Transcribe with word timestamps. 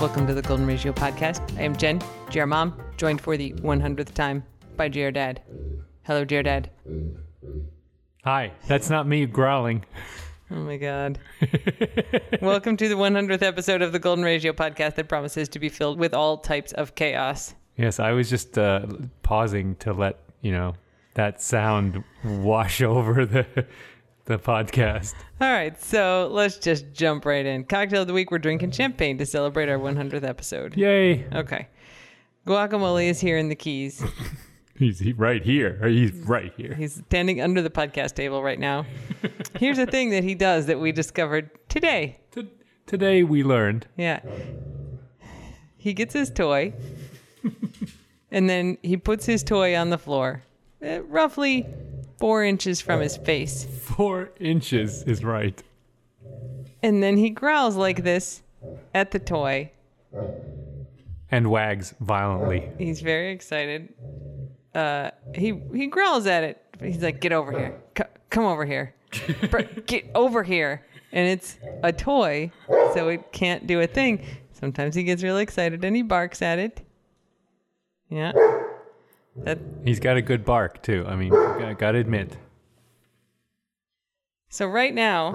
Welcome 0.00 0.28
to 0.28 0.34
the 0.34 0.42
Golden 0.42 0.64
Ratio 0.64 0.92
podcast. 0.92 1.58
I 1.58 1.62
am 1.62 1.74
Jen, 1.74 2.00
GR 2.30 2.44
Mom, 2.44 2.80
joined 2.96 3.20
for 3.20 3.36
the 3.36 3.52
100th 3.54 4.14
time 4.14 4.44
by 4.76 4.88
GR 4.88 5.10
Dad. 5.10 5.42
Hello, 6.04 6.24
GR 6.24 6.42
Dad. 6.42 6.70
Hi, 8.22 8.52
that's 8.68 8.90
not 8.90 9.08
me 9.08 9.26
growling. 9.26 9.84
Oh 10.52 10.54
my 10.54 10.76
God. 10.76 11.18
Welcome 12.40 12.76
to 12.76 12.88
the 12.88 12.94
100th 12.94 13.42
episode 13.42 13.82
of 13.82 13.90
the 13.90 13.98
Golden 13.98 14.24
Ratio 14.24 14.52
podcast 14.52 14.94
that 14.94 15.08
promises 15.08 15.48
to 15.48 15.58
be 15.58 15.68
filled 15.68 15.98
with 15.98 16.14
all 16.14 16.38
types 16.38 16.70
of 16.70 16.94
chaos. 16.94 17.56
Yes, 17.76 17.98
I 17.98 18.12
was 18.12 18.30
just 18.30 18.56
uh, 18.56 18.86
pausing 19.24 19.74
to 19.76 19.92
let 19.92 20.20
you 20.42 20.52
know 20.52 20.74
that 21.14 21.42
sound 21.42 22.04
wash 22.24 22.82
over 22.82 23.26
the 23.26 23.66
the 24.28 24.38
podcast. 24.38 25.14
All 25.40 25.50
right, 25.50 25.82
so 25.82 26.28
let's 26.30 26.58
just 26.58 26.92
jump 26.92 27.24
right 27.24 27.44
in. 27.44 27.64
Cocktail 27.64 28.02
of 28.02 28.06
the 28.06 28.12
week, 28.12 28.30
we're 28.30 28.38
drinking 28.38 28.72
champagne 28.72 29.16
to 29.18 29.26
celebrate 29.26 29.70
our 29.70 29.78
100th 29.78 30.22
episode. 30.22 30.76
Yay! 30.76 31.26
Okay. 31.34 31.66
Guacamole 32.46 33.08
is 33.08 33.20
here 33.20 33.38
in 33.38 33.48
the 33.48 33.54
keys. 33.54 34.04
He's 34.76 35.00
he, 35.00 35.12
right 35.12 35.42
here. 35.42 35.80
He's 35.88 36.12
right 36.12 36.52
here. 36.56 36.74
He's 36.74 37.02
standing 37.08 37.40
under 37.40 37.62
the 37.62 37.70
podcast 37.70 38.14
table 38.14 38.42
right 38.42 38.60
now. 38.60 38.86
Here's 39.58 39.78
a 39.78 39.86
thing 39.86 40.10
that 40.10 40.22
he 40.22 40.36
does 40.36 40.66
that 40.66 40.78
we 40.78 40.92
discovered 40.92 41.50
today. 41.68 42.20
T- 42.30 42.52
today 42.86 43.24
we 43.24 43.42
learned. 43.42 43.88
Yeah. 43.96 44.20
He 45.78 45.94
gets 45.94 46.14
his 46.14 46.30
toy 46.30 46.74
and 48.30 48.48
then 48.48 48.78
he 48.82 48.96
puts 48.96 49.26
his 49.26 49.42
toy 49.42 49.74
on 49.74 49.90
the 49.90 49.98
floor, 49.98 50.42
uh, 50.84 51.02
roughly 51.04 51.66
four 52.18 52.44
inches 52.44 52.80
from 52.80 53.00
his 53.00 53.16
face. 53.16 53.64
Four 53.64 54.30
inches 54.40 55.02
is 55.04 55.24
right. 55.24 55.62
And 56.82 57.02
then 57.02 57.16
he 57.16 57.30
growls 57.30 57.76
like 57.76 58.02
this 58.04 58.42
at 58.94 59.10
the 59.10 59.18
toy. 59.18 59.70
And 61.30 61.50
wags 61.50 61.94
violently. 62.00 62.70
He's 62.78 63.00
very 63.00 63.32
excited. 63.32 63.92
Uh, 64.74 65.10
he 65.34 65.60
he 65.74 65.86
growls 65.86 66.26
at 66.26 66.44
it. 66.44 66.62
He's 66.80 67.02
like, 67.02 67.20
"Get 67.20 67.32
over 67.32 67.52
here! 67.52 67.80
C- 67.96 68.04
come 68.30 68.44
over 68.44 68.64
here! 68.64 68.94
Br- 69.50 69.62
Get 69.86 70.10
over 70.14 70.42
here!" 70.42 70.86
And 71.12 71.28
it's 71.28 71.58
a 71.82 71.92
toy, 71.92 72.50
so 72.94 73.08
it 73.08 73.32
can't 73.32 73.66
do 73.66 73.80
a 73.80 73.86
thing. 73.86 74.24
Sometimes 74.52 74.94
he 74.94 75.02
gets 75.04 75.22
really 75.22 75.42
excited 75.42 75.84
and 75.84 75.94
he 75.96 76.02
barks 76.02 76.40
at 76.42 76.58
it. 76.58 76.80
Yeah, 78.08 78.32
that. 79.44 79.58
He's 79.84 80.00
got 80.00 80.16
a 80.16 80.22
good 80.22 80.44
bark 80.44 80.82
too. 80.82 81.04
I 81.06 81.16
mean, 81.16 81.34
I 81.34 81.74
gotta 81.74 81.98
admit. 81.98 82.36
So 84.50 84.66
right 84.66 84.94
now, 84.94 85.34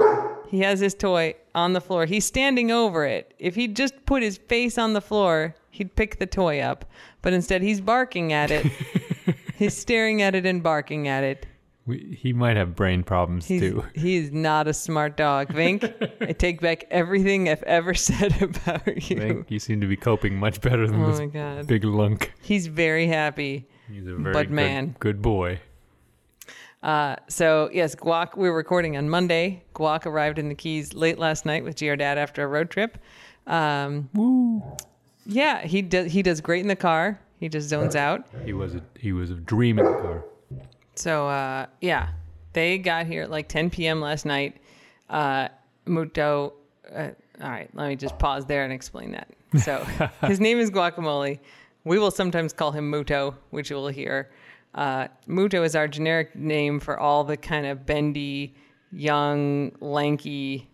he 0.50 0.60
has 0.62 0.80
his 0.80 0.96
toy 0.96 1.36
on 1.54 1.74
the 1.74 1.82
floor. 1.82 2.06
He's 2.06 2.26
standing 2.26 2.72
over 2.72 3.06
it. 3.06 3.34
If 3.38 3.56
he 3.56 3.68
just 3.68 3.94
put 4.06 4.24
his 4.24 4.38
face 4.38 4.78
on 4.78 4.94
the 4.94 5.02
floor, 5.02 5.56
he'd 5.70 5.96
pick 5.96 6.18
the 6.18 6.26
toy 6.26 6.60
up. 6.60 6.86
But 7.22 7.34
instead, 7.34 7.62
he's 7.62 7.80
barking 7.80 8.34
at 8.34 8.50
it. 8.50 8.66
he's 9.56 9.78
staring 9.78 10.22
at 10.22 10.34
it 10.36 10.46
and 10.46 10.64
barking 10.64 11.08
at 11.08 11.24
it. 11.24 11.46
We, 11.86 12.18
he 12.20 12.32
might 12.32 12.56
have 12.56 12.76
brain 12.76 13.04
problems 13.04 13.46
He's, 13.46 13.62
too. 13.62 13.84
he's 13.96 14.32
not 14.32 14.68
a 14.68 14.74
smart 14.74 15.18
dog. 15.18 15.50
Vink, 15.50 15.84
I 16.22 16.32
take 16.32 16.62
back 16.62 16.86
everything 16.90 17.50
I've 17.50 17.64
ever 17.64 17.94
said 17.94 18.42
about 18.42 19.10
you. 19.10 19.18
think 19.18 19.52
you 19.52 19.60
seem 19.60 19.82
to 19.82 19.88
be 19.88 19.98
coping 19.98 20.38
much 20.38 20.62
better 20.62 20.88
than 20.88 21.04
Oh 21.04 21.12
this 21.12 21.66
big 21.66 21.84
lunk. 21.84 22.34
He's 22.42 22.68
very 22.68 23.08
happy. 23.08 23.68
He's 23.92 24.08
a 24.08 24.16
very 24.16 24.34
But 24.34 24.48
good, 24.48 24.52
man. 24.52 24.96
good 25.00 25.22
boy. 25.22 25.60
Uh, 26.82 27.16
so 27.30 27.70
yes, 27.72 27.96
Guac. 27.96 28.36
We 28.38 28.50
were 28.50 28.56
recording 28.56 28.98
on 28.98 29.10
Monday. 29.10 29.64
Guac 29.74 30.06
arrived 30.06 30.38
in 30.38 30.50
the 30.50 30.56
Keys 30.56 30.94
late 30.94 31.18
last 31.18 31.46
night 31.46 31.64
with 31.64 31.78
GR 31.80 31.96
Dad 31.96 32.18
after 32.18 32.44
a 32.44 32.48
road 32.48 32.70
trip. 32.70 32.98
Um, 33.48 34.10
Woo! 34.14 34.62
yeah, 35.26 35.66
he 35.66 35.82
does. 35.82 36.12
He 36.12 36.22
does 36.22 36.42
great 36.42 36.62
in 36.62 36.68
the 36.68 36.76
car. 36.76 37.20
He 37.40 37.48
just 37.50 37.70
zones 37.70 37.96
out. 37.96 38.26
He 38.44 38.52
was 38.54 38.76
a 38.76 38.82
he 39.00 39.14
was 39.14 39.32
a 39.32 39.36
dream 39.36 39.80
in 39.80 39.86
the 39.86 39.92
car. 39.92 40.26
So 40.96 41.28
uh, 41.28 41.68
yeah, 41.80 42.10
they 42.52 42.78
got 42.78 43.06
here 43.06 43.24
at 43.24 43.32
like 43.32 43.48
10 43.48 43.70
p.m. 43.70 44.02
last 44.02 44.26
night. 44.26 44.58
Uh, 45.10 45.48
Muto. 45.88 46.54
Uh, 46.94 47.10
all 47.42 47.50
right, 47.50 47.70
let 47.74 47.88
me 47.88 47.96
just 47.96 48.18
pause 48.20 48.46
there 48.46 48.64
and 48.64 48.72
explain 48.74 49.12
that. 49.12 49.28
So 49.62 49.86
his 50.28 50.40
name 50.42 50.58
is 50.60 50.70
Guacamole. 50.70 51.40
We 51.86 52.00
will 52.00 52.12
sometimes 52.12 52.54
call 52.54 52.72
him 52.72 52.92
Muto, 52.92 53.36
which 53.50 53.70
you 53.70 53.76
will 53.76 53.90
hear. 53.90 54.32
Uh, 54.74 55.08
Muto 55.28 55.64
is 55.64 55.76
our 55.76 55.88
generic 55.88 56.36
name 56.36 56.80
for 56.80 57.00
all 57.00 57.24
the 57.24 57.38
kind 57.38 57.66
of 57.66 57.86
bendy, 57.86 58.56
young, 58.92 59.72
lanky 59.80 60.70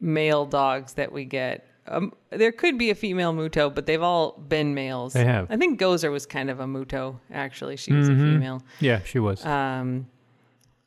male 0.00 0.46
dogs 0.46 0.94
that 0.94 1.12
we 1.12 1.24
get. 1.24 1.66
Um, 1.86 2.14
there 2.30 2.52
could 2.52 2.78
be 2.78 2.90
a 2.90 2.94
female 2.94 3.34
Muto, 3.34 3.74
but 3.74 3.84
they've 3.84 4.02
all 4.02 4.32
been 4.32 4.74
males. 4.74 5.12
They 5.12 5.24
have. 5.24 5.50
I 5.50 5.56
think 5.56 5.78
Gozer 5.78 6.10
was 6.10 6.24
kind 6.24 6.48
of 6.48 6.60
a 6.60 6.64
Muto, 6.64 7.18
actually. 7.30 7.76
She 7.76 7.92
was 7.92 8.08
a 8.08 8.14
female. 8.14 8.62
Yeah, 8.80 9.00
she 9.04 9.18
was. 9.18 9.44
Um, 9.44 10.06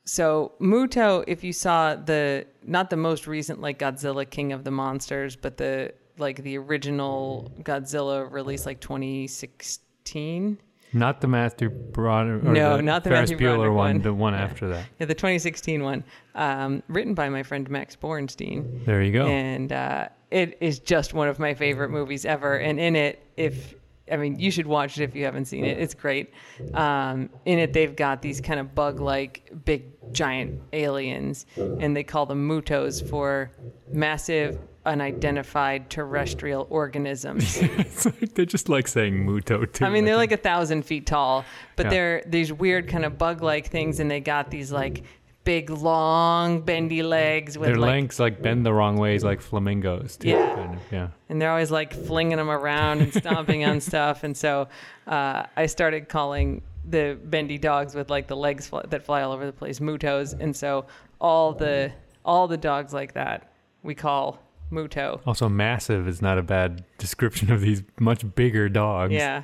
so 0.05 0.53
Muto, 0.59 1.23
if 1.27 1.43
you 1.43 1.53
saw 1.53 1.95
the 1.95 2.47
not 2.63 2.89
the 2.89 2.97
most 2.97 3.27
recent 3.27 3.61
like 3.61 3.77
Godzilla 3.77 4.27
King 4.27 4.53
of 4.53 4.63
the 4.63 4.71
Monsters, 4.71 5.35
but 5.35 5.57
the 5.57 5.93
like 6.17 6.41
the 6.43 6.57
original 6.57 7.51
Godzilla 7.61 8.29
released 8.31 8.65
like 8.65 8.79
2016. 8.79 10.57
Not 10.93 11.19
the 11.19 11.27
Matthew 11.27 11.69
Broderick. 11.69 12.43
No, 12.43 12.77
the 12.77 12.81
not 12.83 13.03
the 13.03 13.09
Ferris 13.09 13.29
Matthew 13.31 13.45
Bueller 13.45 13.55
Broderick 13.55 13.75
one. 13.75 13.95
one. 13.95 14.01
The 14.01 14.13
one 14.13 14.33
Yeah. 14.33 14.41
after 14.43 14.69
that. 14.69 14.85
Yeah, 14.99 15.05
the 15.07 15.13
2016 15.15 15.83
one, 15.83 16.03
um, 16.35 16.81
written 16.87 17.13
by 17.13 17.27
my 17.29 17.43
friend 17.43 17.69
Max 17.69 17.95
Borenstein. 17.95 18.85
There 18.85 19.01
you 19.03 19.11
go. 19.11 19.25
and 19.27 19.71
uh, 19.73 20.07
it 20.31 20.57
is 20.61 20.79
just 20.79 21.13
one 21.13 21.27
of 21.27 21.39
my 21.39 21.53
favorite 21.53 21.89
movies 21.89 22.25
ever. 22.25 22.55
And 22.57 22.79
in 22.79 22.95
it, 22.95 23.21
if 23.35 23.75
I 24.09 24.15
mean, 24.15 24.39
you 24.39 24.49
should 24.51 24.67
watch 24.67 24.97
it 24.97 25.03
if 25.03 25.13
you 25.13 25.25
haven't 25.25 25.45
seen 25.45 25.65
it. 25.65 25.77
It's 25.77 25.93
great. 25.93 26.33
Um, 26.73 27.29
in 27.43 27.59
it, 27.59 27.73
they've 27.73 27.93
got 27.93 28.21
these 28.21 28.39
kind 28.39 28.57
of 28.57 28.73
bug-like, 28.73 29.51
big, 29.65 29.83
giant 30.13 30.61
aliens, 30.71 31.45
and 31.57 31.93
they 31.93 32.03
call 32.05 32.25
them 32.25 32.47
mutos 32.47 33.01
for 33.01 33.51
massive, 33.91 34.59
unidentified 34.87 35.89
terrestrial 35.89 36.67
organisms. 36.69 37.57
It's 37.61 38.05
like- 38.05 38.33
they're 38.33 38.45
just 38.45 38.69
like 38.69 38.87
saying 38.87 39.25
Muto 39.25 39.71
too. 39.71 39.85
I 39.85 39.89
mean, 39.89 40.05
they're 40.05 40.15
like 40.17 40.31
a 40.31 40.37
thousand 40.37 40.83
feet 40.83 41.05
tall, 41.05 41.45
but 41.75 41.85
Yeah. 41.85 41.89
they're 41.89 42.23
these 42.25 42.51
weird 42.53 42.87
kind 42.87 43.05
of 43.05 43.17
bug-like 43.17 43.67
things, 43.67 43.99
and 43.99 44.09
they 44.09 44.19
got 44.19 44.49
these 44.49 44.71
like 44.71 45.03
big, 45.43 45.69
long, 45.69 46.59
bendy 46.61 47.03
legs 47.03 47.57
with 47.57 47.67
their 47.69 47.77
like 47.77 47.87
lengths 47.89 48.19
like 48.19 48.41
bend 48.41 48.65
the 48.65 48.73
wrong 48.73 48.97
ways, 48.97 49.23
like 49.23 49.39
flamingos. 49.41 50.17
Too, 50.17 50.29
Yeah. 50.29 50.55
Kind 50.55 50.73
of, 50.75 50.81
yeah. 50.91 51.07
and 51.29 51.41
they're 51.41 51.51
always 51.51 51.71
like 51.71 51.93
flinging 51.93 52.37
them 52.37 52.49
around 52.49 53.01
and 53.01 53.13
stomping 53.13 53.63
on 53.63 53.79
stuff. 53.91 54.23
And 54.23 54.35
so 54.35 54.67
uh, 55.07 55.43
I 55.55 55.67
started 55.67 56.09
calling 56.09 56.61
the 56.89 57.17
bendy 57.23 57.57
dogs 57.57 57.95
with 57.95 58.09
like 58.09 58.27
the 58.27 58.35
legs 58.35 58.67
fl- 58.67 58.79
that 58.89 59.03
fly 59.05 59.21
all 59.21 59.31
over 59.31 59.45
the 59.45 59.53
place 59.53 59.79
mutos. 59.79 60.33
And 60.39 60.55
so 60.55 60.85
all 61.21 61.53
the 61.53 61.91
all 62.25 62.47
the 62.49 62.57
dogs 62.57 62.91
like 62.93 63.13
that 63.13 63.51
we 63.83 63.95
call 63.95 64.39
muto. 64.71 65.21
Also, 65.25 65.47
massive 65.49 66.07
is 66.07 66.21
not 66.21 66.37
a 66.37 66.41
bad 66.43 66.83
description 66.97 67.51
of 67.51 67.61
these 67.61 67.83
much 67.99 68.23
bigger 68.35 68.69
dogs. 68.69 69.13
Yeah. 69.13 69.43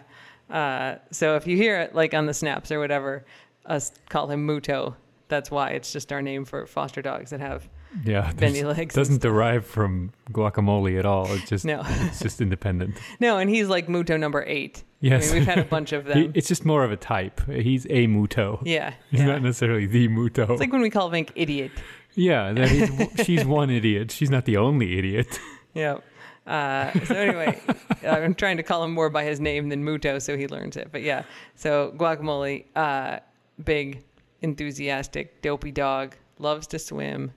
Uh, 0.50 0.96
so 1.12 1.36
if 1.36 1.48
you 1.48 1.58
hear 1.58 1.80
it 1.80 1.96
like 1.96 2.14
on 2.14 2.26
the 2.26 2.34
snaps 2.34 2.72
or 2.72 2.80
whatever, 2.80 3.26
us 3.66 3.92
call 4.10 4.30
him 4.30 4.46
muto. 4.48 4.96
That's 5.30 5.50
why 5.50 5.70
it's 5.70 5.92
just 5.92 6.12
our 6.12 6.22
name 6.22 6.46
for 6.46 6.68
foster 6.68 7.02
dogs 7.02 7.32
that 7.32 7.40
have 7.40 7.68
Yeah. 8.04 8.32
bendy 8.34 8.64
legs. 8.64 8.94
Doesn't 8.94 9.22
derive 9.22 9.66
from 9.66 10.12
guacamole 10.32 11.00
at 11.00 11.06
all. 11.06 11.32
It's 11.32 11.50
just 11.50 11.66
No. 11.66 11.82
it's 11.86 12.20
just 12.20 12.40
independent. 12.48 12.98
no, 13.20 13.38
and 13.40 13.50
he's 13.50 13.68
like 13.68 13.88
muto 13.88 14.20
number 14.20 14.44
eight. 14.46 14.84
Yes. 15.00 15.32
I 15.32 15.34
mean, 15.36 15.42
we've 15.42 15.48
had 15.48 15.60
a 15.60 15.64
bunch 15.64 15.92
of 15.94 16.06
He- 16.06 16.14
them. 16.24 16.32
it's 16.36 16.48
just 16.48 16.66
more 16.66 16.84
of 16.84 16.92
a 16.92 16.98
type. 16.98 17.42
He's 17.50 17.86
a 17.86 18.08
Muto. 18.08 18.62
yeah. 18.64 18.94
He's 19.12 19.22
yeah. 19.22 19.26
not 19.28 19.42
necessarily 19.42 19.86
the 19.86 20.08
Muto. 20.08 20.50
It's 20.52 20.60
like 20.60 20.72
when 20.72 20.82
we 20.82 20.90
call 20.90 21.10
Vink 21.10 21.30
idiot. 21.36 21.72
Yeah, 22.16 22.52
that 22.54 22.70
he's, 22.70 23.26
she's 23.26 23.46
one 23.46 23.70
idiot. 23.70 24.12
She's 24.12 24.30
not 24.30 24.46
the 24.46 24.58
only 24.58 24.98
idiot. 24.98 25.40
Yeah. 25.76 26.02
Uh, 26.46 26.92
so 27.06 27.16
anyway, 27.16 27.60
I'm 28.08 28.36
trying 28.36 28.58
to 28.58 28.64
call 28.64 28.84
him 28.84 28.92
more 28.92 29.10
by 29.10 29.24
his 29.24 29.40
name 29.40 29.70
than 29.70 29.84
Muto, 29.84 30.22
so 30.22 30.38
he 30.38 30.48
learns 30.48 30.78
it. 30.78 30.90
But 30.92 31.02
yeah, 31.02 31.24
so 31.56 31.92
guacamole, 31.98 32.66
uh, 32.76 33.22
big, 33.64 34.04
enthusiastic, 34.42 35.42
dopey 35.42 35.72
dog, 35.72 36.16
loves 36.38 36.68
to 36.68 36.78
swim. 36.78 37.32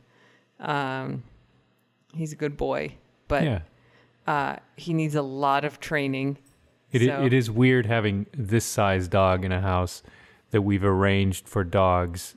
Um, 0.61 1.23
he's 2.13 2.35
a 2.35 2.37
good 2.37 2.59
boy, 2.59 2.95
but 3.27 3.43
yeah. 3.43 3.61
uh, 4.27 4.57
he 4.77 4.93
needs 4.93 5.15
a 5.15 5.23
lot 5.23 5.65
of 5.65 5.81
training. 5.81 6.37
It, 6.93 7.07
So- 7.07 7.25
it 7.25 7.33
is 7.33 7.51
weird 7.51 7.87
having 7.87 8.27
this 8.37 8.67
size 8.67 9.09
dog 9.09 9.47
in 9.47 9.53
a 9.53 9.63
house 9.63 10.03
that 10.51 10.61
we've 10.61 10.85
arranged 10.85 11.49
for 11.49 11.65
dogs 11.65 12.37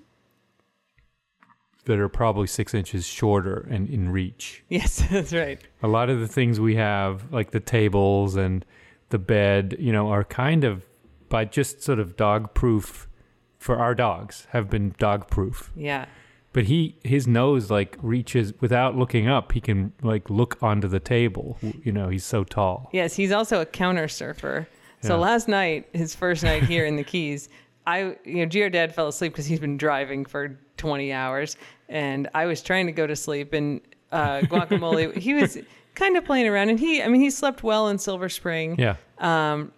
that 1.89 1.99
are 1.99 2.07
probably 2.07 2.45
six 2.47 2.73
inches 2.73 3.05
shorter 3.07 3.67
and 3.69 3.89
in 3.89 4.09
reach. 4.09 4.63
Yes, 4.69 5.01
that's 5.11 5.33
right. 5.33 5.59
A 5.83 5.87
lot 5.87 6.09
of 6.09 6.19
the 6.19 6.27
things 6.27 6.59
we 6.59 6.75
have, 6.75 7.31
like 7.33 7.49
the 7.51 7.59
tables 7.59 8.35
and 8.35 8.63
the 9.09 9.17
bed, 9.17 9.75
you 9.79 9.91
know, 9.91 10.09
are 10.09 10.23
kind 10.23 10.63
of 10.63 10.85
by 11.29 11.45
just 11.45 11.81
sort 11.81 11.99
of 11.99 12.15
dog 12.15 12.53
proof 12.53 13.07
for 13.57 13.77
our 13.77 13.93
dogs, 13.95 14.47
have 14.51 14.69
been 14.69 14.93
dog 14.99 15.27
proof. 15.29 15.71
Yeah. 15.75 16.05
but 16.53 16.63
he 16.65 16.95
his 17.03 17.27
nose 17.27 17.69
like 17.69 17.97
reaches 18.01 18.53
without 18.61 18.95
looking 18.95 19.27
up. 19.27 19.51
He 19.51 19.61
can 19.61 19.91
like 20.01 20.29
look 20.29 20.57
onto 20.61 20.87
the 20.87 20.99
table. 20.99 21.57
You 21.83 21.91
know, 21.91 22.09
he's 22.09 22.23
so 22.23 22.43
tall. 22.43 22.89
Yes, 22.93 23.15
he's 23.15 23.31
also 23.31 23.61
a 23.61 23.65
counter 23.65 24.07
surfer. 24.07 24.67
So 25.01 25.15
Yeah. 25.15 25.21
last 25.21 25.47
night, 25.47 25.87
his 25.93 26.13
first 26.15 26.43
night 26.43 26.63
here 26.63 26.85
in 26.85 26.95
the 26.97 27.03
Keys, 27.03 27.49
I, 27.87 28.15
you 28.25 28.45
know, 28.45 28.45
GR 28.45 28.69
Dad 28.69 28.93
fell 28.93 29.07
asleep 29.07 29.31
because 29.33 29.45
he's 29.47 29.59
been 29.59 29.77
driving 29.77 30.23
for 30.25 30.59
20 30.79 31.13
hours, 31.13 31.55
and 31.87 32.27
I 32.33 32.45
was 32.47 32.61
trying 32.63 32.87
to 32.87 32.91
go 32.91 33.05
to 33.05 33.15
sleep, 33.15 33.53
and 33.53 33.81
uh, 34.11 34.39
Guacamole, 34.41 35.15
he 35.27 35.35
was 35.35 35.57
kind 35.93 36.17
of 36.17 36.25
playing 36.25 36.47
around, 36.47 36.69
and 36.69 36.79
he, 36.79 37.03
I 37.03 37.07
mean, 37.07 37.21
he 37.21 37.29
slept 37.29 37.61
well 37.61 37.89
in 37.89 37.99
Silver 37.99 38.29
Spring, 38.29 38.75
Yeah. 38.79 38.95
um, 39.19 39.71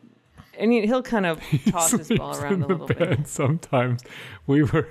and 0.57 0.71
he, 0.71 0.85
he'll 0.85 1.01
kind 1.03 1.25
of 1.25 1.41
toss 1.69 1.91
his 1.91 2.07
ball 2.09 2.37
around 2.37 2.61
a 2.63 2.67
little 2.67 2.87
bit. 2.87 3.27
Sometimes 3.27 4.01
we 4.47 4.63
were. 4.63 4.87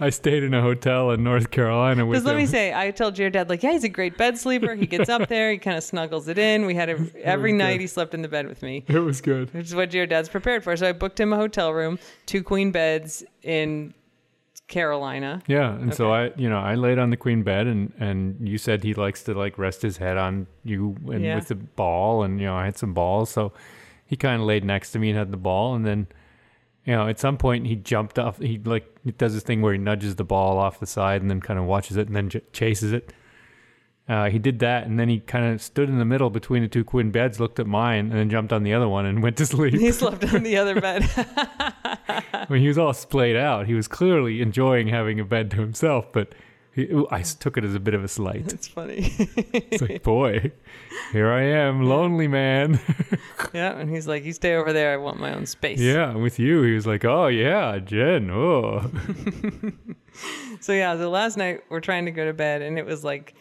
I 0.00 0.10
stayed 0.10 0.42
in 0.42 0.52
a 0.52 0.60
hotel 0.60 1.12
in 1.12 1.22
North 1.22 1.52
Carolina 1.52 2.04
with 2.04 2.16
Because 2.16 2.26
let 2.26 2.36
me 2.36 2.46
say, 2.46 2.74
I 2.74 2.90
told 2.90 3.18
your 3.18 3.30
dad, 3.30 3.48
like, 3.48 3.62
yeah, 3.62 3.70
he's 3.70 3.84
a 3.84 3.88
great 3.88 4.16
bed 4.18 4.36
sleeper. 4.36 4.74
He 4.74 4.86
gets 4.86 5.08
up 5.08 5.28
there, 5.28 5.52
he 5.52 5.58
kind 5.58 5.76
of 5.76 5.84
snuggles 5.84 6.26
it 6.26 6.38
in. 6.38 6.66
We 6.66 6.74
had 6.74 6.88
a, 6.88 7.06
every 7.22 7.52
night 7.52 7.74
good. 7.74 7.80
he 7.82 7.86
slept 7.86 8.12
in 8.12 8.20
the 8.22 8.26
bed 8.26 8.48
with 8.48 8.62
me. 8.62 8.84
it 8.88 8.98
was 8.98 9.20
good. 9.20 9.54
which 9.54 9.66
is 9.66 9.74
what 9.76 9.94
your 9.94 10.06
dad's 10.06 10.28
prepared 10.28 10.64
for. 10.64 10.76
So 10.76 10.88
I 10.88 10.92
booked 10.92 11.20
him 11.20 11.32
a 11.32 11.36
hotel 11.36 11.72
room, 11.72 12.00
two 12.26 12.42
queen 12.42 12.72
beds 12.72 13.22
in 13.44 13.94
Carolina. 14.68 15.42
Yeah, 15.46 15.72
and 15.74 15.94
so 15.94 16.12
I, 16.12 16.32
you 16.36 16.48
know, 16.48 16.58
I 16.58 16.74
laid 16.76 16.98
on 16.98 17.10
the 17.10 17.16
queen 17.16 17.42
bed, 17.42 17.66
and 17.66 17.92
and 17.98 18.48
you 18.48 18.58
said 18.58 18.82
he 18.84 18.94
likes 18.94 19.22
to 19.24 19.34
like 19.34 19.58
rest 19.58 19.82
his 19.82 19.98
head 19.98 20.16
on 20.16 20.46
you 20.64 20.96
and 21.10 21.22
Yeah. 21.22 21.34
with 21.36 21.48
the 21.48 21.56
ball, 21.56 22.22
and 22.22 22.40
you 22.40 22.46
know, 22.46 22.54
I 22.56 22.64
had 22.64 22.78
some 22.78 22.94
balls, 22.94 23.30
so 23.30 23.52
he 24.06 24.16
kind 24.16 24.40
of 24.40 24.46
laid 24.46 24.64
next 24.64 24.92
to 24.92 24.98
me 24.98 25.10
and 25.10 25.18
had 25.18 25.30
the 25.30 25.36
ball, 25.36 25.74
and 25.74 25.84
then, 25.86 26.06
you 26.86 26.94
know, 26.94 27.06
at 27.08 27.18
some 27.18 27.36
point 27.36 27.66
he 27.66 27.76
jumped 27.76 28.18
off. 28.18 28.38
He 28.38 28.58
like 28.58 28.86
he 29.04 29.10
does 29.12 29.34
this 29.34 29.42
thing 29.42 29.60
where 29.62 29.72
he 29.72 29.78
nudges 29.78 30.16
the 30.16 30.24
ball 30.24 30.58
off 30.58 30.80
the 30.80 30.86
side 30.86 31.20
and 31.22 31.30
then 31.30 31.40
kind 31.40 31.58
of 31.58 31.66
watches 31.66 31.96
it 31.96 32.06
and 32.06 32.16
then 32.16 32.28
j- 32.30 32.42
chases 32.52 32.92
it. 32.92 33.12
Uh, 34.08 34.28
he 34.28 34.38
did 34.38 34.58
that, 34.58 34.84
and 34.84 34.98
then 34.98 35.08
he 35.08 35.20
kind 35.20 35.52
of 35.52 35.62
stood 35.62 35.88
in 35.88 35.98
the 35.98 36.04
middle 36.04 36.28
between 36.28 36.62
the 36.62 36.68
two 36.68 36.82
queen 36.84 37.10
beds, 37.10 37.38
looked 37.38 37.60
at 37.60 37.66
mine, 37.66 38.10
and 38.10 38.12
then 38.12 38.28
jumped 38.28 38.52
on 38.52 38.64
the 38.64 38.74
other 38.74 38.88
one 38.88 39.06
and 39.06 39.22
went 39.22 39.36
to 39.36 39.46
sleep. 39.46 39.74
He 39.74 39.92
slept 39.92 40.24
on 40.34 40.42
the 40.42 40.56
other 40.56 40.80
bed. 40.80 41.04
when 42.48 42.60
he 42.60 42.68
was 42.68 42.78
all 42.78 42.92
splayed 42.92 43.36
out, 43.36 43.66
he 43.66 43.74
was 43.74 43.86
clearly 43.88 44.42
enjoying 44.42 44.88
having 44.88 45.20
a 45.20 45.24
bed 45.24 45.50
to 45.52 45.58
himself, 45.58 46.12
but 46.12 46.34
he, 46.74 46.88
I 47.10 47.22
took 47.22 47.56
it 47.56 47.64
as 47.64 47.74
a 47.74 47.80
bit 47.80 47.94
of 47.94 48.02
a 48.02 48.08
slight. 48.08 48.52
it's 48.52 48.66
funny. 48.66 49.14
It's 49.18 49.82
like, 49.82 50.02
boy, 50.02 50.50
here 51.12 51.30
I 51.30 51.42
am, 51.42 51.82
lonely 51.82 52.26
man. 52.26 52.80
yeah, 53.52 53.78
and 53.78 53.88
he's 53.88 54.08
like, 54.08 54.24
"You 54.24 54.32
stay 54.32 54.54
over 54.54 54.72
there. 54.72 54.94
I 54.94 54.96
want 54.96 55.20
my 55.20 55.34
own 55.34 55.46
space." 55.46 55.78
yeah, 55.78 56.14
with 56.14 56.38
you. 56.38 56.62
He 56.62 56.74
was 56.74 56.86
like, 56.86 57.04
oh, 57.04 57.26
yeah, 57.28 57.78
Jen. 57.78 58.30
Oh. 58.30 58.90
So 60.60 60.72
yeah, 60.72 60.96
so 60.96 61.10
last 61.10 61.36
night 61.36 61.62
we're 61.68 61.80
trying 61.80 62.04
to 62.04 62.12
go 62.12 62.24
to 62.24 62.32
bed, 62.32 62.62
and 62.62 62.78
it 62.78 62.86
was 62.86 63.02
like 63.02 63.34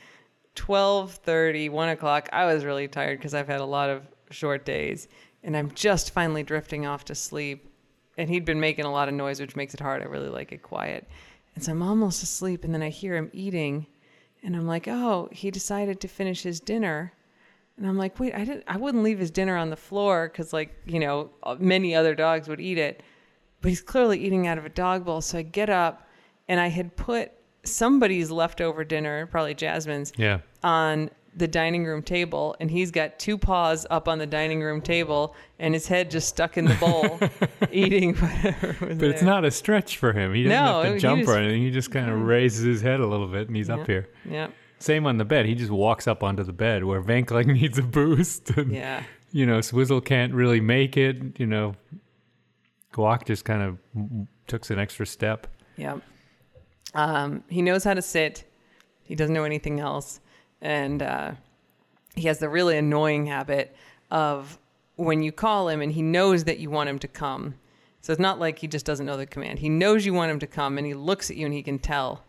12:30, 0.56 1.70
1 1.70 1.90
o'clock. 1.90 2.30
I 2.32 2.46
was 2.46 2.66
really 2.66 2.88
tired 2.88 3.20
because 3.20 3.34
I've 3.34 3.48
had 3.48 3.62
a 3.62 3.66
lot 3.66 3.90
of 3.90 4.04
short 4.30 4.66
days, 4.66 5.08
and 5.44 5.56
I'm 5.56 5.72
just 5.72 6.12
finally 6.12 6.44
drifting 6.44 6.86
off 6.86 7.06
to 7.06 7.16
sleep. 7.16 7.68
And 8.18 8.30
he'd 8.30 8.46
been 8.46 8.60
making 8.60 8.86
a 8.86 8.92
lot 8.92 9.08
of 9.08 9.14
noise, 9.14 9.40
which 9.40 9.56
makes 9.56 9.74
it 9.74 9.80
hard. 9.80 10.02
I 10.02 10.06
really 10.06 10.30
like 10.30 10.52
it 10.52 10.62
quiet, 10.62 11.08
and 11.56 11.64
so 11.64 11.72
I'm 11.72 11.82
almost 11.82 12.24
asleep, 12.24 12.64
and 12.64 12.74
then 12.74 12.84
I 12.84 12.90
hear 12.90 13.16
him 13.16 13.30
eating, 13.34 13.88
and 14.44 14.56
I'm 14.56 14.68
like, 14.68 14.88
oh, 14.88 15.30
he 15.32 15.52
decided 15.52 16.00
to 16.02 16.08
finish 16.08 16.44
his 16.44 16.60
dinner. 16.60 17.14
And 17.78 17.88
I'm 17.88 17.98
like, 17.98 18.20
wait, 18.20 18.36
I 18.36 18.44
didn't. 18.44 18.64
I 18.68 18.78
wouldn't 18.78 19.04
leave 19.04 19.18
his 19.18 19.32
dinner 19.32 19.58
on 19.58 19.70
the 19.70 19.76
floor 19.76 20.28
because, 20.28 20.54
like, 20.54 20.76
you 20.86 21.00
know, 21.00 21.32
uh, 21.44 21.56
many 21.60 21.96
other 21.96 22.14
dogs 22.14 22.48
would 22.48 22.60
eat 22.60 22.78
it. 22.78 23.02
But 23.62 23.70
he's 23.70 23.82
clearly 23.82 24.20
eating 24.20 24.46
out 24.48 24.58
of 24.58 24.66
a 24.66 24.70
dog 24.70 25.06
bowl. 25.06 25.22
So 25.22 25.38
I 25.38 25.42
get 25.42 25.70
up, 25.70 26.08
and 26.48 26.60
I 26.60 26.68
had 26.68 26.96
put 26.96 27.32
somebody's 27.64 28.32
leftover 28.32 28.84
dinner, 28.84 29.26
probably 29.28 29.54
Jasmine's, 29.54 30.12
Yeah. 30.18 30.40
on 30.64 31.10
the 31.38 31.48
dining 31.48 31.86
room 31.86 32.02
table, 32.02 32.56
and 32.60 32.70
he's 32.70 32.92
got 32.92 33.18
two 33.18 33.38
paws 33.38 33.88
up 33.90 34.08
on 34.10 34.18
the 34.18 34.26
dining 34.28 34.62
room 34.62 34.82
table, 34.82 35.34
and 35.60 35.74
his 35.74 35.88
head 35.88 36.12
just 36.12 36.28
stuck 36.28 36.58
in 36.58 36.66
the 36.66 36.74
bowl, 36.76 37.20
eating 37.72 38.16
whatever 38.16 38.76
was 38.86 38.98
But 38.98 39.10
it's 39.12 39.22
not 39.22 39.46
a 39.46 39.52
stretch 39.52 39.96
for 39.98 40.12
him. 40.12 40.34
He 40.34 40.44
doesn't 40.44 40.58
No, 40.66 40.82
have 40.82 40.94
to 40.96 41.00
jump 41.00 41.22
just- 41.22 41.32
or 41.32 41.38
anything. 41.38 41.62
He 41.62 41.72
just 41.72 41.90
kind 41.92 42.10
of 42.10 42.20
raises 42.22 42.66
his 42.66 42.82
head 42.82 43.00
a 43.00 43.08
little 43.08 43.28
bit 43.28 43.48
and 43.48 43.56
he's 43.56 43.70
Yeah. 43.70 43.76
up 43.76 43.88
here. 43.88 44.10
Yeah, 44.30 44.48
Same 44.80 45.06
on 45.06 45.18
the 45.18 45.26
bed. 45.26 45.46
He 45.46 45.56
just 45.56 45.72
walks 45.72 46.06
up 46.08 46.22
onto 46.24 46.44
the 46.44 46.52
bed 46.54 46.84
where 46.84 47.02
Vank 47.02 47.32
like 47.32 47.48
needs 47.62 47.78
a 47.78 47.84
boost. 47.84 48.50
And, 48.58 48.74
yeah. 48.74 49.04
you 49.32 49.46
know, 49.46 49.62
Swizzle 49.62 50.02
can't 50.02 50.34
really 50.34 50.60
make 50.60 50.98
it. 50.98 51.40
You 51.40 51.46
know, 51.46 51.76
Guac 52.94 53.26
just 53.26 53.46
kind 53.46 53.62
of 53.62 53.78
took 54.48 54.70
an 54.70 54.80
extra 54.80 55.06
step. 55.06 55.48
Yep. 55.78 56.02
Um, 56.94 57.44
he 57.50 57.62
knows 57.62 57.84
how 57.84 57.94
to 57.94 58.02
sit. 58.02 58.44
He 59.04 59.16
doesn't 59.16 59.34
know 59.34 59.44
anything 59.44 59.80
else, 59.80 60.20
and 60.62 61.02
uh, 61.02 61.32
he 62.16 62.28
has 62.28 62.40
the 62.40 62.50
really 62.50 62.78
annoying 62.78 63.26
habit 63.26 63.76
of 64.10 64.58
when 64.96 65.22
you 65.24 65.32
call 65.32 65.68
him 65.70 65.82
and 65.82 65.92
he 65.92 66.02
knows 66.02 66.44
that 66.44 66.60
you 66.60 66.70
want 66.70 66.90
him 66.90 67.00
to 67.00 67.08
come. 67.08 67.56
So 68.02 68.12
it's 68.12 68.20
not 68.20 68.40
like 68.40 68.60
he 68.60 68.68
just 68.68 68.86
doesn't 68.86 69.06
know 69.06 69.18
the 69.18 69.26
command. 69.26 69.60
He 69.60 69.70
knows 69.70 70.06
you 70.06 70.14
want 70.14 70.32
him 70.32 70.40
to 70.40 70.48
come, 70.48 70.78
and 70.78 70.86
he 70.88 70.94
looks 70.94 71.30
at 71.30 71.38
you 71.38 71.46
and 71.46 71.54
he 71.54 71.64
can 71.64 71.80
tell 71.80 72.24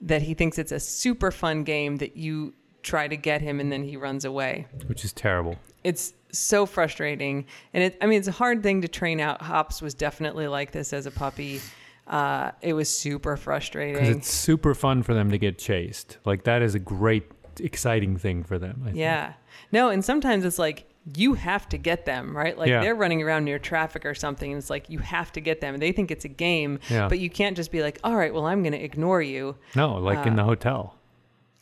that 0.00 0.22
he 0.22 0.34
thinks 0.34 0.58
it's 0.58 0.72
a 0.72 0.80
super 0.80 1.30
fun 1.30 1.64
game 1.64 1.96
that 1.96 2.16
you 2.16 2.54
try 2.82 3.08
to 3.08 3.16
get 3.16 3.40
him, 3.40 3.58
and 3.60 3.72
then 3.72 3.82
he 3.82 3.96
runs 3.96 4.24
away 4.24 4.66
which 4.86 5.04
is 5.04 5.12
terrible. 5.12 5.56
it's 5.82 6.12
so 6.30 6.66
frustrating 6.66 7.44
and 7.72 7.82
it 7.82 7.96
i 8.00 8.06
mean 8.06 8.18
it's 8.18 8.28
a 8.28 8.32
hard 8.32 8.62
thing 8.62 8.82
to 8.82 8.88
train 8.88 9.18
out 9.20 9.40
hops 9.42 9.80
was 9.80 9.94
definitely 9.94 10.46
like 10.46 10.70
this 10.70 10.92
as 10.92 11.06
a 11.06 11.10
puppy 11.10 11.60
uh, 12.06 12.52
it 12.62 12.72
was 12.72 12.88
super 12.88 13.32
Because 13.34 13.44
frustrating 13.44 14.04
it's 14.04 14.30
super 14.32 14.74
fun 14.74 15.02
for 15.02 15.12
them 15.14 15.30
to 15.30 15.38
get 15.38 15.58
chased. 15.58 16.18
Like 16.24 16.44
that 16.44 16.62
is 16.62 16.74
a 16.74 16.78
great, 16.78 17.24
exciting 17.60 18.16
thing 18.16 18.44
for 18.44 18.58
them. 18.58 18.80
I 18.82 18.86
think. 18.86 18.96
yeah 18.98 19.32
no 19.72 19.88
and 19.88 20.04
sometimes 20.04 20.44
it's 20.44 20.58
like 20.58 20.84
you 21.16 21.34
have 21.34 21.68
to 21.70 21.78
get 21.78 22.04
them 22.04 22.36
right 22.36 22.58
like 22.58 22.68
Yeah. 22.68 22.80
they're 22.82 22.94
running 22.94 23.22
around 23.22 23.44
near 23.44 23.58
traffic 23.58 24.04
or 24.04 24.14
something 24.14 24.52
and 24.52 24.58
it's 24.58 24.68
like 24.70 24.90
you 24.90 24.98
have 24.98 25.32
to 25.32 25.40
get 25.40 25.60
them 25.60 25.72
and 25.74 25.82
they 25.82 25.92
think 25.92 26.10
it's 26.10 26.24
a 26.24 26.28
game 26.28 26.78
Yeah. 26.90 27.08
but 27.08 27.18
you 27.18 27.30
can't 27.30 27.56
just 27.56 27.72
be 27.72 27.80
like 27.82 27.98
all 28.04 28.14
right 28.16 28.32
well 28.34 28.44
i'm 28.46 28.62
going 28.62 28.72
to 28.74 28.82
ignore 28.82 29.22
you 29.22 29.56
No, 29.74 29.94
like 29.94 30.26
in 30.26 30.34
Uh, 30.34 30.36
the 30.36 30.44
hotel. 30.44 30.94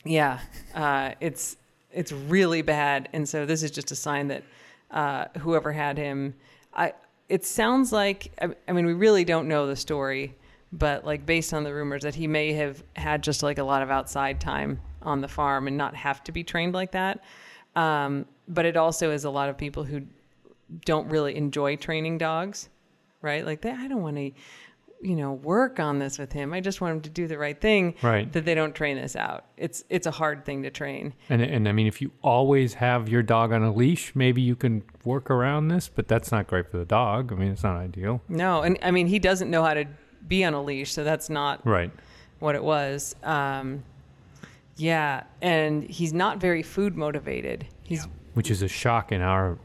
Yeah, 0.03 0.39
uh, 0.75 1.11
it's 1.21 1.57
it's 1.91 2.11
really 2.11 2.61
bad, 2.61 3.09
and 3.13 3.27
so 3.27 3.45
this 3.45 3.63
is 3.63 3.71
just 3.71 3.89
a 3.91 3.95
sign 3.95 4.27
that 4.27 4.43
uh, 4.91 5.25
whoever 5.39 5.71
had 5.71 5.97
him, 5.97 6.35
I 6.75 6.93
it 7.29 7.45
sounds 7.45 7.91
like 7.91 8.31
I, 8.67 8.71
mean 8.71 8.85
we 8.85 8.93
really 8.93 9.23
don't 9.23 9.47
know 9.47 9.67
the 9.67 9.75
story, 9.75 10.35
but 10.71 11.05
like 11.05 11.25
based 11.25 11.53
on 11.53 11.63
the 11.63 11.73
rumors 11.73 12.03
that 12.03 12.15
he 12.15 12.27
may 12.27 12.53
have 12.53 12.83
had 12.95 13.23
just 13.23 13.43
like 13.43 13.57
a 13.57 13.63
lot 13.63 13.81
of 13.81 13.89
outside 13.89 14.39
time 14.39 14.79
on 15.01 15.21
the 15.21 15.27
farm 15.27 15.67
and 15.67 15.77
not 15.77 15.95
have 15.95 16.23
to 16.25 16.31
be 16.31 16.43
trained 16.43 16.73
like 16.73 16.91
that. 16.91 17.23
Um, 17.75 18.25
but 18.47 18.65
it 18.65 18.77
also 18.77 19.11
is 19.11 19.25
a 19.25 19.29
lot 19.29 19.49
of 19.49 19.57
people 19.57 19.83
who 19.83 20.01
don't 20.83 21.07
really 21.09 21.35
enjoy 21.35 21.75
training 21.75 22.17
dogs, 22.17 22.69
right? 23.21 23.45
Like 23.45 23.61
they, 23.61 23.71
I 23.71 23.87
don't 23.87 24.01
want 24.01 24.17
to, 24.17 24.31
you 25.01 25.15
know, 25.15 25.33
work 25.33 25.79
on 25.79 25.99
this 25.99 26.17
with 26.17 26.31
him. 26.31 26.53
I 26.53 26.61
just 26.61 26.81
want 26.81 26.95
him 26.95 27.01
to 27.01 27.09
do 27.09 27.27
the 27.27 27.37
right 27.37 27.59
thing. 27.59 27.95
Right. 28.01 28.31
That 28.31 28.45
they 28.45 28.55
don't 28.55 28.73
train 28.73 28.97
this 28.97 29.15
out. 29.15 29.45
It's 29.57 29.83
it's 29.89 30.07
a 30.07 30.11
hard 30.11 30.45
thing 30.45 30.63
to 30.63 30.69
train. 30.71 31.13
And 31.29 31.41
and 31.41 31.67
I 31.67 31.71
mean, 31.73 31.85
if 31.87 32.01
you 32.01 32.11
always 32.23 32.73
have 32.75 33.07
your 33.09 33.21
dog 33.21 33.51
on 33.51 33.61
a 33.63 33.71
leash, 33.73 34.13
maybe 34.15 34.41
you 34.41 34.55
can 34.55 34.83
work 35.03 35.29
around 35.29 35.67
this. 35.67 35.87
But 35.89 36.07
that's 36.07 36.31
not 36.31 36.47
great 36.47 36.71
for 36.71 36.77
the 36.77 36.85
dog. 36.85 37.31
I 37.31 37.35
mean, 37.35 37.49
it's 37.51 37.63
not 37.63 37.75
ideal. 37.75 38.21
No, 38.29 38.61
and 38.61 38.79
I 38.81 38.91
mean 38.91 39.07
he 39.07 39.19
doesn't 39.19 39.51
know 39.51 39.63
how 39.63 39.73
to 39.75 39.85
be 40.27 40.43
on 40.43 40.53
a 40.53 40.61
leash, 40.63 40.91
so 40.91 41.03
that's 41.03 41.29
not 41.29 41.65
Right. 41.67 41.91
what 42.39 42.55
it 42.55 42.63
was. 42.63 43.15
Um, 43.21 43.83
yeah, 44.77 45.23
and 45.41 45.83
he's 45.83 46.13
not 46.13 46.39
very 46.39 46.63
food 46.63 46.95
motivated. 46.97 47.65
He's 47.83 48.07
Which 48.33 48.49
is 48.49 48.61
a 48.61 48.67
shock 48.67 49.11
in 49.11 49.21
our 49.21 49.57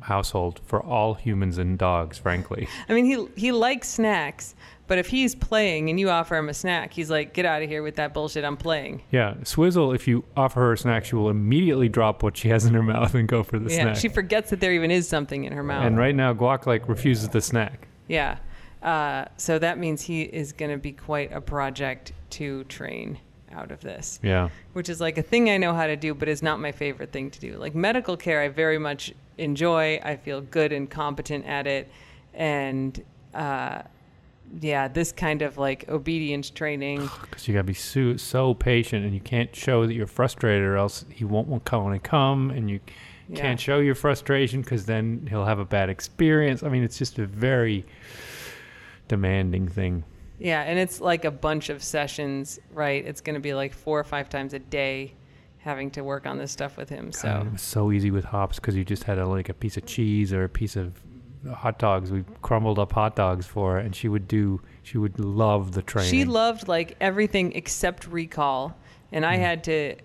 household 0.00 0.60
for 0.64 0.82
all 0.82 1.14
humans 1.14 1.58
and 1.58 1.78
dogs, 1.78 2.18
frankly. 2.18 2.68
I 2.88 2.94
mean, 2.94 3.04
he 3.04 3.26
he 3.36 3.52
likes 3.52 3.88
snacks, 3.88 4.54
but 4.86 4.98
if 4.98 5.08
he's 5.08 5.34
playing 5.34 5.90
and 5.90 5.98
you 6.00 6.10
offer 6.10 6.36
him 6.36 6.48
a 6.48 6.54
snack, 6.54 6.92
he's 6.92 7.10
like, 7.10 7.32
"Get 7.34 7.44
out 7.44 7.62
of 7.62 7.68
here 7.68 7.82
with 7.82 7.96
that 7.96 8.12
bullshit! 8.14 8.44
I'm 8.44 8.56
playing." 8.56 9.02
Yeah, 9.10 9.34
Swizzle, 9.44 9.92
if 9.94 10.08
you 10.08 10.24
offer 10.36 10.60
her 10.60 10.72
a 10.72 10.78
snack, 10.78 11.04
she 11.04 11.14
will 11.16 11.30
immediately 11.30 11.88
drop 11.88 12.22
what 12.22 12.36
she 12.36 12.48
has 12.48 12.64
in 12.64 12.74
her 12.74 12.82
mouth 12.82 13.14
and 13.14 13.28
go 13.28 13.42
for 13.42 13.58
the 13.58 13.70
yeah, 13.70 13.82
snack. 13.82 13.96
she 13.96 14.08
forgets 14.08 14.50
that 14.50 14.60
there 14.60 14.72
even 14.72 14.90
is 14.90 15.08
something 15.08 15.44
in 15.44 15.52
her 15.52 15.62
mouth. 15.62 15.84
and 15.84 15.96
right 15.98 16.14
now, 16.14 16.32
Guac 16.34 16.66
like 16.66 16.88
refuses 16.88 17.28
the 17.28 17.40
snack. 17.40 17.88
Yeah, 18.08 18.38
uh, 18.82 19.26
so 19.36 19.58
that 19.58 19.78
means 19.78 20.02
he 20.02 20.22
is 20.22 20.52
going 20.52 20.70
to 20.70 20.78
be 20.78 20.92
quite 20.92 21.32
a 21.32 21.40
project 21.40 22.12
to 22.30 22.64
train 22.64 23.18
out 23.52 23.72
of 23.72 23.80
this, 23.80 24.20
Yeah. 24.22 24.48
which 24.74 24.88
is 24.88 25.00
like 25.00 25.18
a 25.18 25.22
thing 25.22 25.50
I 25.50 25.56
know 25.56 25.74
how 25.74 25.86
to 25.88 25.96
do, 25.96 26.14
but 26.14 26.28
is 26.28 26.40
not 26.42 26.60
my 26.60 26.70
favorite 26.72 27.10
thing 27.12 27.30
to 27.32 27.40
do. 27.40 27.56
Like 27.56 27.74
medical 27.74 28.16
care, 28.16 28.40
I 28.40 28.48
very 28.48 28.78
much 28.78 29.12
enjoy. 29.40 30.00
I 30.02 30.16
feel 30.16 30.40
good 30.40 30.72
and 30.72 30.88
competent 30.88 31.46
at 31.46 31.66
it, 31.66 31.90
and 32.34 33.02
uh, 33.34 33.82
yeah, 34.60 34.88
this 34.88 35.12
kind 35.12 35.42
of 35.42 35.58
like 35.58 35.88
obedience 35.88 36.50
training. 36.50 37.08
Because 37.22 37.46
you 37.48 37.54
gotta 37.54 37.64
be 37.64 37.74
so, 37.74 38.16
so 38.16 38.54
patient, 38.54 39.04
and 39.04 39.14
you 39.14 39.20
can't 39.20 39.54
show 39.54 39.86
that 39.86 39.94
you're 39.94 40.06
frustrated, 40.06 40.62
or 40.62 40.76
else 40.76 41.04
he 41.12 41.24
won't 41.24 41.48
want 41.48 41.64
to 41.64 41.98
come 42.00 42.50
and 42.50 42.68
you 42.70 42.80
Yeah. 43.28 43.40
can't 43.40 43.60
show 43.60 43.78
your 43.78 43.94
frustration 43.94 44.60
because 44.62 44.86
then 44.86 45.26
he'll 45.30 45.44
have 45.46 45.58
a 45.60 45.64
bad 45.64 45.88
experience. 45.88 46.62
I 46.62 46.68
mean, 46.68 46.82
it's 46.82 46.98
just 46.98 47.18
a 47.18 47.26
very 47.26 47.84
demanding 49.08 49.68
thing. 49.68 50.04
Yeah, 50.38 50.62
and 50.62 50.78
it's 50.78 51.00
like 51.00 51.24
a 51.24 51.30
bunch 51.30 51.68
of 51.68 51.82
sessions, 51.82 52.58
right? 52.72 53.04
It's 53.06 53.20
going 53.20 53.34
to 53.34 53.40
be 53.40 53.54
like 53.54 53.74
four 53.74 54.00
or 54.00 54.04
five 54.04 54.28
times 54.28 54.54
a 54.54 54.58
day 54.58 55.12
having 55.62 55.90
to 55.92 56.02
work 56.02 56.26
on 56.26 56.38
this 56.38 56.50
stuff 56.50 56.76
with 56.76 56.88
him. 56.88 57.12
So 57.12 57.28
God, 57.28 57.46
it 57.46 57.52
was 57.52 57.62
so 57.62 57.92
easy 57.92 58.10
with 58.10 58.24
hops 58.24 58.56
because 58.56 58.76
you 58.76 58.84
just 58.84 59.04
had 59.04 59.18
a, 59.18 59.26
like 59.26 59.48
a 59.48 59.54
piece 59.54 59.76
of 59.76 59.84
cheese 59.86 60.32
or 60.32 60.44
a 60.44 60.48
piece 60.48 60.76
of 60.76 60.94
hot 61.54 61.78
dogs. 61.78 62.10
We 62.10 62.24
crumbled 62.42 62.78
up 62.78 62.92
hot 62.92 63.16
dogs 63.16 63.46
for 63.46 63.72
her, 63.74 63.78
and 63.78 63.94
she 63.94 64.08
would 64.08 64.26
do. 64.28 64.60
She 64.82 64.98
would 64.98 65.18
love 65.20 65.72
the 65.72 65.82
training. 65.82 66.10
she 66.10 66.24
loved 66.24 66.68
like 66.68 66.96
everything 67.00 67.52
except 67.52 68.06
recall, 68.06 68.76
and 69.12 69.24
Mm. 69.24 69.28
I 69.28 69.36
had 69.36 69.64
to 69.64 69.96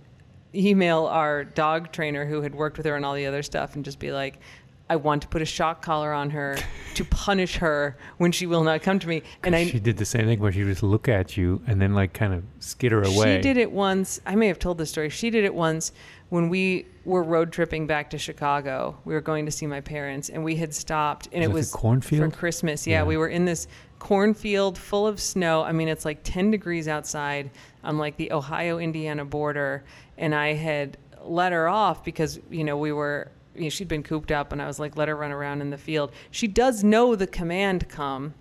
email 0.53 1.05
our 1.07 1.43
dog 1.43 1.91
trainer 1.91 2.25
who 2.25 2.41
had 2.41 2.55
worked 2.55 2.77
with 2.77 2.85
her 2.85 2.95
on 2.95 3.03
all 3.03 3.13
the 3.15 3.25
other 3.25 3.43
stuff 3.43 3.75
and 3.75 3.83
just 3.85 3.99
be 3.99 4.11
like. 4.11 4.39
I 4.87 4.97
want 4.97 5.23
to 5.23 5.27
put 5.27 5.41
a 5.41 5.45
shock 5.45 5.81
collar 5.81 6.13
on 6.13 6.29
her 6.29 6.57
to 6.93 7.05
punish 7.05 7.55
her 7.57 7.97
when 8.17 8.31
she 8.31 8.45
will 8.45 8.63
not 8.63 8.83
come 8.83 8.99
to 8.99 9.07
me. 9.07 9.23
And 9.43 9.55
I 9.55 9.65
she 9.65 9.79
did 9.79 9.97
the 9.97 10.05
same 10.05 10.25
thing 10.25 10.39
where 10.39 10.51
she 10.51 10.63
would 10.63 10.69
just 10.69 10.83
look 10.83 11.09
at 11.09 11.35
you 11.35 11.61
and 11.65 11.81
then 11.81 11.95
like 11.95 12.13
kind 12.13 12.33
of 12.33 12.43
skitter 12.59 13.01
away. 13.01 13.37
She 13.37 13.41
did 13.41 13.57
it 13.57 13.71
once. 13.71 14.21
I 14.27 14.35
may 14.35 14.47
have 14.47 14.59
told 14.59 14.77
this 14.77 14.91
story. 14.91 15.09
She 15.09 15.31
did 15.31 15.43
it 15.43 15.55
once 15.55 15.91
when 16.29 16.49
we 16.49 16.85
were 17.03 17.23
road 17.23 17.51
tripping 17.51 17.87
back 17.87 18.11
to 18.11 18.19
Chicago. 18.19 18.95
We 19.05 19.15
were 19.15 19.21
going 19.21 19.45
to 19.47 19.51
see 19.51 19.65
my 19.65 19.81
parents, 19.81 20.29
and 20.29 20.43
we 20.43 20.55
had 20.55 20.73
stopped, 20.73 21.29
and 21.31 21.41
Was 21.41 21.49
it 21.49 21.53
was 21.53 21.71
cornfield? 21.71 22.31
for 22.31 22.37
Christmas. 22.37 22.85
Yeah, 22.85 22.99
Yeah. 22.99 23.03
we 23.05 23.17
were 23.17 23.27
in 23.27 23.45
this 23.45 23.67
cornfield 23.97 24.77
full 24.77 25.07
of 25.07 25.19
snow. 25.19 25.63
I 25.63 25.71
mean, 25.71 25.87
it's 25.87 26.05
like 26.05 26.19
10 26.23 26.51
degrees 26.51 26.87
outside 26.87 27.49
on 27.83 27.97
like 27.97 28.17
the 28.17 28.31
Ohio 28.31 28.77
Indiana 28.77 29.25
border, 29.25 29.83
and 30.17 30.35
I 30.35 30.53
had 30.53 30.97
let 31.23 31.51
her 31.53 31.67
off 31.67 32.03
because 32.03 32.39
you 32.51 32.63
know 32.63 32.77
we 32.77 32.91
were. 32.91 33.31
You 33.55 33.63
know, 33.63 33.69
she'd 33.69 33.87
been 33.87 34.03
cooped 34.03 34.31
up, 34.31 34.51
and 34.51 34.61
I 34.61 34.67
was 34.67 34.79
like, 34.79 34.95
"Let 34.97 35.07
her 35.07 35.15
run 35.15 35.31
around 35.31 35.61
in 35.61 35.69
the 35.69 35.77
field." 35.77 36.11
She 36.31 36.47
does 36.47 36.83
know 36.83 37.15
the 37.15 37.27
command 37.27 37.87
come, 37.89 38.33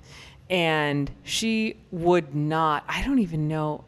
and 0.51 1.11
she 1.23 1.77
would 1.91 2.35
not. 2.35 2.85
I 2.89 3.03
don't 3.05 3.19
even 3.21 3.49
know. 3.49 3.85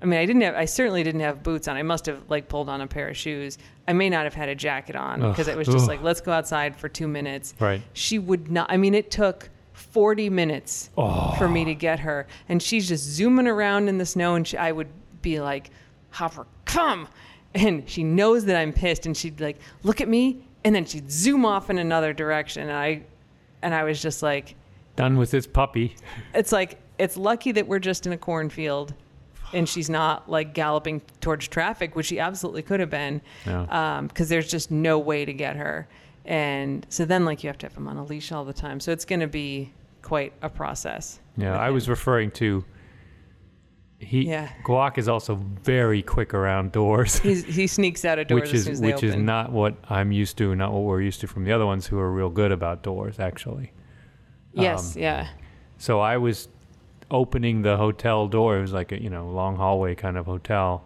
I 0.00 0.04
mean, 0.04 0.20
I 0.20 0.26
didn't 0.26 0.42
have. 0.42 0.54
I 0.54 0.64
certainly 0.66 1.02
didn't 1.02 1.22
have 1.22 1.42
boots 1.42 1.68
on. 1.68 1.76
I 1.76 1.82
must 1.82 2.06
have 2.06 2.22
like 2.28 2.48
pulled 2.48 2.68
on 2.68 2.80
a 2.80 2.86
pair 2.86 3.08
of 3.08 3.16
shoes. 3.16 3.58
I 3.88 3.92
may 3.92 4.10
not 4.10 4.24
have 4.24 4.34
had 4.34 4.48
a 4.48 4.54
jacket 4.54 4.96
on 4.96 5.20
because 5.20 5.48
it 5.48 5.56
was 5.56 5.66
just 5.66 5.84
Ugh. 5.84 5.88
like, 5.88 6.02
let's 6.02 6.20
go 6.20 6.32
outside 6.32 6.76
for 6.76 6.88
two 6.88 7.08
minutes. 7.08 7.54
Right. 7.58 7.82
She 7.92 8.18
would 8.18 8.50
not. 8.50 8.70
I 8.70 8.76
mean, 8.76 8.94
it 8.94 9.10
took 9.10 9.48
40 9.72 10.28
minutes 10.30 10.90
Oh. 10.96 11.34
for 11.38 11.48
me 11.48 11.64
to 11.66 11.74
get 11.74 12.00
her, 12.00 12.26
and 12.48 12.62
she's 12.62 12.88
just 12.88 13.04
zooming 13.04 13.46
around 13.46 13.88
in 13.88 13.98
the 13.98 14.06
snow, 14.06 14.34
and 14.34 14.46
she, 14.46 14.56
I 14.56 14.72
would 14.72 14.88
be 15.22 15.40
like, 15.40 15.70
Hopper, 16.10 16.46
come, 16.64 17.08
and 17.56 17.88
she 17.88 18.04
knows 18.04 18.44
that 18.44 18.56
I'm 18.56 18.72
pissed, 18.72 19.06
and 19.06 19.16
she'd 19.16 19.40
like 19.40 19.58
look 19.82 20.00
at 20.00 20.08
me, 20.08 20.46
and 20.64 20.74
then 20.74 20.84
she'd 20.84 21.10
zoom 21.10 21.44
off 21.44 21.70
in 21.70 21.78
another 21.78 22.12
direction, 22.12 22.62
and 22.62 22.72
I, 22.72 23.02
and 23.62 23.74
I 23.74 23.84
was 23.84 24.00
just 24.00 24.22
like, 24.22 24.54
Done 24.96 25.16
with 25.18 25.30
this 25.30 25.46
puppy. 25.46 25.94
it's 26.34 26.52
like 26.52 26.78
it's 26.98 27.16
lucky 27.16 27.52
that 27.52 27.66
we're 27.66 27.78
just 27.78 28.06
in 28.06 28.12
a 28.12 28.16
cornfield 28.16 28.94
and 29.52 29.68
she's 29.68 29.90
not 29.90 30.28
like 30.30 30.54
galloping 30.54 31.02
towards 31.20 31.46
traffic 31.46 31.94
which 31.94 32.06
she 32.06 32.18
absolutely 32.18 32.62
could 32.62 32.80
have 32.80 32.88
been 32.88 33.20
Yeah. 33.44 33.66
Um, 33.98 34.06
because 34.06 34.30
there's 34.30 34.50
just 34.50 34.70
no 34.70 34.98
way 34.98 35.26
to 35.26 35.32
get 35.34 35.54
her 35.56 35.86
and 36.24 36.86
so 36.88 37.04
then 37.04 37.26
like 37.26 37.44
you 37.44 37.48
have 37.48 37.58
to 37.58 37.66
have 37.66 37.76
him 37.76 37.86
on 37.86 37.98
a 37.98 38.04
leash 38.04 38.32
all 38.32 38.46
the 38.46 38.54
time 38.54 38.80
so 38.80 38.90
it's 38.90 39.04
going 39.04 39.20
to 39.20 39.26
be 39.26 39.70
quite 40.00 40.32
a 40.40 40.48
process 40.48 41.20
Yeah, 41.36 41.58
I 41.58 41.68
was 41.68 41.88
referring 41.90 42.30
to. 42.32 42.64
He 43.98 44.28
Yeah. 44.28 44.50
Guac 44.64 44.98
is 44.98 45.08
also 45.08 45.36
very 45.36 46.02
quick 46.02 46.34
around 46.34 46.72
doors, 46.72 47.18
He's, 47.18 47.44
he 47.44 47.66
sneaks 47.78 48.04
out 48.04 48.18
of 48.18 48.28
doors 48.28 48.42
which 48.42 48.54
as 48.54 48.60
is 48.60 48.64
soon 48.64 48.72
as 48.74 48.80
they 48.80 48.92
which 48.92 49.02
is 49.02 49.16
not 49.16 49.52
what 49.52 49.76
I'm 49.88 50.12
used 50.12 50.36
to, 50.38 50.54
not 50.54 50.72
what 50.72 50.82
we're 50.82 51.00
used 51.02 51.20
to 51.22 51.26
from 51.26 51.44
the 51.44 51.52
other 51.52 51.66
ones 51.66 51.86
who 51.86 51.98
are 51.98 52.10
real 52.12 52.28
good 52.30 52.52
about 52.52 52.82
doors, 52.82 53.18
actually. 53.18 53.72
yes 54.52 54.96
um, 54.96 55.02
yeah 55.02 55.28
So 55.78 56.00
I 56.00 56.18
was 56.18 56.48
opening 57.10 57.62
the 57.62 57.76
hotel 57.76 58.26
door. 58.28 58.58
It 58.58 58.62
was 58.62 58.72
like 58.72 58.92
a 58.92 59.00
you 59.02 59.10
know 59.10 59.28
long 59.28 59.56
hallway 59.56 59.94
kind 59.94 60.16
of 60.16 60.26
hotel 60.26 60.84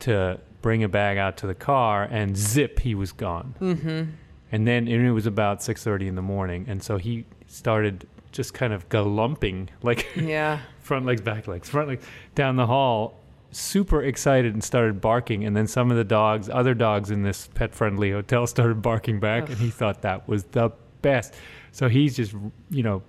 to 0.00 0.40
bring 0.62 0.82
a 0.82 0.88
bag 0.88 1.18
out 1.18 1.36
to 1.38 1.46
the 1.46 1.54
car, 1.54 2.04
and 2.04 2.36
zip, 2.36 2.80
he 2.80 2.94
was 2.94 3.12
gone. 3.12 3.54
Mm-hmm. 3.60 4.10
And 4.52 4.66
then 4.66 4.88
and 4.88 5.06
it 5.06 5.12
was 5.12 5.26
about 5.26 5.62
six 5.62 5.84
thirty 5.84 6.08
in 6.08 6.14
the 6.14 6.22
morning, 6.22 6.64
and 6.68 6.82
so 6.82 6.96
he 6.96 7.24
started 7.46 8.06
just 8.32 8.52
kind 8.54 8.72
of 8.72 8.88
galumping 8.88 9.68
like 9.82 10.06
yeah 10.16 10.60
front 10.86 11.04
legs, 11.04 11.20
back 11.20 11.46
legs, 11.48 11.68
front 11.68 11.88
legs 11.88 12.04
down 12.34 12.56
the 12.56 12.66
hall. 12.66 13.20
Super 13.50 14.02
excited 14.02 14.52
and 14.54 14.62
started 14.62 15.00
barking, 15.00 15.44
and 15.44 15.56
then 15.56 15.66
some 15.66 15.90
of 15.90 15.96
the 15.96 16.04
dogs, 16.04 16.48
other 16.50 16.74
dogs 16.74 17.10
in 17.10 17.22
this 17.22 17.48
pet-friendly 17.54 18.10
hotel, 18.10 18.46
started 18.56 18.82
barking 18.82 19.20
back, 19.20 19.48
and 19.48 19.58
he 19.58 19.70
thought 19.70 20.02
that 20.02 20.28
was 20.28 20.44
the 20.44 20.70
best. 21.02 21.34
So 21.72 21.88
he's 21.88 22.16
just, 22.16 22.34
you 22.70 22.82
know, 22.82 23.02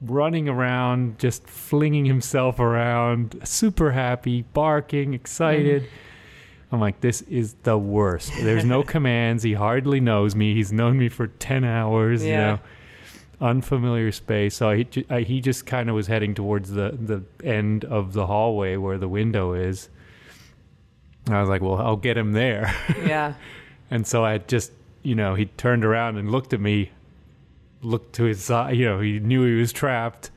running 0.00 0.48
around, 0.48 1.18
just 1.18 1.46
flinging 1.48 2.04
himself 2.04 2.60
around, 2.60 3.40
super 3.44 3.90
happy, 3.92 4.42
barking, 4.52 5.14
excited. 5.14 5.82
Mm-hmm. 5.82 6.74
I'm 6.74 6.80
like, 6.80 7.00
this 7.00 7.22
is 7.22 7.54
the 7.62 7.78
worst. 7.78 8.30
There's 8.40 8.64
no 8.64 8.82
commands. 8.94 9.42
He 9.42 9.54
hardly 9.54 10.00
knows 10.00 10.34
me. 10.36 10.54
He's 10.54 10.70
known 10.72 10.98
me 10.98 11.08
for 11.08 11.26
10 11.26 11.64
hours, 11.64 12.22
you 12.22 12.30
Yeah. 12.32 12.46
know, 12.52 12.58
unfamiliar 13.40 14.12
space. 14.12 14.56
So 14.56 14.70
he, 14.72 15.06
I, 15.08 15.20
he 15.20 15.40
just 15.40 15.66
kind 15.66 15.88
of 15.88 15.94
was 15.94 16.06
heading 16.06 16.34
towards 16.34 16.70
the, 16.70 16.96
the 17.00 17.22
end 17.46 17.84
of 17.84 18.12
the 18.12 18.26
hallway 18.26 18.76
where 18.76 18.98
the 18.98 19.08
window 19.08 19.52
is. 19.54 19.88
And 21.26 21.36
I 21.36 21.40
was 21.40 21.48
like, 21.48 21.60
well, 21.62 21.76
I'll 21.76 21.96
get 21.96 22.16
him 22.16 22.32
there. 22.32 22.74
yeah 23.06 23.34
And 23.90 24.06
so 24.06 24.24
I 24.24 24.38
just, 24.38 24.72
you 25.02 25.14
know, 25.14 25.34
he 25.34 25.46
turned 25.46 25.84
around 25.84 26.16
and 26.16 26.30
looked 26.30 26.52
at 26.52 26.60
me, 26.60 26.90
looked 27.82 28.14
to 28.16 28.24
his 28.24 28.42
side, 28.42 28.76
you 28.76 28.84
know, 28.86 29.00
he 29.00 29.18
knew 29.20 29.44
he 29.44 29.54
was 29.54 29.72
trapped. 29.72 30.30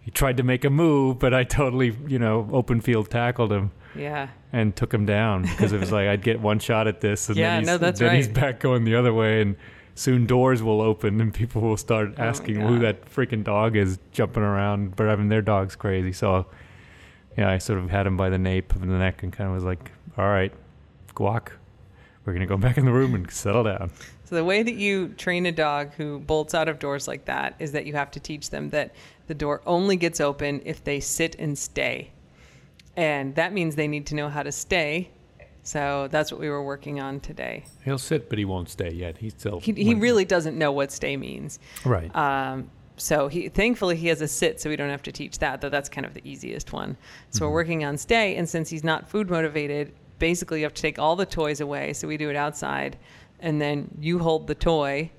He 0.00 0.10
tried 0.10 0.36
to 0.36 0.42
make 0.42 0.64
a 0.64 0.70
move, 0.70 1.18
but 1.18 1.32
I 1.32 1.44
totally, 1.44 1.96
you 2.06 2.18
know, 2.18 2.48
open 2.52 2.80
field 2.80 3.10
tackled 3.10 3.52
him 3.52 3.70
yeah 3.96 4.28
and 4.52 4.74
took 4.74 4.92
him 4.92 5.06
down 5.06 5.42
because 5.42 5.72
it 5.72 5.78
was 5.78 5.92
like 5.92 6.08
I'd 6.08 6.22
get 6.22 6.40
one 6.40 6.58
shot 6.58 6.86
at 6.88 7.00
this, 7.00 7.28
and 7.28 7.38
Yeah, 7.38 7.50
then, 7.50 7.60
he's, 7.60 7.66
no, 7.66 7.78
that's 7.78 8.00
then 8.00 8.16
he's 8.16 8.28
back 8.28 8.60
going 8.60 8.84
the 8.84 8.96
other 8.96 9.12
way, 9.14 9.40
and 9.40 9.56
soon 9.94 10.26
doors 10.26 10.62
will 10.62 10.80
open 10.80 11.20
and 11.20 11.32
people 11.32 11.62
will 11.62 11.76
start 11.76 12.14
Oh 12.18 12.22
asking 12.22 12.60
who 12.60 12.78
that 12.80 13.04
freaking 13.06 13.44
dog 13.44 13.76
is 13.76 13.98
jumping 14.12 14.42
around. 14.42 14.96
But 14.96 15.08
I 15.08 15.16
mean, 15.16 15.28
their 15.28 15.42
dog's 15.42 15.76
crazy, 15.76 16.12
so 16.12 16.46
yeah, 17.36 17.50
I 17.50 17.58
sort 17.58 17.78
of 17.78 17.90
had 17.90 18.06
him 18.06 18.16
by 18.16 18.30
the 18.30 18.38
nape 18.38 18.74
of 18.74 18.80
the 18.80 18.86
neck 18.86 19.22
and 19.22 19.32
kind 19.32 19.48
of 19.48 19.54
was 19.54 19.64
like, 19.64 19.90
"All 20.16 20.28
right, 20.28 20.52
guac, 21.14 21.48
we're 22.24 22.32
gonna 22.32 22.46
go 22.46 22.56
back 22.66 22.78
in 22.78 22.84
the 22.84 22.92
room 22.92 23.14
and 23.14 23.30
settle 23.30 23.64
down." 23.64 23.90
So 24.24 24.36
the 24.36 24.44
way 24.44 24.62
that 24.62 24.74
you 24.74 25.08
train 25.08 25.46
a 25.46 25.52
dog 25.52 25.92
who 25.94 26.18
bolts 26.20 26.54
out 26.54 26.68
of 26.68 26.78
doors 26.78 27.06
like 27.06 27.26
that 27.26 27.54
is 27.58 27.72
that 27.72 27.86
you 27.86 27.92
have 27.92 28.10
to 28.12 28.20
teach 28.20 28.50
them 28.50 28.70
that 28.70 28.94
the 29.26 29.34
door 29.34 29.62
only 29.66 29.96
gets 29.96 30.20
open 30.20 30.62
if 30.64 30.82
they 30.82 31.00
sit 31.00 31.36
and 31.38 31.58
stay. 31.58 32.10
And 32.96 33.34
that 33.34 33.52
means 33.52 33.74
they 33.74 33.88
need 33.88 34.06
to 34.06 34.14
know 34.14 34.28
how 34.28 34.42
to 34.42 34.52
stay. 34.52 35.10
So 35.64 36.08
that's 36.10 36.30
what 36.30 36.40
we 36.40 36.48
were 36.48 36.62
working 36.62 37.00
on 37.00 37.20
today. 37.20 37.64
He'll 37.84 37.98
sit, 37.98 38.28
but 38.28 38.38
he 38.38 38.44
won't 38.44 38.68
stay 38.68 38.92
yet. 38.92 39.18
He's 39.18 39.32
still 39.32 39.60
He, 39.60 39.72
he 39.72 39.94
really 39.94 40.24
doesn't 40.26 40.56
know 40.56 40.70
what 40.70 40.92
stay 40.92 41.16
means. 41.16 41.58
right. 41.84 42.14
Um, 42.14 42.70
so 42.96 43.26
he 43.26 43.48
thankfully 43.48 43.96
he 43.96 44.06
has 44.08 44.20
a 44.20 44.28
sit, 44.28 44.60
so 44.60 44.70
we 44.70 44.76
don't 44.76 44.90
have 44.90 45.02
to 45.02 45.10
teach 45.10 45.40
that. 45.40 45.60
Though 45.60 45.68
that's 45.68 45.88
kind 45.88 46.06
of 46.06 46.14
the 46.14 46.20
easiest 46.22 46.72
one. 46.72 46.96
So 47.30 47.46
we're 47.46 47.52
working 47.54 47.84
on 47.84 47.96
stay, 47.96 48.36
and 48.36 48.48
since 48.48 48.70
he's 48.70 48.84
not 48.84 49.08
food 49.08 49.28
motivated, 49.28 49.92
basically 50.20 50.60
you 50.60 50.64
have 50.66 50.74
to 50.74 50.82
take 50.82 50.98
all 50.98 51.16
the 51.16 51.26
toys 51.26 51.60
away. 51.60 51.92
So 51.92 52.06
we 52.06 52.16
do 52.16 52.30
it 52.30 52.36
outside, 52.36 52.96
and 53.40 53.60
then 53.60 53.90
you 54.00 54.20
hold 54.20 54.46
the 54.46 54.54
toy, 54.54 55.10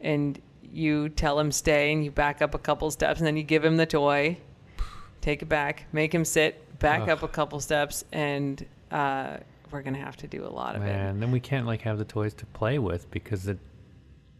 and 0.00 0.40
you 0.72 1.08
tell 1.08 1.40
him 1.40 1.50
stay, 1.50 1.92
and 1.92 2.04
you 2.04 2.12
back 2.12 2.40
up 2.40 2.54
a 2.54 2.58
couple 2.58 2.88
steps, 2.92 3.18
and 3.18 3.26
then 3.26 3.36
you 3.36 3.42
give 3.42 3.64
him 3.64 3.78
the 3.78 3.86
toy, 3.86 4.36
take 5.20 5.42
it 5.42 5.48
back, 5.48 5.86
make 5.92 6.14
him 6.14 6.24
sit, 6.24 6.78
back 6.78 7.02
Ugh. 7.02 7.08
up 7.08 7.22
a 7.24 7.28
couple 7.28 7.58
steps, 7.58 8.04
and 8.12 8.64
uh, 8.92 9.38
we're 9.74 9.82
gonna 9.82 9.98
have 9.98 10.16
to 10.18 10.26
do 10.26 10.46
a 10.46 10.48
lot 10.48 10.76
of 10.76 10.82
it. 10.82 10.88
And 10.88 11.20
then 11.20 11.32
we 11.32 11.40
can't 11.40 11.66
like 11.66 11.82
have 11.82 11.98
the 11.98 12.04
toys 12.04 12.32
to 12.34 12.46
play 12.46 12.78
with 12.78 13.10
because 13.10 13.46
it, 13.48 13.58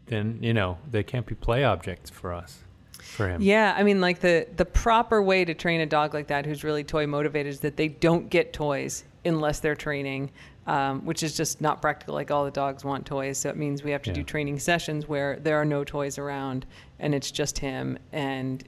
then 0.07 0.39
you 0.41 0.53
know 0.53 0.77
they 0.89 1.03
can't 1.03 1.25
be 1.25 1.35
play 1.35 1.63
objects 1.63 2.09
for 2.09 2.33
us, 2.33 2.63
for 2.99 3.27
him. 3.27 3.41
Yeah, 3.41 3.75
I 3.77 3.83
mean, 3.83 4.01
like 4.01 4.21
the 4.21 4.47
the 4.55 4.65
proper 4.65 5.21
way 5.21 5.45
to 5.45 5.53
train 5.53 5.81
a 5.81 5.85
dog 5.85 6.13
like 6.13 6.27
that, 6.27 6.45
who's 6.45 6.63
really 6.63 6.83
toy 6.83 7.05
motivated, 7.05 7.53
is 7.53 7.59
that 7.59 7.75
they 7.75 7.89
don't 7.89 8.29
get 8.29 8.53
toys 8.53 9.03
unless 9.25 9.59
they're 9.59 9.75
training, 9.75 10.31
um, 10.67 11.05
which 11.05 11.21
is 11.21 11.35
just 11.35 11.59
not 11.59 11.81
practical. 11.81 12.15
Like 12.15 12.31
all 12.31 12.45
the 12.45 12.51
dogs 12.51 12.85
want 12.85 13.05
toys, 13.05 13.37
so 13.37 13.49
it 13.49 13.57
means 13.57 13.83
we 13.83 13.91
have 13.91 14.03
to 14.03 14.13
do 14.13 14.23
training 14.23 14.59
sessions 14.59 15.07
where 15.07 15.37
there 15.37 15.59
are 15.59 15.65
no 15.65 15.83
toys 15.83 16.17
around, 16.17 16.65
and 16.99 17.13
it's 17.13 17.29
just 17.29 17.59
him, 17.59 17.99
and 18.13 18.63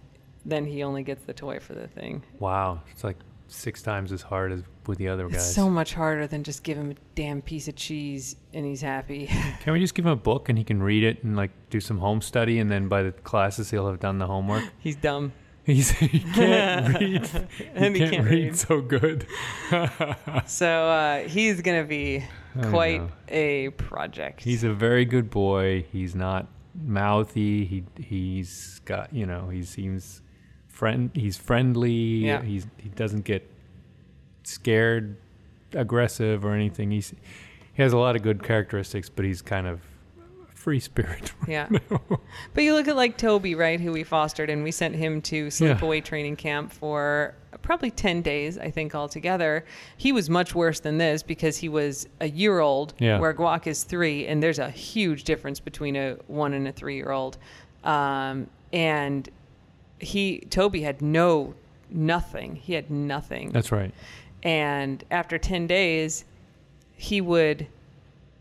then 0.46 0.66
he 0.66 0.84
only 0.84 1.04
gets 1.04 1.24
the 1.24 1.34
toy 1.34 1.60
for 1.60 1.76
the 1.76 1.88
thing. 1.88 2.24
Wow, 2.40 2.82
it's 2.92 3.06
like 3.06 3.18
six 3.48 3.82
times 3.82 4.12
as 4.12 4.22
hard 4.22 4.51
as 4.51 4.63
with 4.86 4.98
the 4.98 5.08
other 5.10 5.25
It's 5.27 5.36
guys. 5.36 5.56
so 5.56 5.70
much 5.70 5.94
harder 5.94 6.27
than 6.27 6.44
just 6.44 6.63
give 6.63 6.77
him 6.77 6.92
a 6.92 6.96
damn 7.16 7.42
piece 7.42 7.68
of 7.68 7.75
cheese 7.75 8.36
and 8.54 8.66
he's 8.66 8.82
happy. 8.82 9.27
Can 9.62 9.74
we 9.74 9.80
just 9.80 9.96
give 9.96 10.06
him 10.06 10.12
a 10.12 10.16
book 10.16 10.50
and 10.50 10.58
he 10.58 10.63
can 10.63 10.82
read 10.82 11.04
it 11.04 11.24
and 11.24 11.36
like 11.36 11.51
do 11.70 11.80
some 11.80 11.98
home 12.00 12.22
study 12.22 12.60
and 12.60 12.70
then 12.72 12.88
by 12.88 13.04
the 13.04 13.12
classes 13.12 13.70
he'll 13.72 13.88
have 13.88 14.00
done 14.00 14.18
the 14.20 14.27
homework? 14.27 14.63
he's 14.80 14.96
dumb. 14.96 15.34
He's, 15.68 15.92
he 15.92 16.20
can't 16.20 16.98
read. 16.98 17.01
He 17.01 17.12
he 17.12 17.20
can't, 17.20 17.96
can't 17.98 18.24
read, 18.25 18.44
read. 18.46 18.56
so 18.56 18.80
good. 18.80 19.27
So 20.46 20.66
uh, 20.88 21.27
he's 21.27 21.62
gonna 21.62 21.84
be 21.84 22.24
quite 22.70 23.01
a 23.27 23.72
project. 23.72 24.42
He's 24.44 24.63
a 24.63 24.72
very 24.72 25.04
good 25.04 25.30
boy. 25.30 25.86
He's 25.92 26.16
not 26.16 26.48
mouthy. 26.74 27.66
He 27.66 27.84
he's 28.01 28.80
got 28.86 29.12
you 29.13 29.25
know 29.25 29.50
he 29.50 29.62
seems 29.63 30.22
friend. 30.77 31.10
He's 31.13 31.38
friendly. 31.38 31.91
Yeah. 31.91 32.41
He's 32.43 32.67
he 32.77 32.89
doesn't 32.89 33.25
get 33.25 33.50
scared, 34.43 35.17
aggressive, 35.74 36.46
or 36.46 36.53
anything. 36.53 36.91
He's 36.91 37.13
he 37.74 37.81
has 37.84 37.93
a 37.93 37.98
lot 37.98 38.15
of 38.15 38.22
good 38.22 38.43
characteristics, 38.43 39.10
but 39.10 39.25
he's 39.25 39.41
kind 39.41 39.67
of 39.67 39.81
free 40.53 40.79
spirit. 40.79 41.34
Yeah. 41.48 41.69
but 42.53 42.63
you 42.63 42.74
look 42.74 42.88
at 42.89 42.96
like 42.98 43.17
Toby, 43.17 43.55
right, 43.55 43.79
who 43.79 43.91
we 43.93 44.03
fostered 44.03 44.50
and 44.50 44.63
we 44.63 44.72
sent 44.72 44.96
him 44.96 45.22
to 45.24 45.48
sleepaway 45.48 46.03
training 46.03 46.36
camp 46.36 46.74
for 46.74 47.36
probably 47.62 47.89
10 47.89 48.22
days, 48.22 48.57
I 48.57 48.69
think, 48.69 48.93
altogether. 48.93 49.63
He 49.96 50.12
was 50.12 50.29
much 50.29 50.53
worse 50.53 50.81
than 50.81 50.98
this 50.98 51.24
because 51.24 51.55
he 51.57 51.69
was 51.69 52.07
a 52.19 52.27
year 52.27 52.60
old, 52.60 52.93
Yeah. 53.00 53.17
where 53.19 53.34
Guac 53.34 53.65
is 53.65 53.84
three, 53.86 54.27
and 54.27 54.43
there's 54.43 54.60
a 54.60 54.69
huge 54.69 55.24
difference 55.24 55.60
between 55.62 55.96
a 55.96 56.17
one 56.27 56.53
and 56.53 56.67
a 56.67 56.72
three 56.74 56.96
year 56.98 57.12
old. 57.12 57.38
Um, 57.86 58.48
and 58.74 59.29
he, 60.00 60.39
Toby 60.50 60.82
had 60.82 61.01
no, 61.01 61.54
nothing. 61.89 62.56
He 62.56 62.74
had 62.74 62.89
nothing. 62.89 63.51
That's 63.51 63.72
right. 63.72 63.94
And 64.44 65.04
after 65.12 65.38
10 65.38 65.68
days, 65.68 66.25
he 66.96 67.22
would 67.22 67.68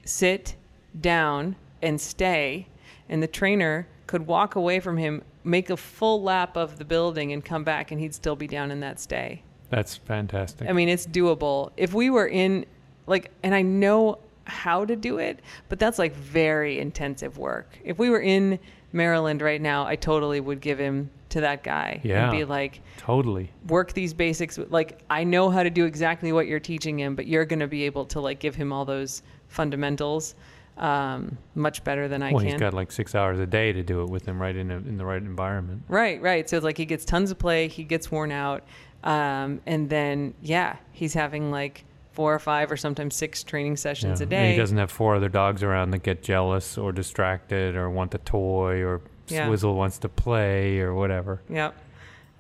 sit 0.05 0.57
down 1.01 1.57
and 1.83 2.01
stay, 2.01 2.67
and 3.09 3.23
the 3.23 3.27
trainer 3.27 3.87
could 4.07 4.27
walk 4.27 4.55
away 4.55 4.81
from 4.81 4.97
him, 4.97 5.23
make 5.45 5.71
a 5.71 5.77
full 5.77 6.23
lap 6.23 6.57
of 6.57 6.79
the 6.79 6.85
building, 6.85 7.33
and 7.33 7.45
come 7.45 7.65
back, 7.65 7.91
and 7.91 8.01
he'd 8.01 8.15
still 8.15 8.37
be 8.37 8.47
down 8.47 8.71
in 8.71 8.81
that 8.81 9.01
stay. 9.01 9.43
That's 9.69 9.97
fantastic. 9.97 10.69
I 10.69 10.73
mean, 10.73 10.89
it's 10.89 11.07
doable. 11.07 11.71
If 11.77 11.93
we 11.93 12.11
were 12.11 12.29
in, 12.29 12.67
like, 13.07 13.31
and 13.43 13.55
I 13.55 13.63
know 13.63 14.19
how 14.45 14.85
to 14.85 14.95
do 14.95 15.19
it, 15.19 15.41
but 15.69 15.79
that's 15.79 15.99
like 15.99 16.15
very 16.15 16.79
intensive 16.79 17.37
work. 17.37 17.79
If 17.85 17.99
we 17.99 18.11
were 18.11 18.21
in 18.21 18.59
Maryland 18.93 19.43
right 19.43 19.61
now, 19.61 19.85
I 19.87 19.97
totally 19.97 20.41
would 20.41 20.61
give 20.61 20.79
him 20.79 21.11
to 21.37 21.43
that 21.43 21.63
guy 21.63 22.01
Yeah. 22.03 22.25
and 22.31 22.33
be 22.39 22.45
like, 22.45 22.81
totally. 22.97 23.51
work 23.69 23.93
these 23.93 24.15
basics 24.15 24.59
like 24.71 25.01
i 25.11 25.23
know 25.23 25.51
how 25.51 25.63
to 25.63 25.69
do 25.71 25.85
exactly 25.85 26.33
what 26.33 26.47
you're 26.47 26.61
teaching 26.61 26.99
him 26.99 27.15
but 27.15 27.27
you're 27.27 27.45
going 27.45 27.61
to 27.61 27.67
be 27.67 27.83
able 27.85 28.07
to 28.07 28.21
like 28.21 28.39
give 28.41 28.55
him 28.55 28.73
all 28.73 28.85
those 28.87 29.23
fundamentals 29.49 30.35
um, 30.79 31.37
much 31.55 31.83
better 31.85 32.09
than 32.09 32.23
i 32.23 32.31
well, 32.33 32.41
can 32.43 32.53
he's 32.53 32.61
got 32.61 32.75
like 32.75 32.91
six 32.93 33.15
hours 33.15 33.39
a 33.39 33.47
day 33.47 33.73
to 33.73 33.83
do 33.83 34.03
it 34.03 34.09
with 34.11 34.25
him 34.27 34.41
right 34.41 34.57
in 34.57 34.71
a, 34.71 34.77
in 34.77 34.97
the 34.97 35.05
right 35.05 35.23
environment. 35.23 35.83
right 35.89 36.21
right 36.23 36.49
so 36.49 36.57
it's 36.57 36.65
like 36.65 36.77
he 36.79 36.85
gets 36.87 37.05
tons 37.05 37.31
of 37.31 37.39
play 37.39 37.69
he 37.69 37.83
gets 37.85 38.11
worn 38.11 38.31
out 38.33 38.65
um, 39.05 39.61
and 39.67 39.89
then 39.91 40.35
yeah 40.43 40.77
he's 40.93 41.15
having 41.15 41.51
like 41.51 41.85
four 42.13 42.35
or 42.35 42.39
five 42.39 42.73
or 42.73 42.77
sometimes 42.79 43.15
six 43.15 43.45
training 43.45 43.77
sessions 43.77 44.21
Yeah. 44.21 44.25
a 44.25 44.27
And 44.27 44.31
day 44.31 44.51
he 44.53 44.57
doesn't 44.59 44.79
have 44.79 44.91
four 44.91 45.17
other 45.17 45.29
dogs 45.29 45.63
around 45.63 45.91
that 45.91 46.03
get 46.03 46.23
jealous 46.23 46.79
or 46.79 46.91
distracted 46.93 47.77
or 47.77 47.91
want 47.91 48.11
the 48.11 48.19
toy 48.19 48.83
or 48.83 49.03
Yeah. 49.29 49.47
Swizzle 49.47 49.75
wants 49.75 49.99
to 49.99 50.09
play 50.09 50.79
or 50.81 50.95
whatever. 50.95 51.41
Yep. 51.49 51.75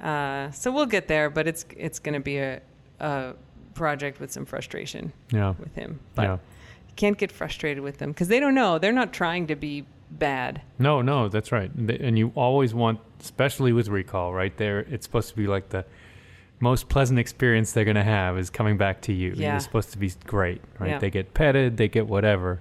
Uh, 0.00 0.50
so 0.50 0.70
we'll 0.70 0.86
get 0.86 1.08
there, 1.08 1.30
but 1.30 1.46
it's 1.46 1.64
it's 1.76 1.98
going 1.98 2.14
to 2.14 2.20
be 2.20 2.38
a, 2.38 2.60
a 3.00 3.34
project 3.74 4.20
with 4.20 4.30
some 4.32 4.44
frustration 4.44 5.12
Yeah. 5.32 5.54
with 5.58 5.74
him. 5.74 6.00
But 6.14 6.22
Yeah. 6.22 6.32
you 6.88 6.94
can't 6.96 7.16
get 7.18 7.32
frustrated 7.32 7.82
with 7.82 7.98
them 7.98 8.10
because 8.12 8.28
they 8.28 8.40
don't 8.40 8.54
know. 8.54 8.78
They're 8.78 8.92
not 8.92 9.12
trying 9.12 9.46
to 9.48 9.56
be 9.56 9.84
bad. 10.10 10.62
No, 10.78 11.02
no, 11.02 11.28
that's 11.28 11.50
right. 11.50 11.70
And 11.74 12.18
you 12.18 12.30
always 12.34 12.72
want, 12.74 13.00
especially 13.20 13.72
with 13.72 13.88
recall, 13.88 14.32
right 14.32 14.56
there, 14.56 14.80
it's 14.80 15.04
supposed 15.06 15.28
to 15.30 15.36
be 15.36 15.46
like 15.46 15.70
the 15.70 15.84
most 16.60 16.88
pleasant 16.88 17.18
experience 17.18 17.72
they're 17.72 17.84
going 17.84 17.96
to 17.96 18.02
have 18.02 18.38
is 18.38 18.48
coming 18.48 18.76
back 18.78 19.00
to 19.02 19.12
you. 19.12 19.32
Yeah. 19.36 19.56
It's 19.56 19.64
supposed 19.64 19.92
to 19.92 19.98
be 19.98 20.10
great, 20.24 20.62
right? 20.78 20.90
Yeah. 20.90 20.98
They 20.98 21.10
get 21.10 21.34
petted, 21.34 21.76
they 21.76 21.88
get 21.88 22.06
whatever. 22.06 22.60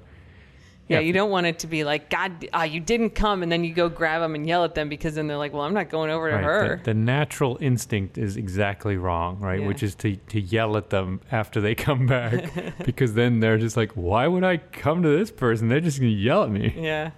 Yeah, 0.87 0.99
you 0.99 1.13
don't 1.13 1.31
want 1.31 1.47
it 1.47 1.57
to 1.59 1.67
be 1.67 1.83
like, 1.83 2.11
God, 2.11 2.47
ah, 2.53 2.61
you 2.63 2.79
didn't 2.79 3.11
come, 3.15 3.41
and 3.41 3.51
then 3.51 3.63
you 3.63 3.73
go 3.73 3.89
grab 3.89 4.21
them 4.21 4.35
and 4.35 4.45
yell 4.47 4.63
at 4.63 4.75
them 4.75 4.87
because 4.87 5.15
then 5.15 5.25
they're 5.25 5.35
like, 5.37 5.51
Well, 5.51 5.63
I'm 5.63 5.73
not 5.73 5.89
going 5.89 6.11
over 6.11 6.29
to 6.29 6.35
Right. 6.35 6.43
her. 6.43 6.77
The, 6.77 6.83
the 6.83 6.93
natural 6.93 7.57
instinct 7.59 8.19
is 8.19 8.37
exactly 8.37 8.95
wrong, 8.95 9.39
right? 9.39 9.61
Yeah. 9.61 9.67
Which 9.67 9.81
is 9.81 9.95
to, 9.95 10.15
to 10.15 10.39
yell 10.39 10.77
at 10.77 10.91
them 10.91 11.21
after 11.31 11.59
they 11.59 11.73
come 11.87 12.05
back 12.05 12.51
because 12.85 13.15
then 13.15 13.39
they're 13.39 13.57
just 13.57 13.75
like, 13.75 13.93
why 13.93 14.27
would 14.27 14.43
I 14.43 14.57
come 14.57 15.01
to 15.01 15.09
this 15.09 15.31
person? 15.31 15.69
They're 15.69 15.79
just 15.79 15.99
going 15.99 16.11
to 16.11 16.17
yell 16.17 16.43
at 16.43 16.51
me. 16.51 16.73
yeah. 16.77 17.11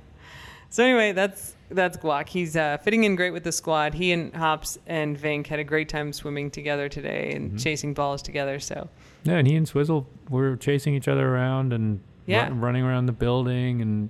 So 0.70 0.84
anyway, 0.84 1.12
that's 1.14 1.56
that's 1.70 1.98
Guac. 1.98 2.28
He's 2.30 2.56
uh, 2.56 2.78
fitting 2.78 3.04
in 3.06 3.16
great 3.18 3.32
with 3.32 3.44
the 3.46 3.52
squad. 3.54 3.94
He 3.94 4.12
and 4.14 4.34
Hops 4.34 4.78
and 4.88 5.18
Vink 5.18 5.48
had 5.48 5.60
a 5.60 5.64
great 5.66 5.88
time 5.90 6.12
swimming 6.14 6.52
together 6.52 6.88
today 6.90 7.34
and 7.36 7.52
Mhm. 7.54 7.64
chasing 7.64 7.94
balls 7.94 8.22
together. 8.22 8.60
So 8.60 8.88
Yeah, 9.24 9.36
and 9.38 9.48
he 9.48 9.56
and 9.56 9.68
Swizzle 9.68 10.06
were 10.30 10.56
chasing 10.58 10.94
each 10.94 11.08
other 11.10 11.28
around 11.28 11.72
and 11.74 12.00
Yeah. 12.28 12.44
run, 12.44 12.60
running 12.62 12.84
around 12.84 13.08
the 13.08 13.12
building, 13.14 13.82
and 13.82 14.10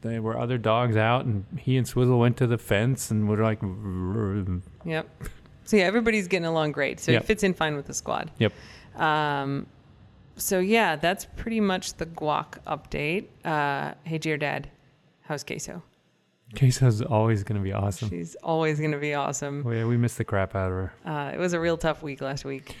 there 0.00 0.20
were 0.22 0.36
other 0.38 0.58
dogs 0.58 0.96
out, 0.96 1.24
and 1.24 1.44
he 1.58 1.76
and 1.76 1.86
Swizzle 1.86 2.18
went 2.18 2.36
to 2.38 2.46
the 2.46 2.58
fence 2.58 3.10
and 3.10 3.28
were 3.28 3.36
like, 3.36 3.60
Yep. 4.84 5.08
So 5.64 5.76
yeah, 5.76 5.84
everybody's 5.84 6.28
getting 6.28 6.46
along 6.46 6.72
great. 6.72 6.98
So 7.00 7.12
Yep. 7.12 7.22
he 7.22 7.26
fits 7.26 7.42
in 7.42 7.54
fine 7.54 7.76
with 7.76 7.86
the 7.86 7.94
squad. 7.94 8.30
Yep. 8.38 8.52
Um, 8.96 9.66
so 10.36 10.58
yeah, 10.58 10.96
that's 10.96 11.24
pretty 11.36 11.60
much 11.60 11.94
the 11.94 12.06
guac 12.06 12.58
update. 12.66 13.26
Uh, 13.44 13.94
hey, 14.04 14.18
GR 14.18 14.36
Dad, 14.36 14.68
how's 15.22 15.44
Queso? 15.44 15.82
Queso's 16.56 17.02
always 17.02 17.42
going 17.42 17.56
to 17.60 17.64
be 17.64 17.72
awesome. 17.72 18.08
She's 18.08 18.36
always 18.36 18.78
going 18.78 18.92
to 18.92 18.98
be 18.98 19.14
awesome. 19.14 19.64
Oh, 19.66 19.72
yeah, 19.72 19.84
we 19.84 19.96
missed 19.96 20.16
the 20.18 20.24
crap 20.24 20.54
out 20.54 20.70
of 20.70 20.72
her. 20.72 20.92
Uh, 21.04 21.32
it 21.34 21.38
was 21.38 21.52
a 21.52 21.60
real 21.60 21.76
tough 21.76 22.02
week 22.02 22.20
last 22.20 22.44
week. 22.44 22.76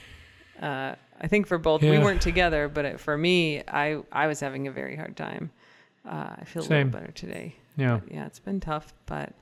Uh, 0.62 0.94
I 1.20 1.26
think 1.28 1.46
for 1.46 1.58
both, 1.58 1.82
we 1.82 1.98
weren't 1.98 2.20
together, 2.22 2.68
but 2.68 2.84
it, 2.84 3.00
for 3.00 3.16
me, 3.16 3.62
I 3.68 4.02
I 4.12 4.26
was 4.26 4.40
having 4.40 4.66
a 4.66 4.70
very 4.70 4.96
hard 4.96 5.16
time. 5.16 5.50
Uh, 6.04 6.36
I 6.38 6.44
feel 6.44 6.62
a 6.62 6.68
little 6.68 6.84
better 6.90 7.12
today. 7.12 7.56
Yeah. 7.76 8.00
But 8.02 8.12
yeah, 8.12 8.26
it's 8.26 8.38
been 8.38 8.60
tough, 8.60 8.92
but 9.06 9.32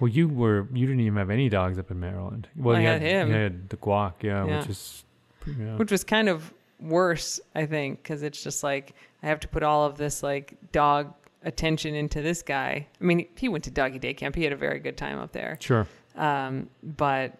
Well, 0.00 0.08
you 0.08 0.28
were 0.28 0.66
you 0.72 0.86
didn't 0.86 1.00
even 1.00 1.18
have 1.18 1.30
any 1.30 1.48
dogs 1.48 1.78
up 1.78 1.90
in 1.90 2.00
Maryland. 2.00 2.48
Well, 2.56 2.76
I 2.76 2.80
you 2.80 2.86
had 2.86 3.02
him. 3.02 3.28
You 3.28 3.34
had 3.34 3.68
the 3.68 3.76
guac, 3.76 4.22
yeah, 4.22 4.46
Yeah. 4.46 4.58
which 4.60 4.68
is 4.70 5.04
yeah. 5.46 5.76
which 5.76 5.90
was 5.90 6.04
kind 6.04 6.28
of 6.28 6.52
worse, 6.80 7.40
I 7.54 7.66
think, 7.66 8.02
because 8.02 8.22
it's 8.22 8.42
just 8.42 8.62
like 8.62 8.94
I 9.22 9.26
have 9.26 9.40
to 9.40 9.48
put 9.48 9.62
all 9.62 9.84
of 9.84 9.96
this 9.98 10.22
like 10.22 10.56
dog 10.72 11.12
attention 11.44 11.94
into 11.94 12.20
this 12.22 12.42
guy. 12.42 12.86
I 13.00 13.04
mean, 13.04 13.26
he 13.36 13.48
went 13.48 13.64
to 13.64 13.70
doggy 13.70 13.98
day 13.98 14.14
camp. 14.14 14.34
He 14.34 14.44
had 14.44 14.52
a 14.52 14.56
very 14.56 14.78
good 14.80 14.96
time 14.96 15.18
up 15.18 15.32
there. 15.32 15.58
sure. 15.60 15.86
Um, 16.16 16.68
but 16.82 17.36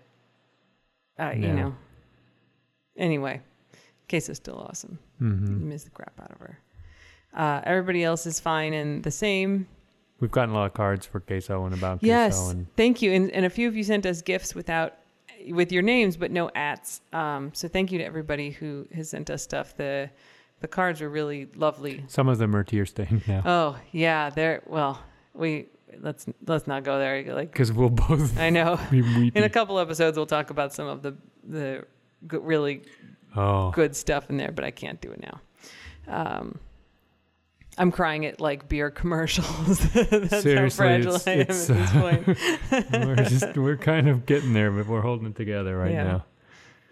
uh, 1.18 1.32
you 1.34 1.52
know, 1.52 1.74
anyway, 2.96 3.40
Queso's 4.08 4.36
still 4.36 4.66
awesome. 4.68 4.98
hmm 5.18 5.68
Miss 5.68 5.84
the 5.84 5.90
crap 5.90 6.18
out 6.20 6.30
of 6.32 6.38
her. 6.40 6.58
Uh, 7.34 7.60
everybody 7.64 8.02
else 8.04 8.26
is 8.26 8.40
fine 8.40 8.72
and 8.72 9.02
the 9.04 9.10
same. 9.10 9.66
We've 10.20 10.30
gotten 10.30 10.50
a 10.50 10.54
lot 10.58 10.66
of 10.66 10.74
cards 10.74 11.06
for 11.06 11.20
queso 11.20 11.64
and 11.66 11.74
about 11.74 12.02
Yes, 12.02 12.36
queso, 12.36 12.50
and 12.50 12.66
thank 12.76 13.02
you. 13.02 13.12
And, 13.12 13.30
and 13.30 13.44
a 13.46 13.50
few 13.50 13.68
of 13.68 13.76
you 13.76 13.84
sent 13.84 14.04
us 14.06 14.22
gifts 14.22 14.54
without 14.54 14.94
with 15.50 15.70
your 15.70 15.82
names, 15.82 16.16
but 16.16 16.30
no 16.32 16.50
ats. 16.56 17.00
Um, 17.12 17.52
so 17.54 17.68
thank 17.68 17.92
you 17.92 17.98
to 17.98 18.04
everybody 18.04 18.50
who 18.50 18.88
has 18.94 19.10
sent 19.10 19.30
us 19.30 19.42
stuff. 19.42 19.76
The 19.76 20.10
the 20.60 20.66
cards 20.66 21.00
were 21.00 21.08
really 21.08 21.46
lovely. 21.54 22.04
some 22.08 22.28
of 22.28 22.38
them 22.38 22.56
are 22.56 22.64
tear 22.64 22.84
stained 22.86 23.22
now 23.28 23.42
Oh 23.44 23.76
yeah, 23.92 24.30
they're 24.30 24.62
well. 24.66 25.00
We 25.34 25.66
let's 26.00 26.26
let's 26.46 26.66
not 26.66 26.82
go 26.82 26.98
there. 26.98 27.22
Like 27.32 27.52
because 27.52 27.70
we'll 27.72 27.90
both 27.90 28.36
I 28.38 28.50
know. 28.50 28.80
In 28.90 29.44
a 29.44 29.48
couple 29.50 29.78
episodes, 29.78 30.16
we'll 30.16 30.26
talk 30.26 30.50
about 30.50 30.72
some 30.72 30.88
of 30.88 31.02
the 31.02 31.14
the 31.46 31.84
really 32.32 32.82
oh, 33.36 33.70
good 33.70 33.94
stuff 33.96 34.30
in 34.30 34.36
there, 34.36 34.52
but 34.52 34.64
I 34.64 34.70
can't 34.70 35.00
do 35.00 35.10
it 35.12 35.20
now. 35.22 35.40
Um, 36.06 36.58
I'm 37.76 37.92
crying 37.92 38.26
at 38.26 38.40
like 38.40 38.68
beer 38.68 38.90
commercials. 38.90 39.78
That's 39.94 40.42
Seriously, 40.42 40.54
how 40.56 40.68
fragile 40.68 41.14
it's- 41.14 41.26
I 41.26 41.32
am 41.32 41.40
it's, 41.42 41.70
at 41.70 41.76
this 41.76 41.94
uh, 41.94 42.00
point. 42.00 43.06
we're 43.06 43.16
just 43.16 43.56
we're 43.56 43.76
kind 43.76 44.08
of 44.08 44.26
getting 44.26 44.52
there, 44.52 44.70
but 44.70 44.86
we're 44.86 45.02
holding 45.02 45.28
it 45.28 45.36
together 45.36 45.76
right 45.76 45.92
Yeah. 45.92 46.04
now. 46.04 46.24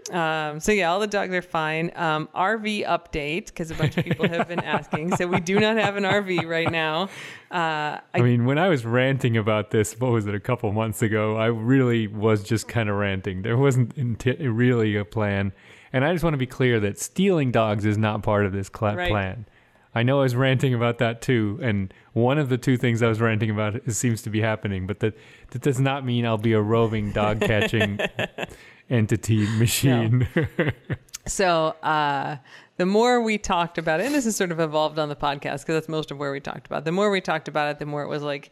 Um, 0.08 0.60
so 0.60 0.70
yeah, 0.70 0.92
all 0.92 1.00
the 1.00 1.08
dogs 1.08 1.34
are 1.34 1.42
fine. 1.42 1.90
Um, 1.96 2.28
RV 2.32 2.86
update 2.86 3.46
because 3.46 3.72
a 3.72 3.74
bunch 3.74 3.96
of 3.98 4.04
people 4.04 4.28
have 4.28 4.46
been 4.46 4.60
asking. 4.60 5.16
So 5.16 5.26
we 5.26 5.40
do 5.40 5.58
not 5.58 5.76
have 5.78 5.96
an 5.96 6.04
RV 6.04 6.46
right 6.46 6.70
now. 6.70 7.04
Uh, 7.50 7.98
I, 7.98 8.00
I, 8.14 8.20
mean, 8.20 8.44
when 8.44 8.56
I 8.56 8.68
was 8.68 8.84
ranting 8.84 9.36
about 9.36 9.72
this, 9.72 9.98
what 9.98 10.12
was 10.12 10.26
it, 10.26 10.34
a 10.36 10.38
couple 10.38 10.70
months 10.70 11.02
ago? 11.02 11.36
I 11.36 11.46
really 11.46 12.06
was 12.06 12.44
just 12.44 12.68
kind 12.68 12.88
of 12.88 12.94
ranting. 12.94 13.42
There 13.42 13.56
wasn't 13.56 13.96
inti- 13.96 14.36
really 14.40 14.94
a 14.94 15.04
plan, 15.04 15.52
and 15.92 16.04
I 16.04 16.12
just 16.12 16.24
want 16.24 16.34
to 16.34 16.38
be 16.38 16.46
clear 16.46 16.80
that 16.80 16.98
stealing 16.98 17.50
dogs 17.52 17.84
is 17.84 17.96
not 17.98 18.22
part 18.22 18.46
of 18.46 18.52
this 18.52 18.68
cla- 18.68 18.94
Right. 18.96 19.10
plan. 19.10 19.46
I 19.94 20.02
know 20.02 20.18
I 20.18 20.22
was 20.24 20.36
ranting 20.36 20.74
about 20.74 20.98
that 20.98 21.22
too, 21.22 21.58
and 21.62 21.92
one 22.12 22.36
of 22.38 22.50
the 22.50 22.58
two 22.58 22.76
things 22.76 23.02
I 23.02 23.08
was 23.08 23.18
ranting 23.20 23.48
about 23.50 23.76
is, 23.86 23.96
seems 23.96 24.20
to 24.22 24.30
be 24.30 24.42
happening, 24.42 24.86
but 24.86 25.00
that 25.00 25.14
that 25.52 25.62
does 25.62 25.80
not 25.80 26.04
mean 26.04 26.26
I'll 26.26 26.36
be 26.36 26.52
a 26.52 26.60
roving 26.60 27.12
dog 27.12 27.40
catching 27.40 27.98
entity 28.90 29.46
machine. 29.58 30.28
No. 30.36 30.46
so 31.26 31.68
uh, 31.82 32.36
the 32.76 32.86
more 32.86 33.22
we 33.22 33.38
talked 33.38 33.78
about 33.78 34.00
it, 34.00 34.06
and 34.06 34.14
this 34.14 34.24
has 34.24 34.36
sort 34.36 34.52
of 34.52 34.60
evolved 34.60 34.98
on 34.98 35.08
the 35.08 35.16
podcast 35.16 35.60
because 35.62 35.64
that's 35.76 35.88
most 35.88 36.10
of 36.10 36.18
where 36.18 36.30
we 36.32 36.40
talked 36.40 36.66
about. 36.66 36.78
it. 36.80 36.84
The 36.84 36.92
more 36.92 37.10
we 37.10 37.20
talked 37.22 37.48
about 37.48 37.70
it, 37.70 37.78
the 37.78 37.86
more 37.86 38.02
it 38.02 38.08
was 38.08 38.22
like, 38.22 38.50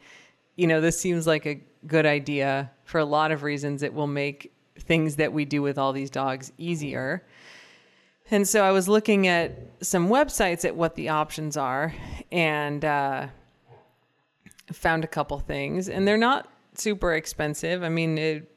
you 0.56 0.66
know, 0.66 0.80
this 0.80 0.98
seems 0.98 1.26
like 1.26 1.46
a 1.46 1.60
good 1.86 2.06
idea 2.06 2.70
for 2.84 2.98
a 3.00 3.04
lot 3.04 3.32
of 3.32 3.42
reasons. 3.42 3.82
It 3.82 3.92
will 3.92 4.06
make 4.06 4.53
things 4.78 5.16
that 5.16 5.32
we 5.32 5.44
do 5.44 5.62
with 5.62 5.78
all 5.78 5.92
these 5.92 6.10
dogs 6.10 6.52
easier. 6.58 7.24
And 8.30 8.48
so 8.48 8.64
I 8.64 8.70
was 8.70 8.88
looking 8.88 9.26
at 9.26 9.58
some 9.80 10.08
websites 10.08 10.64
at 10.64 10.74
what 10.74 10.94
the 10.94 11.10
options 11.10 11.56
are 11.56 11.94
and 12.32 12.84
uh, 12.84 13.26
found 14.72 15.04
a 15.04 15.06
couple 15.06 15.38
things. 15.38 15.88
And 15.88 16.08
they're 16.08 16.16
not 16.16 16.48
super 16.74 17.12
expensive. 17.14 17.82
I 17.82 17.88
mean, 17.88 18.18
it, 18.18 18.53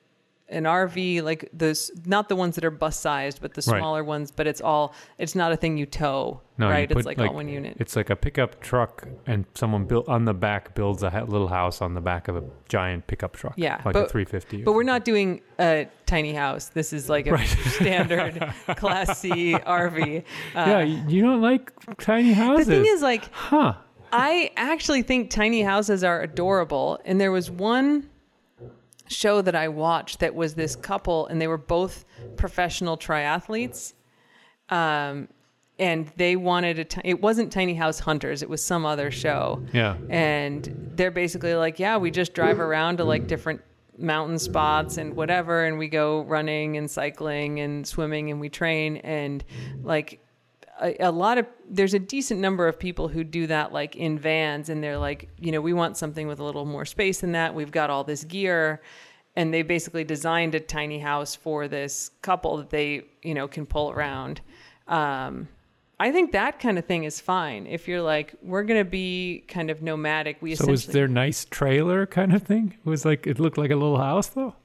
an 0.49 0.63
RV 0.63 1.21
like 1.23 1.49
those 1.51 1.91
not 2.05 2.29
the 2.29 2.35
ones 2.35 2.55
that 2.55 2.63
are 2.63 2.71
bus 2.71 2.97
sized, 2.99 3.41
but 3.41 3.53
the 3.53 3.59
Right. 3.69 3.79
smaller 3.79 4.03
ones. 4.03 4.31
But 4.31 4.47
it's 4.47 4.61
all 4.61 4.93
it's 5.17 5.35
not 5.35 5.51
a 5.51 5.57
thing 5.57 5.77
you 5.77 5.85
tow, 5.85 6.39
No, 6.57 6.67
you 6.67 6.71
right? 6.73 6.87
put, 6.87 6.99
it's 6.99 7.05
like, 7.05 7.19
all 7.19 7.33
one 7.33 7.49
unit. 7.49 7.75
It's 7.79 7.95
like 7.97 8.09
a 8.09 8.15
pickup 8.15 8.61
truck, 8.61 9.07
and 9.25 9.45
someone 9.55 9.85
built 9.85 10.07
on 10.07 10.23
the 10.25 10.33
back 10.33 10.73
builds 10.73 11.03
a 11.03 11.25
little 11.27 11.49
house 11.49 11.81
on 11.81 11.95
the 11.95 12.01
back 12.01 12.29
of 12.29 12.37
a 12.37 12.43
giant 12.69 13.07
pickup 13.07 13.35
truck. 13.35 13.55
Yeah, 13.57 13.81
like 13.83 13.95
a 13.95 14.01
but- 14.03 14.11
350. 14.11 14.63
But 14.63 14.71
we're 14.71 14.83
not 14.83 15.03
doing 15.03 15.41
a 15.59 15.87
tiny 16.05 16.33
house. 16.33 16.69
This 16.69 16.93
is 16.93 17.09
like 17.09 17.27
a 17.27 17.33
Right. 17.33 17.47
standard 17.79 18.39
Class 18.77 19.19
C 19.19 19.53
RV. 19.53 20.19
Uh, 20.19 20.21
yeah, 20.55 20.81
you 20.81 21.03
you 21.09 21.21
don't 21.23 21.41
like 21.41 21.71
tiny 21.97 22.31
houses. 22.31 22.67
the 22.67 22.75
thing 22.75 22.85
is, 22.85 23.01
like, 23.01 23.29
huh? 23.33 23.73
I 24.13 24.51
actually 24.55 25.01
think 25.01 25.29
tiny 25.29 25.61
houses 25.61 26.01
are 26.05 26.21
adorable. 26.21 26.97
And 27.03 27.19
there 27.19 27.31
was 27.33 27.51
one 27.51 28.09
show 29.07 29.41
that 29.41 29.55
I 29.55 29.67
watched 29.67 30.19
that 30.19 30.35
was 30.35 30.55
this 30.55 30.75
couple, 30.75 31.27
and 31.27 31.41
they 31.41 31.47
were 31.47 31.57
both 31.57 32.05
professional 32.35 32.97
triathletes. 32.97 33.93
Um, 34.69 35.29
and 35.79 36.07
they 36.17 36.35
wanted 36.35 36.79
a. 36.79 36.85
T- 36.85 37.01
it 37.03 37.21
wasn't 37.21 37.51
Tiny 37.51 37.75
House 37.75 37.99
Hunters. 37.99 38.41
It 38.41 38.49
was 38.49 38.63
some 38.63 38.85
other 38.85 39.11
show. 39.11 39.63
Yeah, 39.73 39.95
and 40.09 40.91
they're 40.95 41.11
basically 41.11 41.53
like, 41.53 41.79
yeah, 41.79 41.97
we 41.97 42.09
just 42.09 42.33
drive 42.33 42.59
around 42.59 42.97
to 42.97 43.03
like 43.03 43.27
different 43.27 43.61
mountain 43.97 44.39
spots 44.39 44.97
and 44.97 45.15
whatever, 45.15 45.65
and 45.65 45.77
we 45.77 45.87
go 45.87 46.21
running 46.21 46.77
and 46.77 46.89
cycling 46.89 47.59
and 47.59 47.85
swimming 47.87 48.31
and 48.31 48.39
we 48.39 48.49
train 48.49 48.97
and 48.97 49.43
like 49.83 50.19
a, 50.81 50.95
a 50.99 51.11
lot 51.11 51.37
of 51.37 51.45
there's 51.69 51.93
a 51.93 51.99
decent 51.99 52.39
number 52.39 52.67
of 52.67 52.77
people 52.79 53.07
who 53.07 53.23
do 53.23 53.47
that 53.47 53.71
like 53.73 53.95
in 53.95 54.17
vans 54.19 54.69
and 54.69 54.83
they're 54.83 54.97
like, 54.97 55.29
you 55.39 55.51
know, 55.51 55.61
we 55.61 55.73
want 55.73 55.97
something 55.97 56.27
with 56.27 56.39
a 56.39 56.43
little 56.43 56.65
more 56.65 56.85
space 56.85 57.19
than 57.21 57.31
that. 57.33 57.53
We've 57.55 57.71
got 57.71 57.89
all 57.89 58.03
this 58.03 58.23
gear. 58.23 58.81
And 59.35 59.53
they 59.53 59.61
basically 59.61 60.03
designed 60.03 60.55
a 60.55 60.59
tiny 60.59 60.97
house 60.97 61.35
for 61.35 61.67
this 61.67 62.09
couple 62.23 62.57
that 62.57 62.71
they, 62.71 63.03
you 63.21 63.35
know, 63.35 63.47
can 63.47 63.67
pull 63.67 63.91
around. 63.91 64.41
Um, 64.87 65.47
I 65.99 66.11
think 66.11 66.31
that 66.31 66.59
kind 66.59 66.77
of 66.79 66.85
thing 66.85 67.03
is 67.03 67.19
fine. 67.19 67.67
If 67.67 67.87
you're 67.87 68.01
like, 68.01 68.33
we're 68.41 68.63
gonna 68.63 68.83
be 68.83 69.43
kind 69.47 69.69
of 69.69 69.81
nomadic, 69.81 70.37
we 70.41 70.51
So 70.51 70.63
essentially 70.63 70.71
was 70.71 70.85
there 70.87 71.07
nice 71.07 71.45
trailer 71.45 72.05
kind 72.05 72.33
of 72.33 72.43
thing? 72.43 72.75
It 72.83 72.89
was 72.89 73.05
like 73.05 73.27
it 73.27 73.39
looked 73.39 73.57
like 73.57 73.71
a 73.71 73.75
little 73.75 73.97
house 73.97 74.27
though. 74.27 74.55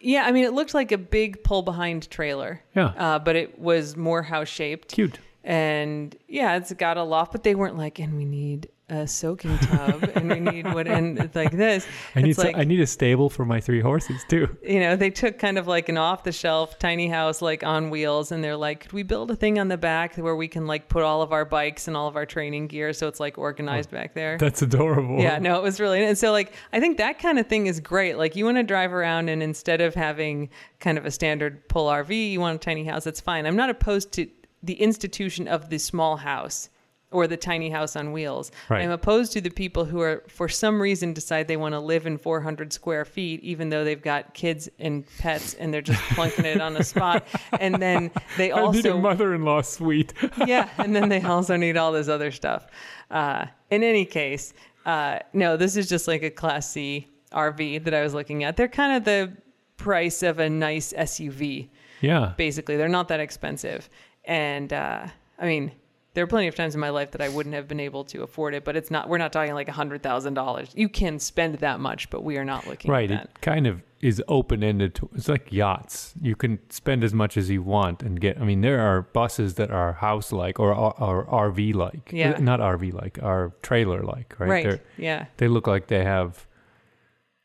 yeah. 0.00 0.24
I 0.24 0.32
mean, 0.32 0.44
it 0.44 0.52
looked 0.52 0.74
like 0.74 0.92
a 0.92 0.98
big 0.98 1.42
pull 1.42 1.62
behind 1.62 2.10
trailer, 2.10 2.62
Yeah, 2.74 2.92
uh, 2.96 3.18
but 3.18 3.34
it 3.36 3.58
was 3.58 3.96
more 3.96 4.22
house 4.22 4.48
shaped, 4.48 4.92
cute. 4.92 5.18
And 5.48 6.14
yeah, 6.28 6.56
it's 6.56 6.72
got 6.74 6.98
a 6.98 7.02
loft. 7.02 7.32
But 7.32 7.42
they 7.42 7.54
weren't 7.54 7.78
like, 7.78 7.98
and 7.98 8.16
we 8.16 8.26
need 8.26 8.68
a 8.90 9.06
soaking 9.06 9.58
tub, 9.62 10.10
and 10.14 10.28
we 10.28 10.40
need 10.40 10.72
what, 10.74 10.86
and 10.86 11.18
it's 11.18 11.34
like 11.34 11.52
this. 11.52 11.86
I 12.14 12.20
need 12.20 12.36
like 12.36 12.56
I 12.56 12.64
need 12.64 12.80
a 12.80 12.86
stable 12.86 13.30
for 13.30 13.46
my 13.46 13.58
three 13.58 13.80
horses 13.80 14.22
too. 14.28 14.54
you 14.62 14.78
know, 14.78 14.94
they 14.94 15.08
took 15.08 15.38
kind 15.38 15.56
of 15.56 15.66
like 15.66 15.88
an 15.88 15.96
off 15.96 16.22
the 16.22 16.32
shelf 16.32 16.78
tiny 16.78 17.08
house 17.08 17.40
like 17.40 17.64
on 17.64 17.88
wheels 17.88 18.30
and 18.30 18.44
they're 18.44 18.56
like, 18.56 18.80
could 18.80 18.92
we 18.92 19.02
build 19.02 19.30
a 19.30 19.36
thing 19.36 19.58
on 19.58 19.68
the 19.68 19.78
back 19.78 20.16
where 20.16 20.36
we 20.36 20.48
can 20.48 20.66
like 20.66 20.90
put 20.90 21.02
all 21.02 21.22
of 21.22 21.32
our 21.32 21.46
bikes 21.46 21.88
and 21.88 21.96
all 21.96 22.08
of 22.08 22.16
our 22.16 22.26
training 22.26 22.66
gear 22.66 22.92
so 22.92 23.08
it's 23.08 23.20
like 23.20 23.38
organized 23.38 23.88
oh, 23.92 23.96
back 23.96 24.12
there? 24.12 24.36
That's 24.36 24.60
adorable. 24.60 25.18
Yeah, 25.18 25.38
no, 25.38 25.56
it 25.56 25.62
was 25.62 25.80
really 25.80 26.04
and 26.04 26.16
so 26.16 26.30
like 26.30 26.52
I 26.74 26.80
think 26.80 26.98
that 26.98 27.18
kind 27.18 27.38
of 27.38 27.46
thing 27.46 27.68
is 27.68 27.80
great. 27.80 28.18
Like 28.18 28.36
you 28.36 28.44
want 28.44 28.58
to 28.58 28.62
drive 28.62 28.92
around 28.92 29.30
and 29.30 29.42
instead 29.42 29.80
of 29.80 29.94
having 29.94 30.50
kind 30.80 30.98
of 30.98 31.06
a 31.06 31.10
standard 31.10 31.66
pull 31.68 31.86
RV, 31.86 32.32
you 32.32 32.40
want 32.40 32.56
a 32.56 32.58
tiny 32.58 32.84
house, 32.84 33.04
that's 33.04 33.20
fine. 33.20 33.46
I'm 33.46 33.56
not 33.56 33.70
opposed 33.70 34.12
to 34.12 34.28
the 34.62 34.74
institution 34.74 35.48
of 35.48 35.70
the 35.70 35.78
small 35.78 36.16
house 36.16 36.68
or 37.10 37.26
the 37.26 37.36
tiny 37.36 37.70
house 37.70 37.96
on 37.96 38.12
wheels. 38.12 38.52
Right. 38.68 38.82
I'm 38.82 38.90
opposed 38.90 39.32
to 39.32 39.40
the 39.40 39.50
people 39.50 39.86
who 39.86 40.00
are 40.00 40.24
for 40.28 40.48
some 40.48 40.80
reason 40.80 41.14
decide 41.14 41.48
they 41.48 41.56
want 41.56 41.72
to 41.72 41.80
live 41.80 42.06
in 42.06 42.18
400 42.18 42.72
square 42.72 43.04
feet 43.04 43.40
even 43.42 43.70
though 43.70 43.82
they've 43.82 44.02
got 44.02 44.34
kids 44.34 44.68
and 44.78 45.04
pets 45.18 45.54
and 45.54 45.72
they're 45.72 45.80
just 45.80 46.00
plunking 46.10 46.44
it 46.44 46.60
on 46.60 46.76
a 46.76 46.84
spot 46.84 47.26
and 47.60 47.80
then 47.80 48.10
they 48.36 48.52
I 48.52 48.70
need 48.70 48.84
a 48.84 48.92
also 48.92 48.98
mother-in-law 48.98 49.62
suite. 49.62 50.12
yeah, 50.46 50.68
and 50.76 50.94
then 50.94 51.08
they 51.08 51.22
also 51.22 51.56
need 51.56 51.76
all 51.76 51.92
this 51.92 52.08
other 52.08 52.30
stuff. 52.30 52.66
Uh, 53.10 53.46
in 53.70 53.82
any 53.82 54.04
case, 54.04 54.52
uh, 54.84 55.20
no, 55.32 55.56
this 55.56 55.76
is 55.76 55.88
just 55.88 56.08
like 56.08 56.22
a 56.22 56.30
Class 56.30 56.70
C 56.70 57.08
RV 57.32 57.84
that 57.84 57.94
I 57.94 58.02
was 58.02 58.14
looking 58.14 58.44
at. 58.44 58.56
They're 58.56 58.68
kind 58.68 58.96
of 58.96 59.04
the 59.04 59.32
price 59.76 60.22
of 60.22 60.38
a 60.38 60.50
nice 60.50 60.92
SUV. 60.92 61.68
Yeah, 62.00 62.34
Basically, 62.36 62.76
they're 62.76 62.88
not 62.88 63.08
that 63.08 63.18
expensive, 63.18 63.90
and 64.28 64.72
uh, 64.72 65.08
I 65.40 65.46
mean. 65.46 65.72
There 66.14 66.24
are 66.24 66.26
plenty 66.26 66.48
of 66.48 66.56
times 66.56 66.74
in 66.74 66.80
my 66.80 66.88
life 66.88 67.12
that 67.12 67.20
I 67.20 67.28
wouldn't 67.28 67.54
have 67.54 67.68
been 67.68 67.78
able 67.78 68.02
to 68.06 68.24
afford 68.24 68.52
it, 68.52 68.64
but 68.64 68.74
it's 68.74 68.90
not. 68.90 69.08
We're 69.08 69.18
not 69.18 69.32
talking 69.32 69.54
like 69.54 69.68
a 69.68 69.72
hundred 69.72 70.02
thousand 70.02 70.34
dollars. 70.34 70.72
You 70.74 70.88
can 70.88 71.20
spend 71.20 71.56
that 71.56 71.78
much, 71.78 72.10
but 72.10 72.24
we 72.24 72.38
are 72.38 72.44
not 72.44 72.66
looking 72.66 72.90
right. 72.90 73.08
at 73.08 73.16
that. 73.16 73.30
It 73.36 73.40
kind 73.40 73.68
of 73.68 73.82
is 74.00 74.20
open-ended. 74.26 74.96
To, 74.96 75.08
it's 75.14 75.28
like 75.28 75.52
yachts. 75.52 76.14
You 76.20 76.34
can 76.34 76.58
spend 76.70 77.04
as 77.04 77.14
much 77.14 77.36
as 77.36 77.50
you 77.50 77.62
want 77.62 78.02
and 78.02 78.20
get. 78.20 78.40
I 78.40 78.44
mean, 78.44 78.62
there 78.62 78.80
are 78.80 79.02
buses 79.02 79.54
that 79.56 79.70
are 79.70 79.92
house-like 79.92 80.58
or 80.58 80.72
or 80.74 81.24
RV-like. 81.26 82.10
Yeah. 82.12 82.32
Uh, 82.32 82.40
not 82.40 82.58
RV-like, 82.58 83.20
are 83.22 83.52
trailer-like. 83.62 84.34
Right. 84.40 84.48
Right? 84.48 84.64
They're- 84.64 84.82
Yeah. 84.96 85.26
they 85.36 85.46
look 85.46 85.68
like 85.68 85.86
they 85.86 86.02
have 86.02 86.48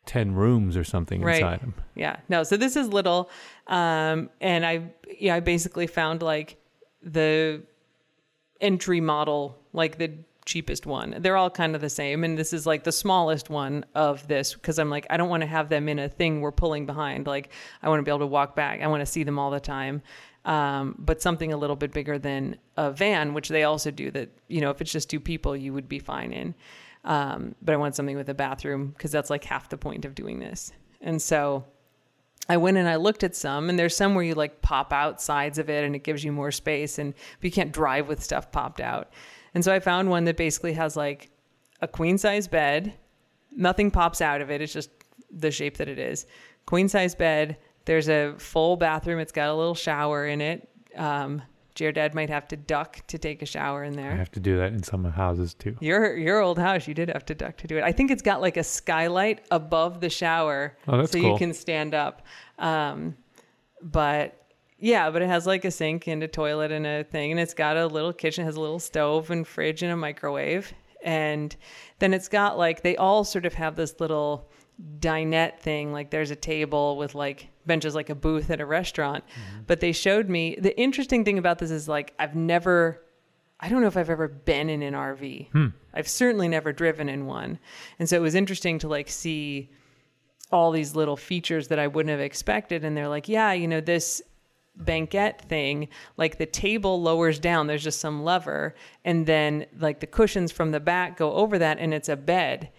ten 0.07 0.33
rooms 0.33 0.75
or 0.75 0.83
something 0.83 1.21
Right. 1.21 1.35
inside 1.35 1.61
them. 1.61 1.75
Yeah. 1.93 2.15
No, 2.27 2.41
so 2.41 2.57
this 2.57 2.75
is 2.75 2.87
little. 2.87 3.29
Um, 3.67 4.31
and 4.41 4.65
I, 4.65 4.93
yeah, 5.19 5.35
I 5.35 5.41
basically 5.41 5.85
found 5.85 6.23
like 6.23 6.57
the 7.03 7.61
entry 8.61 9.01
model, 9.01 9.57
like 9.73 9.97
the 9.97 10.13
cheapest 10.45 10.85
one. 10.85 11.15
They're 11.19 11.37
all 11.37 11.49
kind 11.49 11.75
of 11.75 11.81
the 11.81 11.89
same. 11.89 12.23
And 12.23 12.37
this 12.37 12.53
is 12.53 12.65
like 12.65 12.83
the 12.83 12.91
smallest 12.91 13.49
one 13.49 13.85
of 13.95 14.27
this 14.27 14.53
because 14.53 14.79
I'm 14.79 14.89
like, 14.89 15.05
I 15.09 15.17
don't 15.17 15.29
want 15.29 15.41
to 15.41 15.47
have 15.47 15.69
them 15.69 15.87
in 15.89 15.99
a 15.99 16.09
thing 16.09 16.41
we're 16.41 16.51
pulling 16.51 16.85
behind. 16.85 17.27
Like, 17.27 17.49
I 17.81 17.89
want 17.89 17.99
to 17.99 18.03
be 18.03 18.11
able 18.11 18.19
to 18.19 18.27
walk 18.27 18.55
back. 18.55 18.81
I 18.81 18.87
want 18.87 19.01
to 19.01 19.05
see 19.05 19.23
them 19.23 19.39
all 19.39 19.51
the 19.51 19.59
time. 19.59 20.01
Um, 20.45 20.95
but 20.99 21.21
something 21.21 21.53
a 21.53 21.57
little 21.57 21.77
bit 21.77 21.93
bigger 21.93 22.19
than 22.19 22.57
a 22.75 22.91
van, 22.91 23.33
which 23.33 23.47
they 23.47 23.63
also 23.63 23.91
do 23.91 24.11
that, 24.11 24.29
you 24.49 24.59
know, 24.59 24.71
if 24.71 24.81
it's 24.81 24.91
just 24.91 25.09
two 25.09 25.21
people, 25.21 25.55
you 25.55 25.71
would 25.73 25.87
be 25.87 25.99
fine 25.99 26.33
in. 26.33 26.53
Um, 27.05 27.55
but 27.61 27.73
I 27.73 27.77
want 27.77 27.95
something 27.95 28.17
with 28.17 28.29
a 28.29 28.33
bathroom 28.33 28.87
because 28.89 29.11
that's 29.11 29.29
like 29.29 29.43
half 29.45 29.69
the 29.69 29.77
point 29.77 30.03
of 30.05 30.15
doing 30.15 30.39
this. 30.39 30.73
And 31.01 31.21
so 31.21 31.65
I 32.49 32.57
went 32.57 32.77
and 32.77 32.89
I 32.89 32.97
looked 32.97 33.23
at 33.23 33.35
some, 33.35 33.69
and 33.69 33.79
there's 33.79 33.95
some 33.95 34.15
where 34.15 34.23
you 34.23 34.35
like 34.35 34.61
pop 34.61 34.91
out 34.91 35.21
sides 35.21 35.57
of 35.57 35.69
it 35.69 35.83
and 35.83 35.95
it 35.95 36.03
gives 36.03 36.23
you 36.23 36.31
more 36.31 36.51
space, 36.51 36.99
and 36.99 37.13
but 37.13 37.45
you 37.45 37.51
can't 37.51 37.71
drive 37.71 38.07
with 38.07 38.23
stuff 38.23 38.51
popped 38.51 38.81
out. 38.81 39.13
And 39.53 39.63
so 39.63 39.73
I 39.73 39.79
found 39.79 40.09
one 40.09 40.25
that 40.25 40.37
basically 40.37 40.73
has 40.73 40.97
like 40.97 41.29
a 41.81 41.87
queen 41.87 42.17
size 42.17 42.47
bed, 42.47 42.93
nothing 43.51 43.91
pops 43.91 44.19
out 44.19 44.41
of 44.41 44.51
it, 44.51 44.61
it's 44.61 44.73
just 44.73 44.89
the 45.31 45.51
shape 45.51 45.77
that 45.77 45.87
it 45.87 45.99
is. 45.99 46.25
Queen 46.65 46.89
size 46.89 47.15
bed, 47.15 47.57
there's 47.85 48.09
a 48.09 48.33
full 48.37 48.77
bathroom, 48.77 49.19
it's 49.19 49.31
got 49.31 49.49
a 49.49 49.53
little 49.53 49.75
shower 49.75 50.27
in 50.27 50.41
it. 50.41 50.67
Um, 50.95 51.41
Jared 51.75 52.13
might 52.13 52.29
have 52.29 52.47
to 52.49 52.55
duck 52.57 52.99
to 53.07 53.17
take 53.17 53.41
a 53.41 53.45
shower 53.45 53.83
in 53.83 53.93
there. 53.95 54.11
I 54.11 54.15
have 54.15 54.31
to 54.33 54.39
do 54.39 54.57
that 54.57 54.73
in 54.73 54.83
some 54.83 55.03
houses 55.05 55.53
too. 55.53 55.75
Your 55.79 56.15
your 56.17 56.39
old 56.39 56.59
house, 56.59 56.87
you 56.87 56.93
did 56.93 57.09
have 57.09 57.25
to 57.25 57.35
duck 57.35 57.57
to 57.57 57.67
do 57.67 57.77
it. 57.77 57.83
I 57.83 57.91
think 57.91 58.11
it's 58.11 58.21
got 58.21 58.41
like 58.41 58.57
a 58.57 58.63
skylight 58.63 59.41
above 59.51 59.99
the 60.01 60.09
shower, 60.09 60.77
Oh, 60.87 61.05
so 61.05 61.19
cool. 61.19 61.31
you 61.31 61.37
can 61.37 61.53
stand 61.53 61.93
up. 61.93 62.21
Um, 62.59 63.15
but 63.81 64.39
yeah, 64.77 65.09
but 65.09 65.21
it 65.21 65.27
has 65.29 65.47
like 65.47 65.65
a 65.65 65.71
sink 65.71 66.07
and 66.07 66.21
a 66.23 66.27
toilet 66.27 66.71
and 66.71 66.85
a 66.85 67.03
thing, 67.03 67.31
and 67.31 67.39
it's 67.39 67.53
got 67.53 67.77
a 67.77 67.87
little 67.87 68.13
kitchen, 68.13 68.45
has 68.45 68.55
a 68.55 68.61
little 68.61 68.79
stove 68.79 69.31
and 69.31 69.47
fridge 69.47 69.81
and 69.81 69.91
a 69.91 69.95
microwave, 69.97 70.73
and 71.03 71.55
then 71.99 72.13
it's 72.13 72.27
got 72.27 72.57
like 72.57 72.81
they 72.83 72.95
all 72.97 73.23
sort 73.23 73.45
of 73.45 73.53
have 73.55 73.75
this 73.75 73.99
little 73.99 74.49
dinette 74.99 75.59
thing. 75.59 75.91
Like 75.93 76.11
there's 76.11 76.31
a 76.31 76.35
table 76.35 76.97
with 76.97 77.15
like 77.15 77.47
benches, 77.65 77.95
like 77.95 78.09
a 78.09 78.15
booth 78.15 78.49
at 78.49 78.61
a 78.61 78.65
restaurant. 78.65 79.23
Mm-hmm. 79.25 79.63
But 79.67 79.79
they 79.79 79.91
showed 79.91 80.29
me 80.29 80.57
the 80.59 80.77
interesting 80.79 81.25
thing 81.25 81.37
about 81.37 81.59
this 81.59 81.71
is 81.71 81.87
like 81.87 82.13
I've 82.19 82.35
never 82.35 83.01
I 83.59 83.69
don't 83.69 83.79
know 83.79 83.87
if 83.87 83.95
I've 83.95 84.09
ever 84.09 84.27
been 84.27 84.69
in 84.69 84.81
an 84.81 84.93
RV. 84.93 85.49
Hmm. 85.51 85.67
I've 85.93 86.07
certainly 86.07 86.49
never 86.49 86.73
driven 86.73 87.07
in 87.07 87.25
one. 87.25 87.59
And 87.97 88.09
so 88.09 88.17
it 88.17 88.21
was 88.21 88.35
interesting 88.35 88.77
to 88.79 88.89
like 88.89 89.07
see 89.07 89.69
all 90.51 90.71
these 90.71 90.95
little 90.95 91.15
features 91.15 91.69
that 91.69 91.79
I 91.79 91.87
wouldn't 91.87 92.11
have 92.11 92.19
expected. 92.19 92.83
And 92.83 92.97
they're 92.97 93.07
like, 93.07 93.29
yeah, 93.29 93.53
you 93.53 93.69
know, 93.69 93.79
this 93.79 94.21
banquette 94.75 95.43
thing, 95.47 95.87
like 96.17 96.37
the 96.37 96.45
table 96.45 97.01
lowers 97.01 97.39
down, 97.39 97.67
there's 97.67 97.83
just 97.83 98.01
some 98.01 98.23
lever. 98.23 98.75
And 99.05 99.25
then 99.25 99.65
like 99.79 100.01
the 100.01 100.07
cushions 100.07 100.51
from 100.51 100.71
the 100.71 100.81
back 100.81 101.15
go 101.15 101.31
over 101.33 101.57
that 101.59 101.79
and 101.79 101.93
it's 101.93 102.09
a 102.09 102.17
bed. 102.17 102.69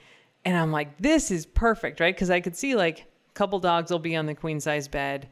And 0.44 0.54
I'm 0.54 0.70
like, 0.70 0.98
this 0.98 1.30
is 1.30 1.46
perfect, 1.46 1.98
right? 1.98 2.14
Because 2.14 2.30
I 2.30 2.40
could 2.40 2.56
see 2.56 2.74
like 2.74 3.06
couple 3.34 3.58
dogs 3.58 3.90
will 3.90 3.98
be 3.98 4.16
on 4.16 4.26
the 4.26 4.34
queen 4.34 4.60
size 4.60 4.88
bed 4.88 5.28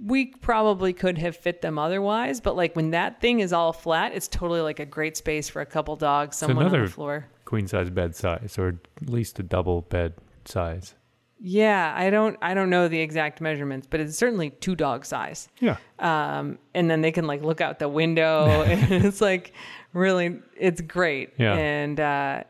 we 0.00 0.26
probably 0.26 0.92
could 0.92 1.18
have 1.18 1.36
fit 1.36 1.60
them 1.60 1.78
otherwise, 1.78 2.40
but 2.40 2.56
like 2.56 2.76
when 2.76 2.90
that 2.92 3.20
thing 3.20 3.40
is 3.40 3.52
all 3.52 3.72
flat, 3.72 4.12
it's 4.14 4.28
totally 4.28 4.60
like 4.60 4.78
a 4.78 4.86
great 4.86 5.16
space 5.16 5.48
for 5.48 5.60
a 5.60 5.66
couple 5.66 5.96
dogs, 5.96 6.36
someone 6.36 6.58
on 6.58 6.62
another- 6.72 6.86
the 6.86 6.92
floor. 6.92 7.26
Queen 7.44 7.66
size 7.66 7.90
bed 7.90 8.14
size, 8.14 8.56
or 8.58 8.78
at 9.02 9.08
least 9.08 9.38
a 9.38 9.42
double 9.42 9.82
bed 9.82 10.14
size. 10.44 10.94
Yeah, 11.40 11.94
I 11.96 12.10
don't 12.10 12.36
I 12.42 12.52
don't 12.52 12.68
know 12.68 12.88
the 12.88 13.00
exact 13.00 13.40
measurements, 13.40 13.86
but 13.88 14.00
it's 14.00 14.18
certainly 14.18 14.50
two 14.50 14.74
dog 14.74 15.06
size. 15.06 15.48
Yeah. 15.60 15.76
Um, 15.98 16.58
and 16.74 16.90
then 16.90 17.00
they 17.00 17.10
can 17.12 17.26
like 17.26 17.42
look 17.42 17.60
out 17.60 17.78
the 17.78 17.88
window, 17.88 18.46
and 18.62 18.92
it's 19.04 19.20
like 19.20 19.52
really 19.92 20.40
it's 20.56 20.80
great. 20.80 21.30
Yeah. 21.38 21.54
And 21.54 21.98
uh, 21.98 22.44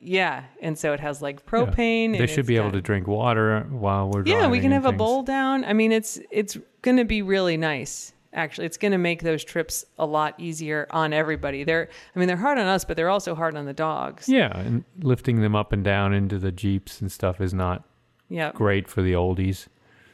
yeah, 0.00 0.44
and 0.62 0.78
so 0.78 0.92
it 0.92 1.00
has 1.00 1.20
like 1.22 1.44
propane. 1.46 2.12
They 2.12 2.20
and 2.20 2.30
should 2.30 2.46
be 2.46 2.56
able 2.56 2.72
to 2.72 2.80
drink 2.80 3.06
water 3.06 3.66
while 3.70 4.10
we're 4.10 4.24
Yeah, 4.24 4.48
we 4.48 4.60
can 4.60 4.70
have 4.72 4.86
a 4.86 4.92
bowl 4.92 5.22
down. 5.22 5.64
I 5.64 5.72
mean, 5.72 5.92
it's 5.92 6.18
it's 6.30 6.56
going 6.82 6.96
to 6.98 7.04
be 7.04 7.22
really 7.22 7.56
nice. 7.56 8.12
Actually, 8.34 8.66
it's 8.66 8.76
going 8.76 8.92
to 8.92 8.98
make 8.98 9.22
those 9.22 9.42
trips 9.42 9.84
a 9.98 10.04
lot 10.04 10.34
easier 10.38 10.86
on 10.90 11.14
everybody. 11.14 11.64
They're, 11.64 11.88
I 12.14 12.18
mean, 12.18 12.28
they're 12.28 12.36
hard 12.36 12.58
on 12.58 12.66
us, 12.66 12.84
but 12.84 12.96
they're 12.96 13.08
also 13.08 13.34
hard 13.34 13.56
on 13.56 13.64
the 13.64 13.72
dogs. 13.72 14.28
Yeah, 14.28 14.56
and 14.56 14.84
lifting 15.00 15.40
them 15.40 15.56
up 15.56 15.72
and 15.72 15.82
down 15.82 16.12
into 16.12 16.38
the 16.38 16.52
jeeps 16.52 17.00
and 17.00 17.10
stuff 17.10 17.40
is 17.40 17.54
not 17.54 17.84
Yeah, 18.28 18.52
great 18.54 18.86
for 18.88 19.00
the 19.02 19.12
oldies. 19.14 19.66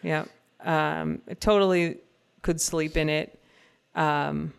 yeah. 0.03 0.25
Um, 0.61 1.21
totally 1.41 1.99
could 2.41 2.61
sleep 2.61 2.97
in 2.97 3.09
it. 3.11 3.39
Um, 3.95 4.55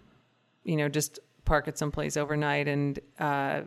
you 0.66 0.76
know, 0.76 0.90
just 0.90 1.20
park 1.46 1.68
it 1.68 1.78
someplace 1.78 2.18
overnight, 2.18 2.68
and 2.68 3.00
uh, 3.20 3.62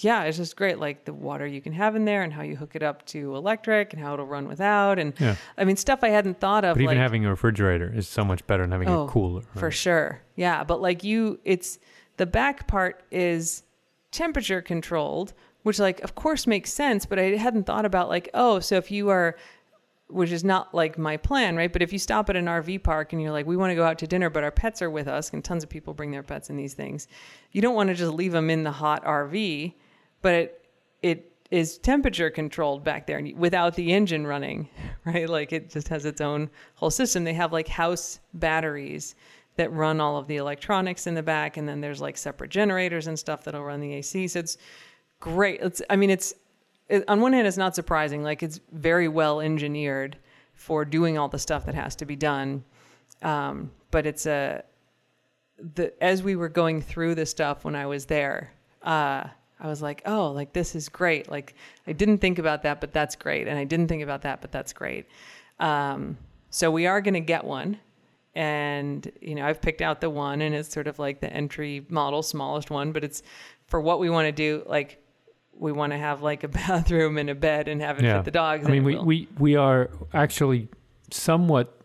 yeah, 0.00 0.22
it's 0.24 0.36
just 0.38 0.56
great. 0.56 0.78
Like 0.78 1.04
the 1.04 1.12
water 1.12 1.46
you 1.46 1.60
can 1.60 1.72
have 1.74 1.94
in 1.96 2.04
there, 2.04 2.22
and 2.22 2.32
how 2.32 2.42
you 2.42 2.56
hook 2.56 2.74
it 2.74 2.82
up 2.82 3.04
to 3.06 3.36
electric, 3.36 3.92
and 3.92 4.02
how 4.02 4.14
it'll 4.14 4.26
run 4.26 4.48
without, 4.48 4.98
and 4.98 5.12
Yeah, 5.20 5.36
I 5.58 5.64
mean, 5.64 5.76
stuff 5.76 6.00
I 6.02 6.08
hadn't 6.08 6.40
thought 6.40 6.64
of. 6.64 6.74
but 6.76 6.82
even 6.82 6.96
like, 6.96 7.02
having 7.02 7.26
a 7.26 7.30
refrigerator 7.30 7.92
is 7.94 8.08
so 8.08 8.24
much 8.24 8.46
better 8.46 8.62
than 8.62 8.72
having 8.72 8.88
Oh, 8.88 9.04
a 9.04 9.08
cooler. 9.08 9.42
for 9.54 9.70
sure. 9.70 10.22
Yeah, 10.36 10.64
but 10.64 10.80
like 10.80 11.04
you, 11.04 11.40
it's 11.44 11.78
the 12.16 12.26
back 12.26 12.66
part 12.66 13.02
is 13.10 13.62
temperature 14.10 14.62
controlled, 14.62 15.32
which 15.62 15.78
like 15.78 16.00
of 16.00 16.14
course 16.14 16.46
makes 16.46 16.72
sense. 16.72 17.04
But 17.06 17.18
I 17.18 17.36
hadn't 17.36 17.64
thought 17.64 17.84
about 17.84 18.08
like, 18.08 18.28
oh, 18.34 18.60
so 18.60 18.76
if 18.76 18.90
you 18.90 19.10
are, 19.10 19.36
which 20.08 20.30
is 20.30 20.44
not 20.44 20.74
like 20.74 20.98
my 20.98 21.16
plan, 21.16 21.56
right? 21.56 21.72
But 21.72 21.80
if 21.82 21.90
you 21.92 21.98
stop 21.98 22.28
at 22.28 22.36
an 22.36 22.44
RV 22.46 22.82
park 22.82 23.12
and 23.14 23.22
you're 23.22 23.30
like, 23.32 23.46
we 23.46 23.56
want 23.56 23.70
to 23.70 23.74
go 23.74 23.84
out 23.84 23.98
to 24.00 24.06
dinner, 24.06 24.28
but 24.28 24.44
our 24.44 24.50
pets 24.50 24.82
are 24.82 24.90
with 24.90 25.08
us, 25.08 25.32
and 25.32 25.42
tons 25.42 25.62
of 25.62 25.70
people 25.70 25.94
bring 25.94 26.10
their 26.10 26.22
pets 26.22 26.50
in 26.50 26.56
these 26.56 26.74
things, 26.74 27.08
you 27.52 27.62
don't 27.62 27.74
want 27.74 27.88
to 27.88 27.94
just 27.94 28.12
leave 28.12 28.32
them 28.32 28.50
in 28.50 28.62
the 28.62 28.70
hot 28.72 29.02
RV, 29.04 29.72
but 30.22 30.34
it 30.34 30.58
it 31.02 31.32
is 31.50 31.76
temperature 31.78 32.30
controlled 32.30 32.82
back 32.82 33.06
there 33.06 33.20
without 33.36 33.74
the 33.74 33.92
engine 33.92 34.26
running, 34.26 34.68
right? 35.04 35.28
Like 35.28 35.52
it 35.52 35.70
just 35.70 35.88
has 35.88 36.04
its 36.06 36.20
own 36.20 36.48
whole 36.74 36.90
system. 36.90 37.24
They 37.24 37.34
have 37.34 37.52
like 37.52 37.68
house 37.68 38.20
batteries 38.34 39.14
that 39.56 39.70
run 39.72 40.00
all 40.00 40.16
of 40.16 40.26
the 40.28 40.36
electronics 40.36 41.06
in 41.06 41.14
the 41.14 41.22
back, 41.22 41.58
and 41.58 41.68
then 41.68 41.80
there's 41.80 42.00
like 42.00 42.16
separate 42.16 42.50
generators 42.50 43.06
and 43.06 43.18
stuff 43.18 43.44
that'll 43.44 43.62
run 43.62 43.80
the 43.80 43.92
AC. 43.94 44.28
So 44.28 44.38
it's 44.38 44.56
great. 45.20 45.60
It's 45.60 45.82
I 45.90 45.96
mean 45.96 46.10
it's 46.10 46.32
it, 46.88 47.04
on 47.08 47.20
one 47.20 47.32
hand 47.32 47.46
it's 47.46 47.58
not 47.58 47.74
surprising. 47.74 48.22
Like 48.22 48.42
it's 48.42 48.60
very 48.72 49.08
well 49.08 49.40
engineered 49.40 50.16
for 50.54 50.84
doing 50.84 51.18
all 51.18 51.28
the 51.28 51.38
stuff 51.38 51.66
that 51.66 51.74
has 51.74 51.96
to 51.96 52.06
be 52.06 52.16
done. 52.16 52.64
Um, 53.20 53.70
but 53.90 54.06
it's 54.06 54.26
a 54.26 54.64
the 55.74 55.92
as 56.02 56.22
we 56.22 56.36
were 56.36 56.48
going 56.48 56.80
through 56.80 57.14
the 57.14 57.26
stuff 57.26 57.64
when 57.64 57.76
I 57.76 57.86
was 57.86 58.06
there, 58.06 58.52
uh, 58.82 59.24
I 59.62 59.68
was 59.68 59.80
like, 59.80 60.02
oh, 60.04 60.32
like 60.32 60.52
this 60.52 60.74
is 60.74 60.88
great. 60.88 61.30
Like 61.30 61.54
I 61.86 61.92
didn't 61.92 62.18
think 62.18 62.38
about 62.38 62.64
that, 62.64 62.80
but 62.80 62.92
that's 62.92 63.14
great, 63.16 63.46
and 63.48 63.56
I 63.58 63.64
didn't 63.64 63.86
think 63.88 64.02
about 64.02 64.22
that, 64.22 64.40
but 64.42 64.50
that's 64.52 64.72
great. 64.72 65.06
Um, 65.60 66.18
so 66.50 66.70
we 66.70 66.86
are 66.86 67.00
going 67.00 67.14
to 67.14 67.20
get 67.20 67.44
one, 67.44 67.78
and 68.34 69.10
you 69.20 69.34
know 69.36 69.46
I've 69.46 69.62
picked 69.62 69.80
out 69.80 70.00
the 70.00 70.10
one, 70.10 70.42
and 70.42 70.54
it's 70.54 70.72
sort 70.72 70.86
of 70.88 70.98
like 70.98 71.20
the 71.20 71.32
entry 71.32 71.86
model, 71.88 72.22
smallest 72.22 72.70
one, 72.70 72.92
but 72.92 73.04
it's 73.04 73.22
for 73.68 73.80
what 73.80 74.00
we 74.00 74.10
want 74.10 74.26
to 74.26 74.32
do. 74.32 74.64
Like 74.66 74.98
we 75.54 75.70
want 75.70 75.92
to 75.92 75.98
have 75.98 76.22
like 76.22 76.42
a 76.44 76.48
bathroom 76.62 77.18
and 77.18 77.30
a 77.30 77.34
bed 77.34 77.68
and 77.68 77.80
have 77.80 77.98
it 77.98 78.04
Yeah. 78.04 78.16
fit 78.16 78.24
the 78.24 78.30
dogs. 78.32 78.66
I 78.66 78.70
mean, 78.70 78.84
we, 78.84 78.96
we, 78.98 79.28
we 79.38 79.54
are 79.56 79.90
actually 80.12 80.68
somewhat 81.10 81.78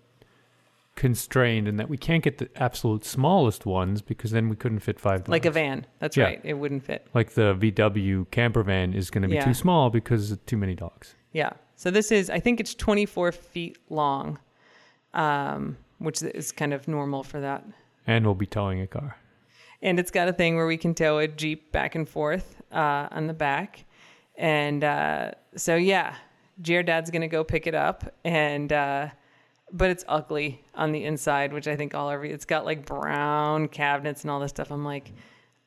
constrained 0.97 1.67
in 1.69 1.77
that 1.77 1.87
we 1.87 1.97
can't 1.97 2.21
get 2.23 2.39
the 2.39 2.49
absolute 2.57 3.05
smallest 3.05 3.65
ones 3.65 4.01
because 4.01 4.31
then 4.31 4.49
we 4.49 4.55
couldn't 4.57 4.79
fit 4.79 4.99
five. 4.99 5.25
like 5.29 5.45
a 5.45 5.51
van. 5.51 5.85
That's 5.99 6.17
Yeah. 6.17 6.25
right. 6.25 6.41
It 6.43 6.55
wouldn't 6.55 6.83
fit. 6.83 7.07
Like 7.13 7.29
the 7.31 7.53
VW 7.55 8.25
camper 8.31 8.63
van 8.63 8.93
is 8.93 9.09
going 9.09 9.21
to 9.21 9.29
be 9.29 9.35
Yeah. 9.35 9.45
too 9.45 9.53
small 9.53 9.89
because 9.89 10.31
of 10.31 10.45
too 10.45 10.57
many 10.57 10.75
dogs. 10.75 11.15
Yeah. 11.31 11.51
So 11.75 11.89
this 11.91 12.11
is, 12.11 12.29
I 12.29 12.39
think 12.39 12.59
it's 12.59 12.73
24 12.75 13.31
feet 13.31 13.77
long, 13.89 14.39
um, 15.13 15.77
which 15.99 16.21
is 16.21 16.51
kind 16.51 16.73
of 16.73 16.87
normal 16.87 17.23
for 17.23 17.39
that. 17.39 17.63
And 18.05 18.25
we'll 18.25 18.35
be 18.35 18.45
towing 18.47 18.81
a 18.81 18.87
car. 18.87 19.15
And 19.81 19.99
it's 19.99 20.11
got 20.11 20.27
a 20.27 20.33
thing 20.33 20.55
where 20.55 20.65
we 20.67 20.77
can 20.77 20.95
tow 20.95 21.19
a 21.19 21.27
Jeep 21.27 21.71
back 21.71 21.93
and 21.95 22.09
forth 22.09 22.61
uh, 22.71 23.07
on 23.11 23.27
the 23.27 23.33
back. 23.33 23.85
And 24.35 24.83
uh, 24.83 25.31
so, 25.55 25.75
yeah, 25.75 26.15
Dad's 26.59 27.11
going 27.11 27.21
to 27.21 27.27
go 27.27 27.43
pick 27.43 27.67
it 27.67 27.75
up. 27.75 28.11
And, 28.25 28.73
uh, 28.73 29.09
but 29.71 29.89
it's 29.89 30.05
ugly 30.07 30.63
on 30.75 30.91
the 30.91 31.03
inside, 31.03 31.53
which 31.53 31.67
I 31.67 31.75
think 31.75 31.93
all 31.93 32.09
every, 32.09 32.31
it's 32.31 32.45
got 32.45 32.65
like 32.65 32.85
brown 32.85 33.67
cabinets 33.67 34.23
and 34.23 34.31
all 34.31 34.39
this 34.39 34.49
stuff. 34.51 34.71
I'm 34.71 34.85
like, 34.85 35.11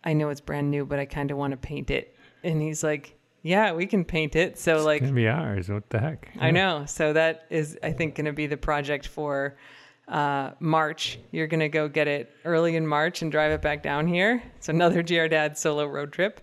I 0.04 0.12
know 0.14 0.30
it's 0.30 0.40
brand 0.40 0.70
new, 0.70 0.86
but 0.86 0.98
I 0.98 1.04
kind 1.04 1.30
of 1.30 1.36
want 1.36 1.50
to 1.52 1.56
paint 1.56 1.90
it. 1.90 2.16
And 2.42 2.62
he's 2.62 2.82
like, 2.82 3.16
yeah, 3.42 3.72
we 3.72 3.86
can 3.86 4.04
paint 4.04 4.36
it. 4.36 4.58
So, 4.58 4.76
It's 4.76 4.84
like, 4.84 5.02
to 5.06 5.12
be 5.12 5.28
ours. 5.28 5.68
What 5.68 5.88
the 5.90 5.98
heck? 5.98 6.30
I 6.38 6.50
know. 6.50 6.84
So 6.86 7.12
that 7.12 7.44
is, 7.50 7.78
I 7.82 7.92
think, 7.92 8.14
going 8.14 8.26
to 8.26 8.32
be 8.32 8.46
the 8.46 8.56
project 8.56 9.06
for 9.06 9.56
uh, 10.08 10.52
March. 10.60 11.18
You're 11.30 11.46
going 11.46 11.60
to 11.60 11.68
go 11.68 11.88
get 11.88 12.08
it 12.08 12.30
early 12.44 12.76
in 12.76 12.86
March 12.86 13.22
and 13.22 13.30
drive 13.30 13.52
it 13.52 13.62
back 13.62 13.82
down 13.82 14.06
here. 14.06 14.42
It's 14.56 14.68
another 14.68 15.02
GR 15.02 15.26
Dad 15.26 15.56
solo 15.58 15.86
road 15.86 16.12
trip. 16.12 16.40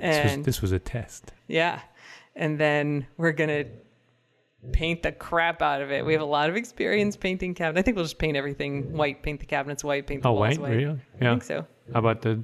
This 0.00 0.36
was, 0.36 0.44
this 0.44 0.62
was 0.62 0.72
a 0.72 0.78
test. 0.78 1.32
yeah. 1.46 1.80
And 2.34 2.58
then 2.58 3.06
we're 3.16 3.32
going 3.32 3.48
to 3.48 3.64
paint 4.72 5.02
the 5.02 5.12
crap 5.12 5.62
out 5.62 5.80
of 5.82 5.90
it. 5.92 6.04
We 6.04 6.12
have 6.12 6.22
a 6.22 6.26
lot 6.26 6.50
of 6.50 6.56
experience 6.56 7.16
painting 7.16 7.54
cabinets. 7.54 7.80
I 7.80 7.82
think 7.84 7.96
we'll 7.96 8.04
just 8.04 8.18
paint 8.18 8.36
everything 8.36 8.92
white, 8.92 9.22
paint 9.22 9.40
the 9.40 9.46
cabinets 9.46 9.84
white, 9.84 10.06
paint 10.06 10.22
the 10.22 10.28
Oh, 10.28 10.32
walls 10.32 10.58
white? 10.58 10.60
white. 10.60 10.76
Really? 10.76 11.00
I 11.20 11.24
Yeah. 11.24 11.30
think 11.32 11.44
so. 11.44 11.66
How 11.92 11.98
about 12.00 12.22
the 12.22 12.42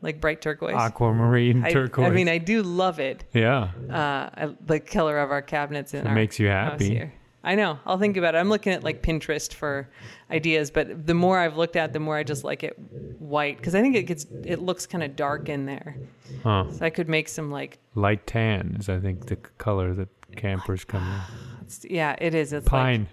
Like 0.00 0.20
bright 0.20 0.40
turquoise. 0.40 0.74
aquamarine 0.74 1.64
I, 1.64 1.70
turquoise? 1.72 2.06
I 2.06 2.10
mean, 2.10 2.28
I 2.28 2.38
do 2.38 2.62
love 2.62 2.98
it. 3.00 3.24
yeah. 3.34 3.70
Uh, 3.90 4.30
I, 4.46 4.54
the 4.64 4.80
color 4.80 5.18
of 5.18 5.30
our 5.30 5.42
cabinets 5.42 5.92
in 5.94 6.00
It 6.06 6.08
our 6.08 6.14
makes 6.14 6.38
you 6.38 6.48
happy. 6.48 7.10
I 7.44 7.54
know. 7.54 7.78
I'll 7.86 7.98
think 7.98 8.16
about 8.16 8.34
it. 8.34 8.38
I'm 8.38 8.48
looking 8.48 8.72
at 8.72 8.82
like 8.82 9.00
Pinterest 9.02 9.54
for 9.54 9.88
ideas, 10.30 10.70
but 10.70 11.06
the 11.06 11.14
more 11.14 11.38
I've 11.38 11.56
looked 11.56 11.76
at, 11.76 11.92
the 11.92 12.00
more 12.00 12.16
I 12.16 12.22
just 12.24 12.42
like 12.42 12.62
it 12.64 12.76
white 13.18 13.56
because 13.58 13.74
I 13.74 13.80
think 13.80 13.96
it 13.96 14.02
gets 14.04 14.26
it 14.44 14.60
looks 14.60 14.86
kind 14.86 15.04
of 15.04 15.14
dark 15.14 15.48
in 15.48 15.64
there. 15.66 15.96
Huh. 16.42 16.70
So 16.72 16.84
I 16.84 16.90
could 16.90 17.08
make 17.08 17.28
some 17.28 17.50
like 17.50 17.78
Light 17.94 18.26
tan 18.26 18.76
is, 18.80 18.88
I 18.88 18.98
think, 18.98 19.26
the 19.26 19.36
color 19.36 19.94
that 19.94 20.08
campers 20.36 20.84
in. 20.84 21.00
it's- 21.60 21.84
yeah, 21.88 22.16
it 22.18 22.34
is. 22.34 22.52
It's 22.52 22.68
Pine. 22.68 23.08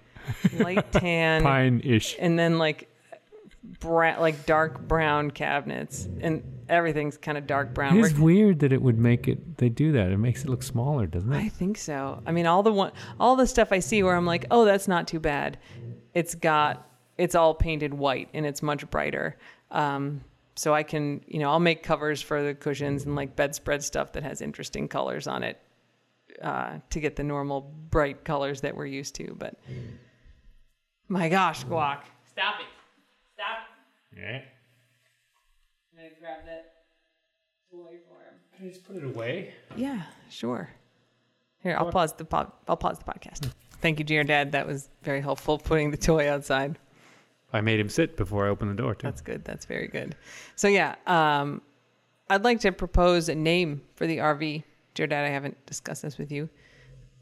like 0.54 0.60
light 0.60 0.92
tan, 1.00 1.42
Pine-ish. 1.42 2.16
and 2.18 2.38
then 2.38 2.58
like 2.58 2.88
bra- 3.80 4.18
like 4.20 4.46
dark 4.46 4.80
brown 4.86 5.30
cabinets, 5.30 6.08
and 6.20 6.42
everything's 6.68 7.16
kind 7.16 7.38
of 7.38 7.46
dark 7.46 7.74
brown. 7.74 7.96
It 7.98 8.02
We're- 8.02 8.20
weird 8.20 8.58
that 8.60 8.72
it 8.72 8.82
would 8.82 8.98
make 8.98 9.28
it. 9.28 9.58
They 9.58 9.68
do 9.68 9.92
that. 9.92 10.10
It 10.10 10.18
makes 10.18 10.44
it 10.44 10.48
look 10.50 10.62
smaller, 10.62 11.06
doesn't 11.06 11.32
it? 11.32 11.36
I 11.38 11.48
think 11.48 11.78
so. 11.78 12.22
I 12.26 12.32
mean, 12.32 12.46
all 12.46 12.62
the 12.62 12.72
one, 12.72 12.92
all 13.20 13.36
the 13.36 13.46
stuff 13.46 13.72
I 13.72 13.78
see 13.80 14.02
where 14.02 14.16
I'm 14.16 14.26
like, 14.26 14.46
oh, 14.50 14.64
that's 14.64 14.88
not 14.88 15.06
too 15.08 15.20
bad. 15.20 15.58
It's 16.14 16.34
got, 16.34 16.88
it's 17.18 17.34
all 17.34 17.54
painted 17.54 17.92
white 17.94 18.28
and 18.34 18.46
it's 18.46 18.62
much 18.62 18.88
brighter. 18.90 19.36
Um, 19.70 20.22
so 20.54 20.72
I 20.74 20.82
can, 20.82 21.22
you 21.26 21.38
know, 21.38 21.50
I'll 21.50 21.60
make 21.60 21.82
covers 21.82 22.22
for 22.22 22.42
the 22.42 22.54
cushions 22.54 23.04
and 23.04 23.14
like 23.14 23.36
bedspread 23.36 23.82
stuff 23.84 24.12
that 24.12 24.22
has 24.22 24.40
interesting 24.40 24.88
colors 24.88 25.26
on 25.26 25.42
it 25.42 25.60
uh, 26.42 26.78
to 26.90 27.00
get 27.00 27.16
the 27.16 27.22
normal 27.24 27.72
bright 27.90 28.24
colors 28.24 28.60
that 28.62 28.76
we're 28.76 28.86
used 28.86 29.14
to. 29.16 29.34
But 29.38 29.54
my 31.08 31.28
gosh, 31.28 31.64
guac, 31.64 32.00
stop 32.30 32.56
it, 32.60 32.66
stop! 33.34 33.58
Yeah. 34.16 34.40
I'm 35.92 35.96
gonna 35.96 36.10
grab 36.20 36.44
that 36.46 36.72
toy 37.70 37.96
for 38.08 38.22
him. 38.22 38.34
Can 38.56 38.66
you 38.66 38.72
just 38.72 38.84
put 38.84 38.96
it 38.96 39.04
away? 39.04 39.54
Yeah, 39.76 40.02
sure. 40.30 40.70
Here, 41.62 41.76
I'll 41.78 41.90
pause 41.90 42.12
the 42.12 42.24
po- 42.24 42.52
I'll 42.68 42.76
pause 42.76 42.98
the 42.98 43.04
podcast. 43.04 43.50
Thank 43.80 43.98
you, 43.98 44.04
GR 44.04 44.26
Dad. 44.26 44.52
That 44.52 44.66
was 44.66 44.88
very 45.02 45.20
helpful 45.20 45.58
putting 45.58 45.90
the 45.90 45.96
toy 45.96 46.30
outside. 46.30 46.78
I 47.52 47.60
made 47.60 47.80
him 47.80 47.88
sit 47.88 48.16
before 48.16 48.46
I 48.46 48.50
opened 48.50 48.70
the 48.70 48.82
door 48.82 48.94
too. 48.94 49.06
That's 49.06 49.20
good. 49.20 49.44
That's 49.44 49.66
very 49.66 49.88
good. 49.88 50.16
So 50.56 50.68
yeah, 50.68 50.96
um, 51.06 51.62
I'd 52.28 52.44
like 52.44 52.60
to 52.60 52.72
propose 52.72 53.28
a 53.28 53.34
name 53.34 53.82
for 53.94 54.06
the 54.06 54.18
RV. 54.18 54.64
GR 54.96 55.06
Dad, 55.06 55.24
I 55.24 55.28
haven't 55.28 55.64
discussed 55.66 56.02
this 56.02 56.18
with 56.18 56.32
you. 56.32 56.48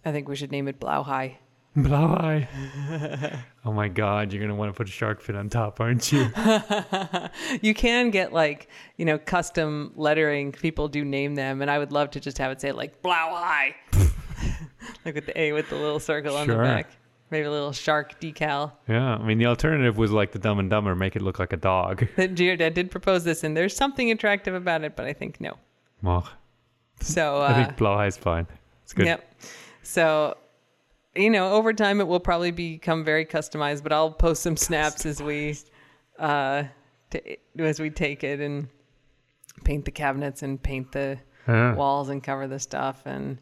I 0.04 0.12
think 0.12 0.28
we 0.28 0.36
should 0.36 0.52
name 0.52 0.68
it 0.68 0.78
Blåhaj. 0.80 1.34
Blow 1.76 2.14
eye. 2.14 2.48
oh 3.64 3.72
my 3.72 3.88
God! 3.88 4.32
You're 4.32 4.40
gonna 4.40 4.54
want 4.54 4.72
to 4.72 4.76
put 4.76 4.88
a 4.88 4.92
shark 4.92 5.20
fin 5.20 5.34
on 5.34 5.48
top, 5.48 5.80
aren't 5.80 6.12
you? 6.12 6.28
you 7.62 7.74
can 7.74 8.10
get 8.10 8.32
like 8.32 8.68
you 8.96 9.04
know 9.04 9.18
custom 9.18 9.92
lettering. 9.96 10.52
People 10.52 10.86
do 10.86 11.04
name 11.04 11.34
them, 11.34 11.62
and 11.62 11.68
I 11.68 11.80
would 11.80 11.90
love 11.90 12.12
to 12.12 12.20
just 12.20 12.38
have 12.38 12.52
it 12.52 12.60
say 12.60 12.70
like 12.70 13.02
Blåhaj, 13.02 13.74
like 15.04 15.16
with 15.16 15.26
the 15.26 15.40
A 15.40 15.52
with 15.52 15.68
the 15.68 15.74
little 15.74 15.98
circle 15.98 16.36
on 16.36 16.46
the 16.46 16.54
back. 16.56 16.90
Maybe 17.30 17.46
a 17.46 17.50
little 17.50 17.72
shark 17.72 18.20
decal. 18.20 18.70
yeah. 18.86 19.16
I 19.16 19.24
mean, 19.24 19.38
the 19.38 19.46
alternative 19.46 19.98
was 19.98 20.12
like 20.12 20.30
the 20.30 20.38
Dumb 20.38 20.60
and 20.60 20.70
Dumber, 20.70 20.94
make 20.94 21.16
it 21.16 21.22
look 21.22 21.40
like 21.40 21.52
a 21.52 21.56
dog. 21.56 22.06
that 22.14 22.36
GR 22.36 22.54
Dad 22.54 22.74
did 22.74 22.92
propose 22.92 23.24
this, 23.24 23.42
and 23.42 23.56
there's 23.56 23.74
something 23.74 24.12
attractive 24.12 24.54
about 24.54 24.84
it, 24.84 24.94
but 24.94 25.06
I 25.06 25.12
think 25.12 25.40
no. 25.40 25.56
Well, 26.02 26.28
So 27.04 27.36
uh, 27.42 27.46
I 27.48 27.64
think 27.64 27.76
blow 27.76 27.92
eye's 27.94 28.16
fine. 28.16 28.46
It's 28.82 28.92
good. 28.92 29.06
Yep. 29.06 29.34
So, 29.82 30.36
you 31.14 31.30
know, 31.30 31.52
over 31.52 31.72
time 31.72 32.00
it 32.00 32.06
will 32.08 32.20
probably 32.20 32.50
become 32.50 33.04
very 33.04 33.24
customized, 33.24 33.82
but 33.82 33.92
I'll 33.92 34.10
post 34.10 34.42
some 34.42 34.56
snaps 34.56 35.06
as 35.06 35.22
we, 35.22 35.56
uh, 36.18 36.64
t- 37.10 37.36
as 37.58 37.78
we 37.80 37.90
take 37.90 38.24
it 38.24 38.40
and 38.40 38.68
paint 39.64 39.84
the 39.84 39.90
cabinets 39.90 40.42
and 40.42 40.60
paint 40.62 40.92
the 40.92 41.18
Yeah. 41.46 41.74
walls 41.74 42.08
and 42.08 42.22
cover 42.22 42.46
the 42.46 42.58
stuff. 42.58 43.02
And 43.06 43.38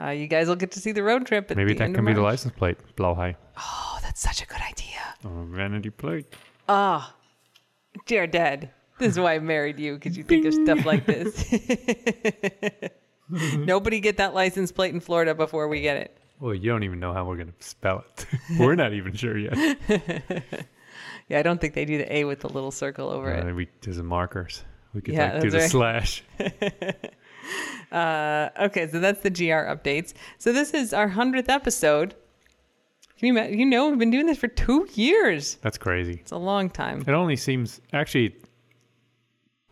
uh, 0.00 0.08
you 0.08 0.26
guys 0.26 0.48
will 0.48 0.56
get 0.56 0.70
to 0.72 0.80
see 0.80 0.92
the 0.92 1.02
road 1.02 1.26
trip. 1.26 1.50
At 1.50 1.56
Maybe 1.56 1.74
the 1.74 1.80
that 1.80 1.94
can 1.94 2.04
be 2.04 2.12
the 2.14 2.22
license 2.22 2.54
plate. 2.56 2.78
Blow 2.96 3.14
high. 3.14 3.36
Oh, 3.58 3.98
that's 4.02 4.20
such 4.20 4.42
a 4.42 4.46
good 4.46 4.60
idea. 4.60 4.98
Oh, 5.24 5.46
vanity 5.50 5.90
plate. 5.90 6.26
Ah, 6.68 7.14
GR 8.08 8.24
Dad. 8.26 8.70
This 8.98 9.12
is 9.12 9.18
why 9.20 9.34
I 9.34 9.38
married 9.40 9.78
you 9.78 9.94
because 9.94 10.16
you 10.16 10.22
think 10.24 10.44
of 10.46 10.54
stuff 10.54 10.84
like 10.86 11.06
this. 11.06 11.44
Nobody 13.56 14.00
get 14.00 14.16
that 14.18 14.34
license 14.34 14.70
plate 14.72 14.92
in 14.94 15.00
Florida 15.00 15.34
before 15.34 15.68
we 15.68 15.80
get 15.80 15.96
it. 15.96 16.16
Well, 16.40 16.54
you 16.54 16.70
don't 16.70 16.82
even 16.82 17.00
know 17.00 17.12
how 17.12 17.24
we're 17.24 17.36
gonna 17.36 17.52
spell 17.60 18.04
it. 18.16 18.26
we're 18.58 18.74
not 18.74 18.92
even 18.92 19.14
sure 19.14 19.38
yet. 19.38 19.78
Yeah, 21.28 21.38
I 21.38 21.42
don't 21.42 21.60
think 21.60 21.72
they 21.74 21.84
do 21.84 21.98
the 21.98 22.12
A 22.14 22.24
with 22.24 22.40
the 22.40 22.48
little 22.48 22.72
circle 22.72 23.08
over 23.08 23.30
it. 23.32 23.48
Uh, 23.48 23.54
we 23.54 23.68
do 23.80 23.92
some 23.92 24.06
markers. 24.06 24.64
We 24.92 25.00
could 25.00 25.14
Yeah, 25.14 25.34
like 25.34 25.42
do 25.42 25.50
the 25.50 25.58
right. 25.58 25.70
slash. 25.70 26.22
Uh, 27.90 28.48
okay, 28.58 28.88
so 28.88 28.98
that's 29.00 29.20
the 29.20 29.28
GR 29.30 29.42
updates. 29.68 30.14
So 30.38 30.52
this 30.52 30.72
is 30.72 30.94
our 30.94 31.08
hundredth 31.08 31.48
episode. 31.50 32.14
Can 33.18 33.28
you 33.28 33.38
ima- 33.38 33.50
you 33.54 33.66
know 33.66 33.90
we've 33.90 33.98
been 33.98 34.10
doing 34.10 34.26
this 34.26 34.38
for 34.38 34.48
two 34.48 34.88
years. 34.94 35.56
That's 35.60 35.76
crazy. 35.76 36.14
It's 36.14 36.32
a 36.32 36.38
long 36.38 36.70
time. 36.70 37.02
It 37.06 37.10
only 37.10 37.36
seems 37.36 37.80
actually 37.92 38.34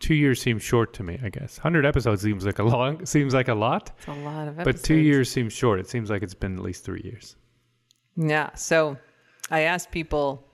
two 0.01 0.13
years 0.15 0.41
seems 0.41 0.61
short 0.63 0.93
to 0.95 1.03
me. 1.03 1.17
I 1.23 1.29
guess 1.29 1.57
hundred 1.57 1.85
episodes 1.85 2.21
seems 2.21 2.45
like 2.45 2.59
a 2.59 2.63
long 2.63 3.05
seems 3.15 3.33
like 3.33 3.47
a 3.47 3.53
lot, 3.55 3.91
It's 3.99 4.07
a 4.07 4.13
lot 4.13 4.47
of 4.47 4.59
episodes. 4.59 4.81
but 4.81 4.85
two 4.85 4.97
years 4.97 5.31
seems 5.31 5.53
short. 5.53 5.79
It 5.79 5.87
seems 5.89 6.09
like 6.09 6.23
it's 6.23 6.33
been 6.33 6.57
at 6.57 6.63
least 6.63 6.83
three 6.83 7.01
years. 7.03 7.35
Yeah. 8.17 8.53
So 8.55 8.97
I 9.49 9.61
asked 9.61 9.91
people 9.91 10.45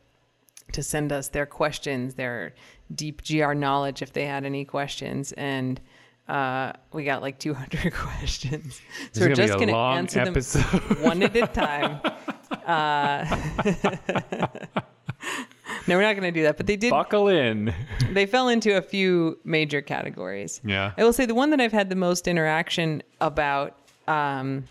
to 0.73 0.83
send 0.83 1.12
us 1.12 1.29
their 1.29 1.45
questions, 1.45 2.13
their 2.15 2.53
deep 2.93 3.21
GR 3.27 3.53
knowledge, 3.53 4.01
if 4.01 4.13
they 4.13 4.25
had 4.25 4.45
any 4.45 4.65
questions, 4.65 5.31
and 5.33 5.79
uh, 6.27 6.73
we 6.91 7.05
got 7.05 7.21
like 7.21 7.39
200 7.39 7.93
questions. 7.93 8.81
So 9.13 9.21
we're 9.21 9.33
just 9.36 9.53
going 9.53 9.69
to 9.69 9.75
answer 9.75 10.19
episode. 10.19 10.63
them 10.81 11.01
one 11.03 11.23
at 11.23 11.36
a 11.36 11.47
time. 11.47 11.99
Uh, 12.67 13.25
no, 15.88 15.95
we're 15.95 16.02
not 16.02 16.13
going 16.13 16.32
to 16.32 16.38
do 16.38 16.43
that. 16.43 16.58
But 16.58 16.67
they 16.67 16.76
did. 16.76 16.91
Buckle 16.91 17.28
in. 17.28 17.73
They 18.12 18.26
fell 18.26 18.47
into 18.47 18.78
a 18.78 18.82
few 18.82 19.38
major 19.43 19.82
categories. 19.82 20.60
Yeah. 20.63 20.93
I 20.97 21.04
will 21.04 21.13
say 21.13 21.26
the 21.26 21.36
one 21.36 21.52
that 21.52 21.60
I've 21.62 21.73
had 21.73 21.89
the 21.89 21.95
most 21.95 22.28
interaction 22.28 23.04
about, 23.21 23.76
um, 24.08 24.63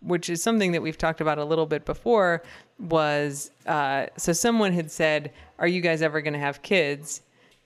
which 0.00 0.30
is 0.30 0.42
something 0.42 0.72
that 0.72 0.82
we've 0.82 0.98
talked 0.98 1.20
about 1.20 1.38
a 1.38 1.44
little 1.44 1.66
bit 1.66 1.84
before, 1.84 2.42
was 2.78 3.50
uh, 3.66 4.06
so 4.16 4.32
someone 4.32 4.72
had 4.72 4.90
said, 4.90 5.32
Are 5.58 5.66
you 5.66 5.80
guys 5.80 6.02
ever 6.02 6.20
going 6.20 6.34
to 6.34 6.38
have 6.38 6.62
kids? 6.62 7.22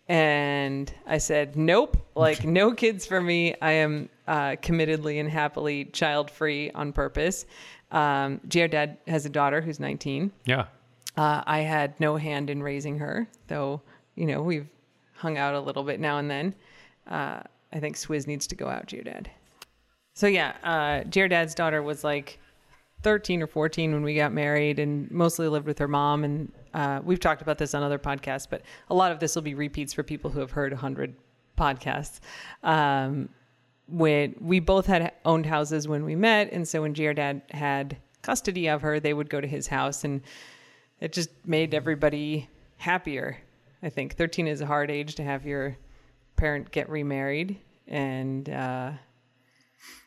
And 0.08 0.90
I 1.06 1.18
said, 1.18 1.56
Nope, 1.56 1.98
like 2.14 2.44
no 2.44 2.72
kids 2.84 3.04
for 3.04 3.20
me. 3.20 3.54
I 3.61 3.72
am 3.72 4.08
uh, 4.26 4.52
committedly 4.62 5.20
and 5.20 5.28
happily 5.28 5.87
child 5.87 6.30
free 6.30 6.70
on 6.70 6.92
purpose. 6.92 7.44
Um, 7.90 8.40
GR 8.48 8.66
Dad 8.66 8.98
has 9.06 9.26
a 9.26 9.30
daughter 9.30 9.61
who's 9.61 9.80
19. 9.80 10.30
Yeah. 10.44 10.66
Uh, 11.18 11.42
I 11.48 11.59
had 11.62 11.98
no 11.98 12.16
hand 12.16 12.48
in 12.48 12.62
raising 12.62 12.96
her, 13.00 13.26
though, 13.48 13.83
you 14.14 14.24
know, 14.24 14.40
we've 14.40 14.68
hung 15.14 15.37
out 15.37 15.52
a 15.52 15.61
little 15.61 15.83
bit 15.83 15.98
now 15.98 16.18
and 16.18 16.31
then. 16.31 16.54
Uh, 17.09 17.40
I 17.72 17.81
think 17.81 17.96
Swizz 17.96 18.28
needs 18.28 18.46
to 18.46 18.54
go 18.54 18.68
out, 18.68 18.88
GR 18.88 18.98
Dad. 19.02 19.28
So, 20.14 20.28
yeah, 20.28 20.52
uh, 20.62 21.02
GR 21.11 21.26
Dad's 21.26 21.57
daughter 21.57 21.83
was 21.83 22.04
like 22.04 22.38
13 23.02 23.42
or 23.42 23.48
14 23.48 23.94
when 23.94 24.04
we 24.04 24.14
got 24.14 24.33
married 24.33 24.78
and 24.78 25.11
mostly 25.11 25.48
lived 25.48 25.66
with 25.66 25.81
her 25.81 25.88
mom. 25.88 26.22
And 26.22 26.52
uh, 26.72 27.00
we've 27.02 27.18
talked 27.18 27.42
about 27.42 27.59
this 27.59 27.74
on 27.74 27.83
other 27.83 27.98
podcasts, 27.98 28.46
but 28.48 28.62
a 28.88 28.94
lot 28.94 29.11
of 29.11 29.18
this 29.18 29.35
will 29.35 29.42
be 29.42 29.54
repeats 29.54 29.92
for 29.92 30.04
people 30.04 30.31
who 30.31 30.38
have 30.38 30.52
heard 30.52 30.70
100 30.70 31.16
podcasts. 31.59 32.20
Um, 32.62 33.28
when 33.88 34.37
we 34.40 34.61
both 34.61 34.87
had 34.87 35.14
owned 35.24 35.46
houses 35.46 35.88
when 35.88 36.04
we 36.04 36.14
met, 36.14 36.52
and 36.52 36.68
so 36.68 36.83
when 36.83 36.94
Jaredad 36.94 37.42
had 37.50 37.96
custody 38.22 38.68
of 38.68 38.83
her, 38.83 39.00
they 39.00 39.14
would 39.14 39.28
go 39.28 39.40
to 39.40 39.48
his 39.48 39.66
house 39.66 40.04
and 40.04 40.20
it 41.00 41.12
just 41.12 41.30
made 41.44 41.74
everybody 41.74 42.48
happier. 42.76 43.38
I 43.82 43.88
think 43.88 44.16
13 44.16 44.46
is 44.48 44.61
a 44.61 44.66
hard 44.66 44.90
age 44.90 45.14
to 45.16 45.22
have 45.22 45.46
your 45.46 45.76
parent 46.37 46.70
get 46.70 46.88
remarried, 46.88 47.58
and 47.87 48.48
uh, 48.48 48.90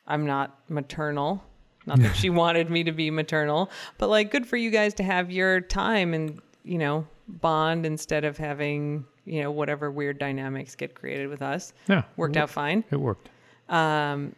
I'm 0.08 0.25
not 0.25 0.60
maternal. 0.69 1.43
Not 1.86 1.99
that 1.99 2.15
she 2.15 2.30
wanted 2.41 2.69
me 2.69 2.84
to 2.84 2.91
be 2.91 3.10
maternal, 3.10 3.69
but 3.97 4.10
like, 4.10 4.32
good 4.32 4.45
for 4.45 4.58
you 4.58 4.69
guys 4.69 4.93
to 4.95 5.04
have 5.04 5.32
your 5.32 5.62
time 5.62 6.13
and 6.13 6.39
you 6.63 6.77
know 6.77 7.08
bond 7.27 7.86
instead 7.86 8.23
of 8.25 8.38
having 8.38 9.06
you 9.25 9.41
know 9.41 9.51
whatever 9.51 9.89
weird 9.89 10.19
dynamics 10.19 10.75
get 10.75 10.93
created 10.95 11.27
with 11.30 11.41
us. 11.41 11.73
Yeah. 11.88 12.04
Worked 12.17 12.38
out 12.38 12.49
fine 12.49 12.84
It 12.91 12.97
worked. 12.97 13.30
um, 13.69 14.36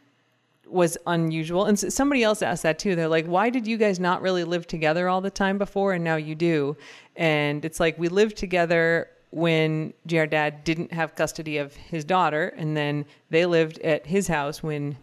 was 0.74 0.98
unusual. 1.08 1.66
And 1.66 1.78
somebody 1.80 2.24
else 2.24 2.42
asked 2.42 2.64
that 2.64 2.80
too. 2.80 2.96
They're 2.96 3.08
like, 3.08 3.26
why 3.28 3.50
did 3.50 3.68
you 3.68 3.78
guys 3.78 4.00
not 4.00 4.22
really 4.22 4.44
live 4.44 4.66
together 4.68 5.08
all 5.08 5.22
the 5.22 5.32
time 5.32 5.58
before 5.58 5.94
and 5.94 6.04
now 6.04 6.16
you 6.16 6.36
do? 6.36 6.76
And 7.16 7.64
it's 7.64 7.80
like 7.80 7.98
we 8.00 8.08
lived 8.10 8.36
together 8.38 9.10
when 9.32 9.94
GR 10.08 10.26
dad 10.26 10.64
didn't 10.64 10.92
have 10.94 11.16
custody 11.16 11.58
of 11.58 11.76
his 11.76 12.06
daughter, 12.06 12.54
and 12.56 12.78
then 12.78 13.04
they 13.32 13.46
lived 13.48 13.80
at 13.80 14.06
his 14.06 14.28
house 14.28 14.62
when 14.62 14.96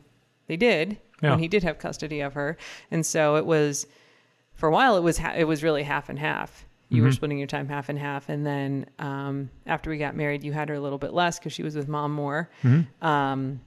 they 0.47 0.57
did, 0.57 0.99
Yeah. 1.23 1.31
when 1.31 1.39
he 1.41 1.49
did 1.49 1.63
have 1.65 1.79
custody 1.79 2.21
of 2.21 2.35
her. 2.35 2.57
And 2.93 3.05
so 3.05 3.35
it 3.37 3.45
was, 3.47 3.87
for 4.55 4.69
a 4.69 4.73
while, 4.73 4.97
it 4.97 5.03
was 5.03 5.19
ha- 5.19 5.35
it 5.37 5.45
was 5.45 5.63
really 5.65 5.83
half 5.83 6.09
and 6.09 6.19
half. 6.19 6.65
You 6.93 7.03
were 7.05 7.13
splitting 7.13 7.39
your 7.39 7.47
time 7.47 7.69
half 7.69 7.89
and 7.89 7.97
half, 7.99 8.29
and 8.29 8.45
then 8.45 8.87
um, 8.99 9.51
after 9.67 9.91
we 9.91 9.99
got 9.99 10.17
married, 10.17 10.43
you 10.43 10.53
had 10.53 10.69
her 10.69 10.75
a 10.75 10.81
little 10.81 10.99
bit 10.99 11.13
less 11.13 11.39
because 11.39 11.53
she 11.53 11.63
was 11.63 11.77
with 11.77 11.87
mom 11.87 12.13
more. 12.13 12.51
Um, 13.01 13.61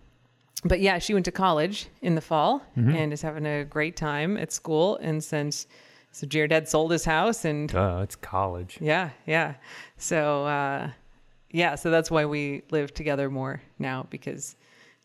but 0.65 0.80
yeah, 0.80 0.99
she 0.99 1.13
went 1.13 1.26
to 1.26 1.32
college 1.32 1.88
in 2.02 2.15
the 2.15 2.21
fall 2.21 2.62
and 2.76 3.12
is 3.13 3.21
having 3.21 3.45
a 3.45 3.63
great 3.65 3.95
time 3.95 4.38
at 4.38 4.52
school. 4.52 4.97
And 5.02 5.23
since 5.23 5.67
so 6.12 6.28
Jared 6.28 6.52
had 6.52 6.69
sold 6.69 6.91
his 6.91 7.06
house 7.06 7.43
and 7.45 7.69
Duh, 7.69 8.02
it's 8.04 8.15
college. 8.15 8.78
yeah, 8.80 9.10
yeah. 9.26 9.56
So 9.97 10.45
uh, 10.45 10.89
yeah, 11.52 11.76
so 11.76 11.89
that's 11.91 12.10
why 12.12 12.26
we 12.26 12.63
live 12.71 12.93
together 12.93 13.30
more 13.30 13.62
now 13.80 14.06
because 14.10 14.56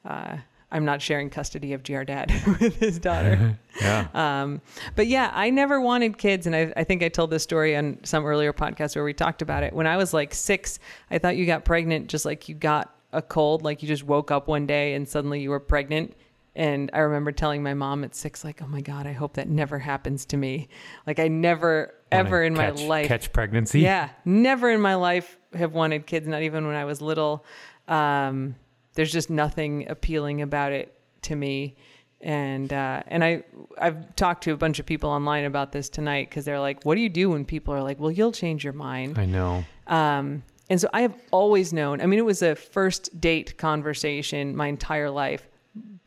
uh, 0.04 0.36
I'm 0.70 0.84
not 0.84 1.00
sharing 1.00 1.30
custody 1.30 1.72
of 1.72 1.82
GR 1.82 2.02
dad 2.02 2.30
with 2.60 2.76
his 2.76 2.98
daughter. 3.08 3.58
Yeah. 3.80 4.08
Um, 4.14 4.60
but 4.96 5.06
yeah, 5.06 5.30
I 5.34 5.48
never 5.50 5.80
wanted 5.80 6.18
kids, 6.18 6.46
and 6.46 6.54
I, 6.54 6.72
I 6.76 6.84
think 6.84 7.02
I 7.02 7.08
told 7.08 7.30
this 7.30 7.42
story 7.42 7.74
on 7.74 7.98
some 8.04 8.24
earlier 8.26 8.52
podcast 8.52 8.94
where 8.94 9.04
we 9.04 9.14
talked 9.14 9.40
about 9.40 9.62
it. 9.62 9.72
When 9.72 9.86
I 9.86 9.96
was 9.96 10.12
like 10.12 10.34
six, 10.34 10.78
I 11.10 11.18
thought 11.18 11.36
you 11.36 11.46
got 11.46 11.64
pregnant 11.64 12.08
just 12.08 12.24
like 12.26 12.48
you 12.50 12.54
got 12.54 12.94
a 13.12 13.22
cold, 13.22 13.62
like 13.62 13.82
you 13.82 13.88
just 13.88 14.04
woke 14.04 14.30
up 14.30 14.48
one 14.48 14.66
day 14.66 14.94
and 14.94 15.08
suddenly 15.08 15.40
you 15.40 15.50
were 15.50 15.60
pregnant. 15.60 16.14
And 16.54 16.90
I 16.92 16.98
remember 17.00 17.30
telling 17.30 17.62
my 17.62 17.74
mom 17.74 18.02
at 18.02 18.16
six, 18.16 18.42
like, 18.44 18.60
"Oh 18.62 18.66
my 18.66 18.80
god, 18.80 19.06
I 19.06 19.12
hope 19.12 19.34
that 19.34 19.48
never 19.48 19.78
happens 19.78 20.24
to 20.26 20.36
me. 20.36 20.68
Like, 21.06 21.20
I 21.20 21.28
never, 21.28 21.94
Wanna 22.10 22.24
ever 22.24 22.42
in 22.42 22.56
catch- 22.56 22.80
my 22.80 22.86
life, 22.86 23.06
catch 23.08 23.32
pregnancy. 23.32 23.80
yeah, 23.80 24.08
never 24.24 24.68
in 24.70 24.80
my 24.80 24.96
life 24.96 25.38
have 25.54 25.72
wanted 25.72 26.06
kids, 26.06 26.26
not 26.26 26.42
even 26.42 26.66
when 26.66 26.74
I 26.74 26.84
was 26.84 27.00
little. 27.00 27.44
Um, 27.86 28.56
there's 28.94 29.12
just 29.12 29.30
nothing 29.30 29.88
appealing 29.88 30.42
about 30.42 30.72
it 30.72 30.98
to 31.22 31.36
me. 31.36 31.76
And 32.20 32.72
uh, 32.72 33.04
and 33.06 33.22
I 33.22 33.44
I've 33.80 34.16
talked 34.16 34.42
to 34.44 34.52
a 34.52 34.56
bunch 34.56 34.80
of 34.80 34.86
people 34.86 35.08
online 35.10 35.44
about 35.44 35.70
this 35.70 35.88
tonight 35.88 36.28
because 36.28 36.44
they're 36.44 36.58
like, 36.58 36.82
what 36.82 36.96
do 36.96 37.00
you 37.00 37.08
do 37.08 37.30
when 37.30 37.44
people 37.44 37.72
are 37.72 37.82
like, 37.82 38.00
well, 38.00 38.10
you'll 38.10 38.32
change 38.32 38.64
your 38.64 38.72
mind. 38.72 39.16
I 39.16 39.26
know. 39.26 39.64
Um, 39.86 40.42
and 40.70 40.80
so 40.80 40.88
I 40.92 41.02
have 41.02 41.14
always 41.30 41.72
known. 41.72 42.00
I 42.00 42.06
mean, 42.06 42.18
it 42.18 42.24
was 42.24 42.42
a 42.42 42.54
first 42.54 43.20
date 43.20 43.56
conversation 43.56 44.54
my 44.56 44.66
entire 44.66 45.10
life. 45.10 45.46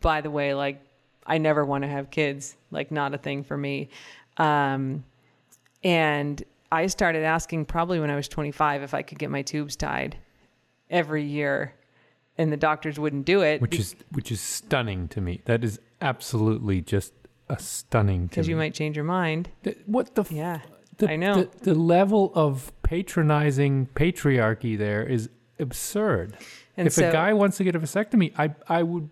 By 0.02 0.22
the 0.22 0.32
way, 0.32 0.54
like 0.54 0.82
I 1.26 1.38
never 1.38 1.66
want 1.66 1.84
to 1.84 1.88
have 1.88 2.10
kids. 2.12 2.56
Like 2.72 2.92
not 2.92 3.14
a 3.14 3.18
thing 3.18 3.44
for 3.44 3.58
me. 3.58 3.90
Um, 4.38 5.04
and 5.84 6.44
I 6.72 6.88
started 6.88 7.24
asking 7.24 7.66
probably 7.66 8.00
when 8.00 8.10
I 8.10 8.16
was 8.16 8.28
25 8.28 8.84
if 8.84 8.94
I 8.94 9.02
could 9.02 9.20
get 9.20 9.30
my 9.30 9.42
tubes 9.42 9.76
tied 9.76 10.18
every 10.90 11.24
year, 11.24 11.74
and 12.38 12.52
the 12.52 12.58
doctors 12.58 13.00
wouldn't 13.00 13.26
do 13.26 13.42
it 13.42 13.62
Which 13.62 13.78
is 13.78 13.96
which 14.12 14.32
is 14.32 14.42
stunning 14.42 15.08
to 15.10 15.22
me. 15.22 15.42
That 15.46 15.64
is 15.64 15.80
absolutely 16.02 16.82
just 16.82 17.14
a 17.50 17.60
stunning 17.60 18.28
to 18.30 18.30
because 18.30 18.48
you 18.48 18.56
might 18.56 18.74
change 18.74 18.96
your 18.96 19.06
mind. 19.06 19.50
What 19.86 20.16
the 20.16 20.22
f- 20.22 20.32
Yeah, 20.32 20.62
the, 21.02 21.12
I 21.12 21.16
know. 21.16 21.44
the, 21.44 21.50
the 21.64 21.76
level 21.76 22.32
of 22.34 22.72
patronizing 22.84 23.88
patriarchy 23.94 24.78
there 24.78 25.04
is 25.04 25.30
absurd. 25.60 26.38
And 26.78 26.88
if 26.88 26.94
so, 26.94 27.10
a 27.10 27.12
guy 27.12 27.34
wants 27.34 27.58
to 27.58 27.64
get 27.64 27.76
a 27.76 27.80
vasectomy, 27.80 28.34
I 28.38 28.56
I 28.68 28.84
would 28.84 29.10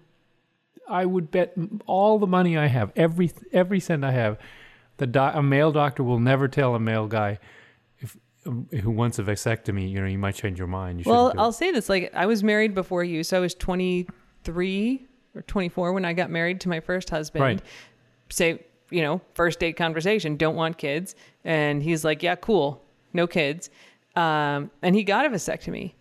I 0.87 1.05
would 1.05 1.31
bet 1.31 1.53
all 1.85 2.17
the 2.17 2.27
money 2.27 2.57
I 2.57 2.67
have, 2.67 2.91
every 2.95 3.31
every 3.51 3.79
cent 3.79 4.03
I 4.03 4.11
have, 4.11 4.39
the 4.97 5.07
do- 5.07 5.19
a 5.19 5.43
male 5.43 5.71
doctor 5.71 6.03
will 6.03 6.19
never 6.19 6.47
tell 6.47 6.75
a 6.75 6.79
male 6.79 7.07
guy 7.07 7.39
if 7.99 8.17
um, 8.45 8.67
who 8.81 8.91
wants 8.91 9.19
a 9.19 9.23
vasectomy, 9.23 9.91
you 9.91 9.99
know, 9.99 10.07
you 10.07 10.17
might 10.17 10.35
change 10.35 10.57
your 10.57 10.67
mind. 10.67 11.05
You 11.05 11.11
well, 11.11 11.33
I'll 11.37 11.51
say 11.51 11.71
this: 11.71 11.89
like 11.89 12.13
I 12.13 12.25
was 12.25 12.43
married 12.43 12.73
before 12.73 13.03
you, 13.03 13.23
so 13.23 13.37
I 13.37 13.39
was 13.39 13.53
23 13.55 15.07
or 15.35 15.41
24 15.43 15.93
when 15.93 16.05
I 16.05 16.13
got 16.13 16.29
married 16.29 16.61
to 16.61 16.69
my 16.69 16.79
first 16.79 17.09
husband. 17.09 17.43
Right. 17.43 17.61
Say, 18.29 18.63
you 18.89 19.01
know, 19.01 19.21
first 19.33 19.59
date 19.59 19.73
conversation, 19.77 20.35
don't 20.37 20.55
want 20.55 20.77
kids, 20.77 21.15
and 21.43 21.81
he's 21.83 22.03
like, 22.03 22.21
"Yeah, 22.23 22.35
cool, 22.35 22.83
no 23.13 23.27
kids," 23.27 23.69
um, 24.15 24.71
and 24.81 24.95
he 24.95 25.03
got 25.03 25.25
a 25.25 25.29
vasectomy 25.29 25.93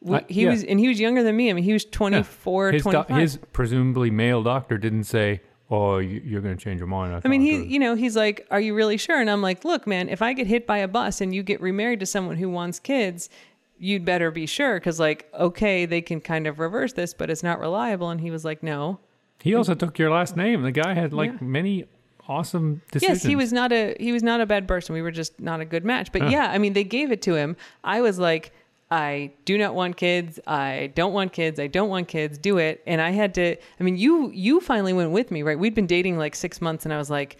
we, 0.00 0.16
I- 0.16 0.24
he 0.28 0.42
yeah. 0.44 0.50
was, 0.50 0.64
and 0.64 0.78
he 0.78 0.88
was 0.88 1.00
younger 1.00 1.22
than 1.22 1.34
me. 1.34 1.48
I 1.48 1.54
mean, 1.54 1.64
he 1.64 1.72
was 1.72 1.84
24, 1.86 2.72
his, 2.72 2.82
do- 2.84 3.02
his 3.08 3.38
presumably 3.52 4.10
male 4.10 4.42
doctor 4.42 4.76
didn't 4.76 5.04
say, 5.04 5.40
"Oh, 5.70 5.96
you, 5.96 6.20
you're 6.22 6.42
going 6.42 6.54
to 6.56 6.62
change 6.62 6.78
your 6.78 6.86
mind." 6.88 7.22
I 7.24 7.28
mean, 7.28 7.40
he, 7.40 7.62
you 7.62 7.78
know, 7.78 7.94
he's 7.94 8.14
like, 8.14 8.46
"Are 8.50 8.60
you 8.60 8.74
really 8.74 8.98
sure?" 8.98 9.18
And 9.18 9.30
I'm 9.30 9.40
like, 9.40 9.64
"Look, 9.64 9.86
man, 9.86 10.10
if 10.10 10.20
I 10.20 10.34
get 10.34 10.46
hit 10.46 10.66
by 10.66 10.78
a 10.78 10.88
bus 10.88 11.22
and 11.22 11.34
you 11.34 11.42
get 11.42 11.58
remarried 11.62 12.00
to 12.00 12.06
someone 12.06 12.36
who 12.36 12.50
wants 12.50 12.78
kids, 12.78 13.30
you'd 13.78 14.04
better 14.04 14.30
be 14.30 14.44
sure, 14.44 14.74
because 14.74 15.00
like, 15.00 15.26
okay, 15.32 15.86
they 15.86 16.02
can 16.02 16.20
kind 16.20 16.46
of 16.46 16.58
reverse 16.58 16.92
this, 16.92 17.14
but 17.14 17.30
it's 17.30 17.42
not 17.42 17.58
reliable." 17.58 18.10
And 18.10 18.20
he 18.20 18.30
was 18.30 18.44
like, 18.44 18.62
"No." 18.62 19.00
He 19.40 19.54
also 19.54 19.74
took 19.74 19.98
your 19.98 20.10
last 20.10 20.36
name. 20.36 20.60
The 20.62 20.70
guy 20.72 20.92
had 20.92 21.14
like 21.14 21.30
Yeah. 21.32 21.38
many 21.40 21.84
awesome 22.28 22.82
decisions. 22.90 23.22
Yes, 23.22 23.28
he 23.28 23.36
was 23.36 23.52
not 23.52 23.72
a 23.72 23.96
he 24.00 24.12
was 24.12 24.22
not 24.22 24.40
a 24.40 24.46
bad 24.46 24.66
person. 24.68 24.94
We 24.94 25.02
were 25.02 25.10
just 25.10 25.38
not 25.40 25.60
a 25.60 25.64
good 25.64 25.84
match. 25.84 26.12
But 26.12 26.30
yeah, 26.30 26.50
I 26.50 26.58
mean, 26.58 26.72
they 26.72 26.84
gave 26.84 27.12
it 27.12 27.22
to 27.22 27.34
him. 27.34 27.56
I 27.82 28.00
was 28.00 28.18
like, 28.18 28.52
I 28.90 29.32
do 29.44 29.58
not 29.58 29.74
want 29.74 29.96
kids. 29.96 30.38
I 30.46 30.92
don't 30.94 31.12
want 31.12 31.32
kids. 31.32 31.58
I 31.58 31.66
don't 31.66 31.88
want 31.88 32.08
kids. 32.08 32.38
Do 32.38 32.58
it. 32.58 32.82
And 32.86 33.00
I 33.00 33.10
had 33.10 33.34
to. 33.34 33.56
I 33.80 33.82
mean, 33.82 33.96
you 33.96 34.30
you 34.32 34.60
finally 34.60 34.92
went 34.92 35.10
with 35.10 35.30
me, 35.30 35.42
right? 35.42 35.58
We'd 35.58 35.74
been 35.74 35.86
dating 35.86 36.18
like 36.18 36.34
six 36.34 36.60
months, 36.60 36.84
and 36.84 36.92
I 36.94 36.98
was 36.98 37.10
like. 37.10 37.36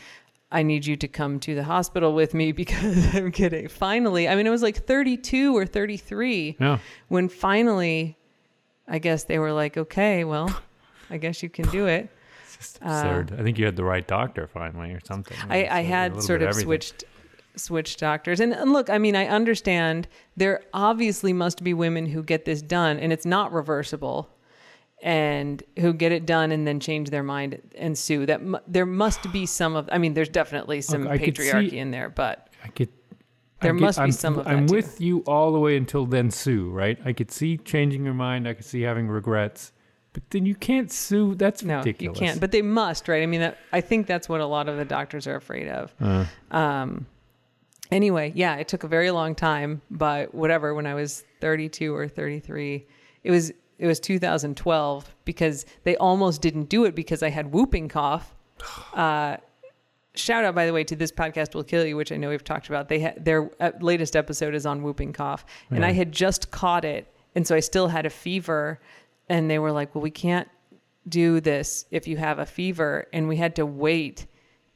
I 0.52 0.62
need 0.62 0.86
you 0.86 0.94
to 0.98 1.08
come 1.08 1.40
to 1.40 1.56
the 1.56 1.64
hospital 1.64 2.14
with 2.14 2.32
me 2.32 2.52
because 2.62 3.12
I'm 3.16 3.32
kidding. 3.32 3.66
Finally, 3.66 4.28
I 4.28 4.36
mean, 4.36 4.46
it 4.46 4.50
was 4.50 4.62
like 4.62 4.76
32 4.86 5.56
or 5.56 5.66
33 5.66 6.58
Yeah. 6.60 6.78
when 7.08 7.28
finally, 7.28 8.16
I 8.86 9.00
guess 9.00 9.24
they 9.24 9.40
were 9.40 9.52
like, 9.52 9.76
okay, 9.76 10.22
well, 10.22 10.54
I 11.10 11.16
guess 11.16 11.42
you 11.42 11.48
can 11.48 11.68
do 11.70 11.86
it. 11.86 12.08
Just 12.56 12.78
uh, 12.82 12.86
absurd. 12.86 13.36
I 13.38 13.42
think 13.42 13.58
you 13.58 13.64
had 13.64 13.76
the 13.76 13.84
right 13.84 14.06
doctor 14.06 14.46
finally, 14.46 14.92
or 14.92 15.00
something. 15.04 15.36
I, 15.48 15.66
I 15.66 15.80
had 15.82 16.22
sort 16.22 16.42
of 16.42 16.48
everything. 16.48 16.66
switched 16.66 17.04
switched 17.56 18.00
doctors 18.00 18.40
and, 18.40 18.52
and 18.52 18.72
look 18.72 18.90
i 18.90 18.98
mean 18.98 19.14
i 19.14 19.28
understand 19.28 20.08
there 20.36 20.60
obviously 20.72 21.32
must 21.32 21.62
be 21.62 21.72
women 21.72 22.04
who 22.04 22.20
get 22.20 22.44
this 22.44 22.60
done 22.60 22.98
and 22.98 23.12
it's 23.12 23.24
not 23.24 23.52
reversible 23.52 24.28
and 25.04 25.62
who 25.78 25.92
get 25.92 26.10
it 26.10 26.26
done 26.26 26.50
and 26.50 26.66
then 26.66 26.80
change 26.80 27.10
their 27.10 27.22
mind 27.22 27.60
and 27.76 27.96
sue 27.96 28.26
that 28.26 28.42
mu- 28.42 28.58
there 28.66 28.84
must 28.84 29.30
be 29.32 29.46
some 29.46 29.76
of 29.76 29.88
i 29.92 29.98
mean 29.98 30.14
there's 30.14 30.28
definitely 30.28 30.80
some 30.80 31.06
I 31.06 31.16
could 31.16 31.36
see- 31.36 31.44
patriarchy 31.44 31.72
in 31.74 31.92
there 31.92 32.08
but 32.08 32.48
I 32.64 32.68
could. 32.68 32.88
There 33.60 33.70
I 33.70 33.72
must 33.72 33.98
be 33.98 34.04
I'm, 34.04 34.12
some 34.12 34.38
of 34.38 34.46
that 34.46 34.50
I'm 34.50 34.66
too. 34.66 34.74
with 34.74 35.00
you 35.00 35.20
all 35.20 35.52
the 35.52 35.58
way 35.58 35.76
until 35.76 36.06
then 36.06 36.30
sue, 36.30 36.70
right? 36.70 36.98
I 37.04 37.12
could 37.12 37.30
see 37.30 37.56
changing 37.58 38.04
your 38.04 38.14
mind. 38.14 38.48
I 38.48 38.54
could 38.54 38.64
see 38.64 38.82
having 38.82 39.06
regrets, 39.08 39.72
but 40.14 40.22
then 40.30 40.46
you 40.46 40.54
can't 40.54 40.90
sue. 40.90 41.34
That's 41.34 41.62
no 41.62 41.78
ridiculous. 41.78 42.18
you 42.20 42.26
can't 42.26 42.40
but 42.40 42.50
they 42.52 42.62
must 42.62 43.06
right 43.08 43.22
i 43.22 43.26
mean 43.26 43.40
that, 43.40 43.58
i 43.72 43.80
think 43.82 44.06
that's 44.06 44.28
what 44.28 44.40
a 44.40 44.46
lot 44.46 44.68
of 44.68 44.76
the 44.78 44.84
doctors 44.86 45.26
are 45.26 45.36
afraid 45.36 45.68
of 45.68 45.92
Uh, 46.00 46.24
Um, 46.56 47.06
anyway, 47.90 48.32
yeah, 48.34 48.56
it 48.56 48.68
took 48.68 48.84
a 48.84 48.88
very 48.88 49.10
long 49.10 49.34
time, 49.34 49.82
but 49.90 50.34
whatever. 50.34 50.72
When 50.74 50.86
I 50.86 50.94
was 50.94 51.24
32 51.40 51.94
or 51.94 52.08
33, 52.08 52.86
it 53.24 53.30
was 53.30 53.52
it 53.78 53.86
was 53.86 53.98
2012 54.00 55.14
because 55.24 55.66
they 55.82 55.96
almost 55.96 56.40
didn't 56.40 56.68
do 56.68 56.84
it 56.84 56.94
because 56.94 57.22
I 57.22 57.30
had 57.30 57.52
whooping 57.52 57.88
cough. 57.88 58.34
Uh, 58.94 59.36
shout 60.14 60.44
out, 60.44 60.54
by 60.54 60.64
the 60.66 60.72
way, 60.72 60.84
to 60.84 60.94
this 60.94 61.10
podcast 61.10 61.54
will 61.56 61.64
kill 61.64 61.84
you, 61.84 61.96
which 61.96 62.12
I 62.12 62.16
know 62.16 62.28
we've 62.30 62.44
talked 62.44 62.68
about. 62.68 62.88
They 62.88 63.00
had 63.00 63.24
their 63.24 63.50
uh, 63.60 63.72
latest 63.80 64.14
episode 64.14 64.54
is 64.54 64.64
on 64.64 64.82
whooping 64.84 65.12
cough, 65.12 65.44
and 65.70 65.80
Yeah. 65.80 65.88
I 65.88 65.92
had 65.92 66.12
just 66.12 66.52
caught 66.52 66.84
it, 66.84 67.12
and 67.34 67.44
so 67.46 67.56
I 67.56 67.60
still 67.60 67.88
had 67.88 68.06
a 68.06 68.10
fever, 68.10 68.78
and 69.28 69.50
they 69.50 69.58
were 69.58 69.72
like, 69.72 69.94
"Well, 69.94 70.02
we 70.02 70.10
can't 70.10 70.48
do 71.08 71.40
this 71.40 71.86
if 71.90 72.06
you 72.06 72.16
have 72.16 72.38
a 72.38 72.46
fever," 72.46 73.06
and 73.12 73.28
we 73.28 73.36
had 73.36 73.56
to 73.56 73.66
wait. 73.66 74.26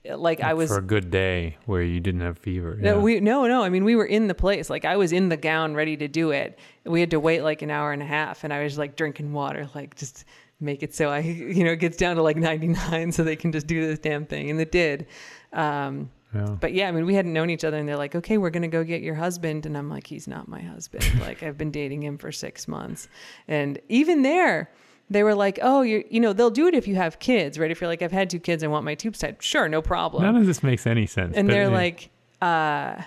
Like 0.04 0.40
I 0.40 0.54
was 0.54 0.70
for 0.70 0.78
a 0.78 0.82
good 0.82 1.10
day 1.10 1.58
where 1.66 1.82
you 1.82 2.00
didn't 2.00 2.22
have 2.22 2.38
fever. 2.38 2.76
no, 2.80 2.96
yeah. 2.96 3.02
we 3.02 3.20
no, 3.20 3.46
no. 3.46 3.62
I 3.62 3.68
mean, 3.68 3.84
we 3.84 3.94
were 3.94 4.06
in 4.06 4.26
the 4.26 4.34
place. 4.34 4.70
Like 4.70 4.84
I 4.84 4.96
was 4.96 5.12
in 5.12 5.28
the 5.28 5.36
gown, 5.36 5.74
ready 5.74 5.96
to 5.98 6.08
do 6.08 6.30
it. 6.30 6.58
We 6.84 7.00
had 7.00 7.10
to 7.10 7.20
wait 7.20 7.42
like 7.42 7.62
an 7.62 7.70
hour 7.70 7.92
and 7.92 8.00
a 8.00 8.06
half, 8.06 8.44
and 8.44 8.52
I 8.52 8.62
was 8.62 8.78
like 8.78 8.96
drinking 8.96 9.32
water, 9.32 9.68
like 9.74 9.96
just 9.96 10.24
make 10.60 10.82
it 10.82 10.94
so 10.94 11.10
I, 11.10 11.18
you 11.20 11.64
know, 11.64 11.72
it 11.72 11.80
gets 11.80 11.96
down 11.96 12.16
to 12.16 12.22
like 12.22 12.36
ninety 12.36 12.68
nine, 12.68 13.12
so 13.12 13.24
they 13.24 13.36
can 13.36 13.52
just 13.52 13.66
do 13.66 13.86
this 13.86 13.98
damn 13.98 14.24
thing, 14.24 14.50
and 14.50 14.60
it 14.60 14.72
did. 14.72 15.06
Um, 15.52 16.10
Yeah. 16.34 16.56
but 16.60 16.74
yeah, 16.74 16.88
I 16.88 16.92
mean, 16.92 17.06
we 17.06 17.14
hadn't 17.14 17.32
known 17.32 17.48
each 17.48 17.64
other, 17.64 17.78
and 17.78 17.88
they're 17.88 17.96
like, 17.96 18.14
"Okay, 18.14 18.36
we're 18.36 18.50
gonna 18.50 18.68
go 18.68 18.84
get 18.84 19.00
your 19.02 19.14
husband," 19.14 19.64
and 19.64 19.76
I'm 19.76 19.88
like, 19.88 20.06
"He's 20.06 20.28
not 20.28 20.46
my 20.46 20.60
husband. 20.60 21.04
like 21.20 21.42
I've 21.42 21.56
been 21.56 21.70
dating 21.70 22.02
him 22.02 22.18
for 22.18 22.30
six 22.32 22.68
months," 22.68 23.08
and 23.46 23.78
even 23.88 24.22
there. 24.22 24.70
They 25.10 25.22
were 25.22 25.34
like, 25.34 25.58
"Oh, 25.62 25.80
you 25.80 26.04
you 26.10 26.20
know, 26.20 26.34
they'll 26.34 26.50
do 26.50 26.66
it 26.66 26.74
if 26.74 26.86
you 26.86 26.96
have 26.96 27.18
kids, 27.18 27.58
right? 27.58 27.70
If 27.70 27.80
you're 27.80 27.88
like, 27.88 28.02
I've 28.02 28.12
had 28.12 28.28
two 28.28 28.38
kids, 28.38 28.62
I 28.62 28.66
want 28.66 28.84
my 28.84 28.94
tubes 28.94 29.20
tied. 29.20 29.42
Sure, 29.42 29.66
no 29.66 29.80
problem." 29.80 30.22
None 30.22 30.36
of 30.36 30.44
this 30.44 30.62
makes 30.62 30.86
any 30.86 31.06
sense. 31.06 31.34
and 31.34 31.48
they're 31.48 31.62
yeah. 31.62 31.68
like, 31.68 32.10
uh, 32.42 33.02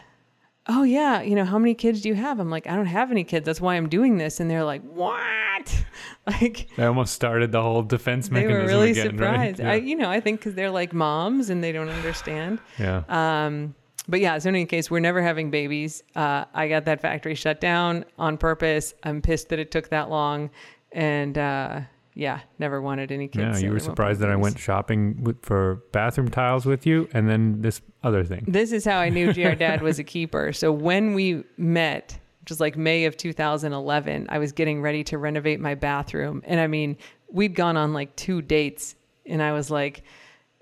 "Oh 0.68 0.84
yeah, 0.84 1.22
you 1.22 1.36
know, 1.36 1.46
how 1.46 1.58
many 1.58 1.74
kids 1.74 2.02
do 2.02 2.10
you 2.10 2.16
have?" 2.16 2.40
I'm 2.40 2.50
like, 2.50 2.68
"I 2.68 2.76
don't 2.76 2.86
have 2.86 3.12
any 3.12 3.24
kids. 3.24 3.46
That's 3.46 3.62
why 3.62 3.76
I'm 3.76 3.90
doing 3.90 4.18
this." 4.18 4.40
And 4.40 4.50
they're 4.50 4.64
like, 4.64 4.82
"What?" 4.84 5.86
like 6.28 6.70
they 6.78 6.86
almost 6.86 7.14
started 7.14 7.52
the 7.52 7.62
whole 7.62 7.82
defense 7.84 8.30
they 8.30 8.36
mechanism 8.36 8.62
were 8.62 8.68
really 8.68 8.92
again, 8.92 9.12
surprised. 9.12 9.60
right? 9.60 9.68
I, 9.68 9.76
you 9.76 9.96
know, 9.96 10.10
I 10.10 10.20
think 10.20 10.40
because 10.40 10.56
they're 10.56 10.72
like 10.72 10.94
moms 10.94 11.50
and 11.50 11.64
they 11.64 11.72
don't 11.72 11.90
understand. 11.90 12.60
yeah. 12.80 13.04
Um, 13.10 13.76
but 14.08 14.20
yeah, 14.20 14.38
so 14.40 14.50
in 14.50 14.56
any 14.56 14.66
case, 14.66 14.90
we're 14.90 15.00
never 15.00 15.22
having 15.22 15.52
babies. 15.52 16.04
Uh, 16.16 16.46
I 16.54 16.68
got 16.68 16.86
that 16.86 17.02
factory 17.02 17.36
shut 17.36 17.62
down 17.62 18.06
on 18.18 18.38
purpose. 18.38 18.94
I'm 19.04 19.22
pissed 19.22 19.50
that 19.50 19.60
it 19.60 19.70
took 19.72 19.90
that 19.90 20.10
long, 20.10 20.50
and 20.92 21.38
uh, 21.38 21.82
yeah, 22.22 22.42
never 22.60 22.80
wanted 22.80 23.12
any 23.12 23.28
kids. 23.28 23.60
yeah, 23.60 23.68
you 23.68 23.74
were 23.74 23.80
surprised 23.80 24.20
that 24.20 24.30
I 24.30 24.36
went 24.36 24.60
shopping 24.60 25.24
with, 25.24 25.44
for 25.44 25.82
bathroom 25.92 26.30
tiles 26.30 26.68
with 26.68 26.86
you, 26.86 27.10
and 27.14 27.28
then 27.28 27.62
this 27.62 27.82
other 28.04 28.24
thing. 28.24 28.46
This 28.48 28.72
is 28.72 28.86
how 28.86 29.00
I 29.00 29.10
knew 29.10 29.34
GR 29.34 29.50
Dad 29.58 29.82
was 29.82 29.98
a 29.98 30.04
keeper. 30.04 30.54
So 30.54 30.72
when 30.72 31.16
we 31.16 31.44
met, 31.58 32.20
which 32.42 32.52
was 32.52 32.60
like 32.60 32.78
May 32.78 33.06
of 33.06 33.18
2011, 33.18 34.28
I 34.30 34.38
was 34.38 34.52
getting 34.52 34.84
ready 34.84 35.04
to 35.06 35.18
renovate 35.18 35.60
my 35.60 35.74
bathroom. 35.74 36.44
And 36.46 36.60
I 36.60 36.68
mean, 36.68 36.96
we'd 37.32 37.56
gone 37.56 37.76
on 37.76 37.92
like 37.92 38.16
two 38.16 38.44
dates, 38.44 38.94
and 39.26 39.42
I 39.42 39.54
was 39.54 39.72
like, 39.72 40.04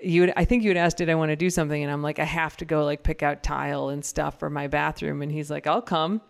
you 0.01 0.21
would, 0.21 0.33
I 0.37 0.45
think 0.45 0.63
you 0.63 0.69
had 0.69 0.77
asked, 0.77 0.95
did 0.95 1.09
I 1.09 1.15
want 1.15 1.31
to 1.31 1.35
do 1.35 1.49
something? 1.49 1.83
And 1.83 1.91
I'm 1.91 2.01
like, 2.01 2.19
I 2.19 2.23
have 2.23 2.55
to 2.57 2.65
go 2.65 2.85
like 2.85 3.03
pick 3.03 3.21
out 3.21 3.43
tile 3.43 3.89
and 3.89 4.05
stuff 4.05 4.39
for 4.39 4.49
my 4.49 4.67
bathroom. 4.67 5.21
And 5.21 5.29
he's 5.29 5.51
like, 5.51 5.67
I'll 5.67 5.81
come. 5.81 6.21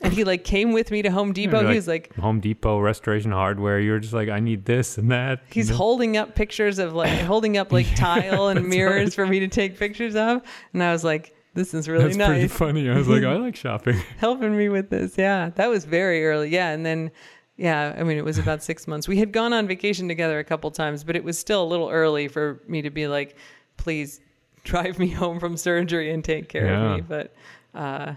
And 0.00 0.12
he 0.12 0.22
like 0.24 0.44
came 0.44 0.72
with 0.72 0.90
me 0.92 1.02
to 1.02 1.10
Home 1.10 1.32
Depot. 1.32 1.60
You're 1.60 1.70
he 1.70 1.76
was 1.76 1.88
like, 1.88 2.14
Home 2.16 2.38
Depot 2.40 2.78
restoration 2.78 3.32
hardware. 3.32 3.80
You 3.80 3.92
were 3.92 3.98
just 3.98 4.14
like, 4.14 4.28
I 4.28 4.38
need 4.38 4.64
this 4.64 4.96
and 4.96 5.10
that. 5.10 5.40
he's 5.50 5.68
holding 5.68 6.16
up 6.16 6.36
pictures 6.36 6.78
of 6.78 6.94
like 6.94 7.18
holding 7.20 7.56
up 7.56 7.72
like 7.72 7.92
tile 7.96 8.48
and 8.48 8.68
mirrors 8.68 9.06
right. 9.08 9.14
for 9.14 9.26
me 9.26 9.40
to 9.40 9.48
take 9.48 9.76
pictures 9.76 10.14
of. 10.14 10.42
And 10.72 10.82
I 10.82 10.92
was 10.92 11.02
like, 11.02 11.34
this 11.54 11.74
is 11.74 11.88
really 11.88 12.04
nice. 12.04 12.16
That's 12.16 12.28
pretty 12.28 12.48
funny. 12.48 12.88
I 12.88 12.96
was 12.96 13.08
like, 13.08 13.24
I 13.24 13.34
like 13.38 13.56
shopping. 13.56 14.00
helping 14.18 14.56
me 14.56 14.68
with 14.68 14.90
this. 14.90 15.18
Yeah, 15.18 15.50
that 15.56 15.68
was 15.68 15.84
very 15.84 16.24
early. 16.24 16.50
Yeah, 16.50 16.70
and 16.70 16.86
then 16.86 17.10
yeah, 17.56 17.96
I 17.98 18.04
mean 18.04 18.18
it 18.18 18.24
was 18.24 18.38
about 18.38 18.62
six 18.62 18.86
months. 18.86 19.08
We 19.08 19.16
had 19.18 19.32
gone 19.32 19.52
on 19.52 19.66
vacation 19.66 20.06
together 20.06 20.38
a 20.38 20.44
couple 20.44 20.70
times, 20.70 21.02
but 21.02 21.16
it 21.16 21.24
was 21.24 21.36
still 21.36 21.64
a 21.64 21.66
little 21.66 21.88
early 21.90 22.28
for 22.28 22.62
me 22.68 22.82
to 22.82 22.90
be 22.90 23.08
like, 23.08 23.36
please 23.76 24.20
drive 24.62 24.98
me 25.00 25.08
home 25.08 25.40
from 25.40 25.56
surgery 25.56 26.12
and 26.12 26.24
take 26.24 26.48
care 26.48 26.66
Yeah. 26.66 26.90
of 26.92 26.96
me. 26.96 27.00
But 27.00 27.34
uh, 27.74 28.14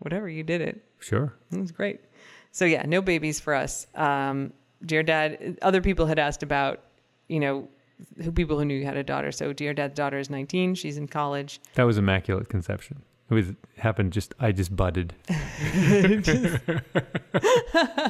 whatever, 0.00 0.28
you 0.28 0.42
did 0.42 0.60
it. 0.60 0.82
Sure. 1.02 1.32
It 1.50 1.58
was 1.60 1.72
great. 1.72 2.00
So 2.50 2.64
yeah, 2.64 2.84
no 2.86 3.00
babies 3.02 3.40
for 3.40 3.54
us. 3.54 3.86
Um, 3.94 4.52
GR 4.86 5.02
Dad, 5.02 5.58
other 5.62 5.80
people 5.80 6.06
had 6.06 6.18
asked 6.18 6.42
about, 6.42 6.80
you 7.28 7.40
know, 7.40 7.68
who 8.22 8.32
people 8.32 8.58
who 8.58 8.64
knew 8.64 8.74
you 8.74 8.84
had 8.84 8.96
a 8.96 9.04
daughter. 9.04 9.30
So 9.32 9.52
GR 9.52 9.72
Dad's 9.72 9.94
daughter 9.94 10.18
is 10.18 10.28
19. 10.28 10.74
She's 10.74 10.96
in 10.96 11.06
college. 11.08 11.60
That 11.74 11.84
was 11.84 11.98
immaculate 11.98 12.48
conception. 12.48 13.02
It 13.30 13.34
was 13.34 13.52
happened 13.78 14.12
just 14.12 14.34
I 14.38 14.52
just 14.52 14.74
budded. 14.76 15.14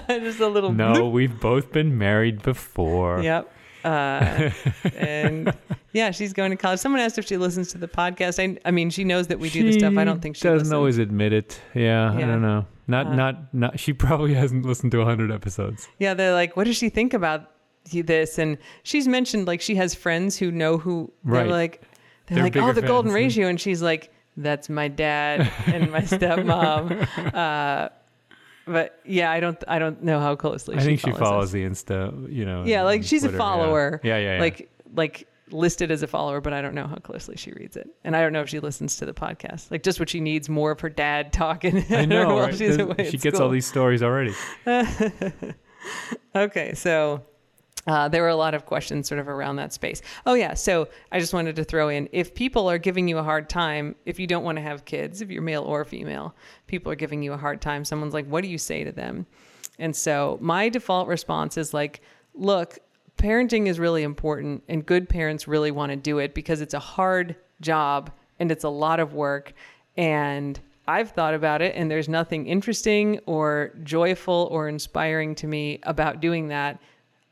Just 0.09 0.40
a 0.40 0.49
little 0.49 0.72
No, 0.72 1.09
we've 1.09 1.38
both 1.40 1.72
been 1.72 1.97
married 1.97 2.43
before. 2.43 3.22
Yep. 3.22 3.53
Uh, 3.84 4.51
and 4.97 5.53
yeah, 5.93 6.11
she's 6.11 6.32
going 6.32 6.51
to 6.51 6.57
college. 6.57 6.78
Someone 6.80 7.01
asked 7.01 7.18
if 7.18 7.26
she 7.26 7.36
listens 7.36 7.72
to 7.72 7.78
the 7.78 7.88
podcast. 7.88 8.38
I, 8.43 8.59
I 8.66 8.70
mean, 8.70 8.90
she 8.90 9.05
knows 9.05 9.28
that 9.28 9.38
we 9.38 9.51
do 9.51 9.64
the 9.64 9.72
stuff. 9.78 9.97
I 9.97 10.05
don't 10.05 10.20
think 10.20 10.36
she 10.36 10.43
doesn't 10.43 10.59
listens. 10.59 10.72
always 10.72 10.99
admit 10.99 11.32
it. 11.32 11.61
Yeah, 11.74 12.12
I 12.12 12.20
don't 12.20 12.43
know. 12.43 12.66
Not 12.93 13.07
Uh, 13.07 13.14
not 13.14 13.55
not. 13.55 13.80
She 13.80 13.95
probably 13.95 14.34
hasn't 14.43 14.66
listened 14.66 14.93
to 14.93 15.05
hundred 15.05 15.32
episodes. 15.32 15.88
Yeah, 15.99 16.12
they're 16.14 16.34
like, 16.34 16.57
what 16.57 16.64
does 16.64 16.76
she 16.76 16.90
think 16.90 17.14
about 17.14 17.51
this? 17.90 18.38
And 18.38 18.59
she's 18.82 19.09
mentioned 19.09 19.47
like 19.47 19.62
she 19.62 19.74
has 19.76 19.95
friends 19.95 20.36
who 20.36 20.53
know 20.53 20.76
who. 20.76 21.11
They're 21.24 21.47
like, 21.47 21.82
they're, 22.26 22.36
They're 22.36 22.45
like, 22.45 22.57
oh, 22.57 22.72
the 22.72 22.86
golden 22.86 23.11
ratio, 23.12 23.49
and 23.49 23.59
she's 23.59 23.80
like, 23.82 24.12
that's 24.36 24.68
my 24.68 24.88
dad 24.88 25.51
and 25.66 25.90
my 25.90 26.03
stepmom. 26.03 27.09
uh, 27.34 27.88
but 28.66 29.01
yeah, 29.05 29.30
I 29.30 29.40
don't, 29.40 29.62
I 29.66 29.78
don't 29.78 30.03
know 30.03 30.20
how 30.20 30.36
closely. 30.36 30.76
I 30.76 30.80
think 30.80 31.01
she 31.01 31.11
follows 31.11 31.18
follows 31.18 31.45
us. 31.47 31.53
the 31.53 31.64
Insta. 31.64 32.32
You 32.32 32.45
know. 32.45 32.64
Yeah, 32.64 32.82
like 32.82 33.05
she's 33.05 33.24
a 33.24 33.28
Twitter, 33.28 33.38
yeah. 33.38 33.45
follower. 33.45 34.01
Yeah, 34.05 34.18
yeah, 34.18 34.34
yeah. 34.34 34.40
like 34.40 34.70
like 34.95 35.28
listed 35.51 35.90
as 35.90 36.03
a 36.03 36.07
follower, 36.07 36.40
but 36.40 36.53
I 36.53 36.62
don't 36.62 36.74
know 36.74 36.86
how 36.86 36.97
closely 36.97 37.36
she 37.36 37.53
reads 37.53 37.76
it, 37.76 37.88
and 38.05 38.16
I 38.16 38.20
don't 38.22 38.32
know 38.32 38.40
if 38.43 38.49
she 38.49 38.61
listens 38.61 38.97
to 38.97 39.07
the 39.07 39.12
podcast. 39.14 39.70
Like 39.70 39.82
just 39.82 39.99
what 40.01 40.09
she 40.09 40.20
needs 40.20 40.49
more 40.49 40.70
of 40.70 40.80
her 40.80 40.88
dad 40.88 41.32
talking. 41.32 41.84
I 41.90 42.05
know. 42.05 42.38
right? 42.40 42.57
she 42.57 43.18
gets 43.18 43.40
all 43.40 43.49
these 43.49 43.66
stories 43.66 44.03
already. 44.03 44.34
Okay, 46.34 46.74
so 46.74 47.22
uh, 47.86 48.09
there 48.09 48.22
were 48.22 48.28
a 48.28 48.36
lot 48.36 48.55
of 48.55 48.64
questions 48.64 49.09
sort 49.09 49.18
of 49.18 49.28
around 49.28 49.57
that 49.57 49.72
space. 49.72 50.01
Oh 50.24 50.34
yeah, 50.34 50.55
so 50.55 50.88
I 51.11 51.18
just 51.18 51.34
wanted 51.34 51.57
to 51.57 51.64
throw 51.64 51.88
in 51.88 52.09
if 52.12 52.34
people 52.34 52.70
are 52.70 52.78
giving 52.78 53.09
you 53.09 53.18
a 53.18 53.22
hard 53.22 53.51
time, 53.51 53.97
if 54.07 54.20
you 54.20 54.26
don't 54.26 54.45
want 54.45 54.57
to 54.57 54.62
have 54.62 54.84
kids, 54.84 55.20
if 55.20 55.30
you're 55.30 55.43
male 55.43 55.64
or 55.64 55.84
female, 55.84 56.34
people 56.68 56.90
are 56.93 56.97
giving 56.97 57.22
you 57.22 57.32
a 57.32 57.36
hard 57.36 57.61
time. 57.61 57.84
Someone's 57.84 58.14
like, 58.14 58.26
"What 58.26 58.43
do 58.43 58.49
you 58.49 58.59
say 58.59 58.84
to 58.84 58.93
them?" 58.93 59.26
And 59.78 59.95
so 59.95 60.38
my 60.40 60.68
default 60.68 61.09
response 61.09 61.57
is 61.59 61.74
like, 61.74 62.03
look, 62.34 62.78
parenting 63.23 63.66
is 63.68 63.79
really 63.79 64.03
important 64.03 64.62
and 64.68 64.85
good 64.85 65.09
parents 65.09 65.47
really 65.47 65.70
want 65.70 65.91
to 65.91 65.97
do 65.97 66.18
it 66.18 66.35
because 66.35 66.61
it's 66.61 66.75
a 66.75 66.79
hard 66.81 67.37
job 67.61 68.11
and 68.39 68.51
it's 68.51 68.64
a 68.64 68.68
lot 68.68 68.99
of 69.01 69.14
work. 69.14 69.53
And 69.97 70.59
I've 70.89 71.11
thought 71.11 71.35
about 71.35 71.62
it 71.62 71.75
and 71.77 71.91
there's 71.91 72.09
nothing 72.09 72.47
interesting 72.47 73.20
or 73.27 73.73
joyful 73.85 74.49
or 74.51 74.68
inspiring 74.68 75.35
to 75.37 75.47
me 75.47 75.79
about 75.85 76.20
doing 76.20 76.49
that. 76.49 76.81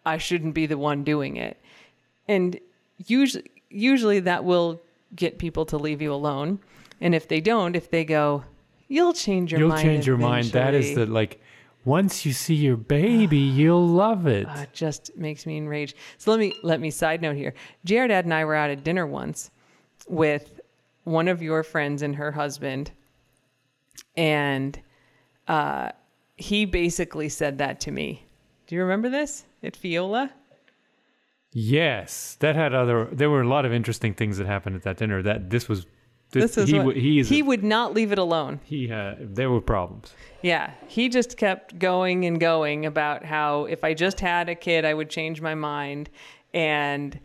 I 0.06 0.18
shouldn't 0.18 0.54
be 0.54 0.66
the 0.66 0.78
one 0.78 1.02
doing 1.02 1.36
it. 1.36 1.60
And 2.28 2.58
usually 3.06 3.50
usually 3.68 4.20
that 4.20 4.44
will 4.44 4.80
get 5.14 5.38
people 5.38 5.64
to 5.66 5.76
leave 5.76 6.00
you 6.00 6.12
alone. 6.12 6.60
And 7.00 7.14
if 7.14 7.26
they 7.28 7.40
don't, 7.40 7.74
if 7.74 7.90
they 7.90 8.04
go, 8.04 8.44
you'll 8.88 9.12
change 9.12 9.52
your 9.52 9.60
mind 9.60 9.62
You'll 9.62 9.76
mind. 9.76 9.82
change 9.82 10.06
your 10.06 10.16
mind. 10.18 10.46
That 10.46 10.74
is 10.74 10.94
the 10.94 11.06
like 11.06 11.40
once 11.84 12.26
you 12.26 12.32
see 12.32 12.54
your 12.54 12.76
baby, 12.76 13.38
you'll 13.38 13.86
love 13.86 14.26
it. 14.26 14.46
Uh, 14.46 14.60
it 14.62 14.72
just 14.72 15.16
makes 15.16 15.46
me 15.46 15.56
enraged. 15.56 15.96
So 16.18 16.30
let 16.30 16.40
me 16.40 16.54
let 16.62 16.80
me 16.80 16.90
side 16.90 17.22
note 17.22 17.36
here. 17.36 17.54
Jared 17.84 18.10
and 18.10 18.34
I 18.34 18.44
were 18.44 18.54
out 18.54 18.70
at 18.70 18.84
dinner 18.84 19.06
once 19.06 19.50
with 20.08 20.60
one 21.04 21.28
of 21.28 21.42
your 21.42 21.62
friends 21.62 22.02
and 22.02 22.16
her 22.16 22.32
husband, 22.32 22.90
and 24.16 24.78
uh, 25.48 25.90
he 26.36 26.64
basically 26.64 27.28
said 27.28 27.58
that 27.58 27.80
to 27.80 27.90
me. 27.90 28.24
Do 28.66 28.74
you 28.74 28.82
remember 28.82 29.08
this 29.08 29.44
at 29.62 29.74
Fiola? 29.74 30.30
Yes, 31.52 32.36
that 32.40 32.54
had 32.54 32.74
other. 32.74 33.08
There 33.10 33.30
were 33.30 33.42
a 33.42 33.48
lot 33.48 33.64
of 33.64 33.72
interesting 33.72 34.14
things 34.14 34.38
that 34.38 34.46
happened 34.46 34.76
at 34.76 34.82
that 34.82 34.98
dinner. 34.98 35.22
That 35.22 35.50
this 35.50 35.68
was. 35.68 35.86
This, 36.32 36.54
This 36.54 36.58
is 36.64 36.70
he. 36.70 36.78
what, 36.78 36.96
he 36.96 37.18
is. 37.20 37.28
he 37.28 37.42
would 37.42 37.64
not 37.64 37.92
leave 37.94 38.12
it 38.12 38.18
alone. 38.18 38.60
he 38.64 38.86
had. 38.88 39.34
There 39.34 39.50
were 39.50 39.60
problems. 39.60 40.12
Yeah, 40.42 40.72
he 40.86 41.08
just 41.08 41.36
kept 41.36 41.78
going 41.78 42.24
and 42.24 42.38
going 42.40 42.86
about 42.86 43.24
how 43.24 43.64
if 43.64 43.82
I 43.84 43.94
just 43.94 44.20
had 44.20 44.48
a 44.48 44.54
kid, 44.54 44.84
I 44.84 44.94
would 44.94 45.10
change 45.10 45.40
my 45.40 45.54
mind. 45.54 46.08
And 46.54 47.18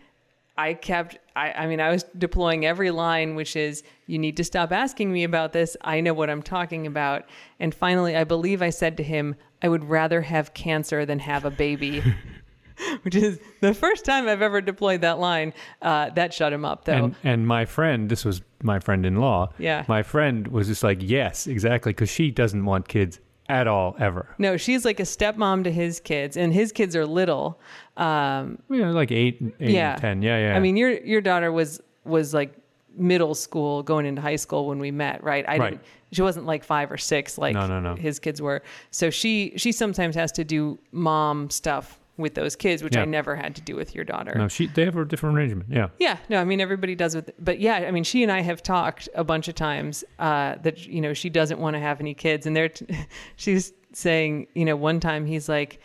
I 0.57 0.73
kept, 0.73 1.17
I, 1.35 1.51
I 1.51 1.67
mean, 1.67 1.79
I 1.81 1.89
was 1.91 2.03
deploying 2.17 2.65
every 2.65 2.89
line, 2.91 3.35
which 3.35 3.55
is, 3.55 3.83
you 4.07 4.17
need 4.17 4.37
to 4.37 4.43
stop 4.43 4.71
asking 4.71 5.11
me 5.11 5.23
about 5.23 5.53
this. 5.53 5.75
I 5.81 6.01
know 6.01 6.13
what 6.13 6.29
I'm 6.29 6.41
talking 6.41 6.87
about. 6.87 7.25
And 7.59 7.73
finally, 7.75 8.15
I 8.15 8.23
believe 8.23 8.61
I 8.61 8.69
said 8.69 8.97
to 8.97 9.03
him, 9.03 9.35
I 9.61 9.67
would 9.67 9.83
rather 9.83 10.21
have 10.21 10.53
cancer 10.53 11.05
than 11.05 11.19
have 11.19 11.45
a 11.45 11.51
baby. 11.51 12.01
Which 13.03 13.15
is 13.15 13.39
the 13.61 13.73
first 13.73 14.03
time 14.03 14.27
I've 14.27 14.41
ever 14.41 14.59
deployed 14.61 15.01
that 15.01 15.17
line. 15.19 15.53
Uh, 15.81 16.09
that 16.11 16.33
shut 16.33 16.51
him 16.51 16.65
up, 16.65 16.83
though. 16.85 17.05
And 17.05 17.15
and 17.23 17.47
my 17.47 17.63
friend, 17.65 18.09
this 18.09 18.25
was 18.25 18.41
my 18.65 18.79
friend-in-law. 18.79 19.53
Yeah. 19.59 19.85
My 19.87 20.03
friend 20.03 20.47
was 20.47 20.67
just 20.67 20.83
like, 20.83 20.97
yes, 21.01 21.47
exactly, 21.47 21.91
because 21.93 22.09
she 22.09 22.31
doesn't 22.31 22.65
want 22.65 22.87
kids 22.87 23.19
at 23.47 23.67
all 23.67 23.95
ever. 23.99 24.27
no, 24.39 24.57
she's 24.57 24.83
like 24.85 24.99
a 24.99 25.03
stepmom 25.03 25.63
to 25.63 25.71
his 25.71 25.99
kids, 25.99 26.35
and 26.35 26.51
his 26.51 26.71
kids 26.71 26.95
are 26.95 27.05
little. 27.05 27.59
Um, 27.95 28.57
You 28.69 28.81
know, 28.81 28.91
like 28.91 29.11
eight, 29.11 29.39
eight, 29.59 29.69
Yeah. 29.69 29.93
and 29.93 30.01
ten. 30.01 30.21
Yeah, 30.23 30.49
yeah. 30.49 30.57
I 30.57 30.59
mean, 30.59 30.75
your 30.77 30.91
your 31.03 31.21
daughter 31.21 31.51
was 31.51 31.79
was 32.05 32.33
like 32.33 32.53
middle 32.97 33.35
school, 33.35 33.83
going 33.83 34.05
into 34.05 34.21
high 34.21 34.35
school 34.37 34.65
when 34.67 34.79
we 34.79 34.89
met, 34.89 35.23
right? 35.23 35.45
I 35.47 35.57
Right. 35.57 35.69
didn't. 35.71 35.83
She 36.11 36.21
wasn't 36.21 36.45
like 36.45 36.63
five 36.63 36.91
or 36.91 36.97
six 36.97 37.37
like 37.37 37.53
No, 37.53 37.67
no, 37.67 37.79
no. 37.79 37.95
his 37.95 38.19
kids 38.19 38.41
were. 38.41 38.63
So 38.89 39.09
she 39.09 39.53
she 39.57 39.71
sometimes 39.71 40.15
has 40.15 40.31
to 40.33 40.43
do 40.43 40.79
mom 40.91 41.49
stuff 41.49 41.99
with 42.17 42.33
those 42.35 42.55
kids, 42.55 42.81
which 42.83 42.95
Yeah. 42.95 43.01
I 43.01 43.05
never 43.05 43.35
had 43.35 43.55
to 43.55 43.61
do 43.61 43.75
with 43.75 43.93
your 43.93 44.03
daughter. 44.05 44.33
no, 44.37 44.47
she. 44.47 44.67
They 44.67 44.85
have 44.85 44.95
a 44.95 45.05
different 45.05 45.35
arrangement. 45.37 45.69
Yeah. 45.69 45.89
Yeah, 45.99 46.17
no, 46.29 46.39
I 46.39 46.45
mean 46.45 46.61
everybody 46.61 46.95
does 46.95 47.15
with, 47.15 47.31
but 47.39 47.59
yeah, 47.59 47.75
I 47.87 47.91
mean 47.91 48.03
she 48.03 48.23
and 48.23 48.31
I 48.31 48.41
have 48.41 48.63
talked 48.63 49.09
a 49.15 49.23
bunch 49.23 49.47
of 49.47 49.55
times 49.55 50.03
uh, 50.19 50.55
that 50.63 50.85
you 50.87 51.01
know 51.01 51.13
she 51.13 51.29
doesn't 51.29 51.59
want 51.59 51.75
to 51.75 51.79
have 51.79 51.99
any 51.99 52.13
kids, 52.13 52.45
and 52.45 52.55
they're 52.55 52.69
t- 52.69 52.85
she's 53.35 53.73
saying 53.93 54.47
you 54.55 54.65
know 54.65 54.75
one 54.75 54.99
time 54.99 55.25
he's 55.25 55.47
like, 55.49 55.79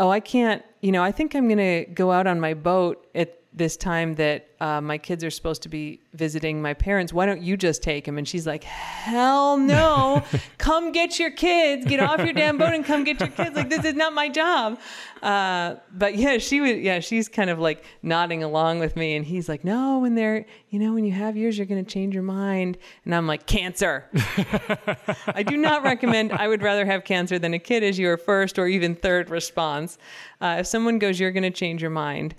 oh 0.00 0.08
I 0.10 0.20
can't, 0.20 0.62
you 0.80 0.92
know 0.92 1.02
I 1.02 1.12
think 1.12 1.34
I'm 1.34 1.48
gonna 1.48 1.84
go 1.86 2.12
out 2.12 2.26
on 2.26 2.38
my 2.40 2.54
boat 2.54 3.06
at 3.14 3.38
this 3.54 3.76
time 3.76 4.14
that 4.14 4.48
uh, 4.60 4.80
my 4.80 4.96
kids 4.96 5.22
are 5.22 5.30
supposed 5.30 5.62
to 5.62 5.68
be 5.68 6.00
visiting 6.14 6.62
my 6.62 6.72
parents. 6.72 7.12
Why 7.12 7.26
don't 7.26 7.42
you 7.42 7.56
just 7.56 7.82
take 7.82 8.04
them? 8.04 8.16
And 8.16 8.26
she's 8.26 8.46
like, 8.46 8.64
hell 8.64 9.58
no, 9.58 10.24
come 10.58 10.92
get 10.92 11.18
your 11.18 11.30
kids, 11.30 11.84
get 11.84 12.00
off 12.00 12.20
your 12.20 12.32
damn 12.32 12.56
boat 12.56 12.72
and 12.72 12.84
come 12.84 13.04
get 13.04 13.20
your 13.20 13.28
kids. 13.28 13.54
Like 13.54 13.68
this 13.68 13.84
is 13.84 13.94
not 13.94 14.14
my 14.14 14.28
job. 14.28 14.78
Uh, 15.22 15.76
but 15.92 16.16
yeah, 16.16 16.38
she 16.38 16.60
was, 16.60 16.72
yeah, 16.76 17.00
she's 17.00 17.28
kind 17.28 17.50
of 17.50 17.58
like 17.58 17.84
nodding 18.02 18.42
along 18.42 18.78
with 18.78 18.96
me. 18.96 19.16
And 19.16 19.26
he's 19.26 19.48
like, 19.48 19.64
no, 19.64 19.98
when 19.98 20.14
they're, 20.14 20.46
you 20.70 20.78
know, 20.78 20.94
when 20.94 21.04
you 21.04 21.12
have 21.12 21.36
yours, 21.36 21.58
you're 21.58 21.66
going 21.66 21.84
to 21.84 21.90
change 21.90 22.14
your 22.14 22.22
mind. 22.22 22.78
And 23.04 23.14
I'm 23.14 23.26
like, 23.26 23.46
cancer. 23.46 24.08
I 25.26 25.42
do 25.42 25.56
not 25.56 25.82
recommend, 25.82 26.32
I 26.32 26.48
would 26.48 26.62
rather 26.62 26.86
have 26.86 27.04
cancer 27.04 27.38
than 27.38 27.52
a 27.52 27.58
kid 27.58 27.82
as 27.82 27.98
your 27.98 28.16
first 28.16 28.58
or 28.58 28.66
even 28.66 28.94
third 28.94 29.28
response. 29.28 29.98
Uh, 30.40 30.56
if 30.60 30.66
someone 30.66 30.98
goes, 30.98 31.20
you're 31.20 31.32
going 31.32 31.42
to 31.42 31.50
change 31.50 31.82
your 31.82 31.90
mind, 31.90 32.34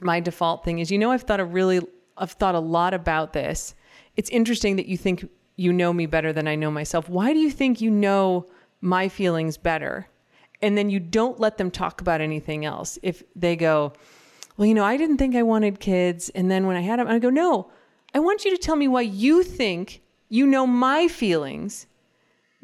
my 0.00 0.20
default 0.20 0.64
thing 0.64 0.78
is, 0.78 0.90
you 0.90 0.98
know, 0.98 1.10
I've 1.10 1.22
thought 1.22 1.40
a 1.40 1.44
really, 1.44 1.80
I've 2.16 2.32
thought 2.32 2.54
a 2.54 2.60
lot 2.60 2.94
about 2.94 3.32
this. 3.32 3.74
It's 4.16 4.30
interesting 4.30 4.76
that 4.76 4.86
you 4.86 4.96
think 4.96 5.28
you 5.56 5.72
know 5.72 5.92
me 5.92 6.06
better 6.06 6.32
than 6.32 6.46
I 6.46 6.54
know 6.54 6.70
myself. 6.70 7.08
Why 7.08 7.32
do 7.32 7.38
you 7.38 7.50
think 7.50 7.80
you 7.80 7.90
know 7.90 8.46
my 8.80 9.08
feelings 9.08 9.56
better? 9.56 10.08
And 10.62 10.76
then 10.76 10.90
you 10.90 11.00
don't 11.00 11.40
let 11.40 11.58
them 11.58 11.70
talk 11.70 12.00
about 12.00 12.20
anything 12.20 12.64
else. 12.64 12.98
If 13.02 13.22
they 13.34 13.56
go, 13.56 13.92
well, 14.56 14.66
you 14.66 14.74
know, 14.74 14.84
I 14.84 14.96
didn't 14.96 15.18
think 15.18 15.34
I 15.34 15.42
wanted 15.42 15.80
kids. 15.80 16.30
And 16.30 16.50
then 16.50 16.66
when 16.66 16.76
I 16.76 16.80
had 16.80 16.98
them, 16.98 17.08
I 17.08 17.18
go, 17.18 17.30
no, 17.30 17.70
I 18.14 18.20
want 18.20 18.44
you 18.44 18.50
to 18.50 18.56
tell 18.56 18.76
me 18.76 18.88
why 18.88 19.02
you 19.02 19.42
think 19.42 20.02
you 20.28 20.46
know 20.46 20.66
my 20.66 21.08
feelings 21.08 21.86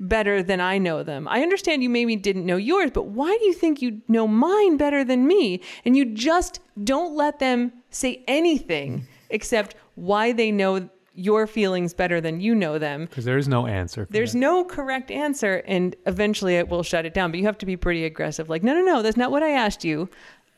better 0.03 0.43
than 0.43 0.61
I 0.61 0.79
know 0.79 1.03
them. 1.03 1.29
I 1.29 1.43
understand 1.43 1.83
you 1.83 1.89
maybe 1.89 2.17
didn't 2.17 2.45
know 2.45 2.57
yours, 2.57 2.91
but 2.93 3.07
why 3.07 3.37
do 3.39 3.45
you 3.45 3.55
think 3.55 3.81
you 3.81 4.03
know 4.09 4.27
mine 4.27 4.77
better 4.77 5.05
than 5.05 5.27
me? 5.27 5.61
And 5.85 5.97
you 5.97 6.05
just 6.05 6.61
don't 6.83 7.15
let 7.15 7.39
them 7.39 7.73
say 7.91 8.25
anything 8.27 9.07
except 9.31 9.77
why 9.95 10.33
they 10.33 10.51
know 10.51 10.89
your 11.15 11.47
feelings 11.47 11.95
better 11.95 12.21
than 12.21 12.41
you 12.41 12.55
know 12.55 12.79
them. 12.79 13.05
Because 13.05 13.25
there 13.25 13.39
is 13.39 13.49
no 13.49 13.67
answer. 13.67 14.07
There's 14.11 14.33
that. 14.33 14.39
no 14.39 14.65
correct 14.65 15.11
answer, 15.11 15.63
and 15.67 15.95
eventually 16.07 16.57
it 16.57 16.69
will 16.69 16.83
shut 16.83 17.07
it 17.07 17.15
down. 17.15 17.31
But 17.31 17.39
you 17.41 17.47
have 17.47 17.59
to 17.59 17.67
be 17.67 17.77
pretty 17.77 18.05
aggressive. 18.05 18.49
Like, 18.49 18.63
no, 18.63 18.75
no, 18.75 18.83
no, 18.83 19.03
that's 19.03 19.17
not 19.17 19.31
what 19.31 19.43
I 19.43 19.51
asked 19.51 19.85
you. 19.85 20.09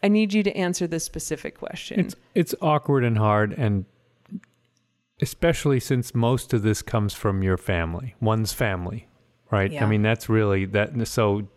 I 0.02 0.08
need 0.08 0.32
you 0.32 0.42
to 0.42 0.56
answer 0.56 0.86
this 0.86 1.04
specific 1.04 1.58
question. 1.58 2.00
It's 2.00 2.16
it's 2.34 2.54
awkward 2.60 3.04
and 3.04 3.18
hard, 3.18 3.52
and 3.52 3.84
especially 5.20 5.80
since 5.80 6.14
most 6.14 6.52
of 6.52 6.62
this 6.62 6.82
comes 6.82 7.14
from 7.14 7.42
your 7.42 7.56
family, 7.56 8.14
one's 8.20 8.52
family, 8.52 9.08
right? 9.50 9.70
Yeah. 9.70 9.84
I 9.84 9.88
mean, 9.88 10.02
that's 10.02 10.28
really 10.28 10.64
that. 10.66 11.06
So 11.08 11.48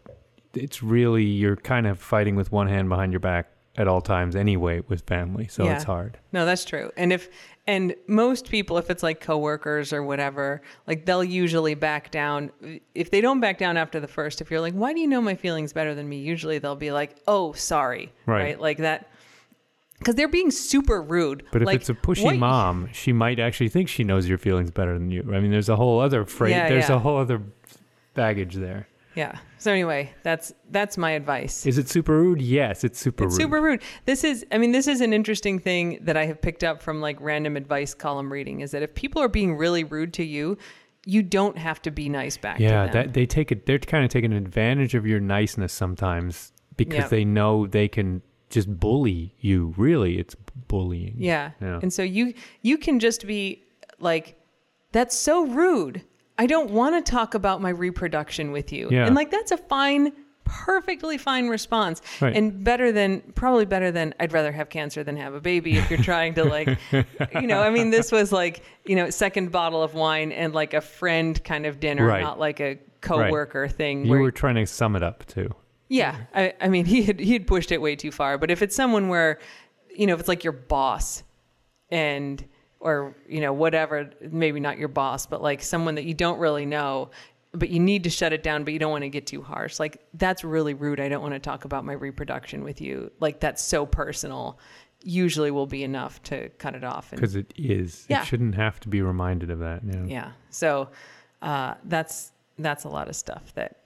it's 0.53 0.81
really 0.81 1.23
you're 1.23 1.55
kind 1.55 1.87
of 1.87 1.99
fighting 1.99 2.35
with 2.35 2.51
one 2.51 2.67
hand 2.67 2.89
behind 2.89 3.11
your 3.13 3.19
back 3.19 3.49
at 3.75 3.87
all 3.87 4.01
times 4.01 4.35
anyway 4.35 4.81
with 4.87 5.01
family. 5.05 5.47
So 5.47 5.63
Yeah. 5.65 5.75
it's 5.75 5.83
hard. 5.83 6.17
No, 6.31 6.45
that's 6.45 6.65
true. 6.65 6.91
And 6.97 7.13
if 7.13 7.29
and 7.67 7.93
most 8.07 8.49
people, 8.49 8.77
if 8.77 8.89
it's 8.89 9.03
like 9.03 9.19
coworkers 9.19 9.91
or 9.91 10.01
whatever, 10.01 10.61
like 10.87 11.05
they'll 11.05 11.23
usually 11.23 11.75
back 11.75 12.09
down. 12.11 12.49
If 12.95 13.11
they 13.11 13.19
don't 13.21 13.39
back 13.41 13.57
down 13.57 13.75
after 13.77 13.99
the 13.99 14.07
first, 14.07 14.39
if 14.41 14.49
you're 14.49 14.61
like, 14.61 14.73
"Why 14.73 14.93
do 14.93 14.99
you 15.01 15.07
know 15.07 15.21
my 15.21 15.35
feelings 15.35 15.73
better 15.73 15.93
than 15.93 16.07
me?" 16.07 16.17
Usually 16.19 16.59
they'll 16.59 16.77
be 16.77 16.91
like, 16.91 17.17
"Oh, 17.27 17.51
sorry," 17.53 18.13
Right. 18.25 18.57
Like 18.59 18.77
that, 18.77 19.09
because 19.99 20.15
they're 20.15 20.29
being 20.29 20.49
super 20.49 21.01
rude. 21.01 21.43
But 21.51 21.61
if 21.61 21.65
Like, 21.65 21.75
it's 21.81 21.89
a 21.89 21.93
pushy 21.93 22.23
what- 22.23 22.37
mom, 22.37 22.87
she 22.93 23.11
might 23.11 23.37
actually 23.37 23.67
think 23.69 23.89
she 23.89 24.03
knows 24.05 24.29
your 24.29 24.37
feelings 24.37 24.71
better 24.71 24.93
than 24.93 25.11
you. 25.11 25.23
I 25.33 25.39
mean, 25.41 25.51
there's 25.51 25.69
a 25.69 25.75
whole 25.75 25.99
other 25.99 26.23
phrase. 26.23 26.51
Yeah, 26.51 26.69
there's 26.69 26.87
yeah. 26.89 26.95
a 26.95 26.99
whole 26.99 27.17
other 27.17 27.41
baggage 28.17 28.55
there. 28.55 28.87
Yeah. 29.15 29.39
So 29.57 29.71
anyway, 29.71 30.13
that's 30.23 30.53
that's 30.69 30.95
my 30.97 31.11
advice. 31.11 31.65
Is 31.65 31.77
it 31.79 31.87
super 31.89 32.11
rude? 32.19 32.39
Yes, 32.41 32.83
it's 32.83 32.99
super 32.99 33.23
It's 33.23 33.33
rude. 33.33 33.41
super 33.41 33.61
rude. 33.61 33.81
This 34.05 34.23
is, 34.23 34.45
I 34.51 34.57
mean, 34.59 34.73
this 34.73 34.87
is 34.87 35.01
an 35.01 35.11
interesting 35.13 35.57
thing 35.57 35.99
that 36.03 36.15
I 36.17 36.25
have 36.27 36.39
picked 36.39 36.63
up 36.63 36.83
from 36.83 37.01
like 37.01 37.17
random 37.19 37.57
advice 37.57 37.93
column 37.95 38.31
reading 38.31 38.59
is 38.59 38.71
that 38.71 38.83
if 38.83 38.93
people 38.93 39.21
are 39.23 39.27
being 39.29 39.55
really 39.55 39.83
rude 39.83 40.13
to 40.15 40.23
you, 40.23 40.57
you 41.05 41.23
don't 41.23 41.57
have 41.57 41.81
to 41.83 41.89
be 41.91 42.09
nice 42.09 42.37
back 42.37 42.59
yeah, 42.59 42.85
to 42.85 42.91
them. 42.91 43.05
that 43.05 43.13
they 43.13 43.25
take 43.25 43.51
it. 43.51 43.65
They're 43.65 43.79
kind 43.79 44.03
of 44.05 44.11
taking 44.11 44.33
advantage 44.33 44.93
of 44.93 45.07
your 45.07 45.19
niceness 45.19 45.73
sometimes 45.73 46.51
because 46.75 46.99
Yep. 47.05 47.09
they 47.09 47.25
know 47.25 47.65
they 47.65 47.87
can 47.87 48.21
just 48.51 48.67
bully 48.79 49.33
you. 49.39 49.73
Really, 49.77 50.19
it's 50.19 50.35
bullying. 50.67 51.15
yeah. 51.17 51.51
Yeah. 51.59 51.79
And 51.81 51.91
so 51.91 52.03
you 52.03 52.33
you 52.61 52.77
can 52.77 52.99
just 52.99 53.25
be 53.25 53.63
like, 53.99 54.37
that's 54.91 55.15
so 55.17 55.45
rude. 55.47 56.03
I 56.37 56.45
don't 56.47 56.71
want 56.71 57.03
to 57.03 57.11
talk 57.11 57.33
about 57.33 57.61
my 57.61 57.69
reproduction 57.69 58.51
with 58.51 58.71
you. 58.71 58.89
Yeah. 58.91 59.05
And 59.05 59.15
like 59.15 59.31
that's 59.31 59.51
a 59.51 59.57
fine, 59.57 60.13
perfectly 60.43 61.17
fine 61.17 61.47
response. 61.47 62.01
Right. 62.21 62.35
And 62.35 62.63
better 62.63 62.91
than 62.91 63.21
probably 63.35 63.65
better 63.65 63.91
than 63.91 64.13
I'd 64.19 64.33
rather 64.33 64.51
have 64.51 64.69
cancer 64.69 65.03
than 65.03 65.17
have 65.17 65.33
a 65.33 65.41
baby 65.41 65.77
if 65.77 65.89
you're 65.89 66.01
trying 66.01 66.35
to 66.35 66.43
like 66.45 66.77
you 66.91 67.47
know, 67.47 67.61
I 67.61 67.69
mean 67.69 67.89
this 67.89 68.11
was 68.11 68.31
like, 68.31 68.63
you 68.85 68.95
know, 68.95 69.09
second 69.09 69.51
bottle 69.51 69.81
of 69.83 69.93
wine 69.93 70.31
and 70.31 70.53
like 70.53 70.73
a 70.73 70.81
friend 70.81 71.43
kind 71.43 71.65
of 71.65 71.79
dinner, 71.79 72.05
Right. 72.05 72.21
not 72.21 72.39
like 72.39 72.59
a 72.59 72.77
coworker 73.01 73.67
thing 73.67 74.05
You 74.05 74.17
were 74.17 74.31
trying 74.31 74.55
to 74.55 74.65
sum 74.65 74.95
it 74.95 75.03
up 75.03 75.25
too. 75.25 75.49
Yeah, 75.89 76.17
I, 76.35 76.53
I 76.59 76.67
mean, 76.67 76.85
he 76.93 77.03
had 77.03 77.19
he 77.19 77.33
had 77.33 77.47
pushed 77.47 77.71
it 77.71 77.81
way 77.81 77.95
too 77.95 78.11
far. 78.11 78.37
But 78.37 78.51
if 78.51 78.61
it's 78.61 78.75
someone 78.75 79.07
where, 79.09 79.39
you 79.95 80.05
know, 80.05 80.13
if 80.13 80.19
it's 80.19 80.29
like 80.29 80.43
your 80.43 80.53
boss, 80.53 81.23
and 81.89 82.43
or 82.79 83.15
you 83.27 83.41
know 83.41 83.53
whatever, 83.53 84.09
maybe 84.21 84.59
not 84.59 84.77
your 84.77 84.87
boss, 84.87 85.25
but 85.25 85.41
like 85.41 85.61
someone 85.61 85.95
that 85.95 86.05
you 86.05 86.13
don't 86.13 86.39
really 86.39 86.65
know, 86.65 87.09
but 87.51 87.69
you 87.69 87.79
need 87.79 88.03
to 88.03 88.09
shut 88.09 88.33
it 88.33 88.43
down, 88.43 88.63
but 88.63 88.73
you 88.73 88.79
don't 88.79 88.91
want 88.91 89.03
to 89.03 89.09
get 89.09 89.25
too 89.27 89.41
harsh. 89.41 89.79
Like 89.79 90.05
that's 90.13 90.43
really 90.43 90.73
rude. 90.73 90.99
I 90.99 91.09
don't 91.09 91.21
want 91.21 91.33
to 91.33 91.39
talk 91.39 91.65
about 91.65 91.85
my 91.85 91.93
reproduction 91.93 92.63
with 92.63 92.81
you. 92.81 93.11
Like 93.19 93.39
that's 93.39 93.63
so 93.63 93.85
personal. 93.85 94.59
Usually 95.03 95.51
will 95.51 95.67
be 95.67 95.83
enough 95.83 96.21
to 96.23 96.49
cut 96.57 96.73
it 96.75 96.83
off. 96.83 97.11
Because 97.11 97.35
it 97.35 97.53
is. 97.55 98.05
Yeah. 98.09 98.21
It 98.21 98.25
shouldn't 98.25 98.55
have 98.55 98.79
to 98.81 98.89
be 98.89 99.01
reminded 99.01 99.51
of 99.51 99.59
that. 99.59 99.81
Yeah. 99.85 100.03
yeah, 100.05 100.31
so 100.49 100.89
uh, 101.41 101.75
that's 101.85 102.31
that's 102.59 102.83
a 102.83 102.89
lot 102.89 103.07
of 103.07 103.15
stuff 103.15 103.53
that 103.53 103.85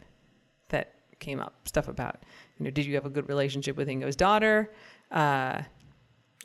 that 0.70 0.94
came 1.20 1.40
up. 1.42 1.54
Stuff 1.68 1.88
about 1.90 2.24
you 2.58 2.66
know, 2.66 2.72
did 2.72 2.86
you 2.86 2.96
have 2.96 3.06
a 3.06 3.10
good 3.10 3.28
relationship 3.28 3.76
with 3.76 3.90
Ingo's 3.90 4.16
daughter? 4.16 4.72
Uh, 5.12 5.62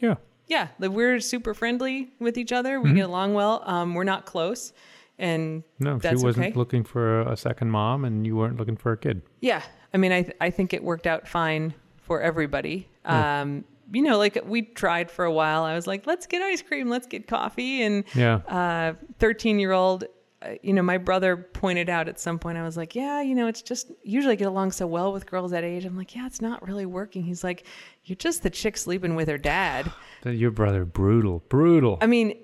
Yeah. 0.01 0.17
Yeah, 0.47 0.69
like 0.79 0.91
we're 0.91 1.21
super 1.21 1.55
friendly 1.55 2.11
with 2.21 2.37
each 2.39 2.53
other. 2.53 2.79
Mm-hmm. 2.79 2.89
We 2.89 2.95
get 2.95 3.07
along 3.07 3.35
well. 3.35 3.63
Um, 3.67 3.95
we're 3.95 4.05
not 4.05 4.27
close, 4.27 4.73
and 5.19 5.63
No, 5.79 5.99
she 6.01 6.15
wasn't 6.17 6.47
okay. 6.47 6.53
looking 6.55 6.85
for 6.85 7.21
a 7.23 7.37
second 7.37 7.71
mom, 7.71 8.05
and 8.05 8.27
you 8.27 8.37
weren't 8.37 8.57
looking 8.57 8.77
for 8.77 8.93
a 8.93 8.97
kid. 8.97 9.23
Yeah, 9.41 9.63
I 9.93 9.97
mean, 9.97 10.13
I 10.13 10.23
th- 10.23 10.37
I 10.41 10.51
think 10.51 10.73
it 10.75 10.83
worked 10.85 11.07
out 11.07 11.27
fine 11.29 11.75
for 11.97 12.21
everybody. 12.21 12.89
Um, 13.05 13.65
you 13.93 14.03
know, 14.03 14.19
like 14.19 14.37
we 14.45 14.63
tried 14.63 15.11
for 15.11 15.25
a 15.25 15.33
while. 15.33 15.63
I 15.63 15.75
was 15.75 15.87
like, 15.87 16.07
let's 16.07 16.27
get 16.27 16.43
ice 16.43 16.61
cream, 16.63 16.89
let's 16.89 17.07
get 17.07 17.27
coffee, 17.29 17.83
and 17.83 18.05
Yeah. 18.15 18.95
thirteen 19.19 19.59
year 19.59 19.73
old. 19.73 20.05
Uh, 20.43 20.51
you 20.63 20.73
know, 20.75 20.83
my 20.83 20.99
brother 20.99 21.37
pointed 21.37 21.89
out 21.89 22.09
at 22.09 22.21
some 22.21 22.39
point. 22.39 22.59
I 22.59 22.63
was 22.63 22.77
like, 22.77 22.95
"Yeah, 22.95 23.23
you 23.23 23.35
know, 23.35 23.47
it's 23.47 23.63
just 23.63 23.91
usually 24.03 24.33
I 24.33 24.37
get 24.37 24.49
along 24.49 24.73
so 24.73 24.87
well 24.87 25.13
with 25.13 25.25
girls 25.27 25.51
that 25.53 25.65
age." 25.65 25.85
I'm 25.87 25.97
like, 25.97 26.15
"Yeah, 26.15 26.27
it's 26.27 26.43
not 26.43 26.67
really 26.67 26.85
working." 26.85 27.23
He's 27.23 27.43
like, 27.43 27.65
"You're 28.05 28.17
just 28.17 28.43
the 28.43 28.51
chick 28.51 28.77
sleeping 28.77 29.15
with 29.15 29.29
her 29.29 29.39
dad." 29.39 29.91
Your 30.25 30.51
brother, 30.51 30.85
brutal, 30.85 31.43
brutal. 31.49 31.97
I 32.03 32.07
mean, 32.07 32.37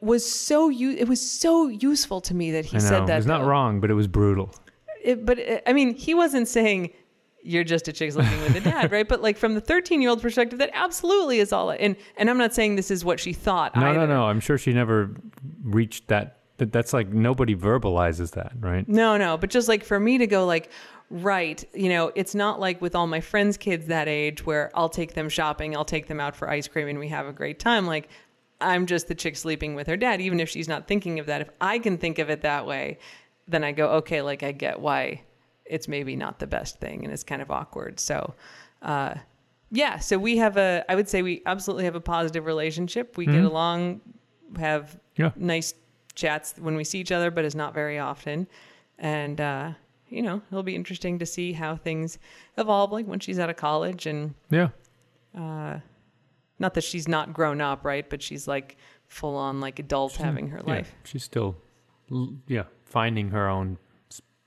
was 0.00 0.28
so 0.28 0.68
you. 0.68 0.90
It 0.90 1.06
was 1.08 1.20
so 1.20 1.68
useful 1.68 2.20
to 2.22 2.34
me 2.34 2.50
that 2.52 2.64
he 2.64 2.76
I 2.76 2.80
know. 2.80 2.86
said 2.88 3.06
that. 3.06 3.18
it's 3.18 3.26
not 3.26 3.44
wrong, 3.44 3.80
but 3.80 3.90
it 3.90 3.94
was 3.94 4.08
brutal. 4.08 4.50
it, 5.02 5.24
but 5.24 5.38
it, 5.38 5.62
I 5.66 5.72
mean, 5.72 5.94
he 5.94 6.14
wasn't 6.14 6.48
saying 6.48 6.90
you're 7.42 7.64
just 7.64 7.86
a 7.86 7.92
chick 7.92 8.10
sleeping 8.10 8.40
with 8.40 8.56
a 8.56 8.60
dad, 8.68 8.90
right? 8.90 9.08
But 9.08 9.22
like 9.22 9.36
from 9.36 9.54
the 9.54 9.60
13 9.60 10.00
year 10.02 10.10
old 10.10 10.20
perspective, 10.20 10.58
that 10.58 10.70
absolutely 10.74 11.38
is 11.38 11.52
all. 11.52 11.70
And 11.70 11.94
and 12.16 12.28
I'm 12.28 12.36
not 12.38 12.52
saying 12.52 12.74
this 12.74 12.90
is 12.90 13.04
what 13.04 13.20
she 13.20 13.32
thought. 13.32 13.76
No, 13.76 13.86
either. 13.86 14.00
no, 14.00 14.06
no. 14.06 14.24
I'm 14.24 14.40
sure 14.40 14.58
she 14.58 14.72
never 14.72 15.14
reached 15.62 16.08
that. 16.08 16.37
That. 16.58 16.72
That's 16.72 16.92
like 16.92 17.08
nobody 17.08 17.56
verbalizes 17.56 18.32
that, 18.32 18.52
right? 18.60 18.88
No, 18.88 19.16
no. 19.16 19.36
But 19.36 19.50
just 19.50 19.68
like 19.68 19.84
for 19.84 19.98
me 19.98 20.18
to 20.18 20.26
go 20.26 20.44
like, 20.46 20.70
right, 21.10 21.64
you 21.74 21.88
know, 21.88 22.12
it's 22.14 22.34
not 22.34 22.60
like 22.60 22.80
with 22.80 22.94
all 22.94 23.06
my 23.06 23.20
friends' 23.20 23.56
kids 23.56 23.86
that 23.86 24.08
age 24.08 24.44
where 24.44 24.70
I'll 24.74 24.88
take 24.88 25.14
them 25.14 25.28
shopping, 25.28 25.76
I'll 25.76 25.84
take 25.84 26.06
them 26.06 26.20
out 26.20 26.36
for 26.36 26.48
ice 26.50 26.68
cream, 26.68 26.88
and 26.88 26.98
we 26.98 27.08
have 27.08 27.26
a 27.26 27.32
great 27.32 27.58
time. 27.58 27.86
Like. 27.86 28.08
I'm 28.60 28.86
just 28.86 29.06
the 29.06 29.14
chick 29.14 29.36
sleeping 29.36 29.76
with 29.76 29.86
her 29.86 29.96
dad, 29.96 30.20
even 30.20 30.40
if 30.40 30.48
she's 30.48 30.66
not 30.66 30.88
thinking 30.88 31.20
of 31.20 31.26
that. 31.26 31.40
If 31.40 31.48
I 31.60 31.78
can 31.78 31.96
think 31.96 32.18
of 32.18 32.28
it 32.28 32.42
that 32.42 32.66
way, 32.66 32.98
then 33.46 33.62
I 33.62 33.70
go, 33.70 33.86
okay, 33.98 34.20
like 34.20 34.42
I 34.42 34.50
get 34.50 34.80
why 34.80 35.22
it's 35.64 35.86
maybe 35.86 36.16
not 36.16 36.40
the 36.40 36.48
best 36.48 36.80
thing 36.80 37.04
and 37.04 37.12
it's 37.12 37.22
kind 37.22 37.40
of 37.40 37.52
awkward. 37.52 38.00
So, 38.00 38.34
uh, 38.82 39.14
yeah, 39.70 40.00
so 40.00 40.18
we 40.18 40.38
have 40.38 40.56
a, 40.56 40.84
I 40.88 40.96
would 40.96 41.08
say 41.08 41.22
we 41.22 41.40
absolutely 41.46 41.84
have 41.84 41.94
a 41.94 42.00
positive 42.00 42.46
relationship. 42.46 43.16
We 43.16 43.26
get 43.26 43.44
along, 43.44 44.00
have 44.58 44.98
Yeah. 45.14 45.30
nice 45.36 45.72
chats 46.18 46.54
when 46.58 46.74
we 46.76 46.84
see 46.84 46.98
each 46.98 47.12
other, 47.12 47.30
but 47.30 47.44
it's 47.44 47.54
not 47.54 47.72
very 47.72 47.98
often. 47.98 48.46
And, 48.98 49.40
uh, 49.40 49.72
you 50.08 50.20
know, 50.22 50.42
it'll 50.50 50.62
be 50.64 50.74
interesting 50.74 51.18
to 51.20 51.26
see 51.26 51.52
how 51.52 51.76
things 51.76 52.18
evolve, 52.56 52.90
like 52.92 53.06
when 53.06 53.20
she's 53.20 53.38
out 53.38 53.48
of 53.50 53.56
college 53.56 54.04
and, 54.06 54.34
Yeah. 54.50 54.70
uh, 55.36 55.78
not 56.58 56.74
that 56.74 56.82
she's 56.82 57.06
not 57.06 57.32
grown 57.32 57.60
up, 57.60 57.84
right? 57.84 58.08
But 58.10 58.20
she's 58.22 58.48
like 58.48 58.76
full 59.06 59.36
on 59.36 59.60
like 59.60 59.78
adult 59.78 60.16
having 60.16 60.48
her 60.48 60.58
Yeah. 60.66 60.72
life. 60.74 60.94
She's 61.04 61.22
still, 61.22 61.56
yeah, 62.48 62.64
finding 62.84 63.30
her 63.30 63.48
own 63.48 63.78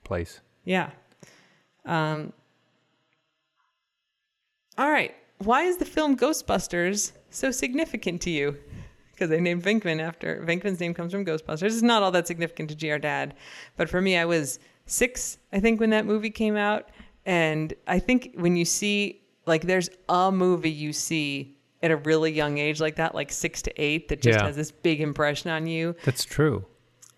place. 0.04 0.40
Yeah. 0.64 0.90
Um, 1.86 2.32
all 4.76 4.90
right. 4.90 5.14
Why 5.38 5.62
is 5.62 5.78
the 5.78 5.84
film 5.84 6.16
Ghostbusters 6.16 7.12
so 7.30 7.50
significant 7.50 8.20
to 8.22 8.30
you? 8.30 8.58
Because 9.22 9.30
they 9.30 9.40
named 9.40 9.62
Venkman 9.62 10.00
after 10.02 10.44
Venkman's 10.44 10.80
name 10.80 10.94
comes 10.94 11.12
from 11.12 11.24
Ghostbusters. 11.24 11.66
It's 11.66 11.80
not 11.82 12.02
all 12.02 12.10
that 12.10 12.26
significant 12.26 12.70
to 12.70 12.74
GR 12.74 12.96
Dad, 12.98 13.34
but 13.76 13.88
for 13.88 14.00
me, 14.00 14.16
I 14.16 14.24
was 14.24 14.58
six, 14.86 15.38
I 15.52 15.60
think, 15.60 15.78
when 15.78 15.90
that 15.90 16.06
movie 16.06 16.28
came 16.30 16.56
out, 16.56 16.88
and 17.24 17.72
I 17.86 18.00
think 18.00 18.32
when 18.34 18.56
you 18.56 18.64
see 18.64 19.22
like 19.46 19.62
there's 19.62 19.88
a 20.08 20.32
movie 20.32 20.72
you 20.72 20.92
see 20.92 21.56
at 21.84 21.92
a 21.92 21.96
really 21.98 22.32
young 22.32 22.58
age 22.58 22.80
like 22.80 22.96
that, 22.96 23.14
like 23.14 23.30
six 23.30 23.62
to 23.62 23.72
eight, 23.80 24.08
that 24.08 24.22
just 24.22 24.40
Yeah. 24.40 24.44
has 24.46 24.56
this 24.56 24.72
big 24.72 25.00
impression 25.00 25.50
on 25.50 25.68
you 25.68 25.94
That's 26.04 26.24
true. 26.24 26.64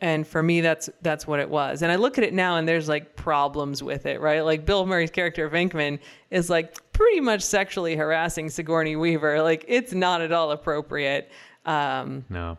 and 0.03 0.27
for 0.27 0.43
me 0.43 0.61
that's 0.61 0.91
that's 1.03 1.27
what 1.27 1.39
it 1.39 1.49
was 1.49 1.81
and 1.81 1.91
i 1.93 1.97
look 1.97 2.19
at 2.19 2.25
it 2.25 2.35
now 2.35 2.57
and 2.57 2.69
there's 2.69 2.89
like 2.89 3.15
problems 3.15 3.81
with 3.83 4.07
it 4.07 4.21
right 4.21 4.41
like 4.41 4.67
bill 4.67 4.85
murray's 4.87 5.11
character 5.11 5.49
venkman 5.49 6.01
is 6.33 6.51
like 6.51 6.75
pretty 6.93 7.21
much 7.21 7.43
sexually 7.43 7.95
harassing 7.95 8.51
sigourney 8.51 8.97
weaver 8.97 9.41
like 9.41 9.65
it's 9.69 9.93
not 9.95 10.21
at 10.21 10.33
all 10.33 10.51
appropriate 10.51 11.31
um 11.67 12.25
No. 12.29 12.59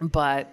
but 0.00 0.50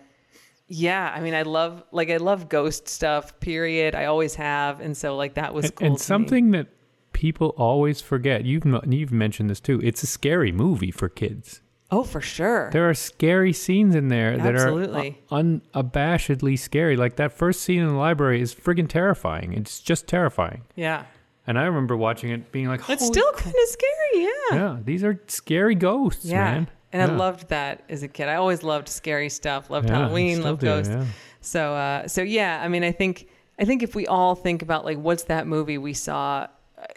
yeah 0.67 1.11
i 1.15 1.19
mean 1.19 1.33
i 1.33 1.41
love 1.41 1.83
like 1.91 2.09
i 2.09 2.17
love 2.17 2.47
ghost 2.49 2.87
stuff 2.87 3.39
period 3.41 3.93
i 3.93 4.05
always 4.05 4.35
have 4.35 4.79
and 4.79 4.95
so 4.95 5.15
like 5.17 5.33
that 5.35 5.53
was 5.53 5.65
And, 5.65 5.75
cool 5.75 5.87
and 5.87 5.97
to 5.97 6.01
me. 6.01 6.05
something 6.05 6.51
that 6.51 6.67
people 7.13 7.49
always 7.57 8.01
forget. 8.01 8.45
You've 8.45 8.63
you've 8.87 9.11
mentioned 9.11 9.49
this 9.49 9.59
too. 9.59 9.79
It's 9.83 10.01
a 10.01 10.07
scary 10.07 10.51
movie 10.51 10.89
for 10.91 11.07
kids. 11.09 11.61
oh 11.91 12.03
for 12.03 12.21
sure 12.21 12.69
There 12.71 12.89
are 12.89 12.93
scary 12.95 13.53
scenes 13.53 13.93
in 13.95 14.07
there 14.07 14.37
that 14.37 14.55
Absolutely. 14.55 15.19
are 15.29 15.43
unabashedly 15.43 16.57
scary. 16.57 16.95
Like 16.95 17.17
that 17.17 17.31
first 17.33 17.61
scene 17.61 17.81
in 17.81 17.89
the 17.89 17.93
library 17.95 18.41
is 18.41 18.55
friggin' 18.55 18.87
terrifying. 18.87 19.53
It's 19.53 19.79
just 19.81 20.07
terrifying. 20.07 20.61
yeah 20.75 21.03
And 21.45 21.59
I 21.59 21.63
remember 21.65 21.95
watching 21.97 22.31
it 22.31 22.51
being 22.51 22.67
like, 22.69 22.81
it's 22.89 23.05
still 23.05 23.31
kind 23.33 23.53
of 23.55 23.67
scary 23.69 24.23
yeah 24.23 24.55
Yeah, 24.55 24.77
these 24.83 25.03
are 25.03 25.19
scary 25.27 25.75
ghosts, 25.75 26.25
Yeah. 26.25 26.43
man. 26.51 26.69
And 26.93 27.01
I 27.01 27.05
loved 27.05 27.47
that 27.49 27.83
as 27.89 28.03
a 28.03 28.07
kid. 28.07 28.27
I 28.27 28.35
always 28.35 28.63
loved 28.63 28.89
scary 28.89 29.29
stuff, 29.29 29.69
loved 29.69 29.87
Yeah, 29.89 29.97
Halloween, 29.99 30.41
loved 30.43 30.59
do, 30.61 30.65
ghosts. 30.67 30.91
yeah. 30.93 31.05
So 31.41 31.73
uh 31.75 32.07
so 32.07 32.21
yeah, 32.21 32.61
I 32.63 32.67
mean 32.67 32.83
I 32.83 32.91
think 32.91 33.27
I 33.59 33.65
think 33.65 33.81
if 33.83 33.95
we 33.95 34.07
all 34.07 34.35
think 34.35 34.61
about 34.61 34.85
like 34.85 34.97
what's 34.97 35.23
that 35.23 35.47
movie 35.47 35.77
we 35.77 35.93
saw 35.93 36.47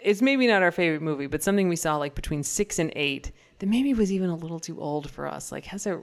it's 0.01 0.21
maybe 0.21 0.47
not 0.47 0.63
our 0.63 0.71
favorite 0.71 1.01
movie, 1.01 1.27
but 1.27 1.43
something 1.43 1.69
we 1.69 1.75
saw 1.75 1.97
like 1.97 2.15
between 2.15 2.41
6 2.43 2.79
and 2.79 2.91
8 2.95 3.31
that 3.59 3.67
maybe 3.67 3.93
was 3.93 4.11
even 4.11 4.29
a 4.29 4.35
little 4.35 4.59
too 4.59 4.79
old 4.81 5.09
for 5.09 5.27
us. 5.27 5.51
Like 5.51 5.65
has 5.65 5.85
a 5.87 6.01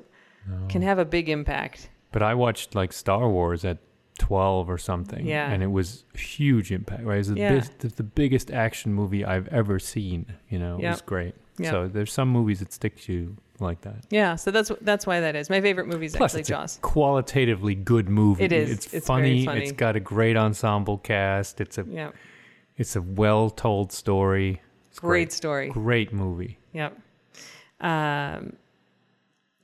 can 0.68 0.82
have 0.82 0.98
a 0.98 1.04
big 1.04 1.28
impact. 1.28 1.88
But 2.12 2.22
I 2.22 2.34
watched 2.34 2.74
like 2.74 2.92
Star 2.92 3.28
Wars 3.28 3.64
at 3.64 3.78
12 4.18 4.68
or 4.70 4.78
something. 4.78 5.24
Yeah. 5.26 5.50
And 5.50 5.62
it 5.62 5.68
was 5.70 6.04
huge 6.14 6.70
impact, 6.72 7.02
right? 7.04 7.14
It 7.14 7.18
was 7.18 7.28
the, 7.28 7.36
Yeah. 7.40 7.54
bis- 7.78 7.92
the, 7.94 8.02
biggest 8.02 8.50
action 8.50 8.92
movie 8.92 9.24
I've 9.24 9.48
ever 9.48 9.78
seen. 9.78 10.26
You 10.48 10.58
know, 10.58 10.76
it 10.76 10.82
Yep. 10.82 10.92
was 10.92 11.00
great. 11.02 11.34
Yep. 11.58 11.70
So 11.72 11.88
there's 11.88 12.12
some 12.12 12.28
movies 12.28 12.58
that 12.60 12.72
stick 12.72 13.00
to 13.02 13.12
you 13.12 13.36
like 13.62 13.80
that. 13.82 13.96
Yeah, 14.10 14.36
so 14.36 14.50
that's 14.50 14.70
that's 14.80 15.06
why 15.06 15.20
that 15.20 15.36
is. 15.36 15.48
My 15.48 15.60
favorite 15.60 15.86
movie 15.86 16.06
is 16.06 16.16
Plus, 16.16 16.34
actually 16.34 16.62
it's 16.64 16.76
a 16.76 16.80
qualitatively 16.80 17.74
good 17.74 18.08
movie. 18.08 18.44
It 18.44 18.52
is. 18.52 18.70
It's, 18.70 18.94
It's 18.94 19.06
funny. 19.06 19.44
funny. 19.44 19.62
It's 19.62 19.72
got 19.72 19.96
a 19.96 20.00
great 20.00 20.36
ensemble 20.36 20.98
cast. 20.98 21.60
It's 21.60 21.78
a 21.78 21.84
Yeah. 21.88 22.10
it's 22.76 22.96
a 22.96 23.02
well 23.02 23.48
told 23.50 23.92
story. 23.92 24.60
It's 24.90 24.98
Great 24.98 25.32
story. 25.32 25.70
Great 25.70 26.12
movie. 26.12 26.58
Yep. 26.74 26.98
Um, 27.80 28.56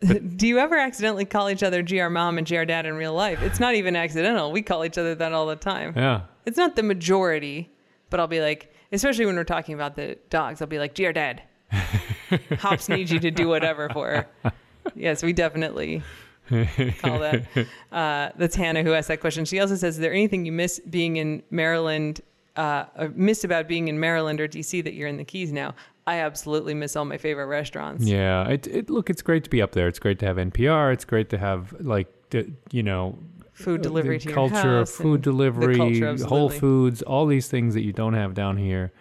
do 0.36 0.46
you 0.46 0.58
ever 0.58 0.76
accidentally 0.78 1.24
call 1.24 1.50
each 1.50 1.62
other 1.62 1.82
GR 1.82 2.08
mom 2.08 2.38
and 2.38 2.46
GR 2.46 2.64
dad 2.64 2.86
in 2.86 2.94
real 2.94 3.14
life? 3.14 3.42
It's 3.42 3.60
not 3.60 3.74
even 3.74 3.96
accidental. 3.96 4.52
We 4.52 4.62
call 4.62 4.84
each 4.84 4.96
other 4.96 5.14
that 5.16 5.32
all 5.32 5.46
the 5.46 5.56
time. 5.56 5.92
Yeah. 5.96 6.22
It's 6.46 6.56
not 6.56 6.76
the 6.76 6.82
majority, 6.82 7.70
but 8.10 8.20
I'll 8.20 8.26
be 8.28 8.40
like, 8.40 8.72
especially 8.92 9.26
when 9.26 9.36
we're 9.36 9.44
talking 9.44 9.74
about 9.74 9.96
the 9.96 10.16
dogs, 10.30 10.62
I'll 10.62 10.68
be 10.68 10.78
like, 10.78 10.94
GR 10.96 11.10
dad. 11.10 11.42
Hops 11.70 12.88
needs 12.88 13.10
you 13.10 13.18
to 13.20 13.30
do 13.30 13.48
whatever 13.48 13.88
for 13.90 14.26
her. 14.42 14.52
Yes, 14.94 15.22
we 15.22 15.32
definitely 15.32 16.02
call 16.48 17.18
that. 17.18 17.44
Uh, 17.92 18.30
that's 18.36 18.56
Hannah 18.56 18.82
who 18.82 18.94
asked 18.94 19.08
that 19.08 19.20
question. 19.20 19.44
She 19.44 19.60
also 19.60 19.76
says, 19.76 19.96
Is 19.96 20.00
there 20.00 20.12
anything 20.12 20.46
you 20.46 20.52
miss 20.52 20.80
being 20.80 21.16
in 21.16 21.42
Maryland, 21.50 22.20
uh, 22.56 22.84
or 22.96 23.08
miss 23.10 23.44
about 23.44 23.68
being 23.68 23.88
in 23.88 24.00
Maryland 24.00 24.40
or 24.40 24.48
DC 24.48 24.82
that 24.84 24.94
you're 24.94 25.08
in 25.08 25.16
the 25.16 25.24
Keys 25.24 25.52
now? 25.52 25.74
I 26.06 26.20
absolutely 26.20 26.72
miss 26.72 26.96
all 26.96 27.04
my 27.04 27.18
favorite 27.18 27.46
restaurants. 27.46 28.04
Yeah, 28.04 28.48
it, 28.48 28.66
it 28.66 28.88
look 28.88 29.10
it's 29.10 29.20
great 29.20 29.44
to 29.44 29.50
be 29.50 29.60
up 29.60 29.72
there. 29.72 29.88
It's 29.88 29.98
great 29.98 30.18
to 30.20 30.26
have 30.26 30.36
NPR. 30.36 30.92
It's 30.94 31.04
great 31.04 31.28
to 31.30 31.38
have 31.38 31.74
like 31.80 32.08
the, 32.30 32.50
you 32.70 32.82
know 32.82 33.18
Food 33.52 33.82
delivery 33.82 34.18
the 34.18 34.28
to 34.28 34.32
culture 34.32 34.78
of 34.78 34.88
house 34.88 34.92
food 34.92 35.20
delivery, 35.20 35.76
culture, 35.76 36.16
Whole. 36.24 36.48
Foods, 36.48 37.02
all 37.02 37.26
these 37.26 37.48
things 37.48 37.74
that 37.74 37.82
you 37.82 37.92
don't 37.92 38.14
have 38.14 38.32
down 38.32 38.56
here. 38.56 38.92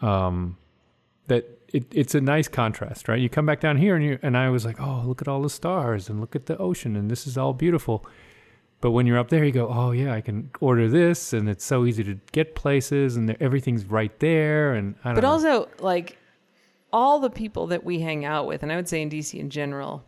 Um, 0.00 0.56
that 1.26 1.57
it, 1.72 1.86
it's 1.92 2.14
a 2.14 2.20
nice 2.20 2.48
contrast, 2.48 3.08
right? 3.08 3.20
You 3.20 3.28
come 3.28 3.46
back 3.46 3.60
down 3.60 3.76
here 3.76 3.94
and 3.96 4.04
you 4.04 4.18
and 4.22 4.36
I 4.36 4.50
was 4.50 4.64
like, 4.64 4.80
oh, 4.80 5.02
look 5.06 5.20
at 5.22 5.28
all 5.28 5.42
the 5.42 5.50
stars 5.50 6.08
and 6.08 6.20
look 6.20 6.34
at 6.34 6.46
the 6.46 6.56
ocean 6.58 6.96
and 6.96 7.10
this 7.10 7.26
is 7.26 7.36
all 7.36 7.52
beautiful. 7.52 8.06
But 8.80 8.92
when 8.92 9.06
you're 9.06 9.18
up 9.18 9.28
there, 9.28 9.44
you 9.44 9.50
go, 9.50 9.68
oh 9.68 9.90
yeah, 9.90 10.14
I 10.14 10.20
can 10.20 10.50
order 10.60 10.88
this 10.88 11.32
and 11.32 11.48
it's 11.48 11.64
so 11.64 11.84
easy 11.84 12.04
to 12.04 12.18
get 12.32 12.54
places 12.54 13.16
and 13.16 13.36
everything's 13.40 13.84
right 13.84 14.16
there. 14.20 14.74
And 14.74 14.94
I 15.02 15.08
don't 15.08 15.14
But 15.16 15.22
know. 15.22 15.30
also, 15.30 15.68
like, 15.80 16.16
all 16.92 17.18
the 17.18 17.28
people 17.30 17.66
that 17.66 17.84
we 17.84 18.00
hang 18.00 18.24
out 18.24 18.46
with, 18.46 18.62
and 18.62 18.72
I 18.72 18.76
would 18.76 18.88
say 18.88 19.02
in 19.02 19.10
DC 19.10 19.38
in 19.38 19.50
general, 19.50 20.04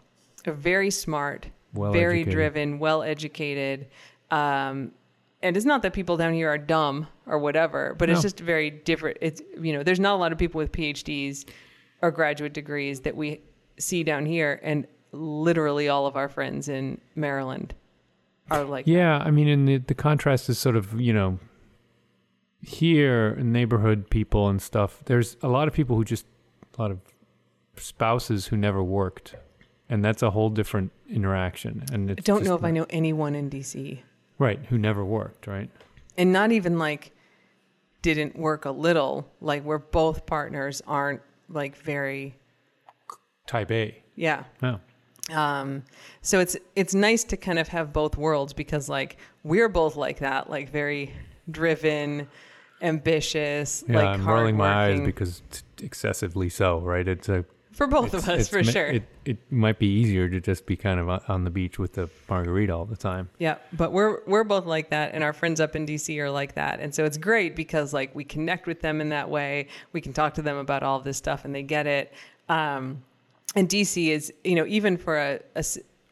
are 0.47 0.53
very 0.53 0.91
smart, 0.91 1.49
Well 1.75 1.93
very 1.93 2.25
driven, 2.25 2.79
well 2.79 3.03
educated. 3.03 3.89
Um, 4.31 4.93
and 5.43 5.57
it's 5.57 5.67
not 5.67 5.83
that 5.83 5.93
people 5.93 6.17
down 6.17 6.33
here 6.33 6.49
are 6.49 6.59
dumb 6.59 7.09
or 7.31 7.39
whatever, 7.39 7.95
but 7.97 8.11
it's 8.11 8.22
just 8.22 8.41
very 8.41 8.70
different. 8.70 9.16
It's 9.20 9.41
you 9.59 9.72
know, 9.72 9.83
there's 9.83 10.01
not 10.01 10.14
a 10.14 10.18
lot 10.18 10.33
of 10.33 10.39
people 10.39 10.59
with 10.59 10.72
PhDs 10.72 11.49
or 12.03 12.11
graduate 12.11 12.53
degrees 12.53 13.01
that 13.03 13.16
we 13.16 13.41
see 13.78 14.03
down 14.03 14.26
here, 14.26 14.61
and 14.62 14.87
literally 15.12 15.89
all 15.89 16.07
of 16.07 16.16
our 16.16 16.28
friends 16.28 16.68
in 16.68 17.01
Maryland 17.14 17.72
are 18.51 18.64
like, 18.64 18.87
Yeah, 18.87 19.18
I 19.18 19.31
mean, 19.31 19.49
and 19.49 19.68
the 19.68 19.78
the 19.78 19.95
contrast 19.95 20.49
is 20.49 20.59
sort 20.59 20.76
of 20.76 21.01
you 21.01 21.12
know 21.12 21.39
here 22.62 23.37
neighborhood 23.37 24.11
people 24.11 24.49
and 24.49 24.61
stuff. 24.61 25.03
There's 25.07 25.37
a 25.41 25.49
lot 25.49 25.68
of 25.68 25.72
people 25.74 25.97
who 25.97 26.05
just 26.05 26.26
a 26.76 26.83
lot 26.83 26.91
of 26.91 26.99
spouses 27.76 28.49
who 28.49 28.57
never 28.57 28.83
worked, 28.83 29.37
and 29.89 30.05
that's 30.05 30.22
a 30.22 30.31
whole 30.31 30.51
different 30.51 30.91
interaction. 31.09 31.85
And 31.93 32.11
I 32.11 32.14
don't 32.14 32.45
know 32.45 32.57
if 32.57 32.64
I 32.64 32.72
know 32.72 32.87
anyone 32.91 33.37
in 33.37 33.49
DC, 33.51 34.01
right 34.39 34.59
who 34.68 34.78
never 34.78 35.05
worked, 35.05 35.47
right? 35.47 35.70
and 36.18 36.33
not 36.33 36.51
even 36.53 36.78
like 36.78 37.12
didn't 38.03 38.37
work 38.37 38.65
a 38.65 38.71
little. 38.71 39.31
Like 39.41 39.63
where 39.65 39.79
both 39.79 40.27
partners 40.27 40.83
aren't 40.87 41.21
like 41.49 41.77
very, 41.77 42.37
Type 43.47 43.71
A. 43.71 44.03
yeah. 44.17 44.45
No. 44.63 44.81
Um, 45.33 45.85
so 46.23 46.41
it's 46.41 46.57
it's 46.75 46.95
nice 46.95 47.23
to 47.25 47.37
kind 47.37 47.59
of 47.59 47.69
have 47.69 47.93
both 47.93 48.17
worlds 48.17 48.53
because 48.53 48.89
like 48.89 49.17
we're 49.45 49.69
both 49.69 49.97
like 49.97 50.19
that, 50.21 50.51
like 50.51 50.71
very 50.71 51.13
driven, 51.51 52.29
ambitious, 52.83 53.85
Yeah, 53.89 53.97
like 53.97 54.07
I'm 54.07 54.27
rolling 54.27 54.57
my 54.57 54.87
eyes 54.87 55.01
because 55.01 55.43
excessively 55.83 56.49
so, 56.49 56.81
right? 56.81 57.07
It's 57.07 57.29
a 57.29 57.45
for 57.73 57.87
both 57.87 58.14
of 58.14 58.29
us 58.29 58.49
for 58.49 58.62
sure. 58.64 58.87
It 58.87 59.03
it 59.25 59.53
might 59.53 59.79
be 59.79 59.87
easier 59.87 60.29
to 60.29 60.41
just 60.41 60.66
be 60.66 60.77
kind 60.77 60.99
of 60.99 61.09
on- 61.29 61.45
the 61.45 61.51
beach 61.51 61.79
with 61.79 61.95
the 61.95 62.09
margarita 62.29 62.75
all 62.75 62.85
the 62.85 62.97
time. 62.97 63.31
yeah, 63.39 63.57
but 63.73 63.93
we're 63.93 64.21
we're 64.27 64.45
both 64.45 64.66
like 64.66 64.91
that, 64.91 65.14
and 65.14 65.25
our 65.25 65.33
friends 65.33 65.61
up 65.61 65.75
in 65.75 65.87
DC 65.87 66.18
are 66.18 66.31
like 66.31 66.55
that, 66.55 66.81
and 66.81 66.95
so 66.95 67.05
it's 67.05 67.16
great 67.16 67.57
because 67.57 67.93
like 67.95 68.14
we 68.14 68.25
connect 68.25 68.66
with 68.66 68.81
them 68.81 69.01
in 69.01 69.09
that 69.11 69.31
way. 69.31 69.68
We 69.93 70.01
can 70.01 70.12
talk 70.12 70.35
to 70.35 70.43
them 70.43 70.57
about 70.57 70.83
all 70.83 71.01
this 71.01 71.16
stuff, 71.16 71.45
and 71.45 71.55
they 71.55 71.62
get 71.62 71.87
it. 71.87 72.12
Um, 72.49 73.03
and 73.55 73.68
DC 73.68 74.09
is, 74.09 74.33
you 74.45 74.55
know, 74.55 74.66
even 74.66 74.97
for 74.97 75.18
a 75.18 75.64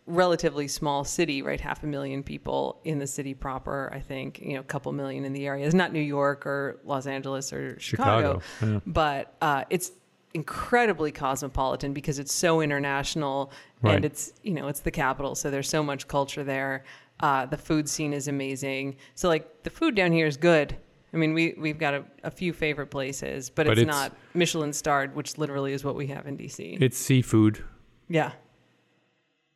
relatively 0.06 0.66
small 0.66 1.04
city, 1.04 1.42
right? 1.42 1.60
Half 1.60 1.82
a 1.82 1.86
million 1.86 2.22
people 2.22 2.80
in 2.84 2.98
the 2.98 3.06
city 3.06 3.34
proper, 3.34 3.90
I 3.92 4.00
think, 4.00 4.40
you 4.40 4.54
know, 4.54 4.60
a 4.60 4.64
couple 4.64 4.90
million 4.92 5.24
in 5.24 5.32
the 5.32 5.46
area. 5.46 5.66
It's 5.66 5.74
not 5.74 5.92
New 5.92 6.00
York 6.00 6.46
or 6.46 6.80
Los 6.84 7.06
Angeles 7.06 7.52
or 7.52 7.78
Chicago, 7.78 8.40
Chicago, 8.58 8.72
yeah. 8.72 8.80
but 8.86 9.34
uh, 9.40 9.64
it's 9.70 9.92
incredibly 10.34 11.10
cosmopolitan 11.12 11.92
because 11.92 12.18
it's 12.18 12.32
so 12.34 12.60
international 12.60 13.50
Right. 13.82 13.96
and 13.96 14.04
it's, 14.04 14.32
you 14.42 14.52
know, 14.52 14.68
it's 14.68 14.80
the 14.80 14.90
capital. 14.90 15.34
So 15.34 15.50
there's 15.50 15.68
so 15.68 15.82
much 15.82 16.08
culture 16.08 16.42
there. 16.44 16.84
Uh, 17.20 17.46
the 17.46 17.56
food 17.56 17.88
scene 17.88 18.12
is 18.12 18.28
amazing. 18.28 18.96
So, 19.14 19.28
like, 19.28 19.62
the 19.62 19.70
food 19.70 19.94
down 19.94 20.12
here 20.12 20.26
is 20.26 20.36
good. 20.36 20.76
I 21.12 21.16
mean, 21.16 21.32
we, 21.32 21.54
we've 21.58 21.78
got 21.78 21.94
a, 21.94 22.04
a 22.24 22.30
few 22.30 22.52
favorite 22.52 22.88
places, 22.88 23.50
but, 23.50 23.66
But 23.66 23.72
it's, 23.78 23.82
it's- 23.82 23.96
not 23.96 24.16
Michelin 24.34 24.72
starred, 24.72 25.14
which 25.16 25.38
literally 25.38 25.72
is 25.72 25.84
what 25.84 25.94
we 25.96 26.08
have 26.08 26.26
in 26.26 26.36
DC. 26.36 26.80
It's 26.80 26.98
seafood. 26.98 27.64
yeah. 28.08 28.32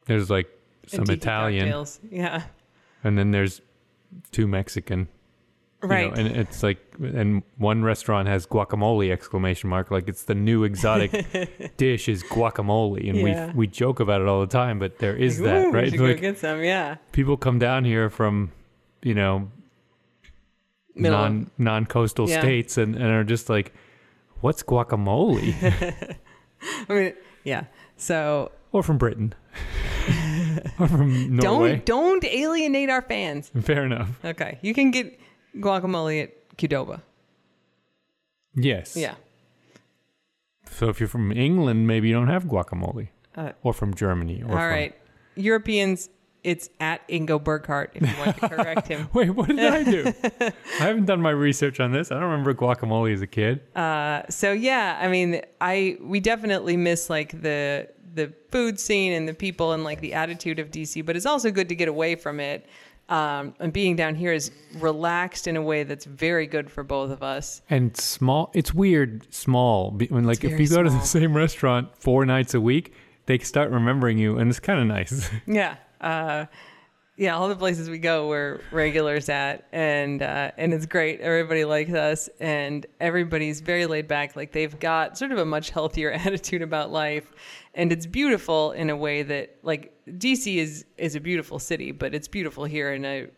There's 0.07 0.29
like 0.31 0.49
some 0.89 1.09
Italian, 1.09 1.67
cocktails. 1.67 2.01
Yeah. 2.11 2.43
and 3.05 3.17
then 3.17 3.31
there's 3.31 3.61
two 4.33 4.47
Mexican. 4.49 5.07
You 5.83 5.89
know, 5.89 5.95
Right. 5.95 6.19
and 6.19 6.29
it's 6.37 6.63
like, 6.63 6.79
and 7.01 7.43
one 7.59 7.83
restaurant 7.83 8.29
has 8.29 8.47
guacamole 8.47 9.11
exclamation 9.11 9.69
mark. 9.71 9.91
Like 9.91 10.09
it's 10.09 10.23
the 10.25 10.35
new 10.35 10.65
exotic 10.65 11.11
dish 11.77 12.09
is 12.09 12.23
guacamole, 12.23 13.09
and 13.09 13.19
Yeah. 13.19 13.47
we 13.49 13.53
we 13.55 13.67
joke 13.67 14.01
about 14.01 14.21
it 14.21 14.29
all 14.29 14.41
the 14.41 14.47
time. 14.47 14.79
But 14.79 14.99
there 14.99 15.17
is 15.17 15.41
Like, 15.41 15.47
that, 15.51 15.73
right? 15.73 15.91
should 15.91 15.99
go 15.99 16.15
get 16.15 16.39
some. 16.39 16.63
Yeah. 16.63 16.97
people 17.13 17.37
come 17.37 17.59
down 17.59 17.85
here 17.85 18.09
from, 18.11 18.53
you 19.03 19.15
know, 19.15 19.49
Middle 20.95 21.19
non 21.19 21.51
non 21.59 21.87
coastal 21.87 22.29
Yeah. 22.29 22.41
states, 22.41 22.77
and, 22.79 22.95
and 22.95 23.05
are 23.05 23.25
just 23.25 23.49
like, 23.49 23.73
what's 24.41 24.63
guacamole? 24.63 25.55
I 26.89 26.93
mean, 26.93 27.13
yeah. 27.45 27.65
So 27.97 28.53
or 28.73 28.83
from 28.83 28.99
Britain, 28.99 29.35
or 30.79 30.87
from 30.89 31.37
Norway. 31.37 31.77
don't 31.83 31.85
don't 31.87 32.25
alienate 32.25 32.91
our 32.91 33.03
fans. 33.03 33.51
Fair 33.63 33.85
enough. 33.85 34.11
Okay, 34.25 34.59
you 34.63 34.75
can 34.75 34.91
get 34.91 35.19
guacamole 35.57 36.25
at 36.25 36.57
Qdoba. 36.57 37.03
Yes. 38.55 38.97
Yeah. 38.97 39.15
So 40.71 40.89
if 40.89 41.01
you're 41.01 41.09
from 41.09 41.33
England, 41.33 41.87
maybe 41.87 42.09
you 42.09 42.15
don't 42.15 42.29
have 42.29 42.45
guacamole, 42.45 43.09
Uh, 43.37 43.53
or 43.63 43.73
from 43.73 43.95
Germany, 43.95 44.43
or 44.43 44.47
all 44.47 44.51
from, 44.53 44.71
right, 44.71 44.95
Europeans. 45.37 46.09
It's 46.45 46.69
at 46.81 47.07
Ingo 47.09 47.43
Burghardt 47.43 47.93
if 47.95 48.03
you 48.03 48.19
want 48.19 48.37
to 48.37 48.49
correct 48.49 48.89
him. 48.89 49.09
Wait, 49.15 49.31
what 49.31 49.47
did 49.47 49.61
I 49.61 49.85
do? 49.85 50.13
I 50.41 50.53
haven't 50.85 51.05
done 51.05 51.21
my 51.23 51.31
research 51.31 51.79
on 51.79 51.93
this. 51.93 52.11
I 52.11 52.15
don't 52.15 52.25
remember 52.25 52.53
guacamole 52.53 53.15
as 53.15 53.23
a 53.23 53.29
kid. 53.29 53.61
Uh, 53.77 54.23
so 54.29 54.51
yeah, 54.51 54.99
I 55.01 55.07
mean, 55.07 55.41
I 55.61 55.99
we 56.01 56.19
definitely 56.19 56.77
miss 56.77 57.09
like 57.09 57.41
the 57.43 57.89
the 58.15 58.33
food 58.51 58.81
scene 58.81 59.13
and 59.13 59.29
the 59.29 59.35
people 59.35 59.71
and 59.73 59.85
like 59.85 60.01
the 60.01 60.15
attitude 60.15 60.59
of 60.59 60.73
DC, 60.73 61.07
but 61.07 61.15
it's 61.15 61.27
also 61.27 61.53
good 61.53 61.69
to 61.69 61.77
get 61.77 61.87
away 61.87 62.17
from 62.17 62.41
it. 62.41 62.67
Um, 63.09 63.55
and 63.59 63.73
being 63.73 63.97
down 63.97 64.15
here 64.15 64.33
is 64.33 64.51
relaxed 64.79 65.47
in 65.47 65.57
a 65.57 65.63
way 65.63 65.83
that's 65.83 66.05
very 66.05 66.47
good 66.47 66.71
for 66.71 66.83
both 66.83 67.11
of 67.11 67.23
us. 67.23 67.61
And 67.69 67.95
small, 67.97 68.51
it's 68.55 68.73
weird 68.73 69.33
small. 69.33 69.91
When 69.91 70.25
like 70.25 70.45
if 70.45 70.59
you 70.59 70.69
go 70.69 70.83
to 70.83 70.91
the 70.91 71.01
same 71.01 71.37
restaurant 71.37 71.95
four 71.97 72.25
nights 72.25 72.55
a 72.55 72.61
week, 72.61 72.95
they 73.27 73.39
start 73.39 73.71
remembering 73.71 74.19
you, 74.19 74.39
and 74.39 74.49
it's 74.49 74.61
kind 74.61 74.81
of 74.81 74.87
nice. 74.87 75.29
Yeah. 75.47 75.77
Uh, 76.01 76.47
yeah, 77.23 77.37
all 77.37 77.49
the 77.49 77.55
places 77.55 77.89
we 77.89 78.01
go, 78.01 78.27
we're 78.27 78.59
regulars 78.73 79.29
at, 79.29 79.69
and 79.71 80.21
uh, 80.23 80.51
and 80.57 80.75
it's 80.75 80.87
great. 80.87 81.21
Everybody 81.21 81.65
likes 81.65 81.93
us, 81.93 82.29
and 82.41 82.85
everybody's 82.99 83.61
very 83.61 83.87
laid 83.87 84.09
back. 84.09 84.35
Like 84.35 84.51
they've 84.51 84.77
got 84.81 85.17
sort 85.17 85.31
of 85.31 85.39
a 85.39 85.45
much 85.45 85.71
healthier 85.71 86.11
attitude 86.27 86.63
about 86.63 86.91
life, 86.91 87.33
and 87.75 87.93
it's 87.93 88.07
beautiful 88.07 88.73
in 88.73 88.91
a 88.91 88.97
way 88.97 89.23
that 89.23 89.57
like 89.63 89.93
DC 90.09 90.57
is 90.57 90.85
is 90.99 91.15
a 91.15 91.21
beautiful 91.21 91.61
city, 91.61 91.93
but 91.93 92.13
it's 92.13 92.27
beautiful 92.27 92.65
here 92.65 92.93
in 92.93 93.05
a 93.05 93.29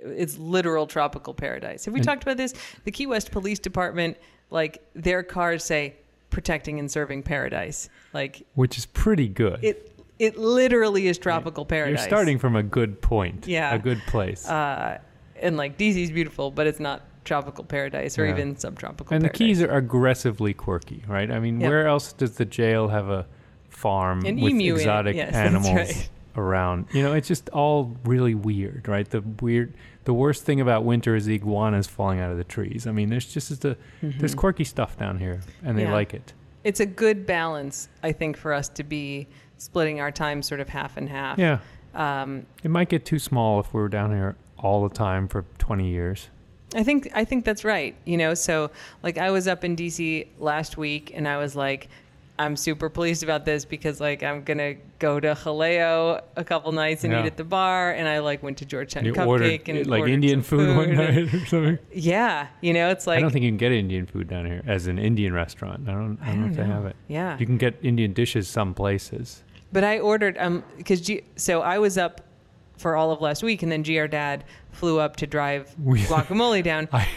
it's 0.00 0.36
literal 0.36 0.88
tropical 0.88 1.32
paradise. 1.32 1.84
Have 1.84 1.94
we 1.94 2.00
talked 2.00 2.24
about 2.24 2.38
this? 2.38 2.54
The 2.82 2.90
Key 2.90 3.06
West 3.06 3.30
Police 3.30 3.60
Department, 3.60 4.16
like 4.50 4.82
their 4.94 5.22
cars 5.22 5.62
say 5.62 5.94
protecting 6.30 6.80
and 6.80 6.90
serving 6.90 7.22
paradise. 7.22 7.88
Like 8.12 8.44
which 8.56 8.76
is 8.78 8.86
pretty 8.86 9.28
good. 9.28 9.62
it 9.62 9.97
it 10.18 10.36
literally 10.36 11.06
is 11.08 11.18
tropical 11.18 11.64
paradise. 11.64 12.00
You're 12.00 12.08
starting 12.08 12.38
from 12.38 12.56
a 12.56 12.62
good 12.62 13.00
point. 13.00 13.46
Yeah. 13.46 13.74
A 13.74 13.78
good 13.78 14.00
place. 14.06 14.48
uh, 14.48 14.98
and 15.40 15.56
like 15.56 15.78
DC's 15.78 16.10
beautiful, 16.10 16.50
but 16.50 16.66
it's 16.66 16.80
not 16.80 17.02
tropical 17.24 17.62
paradise 17.64 18.18
or 18.18 18.24
Yeah. 18.26 18.32
even 18.32 18.56
subtropical. 18.56 19.14
and 19.14 19.24
the 19.24 19.28
keys 19.28 19.62
are 19.62 19.70
aggressively 19.76 20.52
quirky, 20.54 21.04
right? 21.06 21.30
I 21.30 21.38
mean, 21.38 21.60
Yeah. 21.60 21.68
where 21.68 21.86
else 21.86 22.12
does 22.12 22.32
the 22.36 22.44
jail 22.44 22.88
have 22.88 23.08
a 23.08 23.26
farm 23.68 24.24
An 24.26 24.40
with 24.40 24.54
exotic 24.54 25.14
Yes, 25.16 25.34
animals 25.34 25.74
right. 25.76 26.08
around? 26.36 26.86
You 26.92 27.02
know, 27.02 27.12
it's 27.12 27.28
just 27.28 27.48
all 27.50 27.96
really 28.04 28.34
weird, 28.34 28.88
right? 28.88 29.08
The 29.08 29.20
weird, 29.40 29.74
the 30.04 30.14
worst 30.14 30.44
thing 30.44 30.60
about 30.60 30.84
winter 30.84 31.14
is 31.14 31.26
the 31.26 31.34
iguanas 31.34 31.86
falling 31.86 32.18
out 32.18 32.32
of 32.32 32.38
the 32.38 32.44
trees. 32.44 32.86
I 32.86 32.92
mean, 32.92 33.08
there's 33.10 33.26
just 33.32 33.60
the 33.60 33.76
there's 34.02 34.34
quirky 34.34 34.64
stuff 34.64 34.96
down 34.98 35.18
here, 35.18 35.40
and 35.62 35.76
they 35.78 35.82
Mm-hmm. 35.82 35.90
Yeah. 35.90 35.94
like 35.96 36.14
it. 36.14 36.32
it's 36.64 36.80
a 36.80 36.86
good 36.86 37.24
balance, 37.26 37.88
I 38.02 38.10
think, 38.12 38.36
for 38.36 38.52
us 38.52 38.68
to 38.70 38.82
be 38.82 39.28
splitting 39.58 40.00
our 40.00 40.10
time 40.10 40.42
sort 40.42 40.60
of 40.60 40.68
half 40.68 40.96
and 40.96 41.08
half. 41.08 41.38
Yeah, 41.38 41.58
Um, 41.94 42.46
it 42.62 42.70
might 42.70 42.88
get 42.88 43.04
too 43.04 43.18
small 43.18 43.60
if 43.60 43.74
we 43.74 43.80
were 43.80 43.88
down 43.88 44.10
here 44.12 44.36
all 44.58 44.88
the 44.88 44.94
time 44.94 45.28
for 45.28 45.44
20 45.58 45.88
years. 45.88 46.28
I 46.74 46.82
think 46.82 47.08
I 47.14 47.24
think 47.24 47.44
that's 47.46 47.64
right. 47.64 47.94
You 48.04 48.16
know, 48.18 48.34
so 48.34 48.70
like 49.02 49.16
I 49.18 49.30
was 49.30 49.48
up 49.48 49.64
in 49.64 49.74
DC 49.74 50.26
last 50.38 50.76
week, 50.76 51.12
and 51.14 51.26
I 51.26 51.38
was 51.38 51.56
like, 51.56 51.88
I'm 52.38 52.56
super 52.56 52.88
pleased 52.90 53.22
about 53.22 53.46
this 53.46 53.64
because 53.64 54.00
like 54.02 54.22
I'm 54.22 54.42
gonna 54.44 54.74
go 54.98 55.18
to 55.18 55.28
Haleo 55.34 56.20
a 56.36 56.44
couple 56.44 56.70
nights 56.72 57.04
and 57.04 57.12
Yeah. 57.12 57.22
eat 57.22 57.26
at 57.26 57.36
the 57.38 57.44
bar, 57.44 57.92
and 57.92 58.06
I 58.06 58.18
like 58.18 58.42
went 58.42 58.58
to 58.58 58.66
Georgetown 58.66 59.06
You 59.06 59.14
Cupcake 59.14 59.26
ordered 59.26 59.68
and 59.68 59.86
like 59.86 60.00
ordered 60.00 60.12
Indian 60.12 60.42
some 60.42 60.58
food, 60.58 60.76
one 60.76 60.94
night 60.94 61.34
or 61.34 61.46
something. 61.46 61.78
Yeah, 61.90 62.48
you 62.60 62.74
know, 62.74 62.90
it's 62.90 63.06
like 63.06 63.16
I 63.16 63.20
don't 63.22 63.30
think 63.30 63.44
you 63.44 63.50
can 63.50 63.56
get 63.56 63.72
Indian 63.72 64.04
food 64.06 64.28
down 64.28 64.44
here 64.44 64.62
as 64.66 64.88
an 64.88 64.98
Indian 64.98 65.32
restaurant. 65.32 65.88
I 65.88 65.92
don't. 65.92 66.18
I 66.20 66.26
don't, 66.26 66.40
know 66.42 66.46
if 66.48 66.56
they 66.56 66.64
have 66.64 66.84
it. 66.84 66.96
Yeah. 67.08 67.38
You 67.38 67.46
can 67.46 67.56
get 67.56 67.76
Indian 67.82 68.12
dishes 68.12 68.46
some 68.46 68.74
places. 68.74 69.42
But 69.72 69.84
I 69.84 69.98
ordered 69.98 70.36
um 70.38 70.62
because 70.76 71.00
G- 71.00 71.22
so 71.36 71.60
I 71.62 71.78
was 71.78 71.98
up 71.98 72.22
for 72.76 72.96
all 72.96 73.10
of 73.10 73.20
last 73.20 73.42
week, 73.42 73.62
and 73.62 73.70
then 73.72 73.82
Gr 73.82 74.06
Dad 74.06 74.44
flew 74.72 74.98
up 75.00 75.16
to 75.16 75.26
drive 75.26 75.74
We- 75.82 76.00
guacamole 76.04 76.62
down. 76.62 76.88
I 76.92 77.08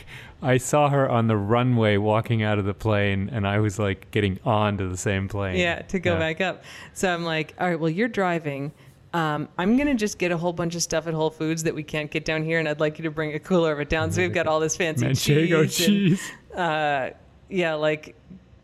I 0.43 0.57
saw 0.57 0.89
her 0.89 1.07
on 1.07 1.27
the 1.27 1.37
runway 1.37 1.97
walking 1.97 2.41
out 2.41 2.57
of 2.57 2.65
the 2.65 2.73
plane, 2.73 3.29
and 3.31 3.47
I 3.47 3.59
was 3.59 3.77
like 3.77 4.09
getting 4.11 4.39
onto 4.43 4.89
the 4.89 4.97
same 4.97 5.27
plane. 5.27 5.57
Yeah, 5.57 5.83
to 5.83 5.99
go 5.99 6.13
Yeah. 6.13 6.19
back 6.19 6.41
up. 6.41 6.63
So 6.93 7.13
I'm 7.13 7.23
like, 7.23 7.53
all 7.59 7.67
right, 7.69 7.79
well, 7.79 7.91
you're 7.91 8.07
driving. 8.07 8.71
Um, 9.13 9.49
I'm 9.57 9.77
gonna 9.77 9.93
just 9.93 10.17
get 10.17 10.31
a 10.31 10.37
whole 10.37 10.53
bunch 10.53 10.73
of 10.73 10.81
stuff 10.81 11.05
at 11.05 11.13
Whole 11.13 11.29
Foods 11.29 11.63
that 11.63 11.75
we 11.75 11.83
can't 11.83 12.09
get 12.09 12.25
down 12.25 12.43
here, 12.43 12.57
and 12.59 12.67
I'd 12.67 12.79
like 12.79 12.97
you 12.97 13.03
to 13.03 13.11
bring 13.11 13.33
a 13.35 13.39
cooler 13.39 13.71
of 13.71 13.79
it 13.79 13.89
down. 13.89 14.11
So 14.11 14.21
we've 14.21 14.33
got 14.33 14.47
all 14.47 14.59
this 14.59 14.75
fancy 14.75 15.05
Manchego 15.07 15.63
cheese. 15.63 15.79
and, 15.87 15.87
cheese. 16.17 16.31
uh, 16.57 17.09
yeah, 17.49 17.73
like 17.75 18.15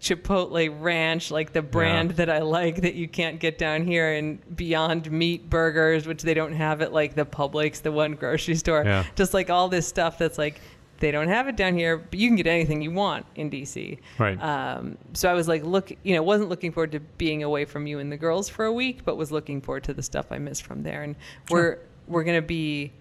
Chipotle 0.01 0.75
Ranch, 0.79 1.31
like 1.31 1.53
the 1.53 1.61
brand 1.61 2.11
Yeah. 2.11 2.15
that 2.17 2.29
I 2.29 2.39
like 2.39 2.81
that 2.81 2.93
you 2.95 3.07
can't 3.07 3.39
get 3.39 3.57
down 3.57 3.83
here, 3.85 4.13
and 4.13 4.39
Beyond 4.55 5.11
Meat 5.11 5.49
burgers, 5.49 6.05
which 6.07 6.21
they 6.21 6.33
don't 6.33 6.53
have 6.53 6.81
at 6.81 6.93
like 6.93 7.15
the 7.15 7.25
Publix, 7.25 7.81
the 7.81 7.91
one 7.91 8.13
grocery 8.13 8.55
store. 8.55 8.83
Yeah. 8.85 9.03
Just 9.15 9.33
like 9.33 9.49
all 9.49 9.69
this 9.69 9.87
stuff 9.87 10.17
that's 10.17 10.37
like 10.37 10.61
they 10.99 11.11
don't 11.11 11.27
have 11.27 11.47
it 11.47 11.55
down 11.55 11.75
here, 11.77 11.97
but 11.97 12.17
you 12.17 12.27
can 12.27 12.35
get 12.35 12.47
anything 12.47 12.81
you 12.81 12.91
want 12.91 13.25
in 13.35 13.49
DC. 13.51 13.99
Right. 14.17 14.41
Um, 14.41 14.97
so 15.13 15.29
I 15.29 15.33
was 15.33 15.47
like, 15.47 15.63
look, 15.63 15.91
you 16.03 16.15
know, 16.15 16.23
wasn't 16.23 16.49
looking 16.49 16.71
forward 16.71 16.91
to 16.93 16.99
being 16.99 17.43
away 17.43 17.65
from 17.65 17.85
you 17.85 17.99
and 17.99 18.11
the 18.11 18.17
girls 18.17 18.49
for 18.49 18.65
a 18.65 18.73
week, 18.73 19.05
but 19.05 19.15
was 19.15 19.31
looking 19.31 19.61
forward 19.61 19.83
to 19.85 19.93
the 19.93 20.01
stuff 20.01 20.27
I 20.31 20.39
missed 20.39 20.63
from 20.63 20.81
there. 20.83 21.03
And 21.03 21.15
we're 21.49 21.79
we're 22.07 22.23
gonna 22.23 22.41
be, 22.41 22.93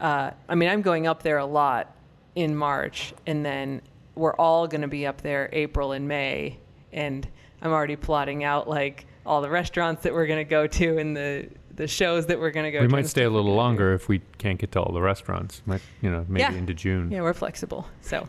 uh, 0.00 0.30
I 0.48 0.54
mean, 0.54 0.68
I'm 0.68 0.82
going 0.82 1.06
up 1.06 1.22
there 1.22 1.38
a 1.38 1.46
lot 1.46 1.94
in 2.36 2.54
March, 2.54 3.14
and 3.26 3.44
then 3.44 3.82
we're 4.14 4.34
all 4.34 4.66
gonna 4.66 4.88
be 4.88 5.06
up 5.06 5.20
there 5.22 5.48
April 5.52 5.92
and 5.92 6.06
May, 6.08 6.58
and 6.92 7.26
I'm 7.62 7.72
already 7.72 7.96
plotting 7.96 8.44
out 8.44 8.68
like 8.68 9.06
all 9.26 9.40
the 9.40 9.50
restaurants 9.50 10.02
that 10.02 10.12
we're 10.12 10.26
gonna 10.26 10.44
go 10.44 10.66
to 10.66 10.98
and 10.98 11.16
the 11.16 11.48
the 11.74 11.86
shows 11.86 12.26
that 12.26 12.38
we're 12.38 12.50
gonna 12.50 12.70
go. 12.70 12.78
To 12.78 12.82
We 12.84 12.88
to 12.88 12.96
might 12.96 13.06
stay 13.06 13.24
a 13.24 13.30
little 13.30 13.54
longer 13.54 13.94
if 13.94 14.08
we 14.08 14.20
can't 14.38 14.58
get 14.58 14.72
to 14.72 14.80
all 14.80 14.92
the 14.92 15.00
restaurants. 15.00 15.62
Might 15.66 15.82
you 16.02 16.10
know 16.10 16.24
maybe 16.28 16.40
Yeah. 16.42 16.52
into 16.52 16.74
June. 16.74 17.10
Yeah, 17.10 17.22
we're 17.22 17.32
flexible. 17.32 17.86
So, 18.02 18.28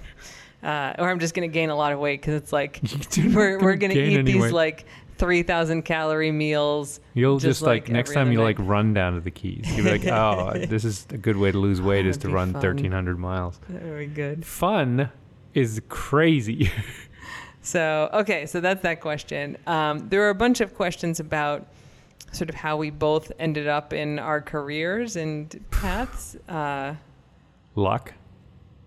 uh, 0.63 0.93
or 0.99 1.09
I'm 1.09 1.19
just 1.19 1.33
going 1.33 1.49
to 1.49 1.53
gain 1.53 1.69
a 1.69 1.75
lot 1.75 1.91
of 1.91 1.99
weight 1.99 2.21
because 2.21 2.35
it's 2.35 2.53
like 2.53 2.79
we're, 3.17 3.59
we're 3.59 3.75
going 3.75 3.91
to 3.91 3.99
eat 3.99 4.17
any 4.19 4.31
these 4.33 4.51
like 4.51 4.85
3,000 5.17 5.83
calorie 5.83 6.31
meals. 6.31 6.99
You'll 7.13 7.37
just 7.37 7.59
just, 7.59 7.61
like, 7.61 7.83
like 7.83 7.91
next 7.91 8.13
time 8.13 8.31
you 8.31 8.41
like 8.41 8.57
run 8.59 8.93
down 8.93 9.13
to 9.15 9.19
the 9.21 9.31
Keys. 9.31 9.65
You'll 9.75 9.85
be 9.85 9.91
like, 9.91 10.07
oh, 10.07 10.53
this 10.67 10.85
is 10.85 11.07
a 11.09 11.17
good 11.17 11.37
way 11.37 11.51
to 11.51 11.57
lose 11.57 11.81
weight 11.81 12.05
is 12.05 12.17
to 12.19 12.29
run 12.29 12.53
fun. 12.53 12.61
1,300 12.61 13.19
miles. 13.19 13.59
That 13.69 13.83
would 13.83 13.99
be 13.99 14.05
good. 14.07 14.45
Fun 14.45 15.11
is 15.53 15.81
crazy. 15.89 16.71
So, 17.61 18.09
okay, 18.11 18.47
so 18.47 18.59
that's 18.59 18.81
that 18.81 19.01
question. 19.01 19.57
Um, 19.67 20.09
there 20.09 20.21
were 20.21 20.29
a 20.29 20.35
bunch 20.35 20.61
of 20.61 20.73
questions 20.75 21.19
about 21.19 21.67
sort 22.31 22.49
of 22.49 22.55
how 22.55 22.77
we 22.77 22.89
both 22.89 23.31
ended 23.37 23.67
up 23.67 23.93
in 23.93 24.19
our 24.19 24.41
careers 24.41 25.15
and 25.15 25.63
paths. 25.69 26.35
Uh, 26.49 26.95
luck. 27.75 28.13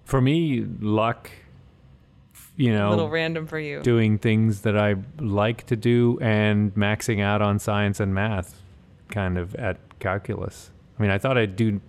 For 0.05 0.21
me, 0.21 0.67
luck. 0.81 1.31
You 2.57 2.73
know. 2.73 2.89
a 2.89 2.91
little 2.91 3.11
random 3.11 3.47
for 3.47 3.59
you. 3.59 3.81
doing 3.83 4.19
things 4.19 4.61
that 4.61 4.77
I 4.77 4.95
like 5.19 5.67
to 5.67 5.77
do 5.77 6.19
and 6.21 6.73
maxing 6.75 7.21
out 7.21 7.43
on 7.43 7.59
science 7.59 7.99
and 7.99 8.15
math, 8.15 8.61
kind 9.09 9.39
of 9.39 9.55
at 9.57 9.79
calculus. 9.99 10.71
I 10.97 11.03
mean, 11.03 11.11
I 11.11 11.19
thought 11.19 11.37
I'd 11.37 11.57
do 11.57 11.81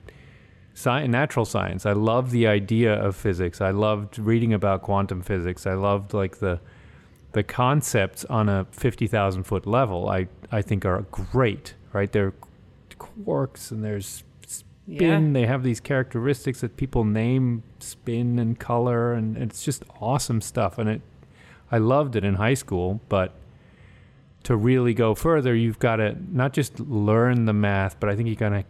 sci- 0.76 1.08
natural 1.08 1.46
science. 1.46 1.86
I 1.86 1.94
loved 1.94 2.32
the 2.32 2.46
idea 2.46 2.94
of 2.94 3.16
physics. 3.16 3.62
I 3.62 3.72
loved 3.72 4.20
reading 4.20 4.54
about 4.54 4.84
quantum 4.84 5.22
physics. 5.22 5.66
I 5.66 5.74
loved 5.74 6.14
like 6.14 6.38
the 6.38 6.60
the 7.32 7.44
concepts 7.44 8.24
on 8.26 8.48
a 8.48 8.66
fifty 8.72 9.08
thousand 9.08 9.44
foot 9.44 9.66
level. 9.66 10.10
I 10.10 10.28
I 10.52 10.62
think 10.62 10.86
are 10.86 11.02
great. 11.12 11.74
Right, 11.94 12.12
there 12.12 12.28
are 12.28 12.34
quarks 13.00 13.72
and 13.72 13.84
there's 13.84 14.24
yeah. 14.86 14.98
spin. 14.98 15.34
They 15.34 15.46
have 15.46 15.64
these 15.64 15.80
characteristics 15.80 16.62
that 16.62 16.76
people 16.76 17.06
name 17.06 17.64
spin 17.80 18.38
and 18.38 18.60
color, 18.60 19.14
and 19.14 19.38
it's 19.38 19.64
just 19.64 19.84
awesome 20.02 20.42
stuff. 20.42 20.78
And 20.78 20.90
it, 20.90 21.02
I 21.72 21.78
loved 21.78 22.16
it 22.18 22.26
in 22.26 22.36
high 22.36 22.54
school, 22.54 23.00
but 23.08 23.34
to 24.44 24.56
really 24.56 24.94
go 24.94 25.16
further, 25.16 25.56
you've 25.56 25.80
got 25.80 25.96
to 25.96 26.16
not 26.32 26.54
just 26.54 26.80
learn 26.80 27.46
the 27.46 27.54
math, 27.54 28.00
but 28.00 28.10
I 28.10 28.16
think 28.16 28.28
you 28.30 28.36
gotta 28.36 28.66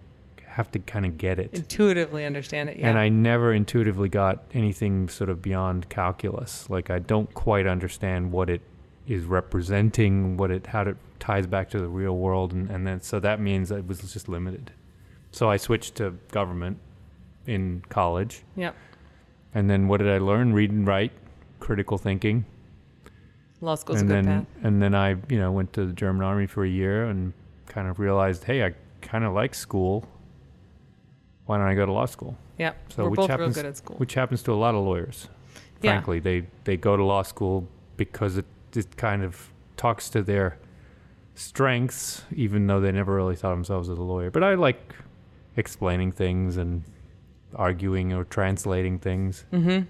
have 0.55 0.71
to 0.71 0.79
kind 0.79 1.05
of 1.05 1.17
get 1.17 1.37
it. 1.37 1.49
Intuitively 1.53 2.23
understand 2.25 2.69
it. 2.69 2.77
Yeah. 2.77 2.87
And 2.89 2.97
I 2.97 3.09
never 3.09 3.51
intuitively 3.53 4.07
got 4.07 4.41
anything 4.53 5.09
sort 5.09 5.29
of 5.29 5.41
beyond 5.41 5.89
calculus. 5.89 6.69
Like 6.69 6.89
I 6.89 6.99
don't 6.99 7.31
quite 7.33 7.67
understand 7.67 8.31
what 8.31 8.49
it 8.49 8.61
is 9.05 9.25
representing, 9.25 10.37
what 10.37 10.51
it 10.51 10.67
how 10.67 10.83
it 10.83 10.95
ties 11.19 11.45
back 11.45 11.69
to 11.71 11.79
the 11.79 11.89
real 11.89 12.15
world, 12.17 12.53
and, 12.53 12.69
and 12.69 12.87
then 12.87 13.01
so 13.01 13.19
that 13.19 13.41
means 13.41 13.69
it 13.69 13.85
was 13.85 13.99
just 14.13 14.29
limited. 14.29 14.71
So 15.31 15.49
I 15.49 15.57
switched 15.57 15.95
to 15.95 16.11
government 16.31 16.77
in 17.45 17.83
college, 17.89 18.43
Yep. 18.55 18.75
and 19.53 19.69
then 19.69 19.89
what 19.89 19.97
did 19.97 20.09
I 20.09 20.19
learn? 20.19 20.53
Read 20.53 20.71
and 20.71 20.87
write, 20.87 21.11
critical 21.59 21.97
thinking, 21.97 22.45
Law 23.59 23.75
school's 23.75 24.01
and 24.01 24.09
a 24.09 24.15
good 24.15 24.25
then 24.25 24.39
path. 24.45 24.47
and 24.63 24.81
then 24.81 24.95
I 24.95 25.09
you 25.29 25.37
know 25.37 25.51
went 25.51 25.73
to 25.73 25.85
the 25.85 25.93
German 25.93 26.23
army 26.23 26.47
for 26.47 26.63
a 26.63 26.69
year 26.69 27.05
and 27.09 27.33
kind 27.67 27.87
of 27.89 27.99
realized, 27.99 28.45
hey, 28.45 28.63
I 28.65 28.73
kind 29.01 29.25
of 29.25 29.33
like 29.33 29.53
school. 29.53 30.07
Why 31.45 31.57
don't 31.57 31.67
I 31.67 31.75
go 31.75 31.85
to 31.85 31.91
law 31.91 32.05
school? 32.05 32.37
Yep. 32.57 32.93
So 32.93 33.03
We're 33.03 33.09
which 33.11 33.17
both 33.17 33.29
real 33.29 33.37
happens- 33.37 33.55
good 33.55 33.65
at 33.65 33.77
school. 33.77 33.97
which 33.97 34.13
happens 34.15 34.41
to 34.43 34.51
a 34.53 34.55
lot 34.55 34.75
of 34.75 34.83
lawyers. 34.83 35.29
Yeah. 35.81 35.91
Frankly, 35.91 36.19
they 36.19 36.47
they 36.63 36.77
go 36.77 36.97
to 36.97 37.03
law 37.03 37.21
school 37.21 37.67
because 37.97 38.37
it 38.37 38.45
it 38.75 38.97
kind 38.97 39.23
of 39.23 39.49
talks 39.77 40.09
to 40.09 40.21
their 40.23 40.57
strengths, 41.35 42.23
even 42.33 42.67
though 42.67 42.79
they 42.79 42.91
never 42.91 43.13
really 43.15 43.35
thought 43.35 43.51
themselves 43.51 43.89
as 43.89 43.97
a 43.97 44.01
lawyer. 44.03 44.31
But 44.31 44.43
I 44.43 44.55
like 44.55 44.95
explaining 45.57 46.11
things 46.13 46.57
and 46.57 46.83
arguing 47.53 48.11
or 48.13 48.23
translating 48.25 48.99
things, 48.99 49.45
mm-hmm. 49.53 49.83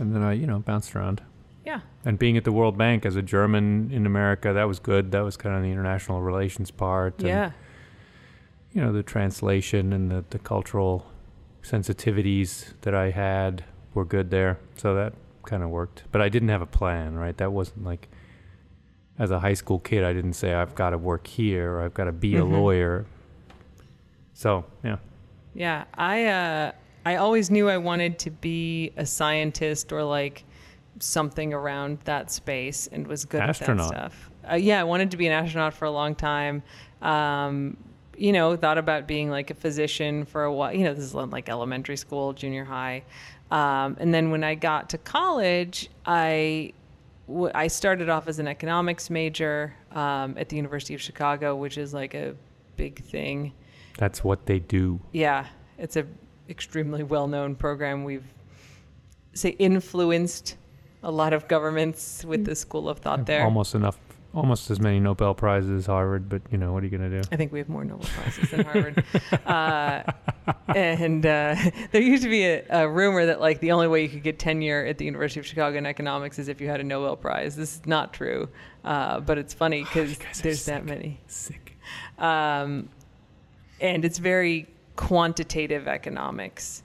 and 0.00 0.14
then 0.14 0.22
I 0.22 0.32
you 0.34 0.46
know 0.46 0.58
bounced 0.60 0.94
around. 0.94 1.22
Yeah. 1.64 1.80
And 2.04 2.18
being 2.18 2.36
at 2.36 2.44
the 2.44 2.52
World 2.52 2.76
Bank 2.76 3.06
as 3.06 3.16
a 3.16 3.22
German 3.22 3.90
in 3.90 4.04
America, 4.04 4.52
that 4.52 4.64
was 4.68 4.78
good. 4.78 5.12
That 5.12 5.22
was 5.22 5.36
kind 5.38 5.56
of 5.56 5.62
the 5.62 5.70
international 5.70 6.20
relations 6.20 6.70
part. 6.70 7.18
And, 7.20 7.28
Yeah. 7.28 7.50
You 8.74 8.80
know 8.82 8.92
the 8.92 9.02
translation 9.02 9.92
and 9.92 10.10
the, 10.10 10.24
the 10.30 10.38
cultural 10.38 11.06
sensitivities 11.62 12.74
that 12.82 12.94
I 12.94 13.10
had 13.10 13.64
were 13.94 14.04
good 14.04 14.30
there, 14.30 14.58
so 14.76 14.94
that 14.94 15.14
kind 15.44 15.62
of 15.62 15.70
worked. 15.70 16.02
But 16.12 16.20
I 16.20 16.28
didn't 16.28 16.48
have 16.48 16.62
a 16.62 16.66
plan, 16.66 17.14
right? 17.14 17.36
That 17.36 17.52
wasn't 17.52 17.84
like 17.84 18.08
as 19.18 19.30
a 19.30 19.38
high 19.38 19.54
school 19.54 19.78
kid, 19.78 20.02
I 20.04 20.12
didn't 20.12 20.32
say 20.32 20.52
I've 20.54 20.74
got 20.74 20.90
to 20.90 20.98
work 20.98 21.26
here 21.26 21.74
or 21.74 21.82
I've 21.82 21.94
got 21.94 22.04
to 22.04 22.12
be 22.12 22.36
a 22.36 22.40
Mhm. 22.40 22.50
lawyer. 22.52 23.06
So 24.32 24.64
yeah, 24.82 24.96
Yeah, 25.54 25.84
I 25.94 26.24
uh, 26.26 26.72
I 27.06 27.16
always 27.16 27.50
knew 27.50 27.68
I 27.68 27.78
wanted 27.78 28.18
to 28.20 28.30
be 28.30 28.92
a 28.96 29.06
scientist 29.06 29.92
or 29.92 30.02
like 30.02 30.44
something 30.98 31.52
around 31.54 31.98
that 32.04 32.30
space, 32.32 32.88
and 32.88 33.06
was 33.06 33.24
good 33.24 33.40
Astronaut. 33.40 33.86
at 33.86 33.92
that 33.92 34.12
stuff. 34.12 34.30
Uh, 34.50 34.54
yeah, 34.56 34.80
I 34.80 34.84
wanted 34.84 35.10
to 35.12 35.16
be 35.16 35.26
an 35.26 35.32
astronaut 35.32 35.74
for 35.74 35.84
a 35.84 35.90
long 35.90 36.14
time. 36.14 36.62
Um, 37.02 37.76
you 38.16 38.32
know, 38.32 38.56
thought 38.56 38.78
about 38.78 39.06
being 39.06 39.30
like 39.30 39.50
a 39.50 39.54
physician 39.54 40.24
for 40.24 40.44
a 40.44 40.52
while. 40.52 40.74
You 40.74 40.84
know, 40.84 40.94
this 40.94 41.04
is 41.04 41.14
like 41.14 41.48
elementary 41.48 41.96
school, 41.96 42.32
junior 42.32 42.64
high, 42.64 43.04
um, 43.50 43.96
and 44.00 44.12
then 44.14 44.30
when 44.30 44.44
I 44.44 44.54
got 44.54 44.90
to 44.90 44.98
college, 44.98 45.90
I 46.06 46.72
w- 47.28 47.52
I 47.54 47.66
started 47.68 48.08
off 48.08 48.28
as 48.28 48.38
an 48.38 48.48
economics 48.48 49.10
major 49.10 49.74
um, 49.92 50.36
at 50.38 50.48
the 50.48 50.56
University 50.56 50.94
of 50.94 51.00
Chicago, 51.00 51.56
which 51.56 51.78
is 51.78 51.92
like 51.94 52.14
a 52.14 52.34
big 52.76 53.02
thing. 53.04 53.52
that's 53.98 54.24
what 54.24 54.46
they 54.46 54.58
do. 54.58 55.00
Yeah, 55.12 55.46
it's 55.78 55.96
a 55.96 56.04
extremely 56.48 57.02
well-known 57.02 57.54
program. 57.54 58.04
We've 58.04 58.24
say 59.34 59.50
influenced 59.50 60.56
a 61.02 61.10
lot 61.10 61.32
of 61.32 61.48
governments 61.48 62.24
with 62.24 62.44
the 62.44 62.54
school 62.54 62.88
of 62.88 62.98
thought 62.98 63.26
there. 63.26 63.42
Almost 63.44 63.74
enough, 63.74 63.98
almost 64.34 64.70
as 64.70 64.80
many 64.80 64.98
Nobel 64.98 65.34
prizes 65.34 65.70
as 65.70 65.86
Harvard, 65.86 66.28
but 66.28 66.42
you 66.50 66.58
know 66.58 66.72
what 66.72 66.82
are 66.82 66.86
you 66.86 66.96
gonna 66.96 67.22
do? 67.22 67.28
I 67.30 67.36
think 67.36 67.52
we 67.52 67.58
have 67.58 67.68
more 67.68 67.84
Nobel 67.84 68.06
prizes 68.14 68.50
than 68.50 68.64
Harvard. 68.64 69.04
uh, 69.46 70.02
and 70.74 71.24
uh, 71.24 71.56
there 71.92 72.02
used 72.02 72.24
to 72.24 72.28
be 72.28 72.44
a, 72.44 72.64
a 72.70 72.88
rumor 72.88 73.26
that 73.26 73.40
like 73.40 73.60
the 73.60 73.72
only 73.72 73.88
way 73.88 74.02
you 74.02 74.08
could 74.08 74.22
get 74.22 74.38
tenure 74.38 74.84
at 74.84 74.98
the 74.98 75.04
University 75.04 75.40
of 75.40 75.46
Chicago 75.46 75.78
in 75.78 75.86
economics 75.86 76.38
is 76.38 76.48
if 76.48 76.60
you 76.60 76.68
had 76.68 76.80
a 76.80 76.84
Nobel 76.84 77.16
Prize. 77.16 77.56
This 77.56 77.76
is 77.76 77.86
not 77.86 78.12
true, 78.12 78.48
uh, 78.84 79.20
but 79.20 79.38
it's 79.38 79.54
funny 79.54 79.84
because 79.84 80.18
are 80.18 80.42
there's 80.42 80.64
that 80.66 80.84
many. 80.84 81.20
Sick. 81.26 81.76
um, 82.18 82.88
and 83.80 84.04
it's 84.04 84.18
very 84.18 84.66
quantitative 84.96 85.88
economics, 85.88 86.82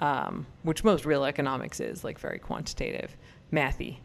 um, 0.00 0.46
which 0.62 0.84
most 0.84 1.04
real 1.04 1.24
economics 1.24 1.80
is 1.80 2.04
like 2.04 2.18
very 2.18 2.38
quantitative, 2.38 3.16
mathy. 3.52 3.98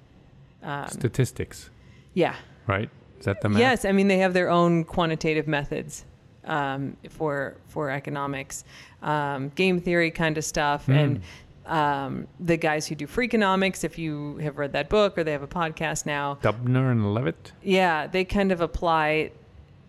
Um, 0.63 0.87
Statistics, 0.87 1.69
yeah. 2.13 2.35
Right? 2.67 2.89
Is 3.19 3.25
that 3.25 3.41
the 3.41 3.49
math? 3.49 3.59
Yes, 3.59 3.85
I 3.85 3.91
mean 3.91 4.07
they 4.07 4.19
have 4.19 4.33
their 4.33 4.49
own 4.49 4.83
quantitative 4.83 5.47
methods 5.47 6.05
um, 6.45 6.95
for 7.09 7.55
for 7.67 7.89
economics, 7.89 8.63
um, 9.01 9.49
game 9.49 9.79
theory 9.81 10.11
kind 10.11 10.37
of 10.37 10.45
stuff, 10.45 10.85
Hmm. 10.85 10.91
and 10.91 11.21
um, 11.65 12.27
the 12.39 12.55
guys 12.55 12.87
who 12.87 12.95
do 12.95 13.07
Freakonomics. 13.07 13.83
If 13.83 13.97
you 13.97 14.37
have 14.37 14.57
read 14.57 14.71
that 14.73 14.87
book 14.87 15.17
or 15.17 15.23
they 15.23 15.31
have 15.33 15.43
a 15.43 15.47
podcast 15.47 16.05
now, 16.05 16.37
Dubner 16.41 16.91
and 16.91 17.13
Levitt. 17.13 17.51
yeah, 17.63 18.07
they 18.07 18.23
kind 18.23 18.51
of 18.51 18.61
apply 18.61 19.31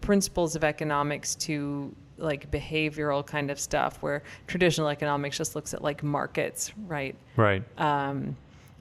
principles 0.00 0.56
of 0.56 0.64
economics 0.64 1.34
to 1.34 1.94
like 2.16 2.50
behavioral 2.50 3.24
kind 3.24 3.48
of 3.50 3.60
stuff 3.60 4.02
where 4.02 4.24
traditional 4.48 4.88
economics 4.88 5.36
just 5.38 5.54
looks 5.54 5.72
at 5.72 5.82
like 5.82 6.02
markets, 6.02 6.72
right? 6.88 7.14
Right. 7.36 7.62
Um, 7.78 8.36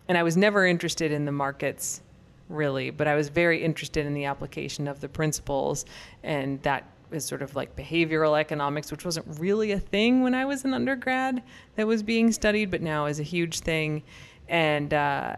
and 0.07 0.17
I 0.17 0.23
was 0.23 0.35
never 0.37 0.65
interested 0.65 1.11
in 1.11 1.25
the 1.25 1.31
markets 1.31 2.01
really, 2.49 2.89
but 2.89 3.07
I 3.07 3.15
was 3.15 3.29
very 3.29 3.63
interested 3.63 4.05
in 4.05 4.13
the 4.13 4.25
application 4.25 4.87
of 4.87 5.01
the 5.01 5.09
principles 5.09 5.85
and 6.23 6.61
that 6.63 6.85
is 7.11 7.25
sort 7.25 7.41
of 7.41 7.55
like 7.55 7.75
behavioral 7.75 8.37
economics, 8.39 8.91
which 8.91 9.05
wasn't 9.05 9.25
really 9.39 9.71
a 9.71 9.79
thing 9.79 10.23
when 10.23 10.33
I 10.33 10.45
was 10.45 10.65
an 10.65 10.73
undergrad 10.73 11.41
that 11.75 11.87
was 11.87 12.03
being 12.03 12.31
studied, 12.31 12.69
but 12.69 12.81
now 12.81 13.05
is 13.05 13.19
a 13.19 13.23
huge 13.23 13.59
thing. 13.59 14.03
And, 14.49 14.93
uh, 14.93 15.37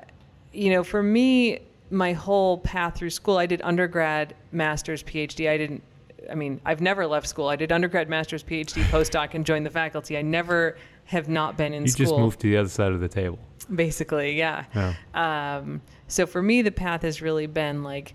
you 0.51 0.71
know, 0.71 0.83
for 0.83 1.03
me, 1.03 1.59
my 1.91 2.13
whole 2.13 2.59
path 2.59 2.97
through 2.97 3.09
school, 3.09 3.37
I 3.37 3.45
did 3.45 3.61
undergrad, 3.63 4.35
master's, 4.51 5.03
PhD. 5.03 5.49
I 5.49 5.57
didn't. 5.57 5.83
I 6.29 6.35
mean, 6.35 6.61
I've 6.65 6.81
never 6.81 7.07
left 7.07 7.27
school. 7.27 7.47
I 7.47 7.55
did 7.55 7.71
undergrad, 7.71 8.07
master's, 8.07 8.43
PhD, 8.43 8.83
postdoc, 8.83 9.33
and 9.33 9.45
joined 9.45 9.65
the 9.65 9.71
faculty. 9.71 10.17
I 10.17 10.21
never 10.21 10.77
have 11.09 11.27
not 11.27 11.57
been 11.57 11.73
in 11.73 11.83
You 11.83 11.89
school. 11.89 12.05
You 12.05 12.09
just 12.11 12.19
moved 12.19 12.39
to 12.41 12.47
the 12.51 12.57
other 12.57 12.69
side 12.69 12.91
of 12.91 12.99
the 12.99 13.07
table. 13.07 13.39
basically, 13.73 14.37
yeah. 14.37 14.65
Yeah. 14.75 14.93
Um, 15.15 15.81
so 16.07 16.27
for 16.27 16.39
me, 16.39 16.61
the 16.61 16.71
path 16.71 17.01
has 17.01 17.19
really 17.19 17.47
been 17.47 17.83
like, 17.83 18.13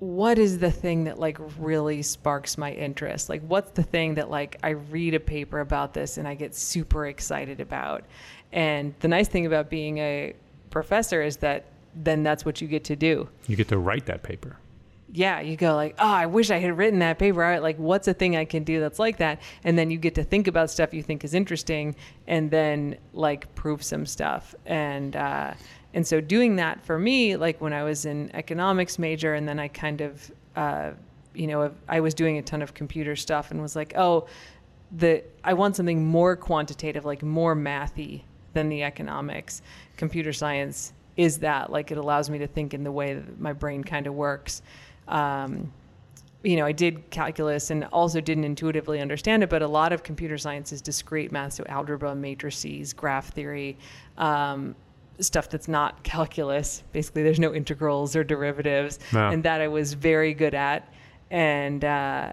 what 0.00 0.38
is 0.38 0.58
the 0.58 0.70
thing 0.70 1.04
that 1.04 1.18
like 1.18 1.38
really 1.58 2.02
sparks 2.02 2.58
my 2.58 2.72
interest? 2.72 3.30
Like, 3.30 3.40
what's 3.46 3.70
the 3.70 3.82
thing 3.82 4.14
that 4.16 4.28
like 4.30 4.58
I 4.62 4.70
read 4.70 5.14
a 5.14 5.20
paper 5.20 5.60
about 5.60 5.94
this 5.94 6.18
and 6.18 6.28
I 6.28 6.34
get 6.34 6.54
super 6.54 7.06
excited 7.06 7.58
about? 7.58 8.04
And 8.52 8.94
the 9.00 9.08
nice 9.08 9.28
thing 9.28 9.46
about 9.46 9.70
being 9.70 9.96
a 9.96 10.34
professor 10.68 11.22
is 11.22 11.38
that 11.38 11.64
then 11.94 12.22
that's 12.22 12.44
what 12.44 12.60
you 12.60 12.68
get 12.68 12.84
to 12.84 12.96
do. 12.96 13.30
You 13.46 13.56
get 13.56 13.68
to 13.68 13.78
write 13.78 14.04
that 14.06 14.22
paper. 14.22 14.58
Yeah, 15.16 15.40
you 15.40 15.56
go 15.56 15.76
like, 15.76 15.94
oh, 16.00 16.10
I 16.10 16.26
wish 16.26 16.50
I 16.50 16.58
had 16.58 16.76
written 16.76 16.98
that 16.98 17.20
paper. 17.20 17.60
Like, 17.60 17.78
what's 17.78 18.08
a 18.08 18.14
thing 18.14 18.36
I 18.36 18.44
can 18.44 18.64
do 18.64 18.80
that's 18.80 18.98
like 18.98 19.18
that? 19.18 19.40
And 19.62 19.78
then 19.78 19.88
you 19.92 19.96
get 19.96 20.16
to 20.16 20.24
think 20.24 20.48
about 20.48 20.70
stuff 20.70 20.92
you 20.92 21.04
think 21.04 21.22
is 21.22 21.34
interesting, 21.34 21.94
and 22.26 22.50
then 22.50 22.96
like 23.12 23.54
prove 23.54 23.84
some 23.84 24.06
stuff. 24.06 24.56
And 24.66 25.14
uh, 25.14 25.54
and 25.94 26.04
so 26.04 26.20
doing 26.20 26.56
that 26.56 26.84
for 26.84 26.98
me, 26.98 27.36
like 27.36 27.60
when 27.60 27.72
I 27.72 27.84
was 27.84 28.06
an 28.06 28.32
economics 28.34 28.98
major, 28.98 29.34
and 29.34 29.48
then 29.48 29.60
I 29.60 29.68
kind 29.68 30.00
of, 30.00 30.32
uh, 30.56 30.90
you 31.32 31.46
know, 31.46 31.72
I 31.88 32.00
was 32.00 32.12
doing 32.12 32.38
a 32.38 32.42
ton 32.42 32.60
of 32.60 32.74
computer 32.74 33.14
stuff, 33.14 33.52
and 33.52 33.62
was 33.62 33.76
like, 33.76 33.92
oh, 33.96 34.26
the 34.90 35.22
I 35.44 35.54
want 35.54 35.76
something 35.76 36.04
more 36.04 36.34
quantitative, 36.34 37.04
like 37.04 37.22
more 37.22 37.54
mathy 37.54 38.22
than 38.52 38.68
the 38.68 38.82
economics. 38.82 39.62
Computer 39.96 40.32
science 40.32 40.92
is 41.16 41.38
that 41.38 41.70
like 41.70 41.92
it 41.92 41.98
allows 41.98 42.28
me 42.28 42.38
to 42.38 42.48
think 42.48 42.74
in 42.74 42.82
the 42.82 42.90
way 42.90 43.14
that 43.14 43.38
my 43.38 43.52
brain 43.52 43.84
kind 43.84 44.08
of 44.08 44.14
works. 44.14 44.60
Um, 45.08 45.72
you 46.42 46.56
know, 46.56 46.66
I 46.66 46.72
did 46.72 47.08
calculus 47.10 47.70
and 47.70 47.84
also 47.84 48.20
didn't 48.20 48.44
intuitively 48.44 49.00
understand 49.00 49.42
it, 49.42 49.48
but 49.48 49.62
a 49.62 49.66
lot 49.68 49.92
of 49.94 50.02
computer 50.02 50.36
science 50.36 50.72
is 50.72 50.82
discrete 50.82 51.32
math, 51.32 51.54
so 51.54 51.64
algebra, 51.68 52.14
matrices, 52.14 52.92
graph 52.92 53.32
theory, 53.32 53.78
um, 54.18 54.74
stuff 55.20 55.48
that's 55.48 55.68
not 55.68 56.02
calculus. 56.02 56.82
Basically, 56.92 57.22
there's 57.22 57.40
no 57.40 57.54
integrals 57.54 58.14
or 58.14 58.24
derivatives, 58.24 58.98
No. 59.12 59.28
and 59.30 59.42
that 59.44 59.60
I 59.62 59.68
was 59.68 59.94
very 59.94 60.34
good 60.34 60.54
at. 60.54 60.92
And 61.30 61.82
uh, 61.82 62.32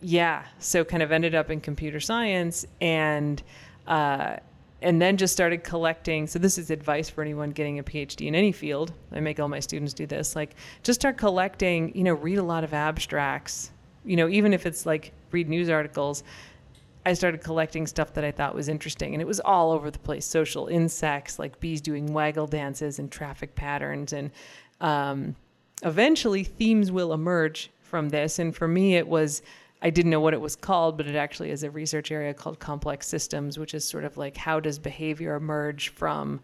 yeah, 0.00 0.44
so 0.58 0.84
kind 0.84 1.02
of 1.02 1.12
ended 1.12 1.34
up 1.36 1.48
in 1.50 1.60
computer 1.60 2.00
science 2.00 2.66
and 2.80 3.40
uh, 3.86 4.36
and 4.82 5.00
then 5.00 5.16
just 5.16 5.32
started 5.32 5.64
collecting. 5.64 6.26
So 6.26 6.38
this 6.38 6.58
is 6.58 6.70
advice 6.70 7.08
for 7.08 7.22
anyone 7.22 7.50
getting 7.50 7.78
a 7.78 7.82
PhD 7.82 8.26
in 8.26 8.34
any 8.34 8.52
field. 8.52 8.92
I 9.12 9.20
make 9.20 9.40
all 9.40 9.48
my 9.48 9.60
students 9.60 9.94
do 9.94 10.06
this. 10.06 10.36
Like 10.36 10.54
just 10.82 11.00
start 11.00 11.16
collecting, 11.16 11.96
you 11.96 12.04
know, 12.04 12.14
read 12.14 12.38
a 12.38 12.42
lot 12.42 12.64
of 12.64 12.74
abstracts. 12.74 13.70
You 14.04 14.16
know, 14.16 14.28
even 14.28 14.52
if 14.52 14.66
it's 14.66 14.86
like 14.86 15.12
read 15.30 15.48
news 15.48 15.68
articles. 15.68 16.22
I 17.04 17.12
started 17.12 17.40
collecting 17.40 17.86
stuff 17.86 18.12
that 18.14 18.24
I 18.24 18.32
thought 18.32 18.52
was 18.52 18.68
interesting, 18.68 19.14
and 19.14 19.22
it 19.22 19.26
was 19.26 19.38
all 19.38 19.70
over 19.70 19.92
the 19.92 19.98
place. 19.98 20.26
Social 20.26 20.66
insects, 20.66 21.38
like 21.38 21.60
bees 21.60 21.80
doing 21.80 22.12
waggle 22.12 22.48
dances, 22.48 22.98
and 22.98 23.12
traffic 23.12 23.54
patterns, 23.54 24.12
and 24.12 24.32
um, 24.80 25.36
eventually 25.84 26.42
themes 26.42 26.90
will 26.90 27.12
emerge 27.12 27.70
from 27.80 28.08
this. 28.08 28.40
And 28.40 28.56
for 28.56 28.66
me, 28.66 28.96
it 28.96 29.06
was 29.06 29.42
I 29.86 29.90
didn't 29.90 30.10
know 30.10 30.18
what 30.18 30.34
it 30.34 30.40
was 30.40 30.56
called, 30.56 30.96
but 30.96 31.06
it 31.06 31.14
actually 31.14 31.52
is 31.52 31.62
a 31.62 31.70
research 31.70 32.10
area 32.10 32.34
called 32.34 32.58
complex 32.58 33.06
systems, 33.06 33.56
which 33.56 33.72
is 33.72 33.84
sort 33.84 34.02
of 34.02 34.16
like 34.16 34.36
how 34.36 34.58
does 34.58 34.80
behavior 34.80 35.36
emerge 35.36 35.90
from 35.90 36.40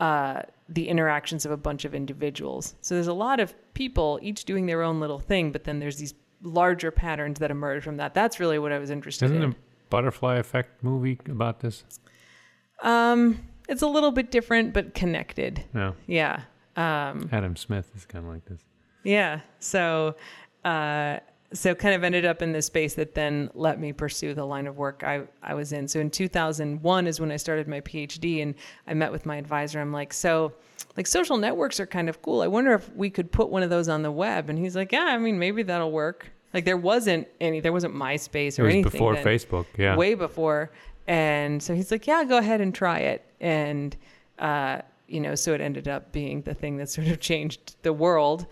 uh, 0.00 0.42
the 0.68 0.88
interactions 0.88 1.46
of 1.46 1.52
a 1.52 1.56
bunch 1.56 1.84
of 1.84 1.94
individuals. 1.94 2.74
So 2.80 2.96
there's 2.96 3.06
a 3.06 3.12
lot 3.12 3.38
of 3.38 3.54
people 3.74 4.18
each 4.22 4.44
doing 4.44 4.66
their 4.66 4.82
own 4.82 4.98
little 4.98 5.20
thing, 5.20 5.52
but 5.52 5.62
then 5.62 5.78
there's 5.78 5.98
these 5.98 6.14
larger 6.42 6.90
patterns 6.90 7.38
that 7.38 7.52
emerge 7.52 7.84
from 7.84 7.96
that. 7.98 8.12
That's 8.12 8.40
really 8.40 8.58
what 8.58 8.72
I 8.72 8.80
was 8.80 8.90
interested 8.90 9.26
Isn't 9.26 9.40
in. 9.40 9.50
a 9.52 9.56
butterfly 9.88 10.38
effect 10.38 10.82
movie 10.82 11.20
about 11.28 11.60
this? 11.60 11.84
Um, 12.82 13.38
it's 13.68 13.82
a 13.82 13.88
little 13.88 14.10
bit 14.10 14.32
different, 14.32 14.74
but 14.74 14.94
connected. 14.94 15.62
No. 15.72 15.94
Yeah. 16.08 16.42
Um, 16.76 17.28
Adam 17.30 17.54
Smith 17.54 17.88
is 17.94 18.04
kind 18.04 18.24
of 18.26 18.32
like 18.32 18.44
this. 18.46 18.62
Yeah. 19.04 19.42
So, 19.60 20.16
uh, 20.64 21.18
so 21.52 21.74
kind 21.74 21.94
of 21.94 22.04
ended 22.04 22.24
up 22.26 22.42
in 22.42 22.52
this 22.52 22.66
space 22.66 22.94
that 22.94 23.14
then 23.14 23.50
let 23.54 23.80
me 23.80 23.92
pursue 23.92 24.34
the 24.34 24.44
line 24.44 24.66
of 24.66 24.76
work 24.76 25.02
I, 25.04 25.22
I 25.42 25.54
was 25.54 25.72
in. 25.72 25.88
So 25.88 25.98
in 25.98 26.10
2001 26.10 27.06
is 27.06 27.20
when 27.20 27.32
I 27.32 27.36
started 27.36 27.66
my 27.66 27.80
PhD 27.80 28.42
and 28.42 28.54
I 28.86 28.94
met 28.94 29.10
with 29.10 29.24
my 29.24 29.36
advisor. 29.36 29.80
I'm 29.80 29.92
like, 29.92 30.12
so 30.12 30.52
like 30.96 31.06
social 31.06 31.38
networks 31.38 31.80
are 31.80 31.86
kind 31.86 32.08
of 32.08 32.20
cool. 32.20 32.42
I 32.42 32.48
wonder 32.48 32.74
if 32.74 32.92
we 32.94 33.08
could 33.08 33.32
put 33.32 33.48
one 33.48 33.62
of 33.62 33.70
those 33.70 33.88
on 33.88 34.02
the 34.02 34.12
web. 34.12 34.50
And 34.50 34.58
he's 34.58 34.76
like, 34.76 34.92
yeah, 34.92 35.04
I 35.04 35.18
mean, 35.18 35.38
maybe 35.38 35.62
that'll 35.62 35.90
work. 35.92 36.30
Like 36.52 36.64
there 36.66 36.76
wasn't 36.76 37.28
any, 37.40 37.60
there 37.60 37.72
wasn't 37.72 37.94
MySpace 37.94 38.58
It 38.58 38.60
or 38.60 38.64
was 38.64 38.74
anything. 38.74 38.90
before 38.90 39.14
then 39.14 39.24
Facebook. 39.24 39.66
Yeah. 39.76 39.96
way 39.96 40.14
before. 40.14 40.70
And 41.06 41.62
so 41.62 41.74
he's 41.74 41.90
like, 41.90 42.06
yeah, 42.06 42.24
go 42.24 42.36
ahead 42.36 42.60
and 42.60 42.74
try 42.74 42.98
it. 42.98 43.24
And, 43.40 43.96
uh, 44.38 44.82
you 45.06 45.20
know, 45.20 45.34
so 45.34 45.54
it 45.54 45.62
ended 45.62 45.88
up 45.88 46.12
being 46.12 46.42
the 46.42 46.52
thing 46.52 46.76
that 46.76 46.90
sort 46.90 47.06
of 47.06 47.20
changed 47.20 47.76
the 47.82 47.92
world. 47.94 48.46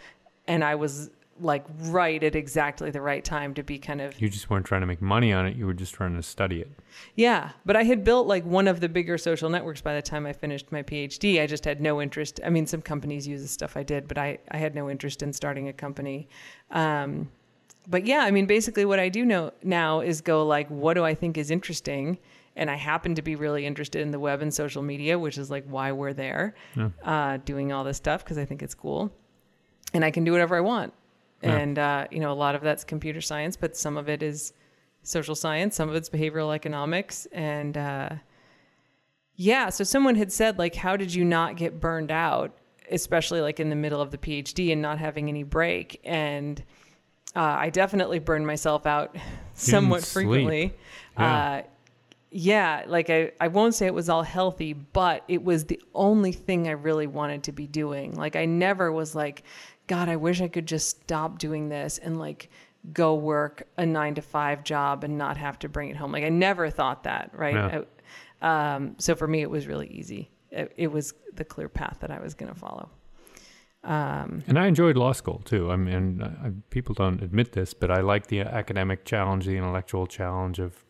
And 0.47 0.65
I 0.65 0.77
was 0.77 1.11
like 1.41 1.65
right 1.83 2.23
at 2.25 2.35
exactly 2.35 2.91
the 2.91 3.01
right 3.01 3.25
time 3.25 3.53
to 3.55 3.63
be 3.63 3.79
kind 3.79 4.01
of, 4.01 4.21
You 4.21 4.29
just 4.29 4.49
weren't 4.49 4.65
trying 4.67 4.81
to 4.81 4.87
make 4.87 5.03
money 5.03 5.33
on 5.33 5.47
it. 5.47 5.57
You 5.57 5.67
were 5.67 5.75
just 5.75 5.95
trying 5.95 6.17
to 6.17 6.23
study 6.23 6.61
it. 6.61 6.71
yeah. 7.15 7.51
But 7.65 7.77
I 7.77 7.83
had 7.85 8.05
built 8.05 8.27
like 8.27 8.45
one 8.45 8.67
of 8.69 8.81
the 8.81 8.89
bigger 8.89 9.19
social 9.19 9.51
networks 9.51 9.81
by 9.83 9.95
the 9.95 10.03
time 10.03 10.25
I 10.27 10.33
finished 10.33 10.73
my 10.73 10.83
PhD. 10.83 11.43
I 11.43 11.47
just 11.47 11.65
had 11.65 11.81
no 11.81 12.01
interest. 12.01 12.41
I 12.45 12.51
mean, 12.51 12.67
some 12.67 12.81
companies 12.83 13.29
use 13.29 13.43
the 13.43 13.49
stuff 13.49 13.77
I 13.77 13.83
did, 13.83 14.09
but 14.09 14.17
I, 14.19 14.39
I 14.51 14.57
had 14.57 14.75
no 14.75 14.89
interest 14.89 15.23
in 15.23 15.33
starting 15.33 15.69
a 15.69 15.73
company. 15.73 16.29
Um, 16.71 17.31
but 17.89 18.07
yeah, 18.07 18.21
I 18.21 18.31
mean, 18.31 18.47
basically 18.47 18.85
what 18.85 18.99
I 18.99 19.09
do 19.09 19.25
know 19.25 19.53
now 19.63 20.01
is 20.01 20.21
go 20.21 20.45
like, 20.47 20.69
what 20.71 20.95
do 20.95 21.05
I 21.05 21.15
think 21.15 21.39
is 21.39 21.51
interesting? 21.51 22.19
And 22.57 22.71
I 22.71 22.75
happen 22.77 23.15
to 23.15 23.23
be 23.23 23.37
really 23.37 23.67
interested 23.67 24.01
in 24.01 24.11
the 24.11 24.19
web 24.19 24.41
and 24.41 24.53
social 24.53 24.83
media, 24.83 25.19
which 25.19 25.37
is 25.39 25.51
like 25.51 25.65
why 25.69 25.93
we're 25.93 26.15
there, 26.15 26.55
Yeah. 26.75 26.89
uh, 27.05 27.37
doing 27.45 27.73
all 27.73 27.85
this 27.85 27.99
stuff 27.99 28.25
because 28.25 28.39
I 28.39 28.47
think 28.47 28.63
it's 28.63 28.75
cool, 28.75 29.13
and 29.93 30.03
I 30.05 30.11
can 30.11 30.25
do 30.25 30.33
whatever 30.33 30.57
I 30.57 30.61
want. 30.61 30.95
And 31.43 31.79
uh, 31.79 32.07
you 32.11 32.21
know, 32.21 32.33
a 32.33 32.35
lot 32.35 32.55
of 32.55 32.63
that's 32.63 32.85
computer 32.85 33.21
science, 33.21 33.57
but 33.57 33.77
some 33.77 33.97
of 33.97 34.09
it 34.09 34.23
is 34.23 34.53
social 35.03 35.35
science, 35.35 35.77
some 35.77 35.89
of 35.89 35.95
it's 35.95 36.09
behavioral 36.09 36.55
economics, 36.55 37.27
and 37.33 37.77
uh, 37.77 38.11
yeah. 39.35 39.69
So 39.69 39.85
someone 39.85 40.17
had 40.17 40.33
said 40.33 40.59
like, 40.59 40.75
how 40.75 40.97
did 40.97 41.15
you 41.15 41.25
not 41.25 41.57
get 41.57 41.81
burned 41.81 42.11
out, 42.11 42.57
especially 42.91 43.41
like 43.41 43.61
in 43.61 43.71
the 43.71 43.77
middle 43.77 44.01
of 44.01 44.11
the 44.11 44.19
PhD 44.19 44.73
and 44.73 44.83
not 44.83 44.99
having 44.99 45.29
any 45.29 45.43
break? 45.43 46.01
And 46.05 46.63
uh, 47.35 47.41
I 47.41 47.71
definitely 47.71 48.19
burned 48.19 48.47
myself 48.47 48.87
out 48.87 49.17
somewhat 49.55 50.03
sleep. 50.03 50.25
frequently. 50.27 50.75
Yeah. 51.19 51.37
Uh, 51.37 51.63
yeah, 52.31 52.83
like 52.87 53.09
I, 53.09 53.33
I 53.41 53.49
won't 53.49 53.75
say 53.75 53.87
it 53.87 53.95
was 53.95 54.09
all 54.09 54.23
healthy, 54.23 54.73
but 54.73 55.23
it 55.29 55.43
was 55.43 55.65
the 55.65 55.81
only 55.95 56.33
thing 56.33 56.69
I 56.69 56.73
really 56.73 57.07
wanted 57.07 57.45
to 57.45 57.53
be 57.53 57.67
doing. 57.67 58.15
Like 58.15 58.37
I 58.37 58.45
never 58.45 58.93
was 58.93 59.15
like, 59.15 59.45
God, 59.87 60.09
I 60.09 60.17
wish 60.17 60.41
I 60.41 60.49
could 60.49 60.67
just 60.67 60.89
stop 61.03 61.39
doing 61.39 61.69
this 61.69 61.99
and 61.99 62.19
like 62.19 62.51
go 62.93 63.15
work 63.15 63.65
a 63.77 63.85
nine 63.87 64.15
to 64.15 64.23
five 64.23 64.63
job 64.65 65.05
and 65.05 65.19
not 65.19 65.37
have 65.37 65.59
to 65.61 65.69
bring 65.69 65.91
it 65.91 65.97
home. 65.97 66.13
Like 66.13 66.25
I 66.25 66.29
never 66.29 66.71
thought 66.71 67.05
that, 67.05 67.31
right? 67.35 67.55
Yeah. 67.55 67.81
I- 67.81 67.87
um, 68.43 68.97
so 68.99 69.15
for 69.15 69.27
me, 69.27 69.41
it 69.41 69.51
was 69.51 69.67
really 69.67 69.89
easy. 69.89 70.31
It, 70.51 70.73
it 70.77 70.93
was 70.93 71.15
the 71.35 71.45
clear 71.45 71.69
path 71.71 71.99
that 72.01 72.11
I 72.11 72.21
was 72.21 72.35
going 72.35 72.53
to 72.53 72.59
follow. 72.59 72.91
Um, 73.83 74.43
And 74.47 74.59
I 74.59 74.67
enjoyed 74.67 74.97
law 74.97 75.13
school 75.13 75.41
too. 75.45 75.71
I 75.71 75.77
mean, 75.77 76.23
I, 76.23 76.51
people 76.71 76.95
don't 76.95 77.23
admit 77.23 77.53
this, 77.53 77.73
but 77.73 77.91
I 77.91 78.01
like 78.03 78.27
the 78.27 78.41
academic 78.41 79.05
challenge, 79.05 79.47
the 79.47 79.57
intellectual 79.57 80.07
challenge 80.07 80.59
of, 80.59 80.85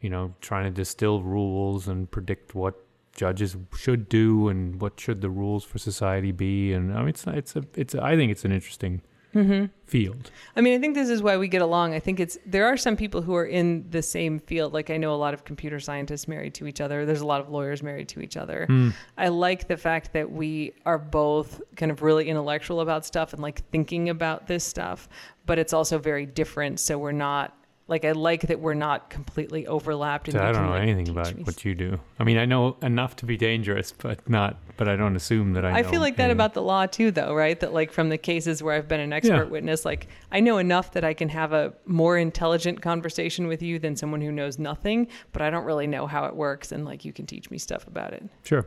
you 0.00 0.10
know, 0.10 0.34
trying 0.40 0.64
to 0.64 0.70
distill 0.70 1.22
rules 1.22 1.86
and 1.86 2.10
predict 2.10 2.54
what 2.54 2.74
judges 3.14 3.56
should 3.76 4.08
do 4.08 4.48
and 4.48 4.80
what 4.80 4.98
should 4.98 5.20
the 5.20 5.30
rules 5.30 5.64
for 5.64 5.78
society 5.78 6.32
be. 6.32 6.72
And 6.72 6.92
I 6.92 7.00
mean, 7.00 7.08
it's 7.08 7.26
it's 7.26 7.56
a 7.56 7.64
it's 7.74 7.94
a, 7.94 8.02
I 8.02 8.16
think 8.16 8.30
it's 8.30 8.44
an 8.44 8.52
interesting 8.52 9.02
mm-hmm. 9.34 9.66
field. 9.86 10.30
I 10.56 10.60
mean, 10.60 10.76
I 10.76 10.80
think 10.80 10.94
this 10.94 11.08
is 11.08 11.22
why 11.22 11.36
we 11.36 11.48
get 11.48 11.62
along. 11.62 11.94
I 11.94 12.00
think 12.00 12.20
it's 12.20 12.38
there 12.46 12.66
are 12.66 12.76
some 12.76 12.96
people 12.96 13.22
who 13.22 13.34
are 13.34 13.44
in 13.44 13.86
the 13.90 14.02
same 14.02 14.38
field. 14.38 14.72
Like 14.72 14.90
I 14.90 14.96
know 14.96 15.14
a 15.14 15.16
lot 15.16 15.34
of 15.34 15.44
computer 15.44 15.80
scientists 15.80 16.28
married 16.28 16.54
to 16.54 16.66
each 16.66 16.80
other. 16.80 17.06
There's 17.06 17.20
a 17.20 17.26
lot 17.26 17.40
of 17.40 17.48
lawyers 17.48 17.82
married 17.82 18.08
to 18.10 18.20
each 18.20 18.36
other. 18.36 18.66
Hmm. 18.66 18.90
I 19.16 19.28
like 19.28 19.68
the 19.68 19.76
fact 19.76 20.12
that 20.12 20.30
we 20.30 20.74
are 20.86 20.98
both 20.98 21.60
kind 21.76 21.90
of 21.90 22.02
really 22.02 22.28
intellectual 22.28 22.80
about 22.80 23.04
stuff 23.04 23.32
and 23.32 23.42
like 23.42 23.68
thinking 23.70 24.08
about 24.08 24.46
this 24.46 24.64
stuff, 24.64 25.08
but 25.46 25.58
it's 25.58 25.72
also 25.72 25.98
very 25.98 26.26
different. 26.26 26.80
So 26.80 26.98
we're 26.98 27.12
not 27.12 27.54
like 27.88 28.04
I 28.04 28.12
like 28.12 28.42
that 28.42 28.60
we're 28.60 28.74
not 28.74 29.08
completely 29.08 29.66
overlapped. 29.66 30.30
So 30.30 30.38
I 30.38 30.52
don't 30.52 30.66
know 30.66 30.70
like, 30.72 30.82
anything 30.82 31.08
about 31.08 31.34
me 31.34 31.42
what 31.42 31.64
you 31.64 31.74
do. 31.74 31.98
I 32.18 32.24
mean, 32.24 32.36
I 32.36 32.44
know 32.44 32.76
enough 32.82 33.16
to 33.16 33.26
be 33.26 33.36
dangerous, 33.36 33.92
but 33.92 34.28
not. 34.28 34.58
But 34.76 34.88
I 34.88 34.94
don't 34.94 35.16
assume 35.16 35.54
that 35.54 35.64
I. 35.64 35.78
I 35.78 35.82
feel 35.82 36.00
like 36.00 36.16
that 36.16 36.24
anything. 36.24 36.36
about 36.36 36.54
the 36.54 36.62
law 36.62 36.86
too, 36.86 37.10
though, 37.10 37.34
right? 37.34 37.58
That 37.58 37.72
like 37.72 37.90
from 37.90 38.10
the 38.10 38.18
cases 38.18 38.62
where 38.62 38.74
I've 38.74 38.86
been 38.86 39.00
an 39.00 39.12
expert 39.12 39.44
Yeah. 39.46 39.50
witness, 39.50 39.84
like 39.84 40.06
I 40.30 40.40
know 40.40 40.58
enough 40.58 40.92
that 40.92 41.02
I 41.02 41.14
can 41.14 41.30
have 41.30 41.52
a 41.52 41.72
more 41.86 42.16
intelligent 42.18 42.82
conversation 42.82 43.48
with 43.48 43.62
you 43.62 43.78
than 43.78 43.96
someone 43.96 44.20
who 44.20 44.30
knows 44.30 44.58
nothing, 44.58 45.08
but 45.32 45.42
I 45.42 45.50
don't 45.50 45.64
really 45.64 45.86
know 45.86 46.06
how 46.06 46.26
it 46.26 46.36
works, 46.36 46.70
and 46.70 46.84
like 46.84 47.04
you 47.04 47.12
can 47.12 47.26
teach 47.26 47.50
me 47.50 47.58
stuff 47.58 47.86
about 47.86 48.12
it. 48.12 48.22
Sure. 48.44 48.66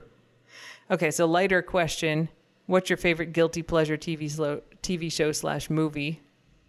Okay, 0.90 1.12
so 1.12 1.26
lighter 1.28 1.62
question: 1.62 2.28
What's 2.66 2.90
your 2.90 2.98
favorite 2.98 3.34
guilty 3.34 3.62
pleasure 3.62 3.98
TV 3.98 4.30
slow, 4.30 4.62
TV 4.82 5.12
show 5.12 5.32
slash 5.32 5.70
movie? 5.70 6.22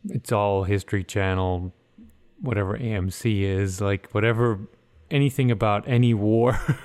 It's 0.08 0.30
all 0.32 0.64
History 0.64 1.02
Channel, 1.02 1.72
whatever 2.42 2.76
AMC 2.76 3.42
is, 3.42 3.80
like 3.80 4.10
whatever, 4.12 4.58
anything 5.10 5.50
about 5.50 5.88
any 5.88 6.12
war. 6.14 6.58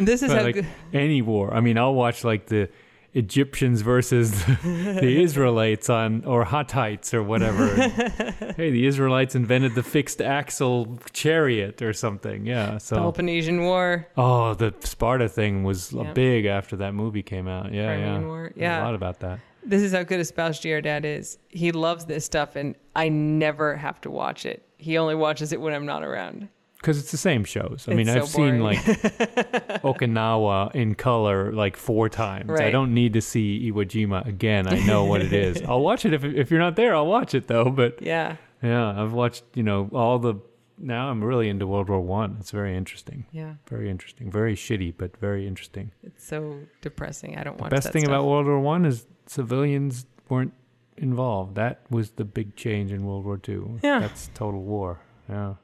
This 0.00 0.20
is 0.20 0.32
like, 0.32 0.56
good. 0.56 0.66
any 0.92 1.22
war. 1.22 1.54
I 1.54 1.60
mean, 1.60 1.78
I'll 1.78 1.94
watch 1.94 2.24
like 2.24 2.46
the 2.46 2.68
Egyptians 3.14 3.80
versus 3.82 4.44
the 4.44 5.20
Israelites 5.22 5.88
on 5.88 6.24
or 6.24 6.44
Hittites 6.44 7.14
or 7.14 7.22
whatever. 7.22 7.68
hey, 8.56 8.70
the 8.70 8.84
Israelites 8.84 9.34
invented 9.36 9.74
the 9.76 9.84
fixed 9.84 10.20
axle 10.20 10.98
chariot 11.12 11.80
or 11.82 11.92
something. 11.92 12.44
Yeah. 12.44 12.78
So 12.78 12.96
Peloponnesian 12.96 13.62
War, 13.62 14.06
oh, 14.16 14.54
the 14.54 14.74
Sparta 14.80 15.28
thing 15.28 15.62
was 15.62 15.92
Yeah. 15.92 16.12
big 16.12 16.46
after 16.46 16.76
that 16.78 16.92
movie 16.92 17.22
came 17.22 17.46
out. 17.48 17.72
Yeah, 17.72 17.86
Crimean 17.94 18.22
yeah. 18.22 18.26
War. 18.26 18.52
Yeah. 18.56 18.82
a 18.82 18.84
lot 18.84 18.94
about 18.96 19.20
that. 19.20 19.38
This 19.66 19.82
is 19.82 19.92
how 19.92 20.02
good 20.04 20.20
a 20.20 20.24
spouse 20.24 20.60
GR 20.60 20.78
dad 20.80 21.04
is. 21.04 21.38
He 21.48 21.72
loves 21.72 22.04
this 22.06 22.24
stuff, 22.24 22.56
and 22.56 22.74
I 22.94 23.08
never 23.08 23.76
have 23.76 24.00
to 24.02 24.10
watch 24.10 24.46
it. 24.46 24.62
He 24.78 24.96
only 24.96 25.14
watches 25.14 25.52
it 25.52 25.60
when 25.60 25.74
I'm 25.74 25.86
not 25.86 26.02
around. 26.02 26.48
Because 26.76 26.98
it's 26.98 27.10
the 27.10 27.16
same 27.16 27.42
shows. 27.44 27.86
I 27.88 27.94
mean, 27.94 28.08
I've 28.08 28.28
so 28.28 28.36
seen 28.36 28.60
like 28.60 28.78
Okinawa 29.82 30.74
in 30.74 30.94
color 30.94 31.52
like 31.52 31.76
four 31.76 32.08
times. 32.08 32.50
I 32.60 32.70
don't 32.70 32.94
need 32.94 33.14
to 33.14 33.20
see 33.20 33.70
Iwo 33.72 33.84
Jima 33.84 34.26
again. 34.26 34.68
I 34.68 34.78
know 34.86 35.04
what 35.04 35.20
it 35.22 35.32
is. 35.32 35.62
I'll 35.68 35.80
watch 35.80 36.04
it 36.04 36.12
if 36.12 36.24
if 36.24 36.50
you're 36.50 36.60
not 36.60 36.76
there. 36.76 36.94
I'll 36.94 37.06
watch 37.06 37.34
it 37.34 37.48
though. 37.48 37.70
But 37.70 38.00
Yeah, 38.02 38.36
yeah, 38.62 39.02
I've 39.02 39.12
watched 39.12 39.44
you 39.54 39.62
know 39.62 39.88
all 39.92 40.18
the. 40.18 40.34
Now 40.78 41.08
I'm 41.08 41.24
really 41.24 41.48
into 41.48 41.66
World 41.66 41.88
War 41.88 42.00
One. 42.00 42.36
It's 42.38 42.50
very 42.50 42.76
interesting. 42.76 43.24
yeah. 43.32 43.54
Very 43.68 43.88
interesting. 43.90 44.30
Very 44.30 44.54
shitty, 44.54 44.92
but 44.98 45.16
very 45.16 45.46
interesting. 45.46 45.90
It's 46.02 46.24
so 46.26 46.58
depressing. 46.82 47.38
I 47.38 47.44
don't 47.44 47.58
watch 47.58 47.70
the 47.70 47.76
best 47.76 47.92
thing 47.92 48.02
stuff. 48.02 48.12
about 48.12 48.26
World 48.26 48.46
War 48.46 48.60
One 48.60 48.84
is 48.84 49.06
civilians 49.26 50.06
weren't 50.28 50.54
involved. 50.96 51.54
That 51.56 51.82
was 51.90 52.10
the 52.12 52.24
big 52.24 52.56
change 52.56 52.92
in 52.92 53.04
World 53.06 53.24
War 53.24 53.36
Two. 53.36 53.78
Yeah. 53.82 54.00
That's 54.00 54.30
total 54.34 54.62
war. 54.62 55.00
Yeah. 55.28 55.54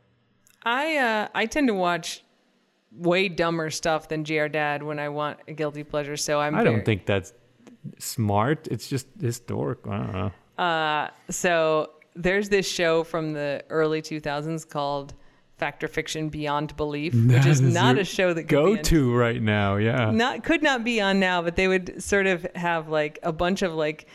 I 0.64 0.96
uh, 0.96 1.28
I 1.34 1.46
tend 1.46 1.68
to 1.68 1.74
watch 1.74 2.24
way 2.92 3.28
dumber 3.28 3.70
stuff 3.70 4.08
than 4.08 4.22
GR 4.22 4.46
Dad 4.48 4.82
when 4.82 4.98
I 4.98 5.08
want 5.08 5.38
a 5.48 5.52
guilty 5.52 5.84
pleasure. 5.84 6.16
So 6.16 6.40
I'm. 6.40 6.54
I 6.54 6.62
very- 6.62 6.76
don't 6.76 6.84
think 6.84 7.06
that's 7.06 7.32
smart. 7.98 8.68
It's 8.70 8.88
just 8.88 9.06
historic. 9.20 9.78
I 9.86 9.96
don't 9.98 10.12
know. 10.12 10.32
Uh, 10.62 11.08
so 11.30 11.90
there's 12.14 12.48
this 12.48 12.68
show 12.68 13.02
from 13.04 13.32
the 13.32 13.64
early 13.70 14.02
2000s 14.02 14.68
called 14.68 15.14
Fact 15.62 15.84
or 15.84 15.88
Fiction 15.88 16.28
Beyond 16.28 16.76
Belief, 16.76 17.14
which 17.14 17.26
That 17.28 17.46
is 17.46 17.60
is 17.60 17.72
not 17.74 17.96
a 17.98 18.04
show 18.04 18.34
that 18.34 18.42
could 18.42 18.48
Go 18.48 18.72
be 18.72 18.78
on- 18.78 18.84
to 18.84 19.14
right 19.14 19.40
now. 19.40 19.76
Yeah. 19.76 20.10
not 20.10 20.42
could 20.42 20.60
not 20.62 20.82
be 20.82 21.00
on 21.00 21.20
now, 21.20 21.40
but 21.42 21.54
they 21.54 21.68
would 21.68 22.02
sort 22.02 22.26
of 22.26 22.44
have 22.56 22.88
like 22.88 23.18
a 23.22 23.32
bunch 23.32 23.62
of 23.62 23.72
like 23.74 24.06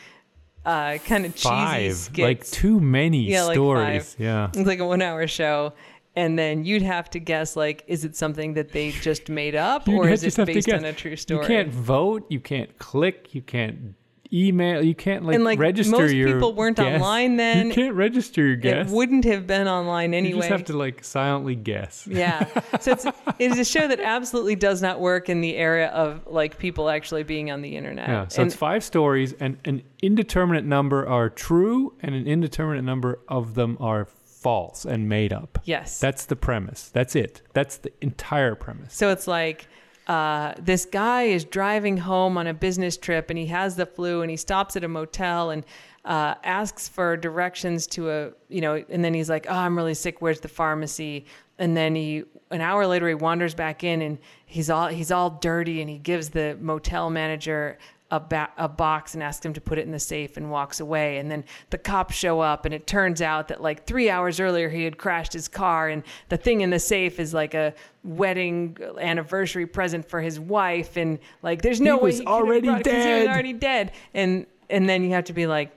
uh, 0.66 0.98
kind 1.06 1.26
of 1.26 1.34
cheesy 1.36 1.48
Five. 1.48 1.94
skits. 1.96 2.20
Like 2.20 2.46
too 2.46 2.82
many 2.82 3.22
Yeah, 3.32 3.44
like 3.46 3.56
stories. 3.56 4.16
Yeah. 4.20 4.50
It's 4.54 4.68
like 4.68 4.80
a 4.80 4.86
one 4.86 5.02
hour 5.02 5.26
show. 5.28 5.72
And 6.18 6.38
then 6.38 6.66
you'd 6.66 6.82
have 6.82 7.12
to 7.12 7.20
guess, 7.20 7.56
like, 7.56 7.84
is 7.86 8.04
it 8.04 8.16
something 8.16 8.56
that 8.56 8.72
they 8.72 8.90
just 8.90 9.30
made 9.30 9.54
up, 9.56 9.88
or 9.88 10.10
is 10.10 10.24
it 10.24 10.36
based 10.48 10.68
on 10.68 10.84
a 10.84 10.92
true 10.92 11.16
story? 11.16 11.42
You 11.44 11.48
can't 11.48 11.70
vote. 11.72 12.26
You 12.30 12.40
can't 12.40 12.76
click. 12.80 13.36
You 13.36 13.44
can't 13.44 13.94
email. 14.32 14.82
You 14.84 14.96
can't 14.96 15.26
like, 15.26 15.36
And, 15.36 15.44
like, 15.44 15.60
register 15.60 15.92
most 15.98 16.14
your 16.14 16.34
people 16.34 16.54
weren't 16.54 16.78
guess. 16.78 17.02
online 17.02 17.38
then. 17.38 17.68
You 17.68 17.74
can't 17.74 17.96
register 17.96 18.46
your 18.46 18.56
guess. 18.56 18.88
It 18.90 18.94
wouldn't 18.94 19.26
have 19.26 19.48
been 19.48 19.68
online 19.68 20.14
anyway. 20.14 20.36
You 20.36 20.38
just 20.38 20.50
have 20.50 20.66
to 20.66 20.78
like 20.78 21.04
silently 21.04 21.56
guess. 21.56 22.08
Yeah. 22.10 22.46
So 22.80 22.92
it's 22.92 23.06
it 23.06 23.52
is 23.52 23.60
a 23.60 23.66
show 23.66 23.88
that 23.88 24.00
absolutely 24.00 24.56
does 24.56 24.82
not 24.82 25.00
work 25.00 25.30
in 25.30 25.42
the 25.42 25.56
area 25.56 25.88
of 25.88 26.28
like 26.28 26.58
people 26.60 26.90
actually 26.90 27.24
being 27.24 27.50
on 27.52 27.62
the 27.62 27.76
internet. 27.76 28.08
Yeah. 28.08 28.28
So 28.28 28.42
and, 28.42 28.48
it's 28.52 28.56
five 28.56 28.84
stories, 28.84 29.34
and 29.40 29.58
an 29.66 29.82
indeterminate 30.02 30.66
number 30.66 31.08
are 31.08 31.30
true, 31.30 31.94
and 32.02 32.14
an 32.14 32.28
indeterminate 32.28 32.84
number 32.84 33.20
of 33.28 33.56
them 33.56 33.78
are 33.80 34.08
false 34.24 34.86
and 34.86 35.10
made 35.10 35.34
up. 35.34 35.60
yes. 35.66 36.00
That's 36.00 36.26
the 36.26 36.36
premise. 36.36 36.90
That's 36.94 37.16
it. 37.16 37.42
That's 37.54 37.78
the 37.78 37.92
entire 38.02 38.56
premise. 38.56 38.94
so 38.94 39.10
it's 39.10 39.28
like 39.28 39.68
uh, 40.08 40.54
this 40.58 40.86
guy 40.86 41.24
is 41.24 41.44
driving 41.44 41.98
home 41.98 42.38
on 42.38 42.48
a 42.48 42.54
business 42.54 42.98
trip 42.98 43.30
and 43.30 43.38
he 43.38 43.48
has 43.48 43.76
the 43.76 43.86
flu 43.86 44.22
and 44.22 44.32
he 44.32 44.38
stops 44.38 44.76
at 44.76 44.84
a 44.84 44.88
motel 44.88 45.50
and 45.50 45.66
uh, 46.06 46.36
asks 46.46 46.88
for 46.88 47.18
directions 47.18 47.86
to 47.86 48.10
a 48.10 48.32
you 48.48 48.62
know 48.62 48.82
and 48.90 49.04
then 49.04 49.14
he's 49.14 49.30
like 49.30 49.46
oh 49.50 49.54
i'm 49.54 49.76
really 49.76 49.94
sick. 49.94 50.22
Where's 50.22 50.40
the 50.40 50.48
pharmacy? 50.48 51.26
And 51.60 51.76
then 51.76 51.96
he 51.96 52.24
an 52.52 52.62
hour 52.62 52.88
later 52.88 53.10
he 53.10 53.16
wanders 53.16 53.54
back 53.54 53.84
in 53.84 54.02
and 54.02 54.18
he's 54.46 54.70
all 54.70 54.88
he's 54.88 55.12
all 55.12 55.30
dirty 55.30 55.82
and 55.82 55.90
he 55.90 55.98
gives 55.98 56.30
the 56.30 56.58
motel 56.62 57.10
manager 57.10 57.78
a, 58.10 58.20
ba- 58.20 58.50
a 58.58 58.70
box 58.70 59.14
and 59.14 59.22
asks 59.22 59.46
him 59.46 59.54
to 59.54 59.60
put 59.62 59.78
it 59.78 59.86
in 59.86 59.92
the 59.92 60.00
safe 60.00 60.38
and 60.38 60.50
walks 60.50 60.80
away. 60.80 61.18
And 61.18 61.30
then 61.30 61.44
the 61.72 61.78
cops 61.78 62.16
show 62.16 62.40
up 62.40 62.66
and 62.66 62.74
it 62.74 62.88
turns 62.88 63.22
out 63.22 63.50
that 63.50 63.62
like 63.62 63.86
three 63.86 64.10
hours 64.10 64.40
earlier 64.40 64.70
he 64.70 64.84
had 64.86 64.98
crashed 64.98 65.34
his 65.34 65.48
car 65.48 65.90
and 65.90 66.04
the 66.30 66.38
thing 66.38 66.62
in 66.62 66.70
the 66.70 66.80
safe 66.80 67.20
is 67.20 67.34
like 67.34 67.54
a 67.54 67.74
wedding 68.04 68.78
anniversary 69.00 69.66
present 69.66 70.08
for 70.08 70.22
his 70.22 70.40
wife 70.40 70.96
and 70.98 71.20
like 71.42 71.62
there's 71.62 71.82
no 71.82 71.98
He 71.98 72.04
way 72.04 72.14
he 72.16 72.26
already 72.26 72.68
'cause 72.68 72.78
he 72.86 72.92
was 72.92 73.04
dead. 73.04 73.28
already 73.28 73.54
dead. 73.54 73.92
And 74.14 74.46
and 74.70 74.88
then 74.88 75.04
you 75.04 75.12
have 75.12 75.26
to 75.26 75.34
be 75.34 75.46
like 75.48 75.72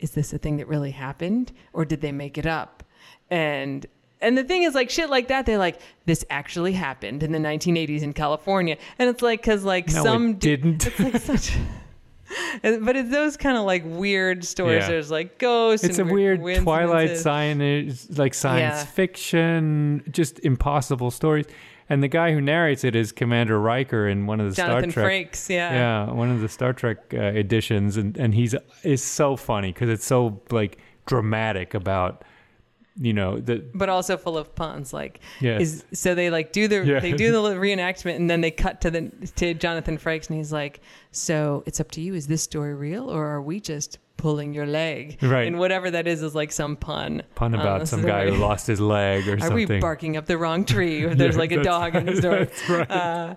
is 0.00 0.10
this 0.12 0.32
a 0.32 0.38
thing 0.38 0.56
that 0.56 0.66
really 0.68 0.90
happened 0.90 1.52
or 1.72 1.84
did 1.84 2.00
they 2.00 2.12
make 2.12 2.36
it 2.38 2.46
up? 2.46 2.82
And 3.30 3.86
and 4.20 4.38
the 4.38 4.44
thing 4.44 4.62
is 4.62 4.74
like 4.74 4.90
shit 4.90 5.10
like 5.10 5.28
that 5.28 5.44
they're 5.46 5.58
like 5.58 5.80
this 6.06 6.24
actually 6.30 6.72
happened 6.72 7.22
in 7.22 7.32
the 7.32 7.38
1980s 7.38 8.02
in 8.02 8.12
california 8.12 8.76
and 8.98 9.08
it's 9.10 9.22
like 9.22 9.40
because 9.40 9.64
like 9.64 9.88
No, 9.92 10.02
some 10.02 10.34
didn't. 10.34 10.86
it's 10.86 11.00
like 11.00 11.16
such 11.20 11.56
but 12.62 12.96
it's 12.96 13.10
those 13.10 13.36
kind 13.36 13.56
of 13.56 13.64
like 13.64 13.82
weird 13.84 14.44
stories 14.44 14.82
Yeah. 14.82 14.88
there's 14.88 15.10
like 15.10 15.38
ghosts 15.38 15.84
It's 15.86 15.98
a 15.98 16.02
and 16.02 16.10
weird. 16.10 16.40
Twilight 16.62 17.16
science, 17.18 18.18
like 18.18 18.34
science 18.34 18.80
Yeah. 18.80 18.84
fiction, 18.86 20.02
just 20.10 20.40
impossible 20.40 21.10
stories. 21.10 21.44
And 21.90 22.02
the 22.02 22.08
guy 22.08 22.32
who 22.32 22.40
narrates 22.40 22.82
it 22.82 22.96
is 22.96 23.12
Commander 23.12 23.60
Riker 23.60 24.08
in 24.08 24.26
one 24.26 24.40
of 24.40 24.48
the 24.48 24.56
jonathan 24.56 24.90
Star 24.90 25.04
Trek. 25.04 25.32
frakes 25.32 25.48
yeah 25.50 25.72
Yeah, 26.06 26.12
one 26.12 26.30
of 26.30 26.40
the 26.40 26.48
Star 26.48 26.72
Trek 26.72 26.98
uh, 27.12 27.18
editions, 27.18 27.98
and 27.98 28.16
and 28.16 28.34
he's 28.34 28.54
is 28.82 29.02
so 29.02 29.36
funny 29.36 29.70
because 29.72 29.90
it's 29.90 30.06
so 30.06 30.40
like 30.50 30.78
dramatic 31.06 31.74
about, 31.74 32.24
you 32.96 33.12
know, 33.12 33.40
the 33.40 33.64
but 33.74 33.88
also 33.88 34.16
full 34.16 34.38
of 34.38 34.54
puns 34.54 34.92
like 34.92 35.20
Yes. 35.40 35.60
is 35.60 35.84
so 35.92 36.14
they 36.14 36.30
like 36.30 36.52
do 36.52 36.68
the 36.68 36.84
Yeah. 36.84 37.00
they 37.00 37.12
do 37.12 37.32
the 37.32 37.40
little 37.40 37.60
reenactment 37.60 38.16
and 38.16 38.30
then 38.30 38.40
they 38.40 38.50
cut 38.52 38.80
to 38.82 38.90
the 38.90 39.10
to 39.36 39.54
Jonathan 39.54 39.98
Frakes 39.98 40.28
and 40.28 40.36
he's 40.38 40.52
like 40.52 40.80
so 41.10 41.64
it's 41.66 41.80
up 41.80 41.90
to 41.92 42.00
you 42.00 42.14
is 42.14 42.28
this 42.28 42.42
story 42.42 42.72
real 42.74 43.10
or 43.10 43.26
are 43.26 43.42
we 43.42 43.58
just 43.60 43.98
pulling 44.16 44.54
your 44.54 44.64
leg 44.64 45.18
Right. 45.20 45.46
and 45.46 45.58
whatever 45.58 45.90
that 45.90 46.06
is 46.06 46.22
is 46.22 46.34
like 46.34 46.50
some 46.52 46.76
pun 46.76 47.22
pun 47.34 47.52
about 47.54 47.80
the 47.80 47.86
some 47.86 48.02
guy 48.02 48.30
who 48.30 48.36
lost 48.40 48.66
his 48.66 48.80
leg 48.80 49.28
or 49.28 49.34
are 49.34 49.38
something. 49.38 49.52
Are 49.70 49.74
we 49.74 49.80
barking 49.80 50.16
up 50.16 50.24
the 50.26 50.38
wrong 50.38 50.64
tree 50.74 51.02
or 51.04 51.14
there's 51.20 51.34
Yeah, 51.34 51.40
like 51.40 51.52
a 51.52 51.62
dog 51.62 51.94
in 51.96 52.06
the 52.06 52.12
That's 52.20 52.68
right. 52.70 52.90
Uh, 52.90 53.34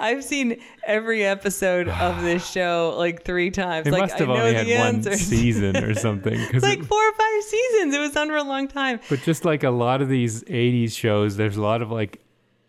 I've 0.00 0.24
seen 0.24 0.60
every 0.86 1.24
episode 1.24 1.88
of 1.88 2.22
this 2.22 2.48
show 2.50 2.94
like 2.96 3.24
three 3.24 3.50
times 3.50 3.86
It 3.86 3.92
like 3.92 4.02
must 4.02 4.18
have 4.18 4.30
I 4.30 4.34
know 4.34 4.44
only 4.46 4.72
had 4.72 4.78
one 4.94 5.02
season 5.16 5.76
or 5.76 5.94
something. 5.94 6.34
it's 6.38 6.62
like 6.62 6.80
it- 6.80 6.86
four 6.86 7.02
or 7.08 7.12
five 7.12 7.42
seasons 7.42 7.94
it 7.94 7.98
was 7.98 8.16
on 8.16 8.28
for 8.28 8.36
a 8.36 8.42
long 8.44 8.68
time 8.68 9.00
But 9.08 9.20
just 9.20 9.44
like 9.44 9.62
a 9.64 9.70
lot 9.70 10.00
of 10.02 10.08
these 10.08 10.42
80s 10.44 10.92
shows, 10.96 11.36
there's 11.36 11.56
a 11.56 11.62
lot 11.62 11.82
of 11.82 11.90
like 11.90 12.20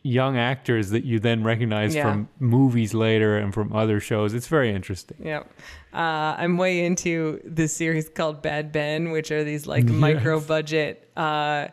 young 0.03 0.38
actors 0.38 0.91
that 0.91 1.03
you 1.03 1.19
then 1.19 1.43
recognize 1.43 1.95
Yeah. 1.95 2.03
from 2.03 2.30
movies 2.39 2.93
later 2.93 3.38
and 3.38 3.51
from 3.53 3.73
other 3.73 3.99
shows. 3.99 4.35
It's 4.35 4.47
very 4.47 4.69
interesting. 4.72 5.18
Yep. 5.23 5.49
Uh, 5.95 6.35
I'm 6.38 6.57
way 6.57 6.85
into 6.85 7.39
this 7.45 7.73
series 7.73 8.09
called 8.09 8.41
Bad 8.41 8.73
Ben, 8.73 9.11
which 9.11 9.31
are 9.31 9.45
these 9.45 9.65
like 9.65 9.85
micro 9.85 10.41
budget, 10.41 11.09
uh, 11.15 11.69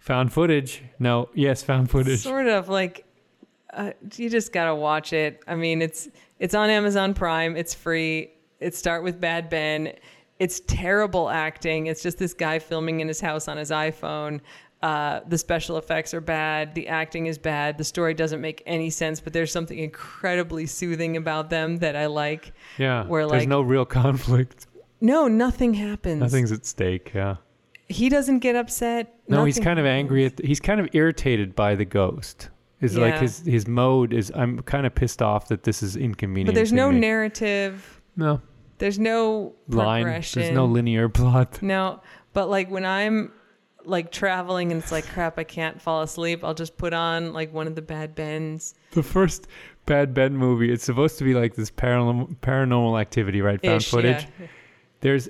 Found 0.00 0.32
footage. 0.32 0.82
No, 0.98 1.28
yes, 1.34 1.62
found 1.62 1.90
footage. 1.90 2.20
sort 2.20 2.46
of 2.46 2.68
like 2.68 3.04
uh, 3.72 3.92
you 4.16 4.28
just 4.28 4.52
gotta 4.52 4.74
watch 4.74 5.12
it. 5.12 5.42
I 5.46 5.54
mean, 5.54 5.82
it's 5.82 6.08
it's 6.38 6.54
on 6.54 6.68
Amazon 6.68 7.14
Prime. 7.14 7.56
It's 7.56 7.74
free. 7.74 8.30
It 8.58 8.74
start 8.74 9.02
with 9.04 9.20
Bad 9.20 9.48
Ben. 9.48 9.92
It's 10.38 10.60
terrible 10.66 11.28
acting. 11.28 11.86
It's 11.86 12.02
just 12.02 12.18
this 12.18 12.34
guy 12.34 12.58
filming 12.58 13.00
in 13.00 13.08
his 13.08 13.20
house 13.20 13.46
on 13.46 13.56
his 13.56 13.70
iPhone. 13.70 14.40
Uh, 14.82 15.20
the 15.28 15.36
special 15.36 15.76
effects 15.76 16.14
are 16.14 16.22
bad. 16.22 16.74
The 16.74 16.88
acting 16.88 17.26
is 17.26 17.36
bad. 17.36 17.76
The 17.76 17.84
story 17.84 18.14
doesn't 18.14 18.40
make 18.40 18.62
any 18.64 18.88
sense, 18.88 19.20
but 19.20 19.32
there's 19.34 19.52
something 19.52 19.78
incredibly 19.78 20.64
soothing 20.66 21.18
about 21.18 21.50
them 21.50 21.76
that 21.78 21.96
I 21.96 22.06
like. 22.06 22.52
Yeah. 22.78 23.04
Where, 23.04 23.26
there's 23.28 23.42
like- 23.42 23.48
no 23.48 23.60
real 23.60 23.84
conflict. 23.84 24.66
No, 25.02 25.28
nothing 25.28 25.74
happens. 25.74 26.20
Nothing's 26.20 26.52
at 26.52 26.64
stake. 26.66 27.12
Yeah. 27.14 27.36
he 27.88 28.08
doesn't 28.08 28.38
get 28.38 28.54
upset. 28.56 29.14
No, 29.28 29.44
he's 29.44 29.58
kind 29.58 29.78
of 29.78 29.86
angry 29.86 30.26
at. 30.26 30.38
he's 30.44 30.60
kind 30.60 30.80
of 30.80 30.88
irritated 30.92 31.54
by 31.54 31.74
the 31.74 31.84
ghost. 31.84 32.48
Is 32.80 32.96
like 32.96 33.18
his 33.18 33.40
his 33.40 33.66
mode 33.66 34.12
is. 34.14 34.32
I'm 34.34 34.60
kind 34.60 34.86
of 34.86 34.94
pissed 34.94 35.20
off 35.20 35.48
that 35.48 35.64
this 35.64 35.82
is 35.82 35.96
inconvenient. 35.96 36.46
But 36.48 36.54
there's 36.54 36.72
no 36.72 36.90
me. 36.90 37.00
narrative. 37.00 38.00
no 38.16 38.40
There's 38.78 38.98
no 38.98 39.54
line. 39.68 40.04
There's 40.06 40.50
no 40.50 40.64
linear 40.64 41.08
plot. 41.20 41.60
No, 41.62 42.00
but 42.32 42.48
like 42.48 42.70
when 42.70 42.84
I'm 42.86 43.32
like 43.86 44.10
traveling 44.12 44.72
and 44.72 44.82
it's 44.82 44.92
like 44.92 45.06
crap, 45.08 45.38
I 45.38 45.44
can't 45.44 45.80
fall 45.80 46.02
asleep. 46.02 46.44
I'll 46.44 46.54
just 46.54 46.76
put 46.76 46.92
on 46.92 47.32
like 47.32 47.52
one 47.52 47.66
of 47.66 47.74
the 47.74 47.82
bad 47.82 48.14
bends. 48.14 48.74
The 48.92 49.02
first 49.02 49.46
Bad 49.86 50.14
Ben 50.14 50.36
movie, 50.36 50.70
it's 50.72 50.84
supposed 50.84 51.18
to 51.18 51.24
be 51.24 51.34
like 51.34 51.54
this 51.54 51.70
paranormal 51.70 52.36
paranormal 52.36 53.00
activity, 53.00 53.40
right? 53.40 53.60
Found 53.62 53.76
Ish, 53.78 53.90
footage. 53.90 54.26
yeah. 54.40 54.46
There's 55.00 55.28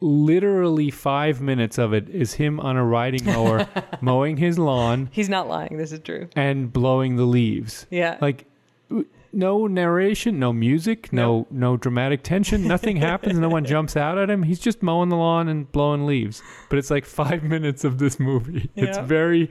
literally 0.00 0.90
five 0.90 1.40
minutes 1.40 1.78
of 1.78 1.92
it 1.94 2.08
is 2.10 2.34
him 2.34 2.60
on 2.60 2.76
a 2.76 2.84
riding 2.84 3.24
mower 3.32 3.66
mowing 4.00 4.36
his 4.36 4.58
lawn 4.58 5.08
He's 5.10 5.28
not 5.28 5.48
lying. 5.48 5.76
This 5.78 5.92
is 5.92 6.00
true. 6.00 6.28
and 6.36 6.72
blowing 6.72 7.16
the 7.16 7.24
leaves. 7.24 7.86
Yeah. 7.90 8.18
Like 8.20 8.46
no 9.32 9.66
narration, 9.66 10.38
no 10.38 10.52
music, 10.52 11.12
no 11.12 11.46
no 11.50 11.76
dramatic 11.76 12.22
tension, 12.22 12.66
nothing 12.66 12.96
happens, 12.96 13.38
no 13.38 13.48
one 13.48 13.64
jumps 13.74 13.96
out 13.96 14.18
at 14.18 14.28
him. 14.30 14.42
He's 14.42 14.58
just 14.60 14.82
mowing 14.82 15.08
the 15.08 15.16
lawn 15.16 15.48
and 15.48 15.70
blowing 15.72 16.06
leaves. 16.06 16.42
But 16.70 16.78
it's 16.78 16.90
like 16.90 17.04
5 17.04 17.42
minutes 17.54 17.84
of 17.84 17.98
this 17.98 18.18
movie. 18.20 18.70
It's 18.76 18.98
Yeah. 18.98 19.04
very 19.04 19.50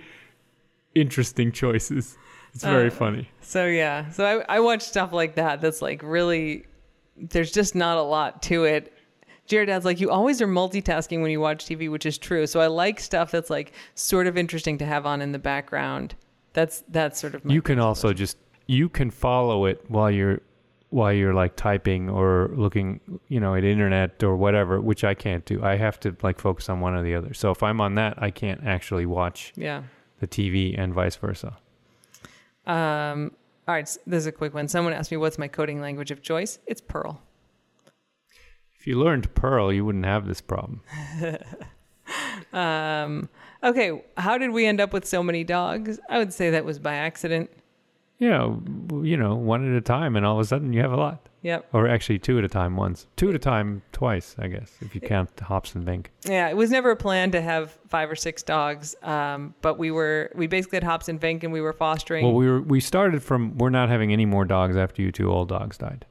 interesting 0.93 1.51
choices. 1.51 2.17
It's 2.53 2.63
very 2.63 2.87
Uh, 2.87 2.91
funny. 2.91 3.29
So 3.41 3.65
yeah, 3.65 4.09
so 4.11 4.25
I, 4.47 4.57
I 4.57 4.59
watch 4.61 4.81
stuff 4.81 5.11
like 5.11 5.35
that. 5.35 5.61
That's 5.61 5.81
like 5.81 6.01
really, 6.03 6.65
there's 7.17 7.51
just 7.51 7.75
not 7.75 7.97
a 7.97 8.01
lot 8.01 8.41
to 8.43 8.63
it. 8.63 8.91
GR 9.49 9.63
Dad's 9.65 9.85
like, 9.85 9.99
you 9.99 10.09
always 10.09 10.41
are 10.41 10.47
multitasking 10.47 11.21
when 11.21 11.29
you 11.29 11.39
watch 11.39 11.65
TV, 11.65 11.91
which 11.91 12.05
is 12.05 12.17
true. 12.17 12.47
So 12.47 12.61
I 12.61 12.67
like 12.67 12.99
stuff 12.99 13.29
that's 13.31 13.49
like 13.49 13.73
sort 13.93 14.25
of 14.25 14.37
interesting 14.37 14.77
to 14.79 14.85
have 14.85 15.05
on 15.05 15.21
in 15.21 15.33
the 15.33 15.39
background. 15.39 16.15
That's 16.53 16.83
that's 16.87 17.19
sort 17.19 17.35
of 17.35 17.43
my 17.45 17.53
You 17.53 17.61
can 17.61 17.77
also 17.79 18.13
just 18.13 18.37
you 18.67 18.89
can 18.89 19.11
follow 19.11 19.65
it 19.65 19.83
while 19.87 20.11
you're 20.11 20.41
while 20.89 21.11
you're 21.11 21.33
like 21.33 21.55
typing 21.57 22.09
or 22.09 22.51
looking, 22.53 23.01
you 23.27 23.39
know, 23.39 23.53
at 23.55 23.65
internet 23.65 24.23
or 24.23 24.37
whatever, 24.37 24.79
which 24.79 25.03
I 25.03 25.13
can't 25.13 25.43
do. 25.43 25.61
I 25.61 25.75
have 25.75 25.99
to 26.01 26.15
like 26.21 26.39
focus 26.39 26.69
on 26.69 26.79
one 26.79 26.93
or 26.93 27.03
the 27.03 27.15
other. 27.15 27.33
So 27.33 27.51
if 27.51 27.63
I'm 27.63 27.81
on 27.81 27.95
that, 27.95 28.21
I 28.21 28.31
can't 28.31 28.63
actually 28.63 29.05
watch 29.05 29.51
yeah. 29.57 29.83
the 30.19 30.27
TV 30.27 30.79
and 30.79 30.93
vice 30.93 31.17
versa. 31.17 31.57
Um, 32.65 33.31
all 33.67 33.75
right, 33.75 33.85
this 33.85 34.19
is 34.19 34.25
a 34.25 34.31
quick 34.31 34.53
one. 34.53 34.67
Someone 34.69 34.93
asked 34.93 35.11
me 35.11 35.17
what's 35.17 35.37
my 35.37 35.49
coding 35.49 35.81
language 35.81 36.11
of 36.11 36.21
choice. 36.21 36.59
It's 36.65 36.81
Perl. 36.81 37.21
If 38.79 38.87
you 38.87 38.97
learned 38.97 39.33
Perl, 39.35 39.73
you 39.73 39.83
wouldn't 39.83 40.05
have 40.05 40.27
this 40.27 40.39
problem. 40.39 40.81
Um, 42.53 43.29
okay, 43.63 44.01
how 44.17 44.37
did 44.37 44.51
we 44.51 44.65
end 44.65 44.79
up 44.79 44.93
with 44.93 45.05
so 45.05 45.21
many 45.21 45.43
dogs? 45.43 45.99
I 46.09 46.17
would 46.17 46.33
say 46.33 46.51
that 46.51 46.63
was 46.65 46.79
by 46.79 46.95
accident. 46.95 47.49
You 48.17 48.29
know, 48.29 48.63
you 49.03 49.17
know, 49.17 49.35
one 49.35 49.69
at 49.69 49.77
a 49.77 49.81
time, 49.81 50.15
and 50.15 50.25
all 50.25 50.35
of 50.35 50.39
a 50.39 50.45
sudden 50.45 50.71
you 50.71 50.81
have 50.81 50.93
a 50.93 50.97
lot. 50.97 51.27
Yep. 51.41 51.67
Or 51.73 51.87
actually, 51.87 52.17
two 52.17 52.39
at 52.39 52.43
a 52.43 52.47
time 52.47 52.75
once. 52.75 53.05
Two 53.17 53.29
at 53.29 53.35
a 53.35 53.39
time 53.39 53.83
twice, 53.91 54.35
I 54.39 54.47
guess, 54.47 54.71
if 54.81 54.95
you 54.95 55.01
count 55.01 55.39
hops 55.41 55.75
and 55.75 55.85
Vink. 55.85 56.07
Yeah, 56.23 56.49
it 56.49 56.57
was 56.57 56.71
never 56.71 56.91
a 56.91 56.95
plan 56.95 57.31
to 57.31 57.41
have 57.41 57.77
five 57.87 58.09
or 58.09 58.15
six 58.15 58.41
dogs. 58.41 58.95
Um, 59.03 59.53
but 59.61 59.77
we 59.77 59.91
were 59.91 60.31
we 60.33 60.47
basically 60.47 60.77
had 60.77 60.83
Hops 60.83 61.07
and 61.07 61.21
Vink, 61.21 61.43
and 61.43 61.53
we 61.53 61.61
were 61.61 61.73
fostering. 61.73 62.25
Well, 62.25 62.33
we 62.33 62.47
were 62.47 62.61
we 62.61 62.79
started 62.79 63.21
from 63.21 63.57
we're 63.57 63.69
not 63.69 63.89
having 63.89 64.11
any 64.11 64.25
more 64.25 64.45
dogs 64.45 64.75
after 64.75 65.01
you 65.01 65.11
two 65.11 65.29
old 65.29 65.49
dogs 65.49 65.77
died. 65.77 66.05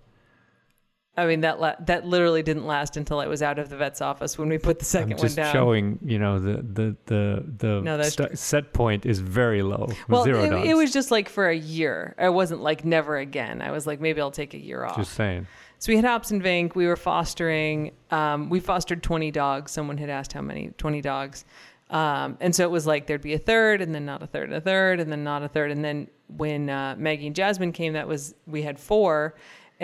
I 1.16 1.26
mean 1.26 1.42
that 1.42 1.60
la- 1.60 1.76
that 1.86 2.04
literally 2.04 2.42
didn't 2.42 2.66
last 2.66 2.96
until 2.96 3.20
I 3.20 3.26
was 3.28 3.40
out 3.40 3.58
of 3.60 3.68
the 3.68 3.76
vet's 3.76 4.00
office 4.00 4.36
when 4.36 4.48
we 4.48 4.58
put 4.58 4.80
the 4.80 4.84
2nd 4.84 5.02
I'm 5.02 5.08
one 5.10 5.18
just 5.18 5.36
down. 5.36 5.52
showing, 5.52 5.98
you 6.04 6.18
know, 6.18 6.40
the 6.40 6.54
the 6.62 6.96
the 7.06 7.44
the 7.58 7.80
No, 7.82 8.02
st- 8.02 8.36
set 8.38 8.72
point 8.72 9.06
is 9.06 9.20
very 9.20 9.62
low. 9.62 9.88
well, 10.08 10.24
Zero 10.24 10.42
it, 10.42 10.70
it 10.70 10.74
was 10.74 10.92
just 10.92 11.10
like 11.12 11.28
for 11.28 11.48
a 11.48 11.54
year. 11.56 12.14
I 12.18 12.30
wasn't 12.30 12.62
like 12.62 12.84
never 12.84 13.16
again. 13.16 13.62
I 13.62 13.70
was 13.70 13.86
like 13.86 14.00
maybe 14.00 14.20
I'll 14.20 14.30
take 14.32 14.54
a 14.54 14.58
year 14.58 14.84
off. 14.84 14.96
just 14.96 15.12
saying. 15.12 15.46
So 15.78 15.92
we 15.92 15.96
had 15.96 16.04
Hops 16.04 16.30
and 16.30 16.42
Vink. 16.42 16.74
We 16.74 16.86
were 16.86 16.96
fostering. 16.96 17.92
Um, 18.10 18.48
we 18.48 18.58
fostered 18.58 19.02
20 19.02 19.30
dogs. 19.30 19.70
Someone 19.70 19.98
had 19.98 20.08
asked 20.08 20.32
how 20.32 20.40
many. 20.40 20.70
20 20.78 21.00
dogs. 21.02 21.44
Um, 21.90 22.38
and 22.40 22.54
so 22.54 22.64
it 22.64 22.70
was 22.70 22.86
like 22.86 23.06
there'd 23.06 23.20
be 23.20 23.34
a 23.34 23.38
third, 23.38 23.82
and 23.82 23.94
then 23.94 24.04
not 24.06 24.22
a 24.22 24.26
third, 24.26 24.44
and 24.44 24.54
a 24.54 24.60
third, 24.60 24.98
and 24.98 25.12
then 25.12 25.22
not 25.22 25.42
a 25.42 25.48
third. 25.48 25.70
And 25.70 25.84
then 25.84 26.08
when 26.36 26.70
uh, 26.70 26.94
Maggie 26.98 27.26
and 27.26 27.36
Jasmine 27.36 27.72
came, 27.72 27.92
that 27.92 28.08
was 28.08 28.34
we 28.46 28.62
had 28.62 28.78
four, 28.80 29.34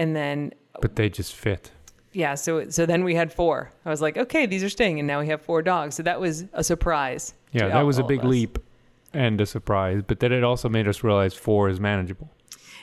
and 0.01 0.17
then 0.17 0.53
But 0.81 0.97
they 0.97 1.09
just 1.09 1.33
fit. 1.35 1.71
yeah. 2.13 2.35
So 2.35 2.69
so 2.71 2.87
then 2.87 3.05
we 3.05 3.15
had 3.15 3.33
four. 3.33 3.57
I 3.85 3.91
was 3.91 4.01
like, 4.01 4.17
okay, 4.25 4.47
these 4.47 4.65
are 4.65 4.71
staying, 4.79 4.99
and 5.01 5.07
now 5.07 5.21
we 5.21 5.29
have 5.29 5.43
four 5.43 5.63
dogs. 5.63 5.95
So 5.97 6.03
that 6.03 6.19
was 6.21 6.45
a 6.53 6.65
surprise. 6.65 7.35
Yeah, 7.53 7.69
that 7.69 7.83
was 7.91 7.99
a 7.99 8.05
big 8.05 8.25
leap 8.25 8.59
and 9.13 9.41
a 9.41 9.47
surprise. 9.47 10.03
But 10.07 10.21
then 10.21 10.33
it 10.33 10.45
also 10.45 10.69
made 10.69 10.87
us 10.89 11.03
realize 11.05 11.35
four 11.35 11.69
is 11.69 11.79
manageable. 11.81 12.29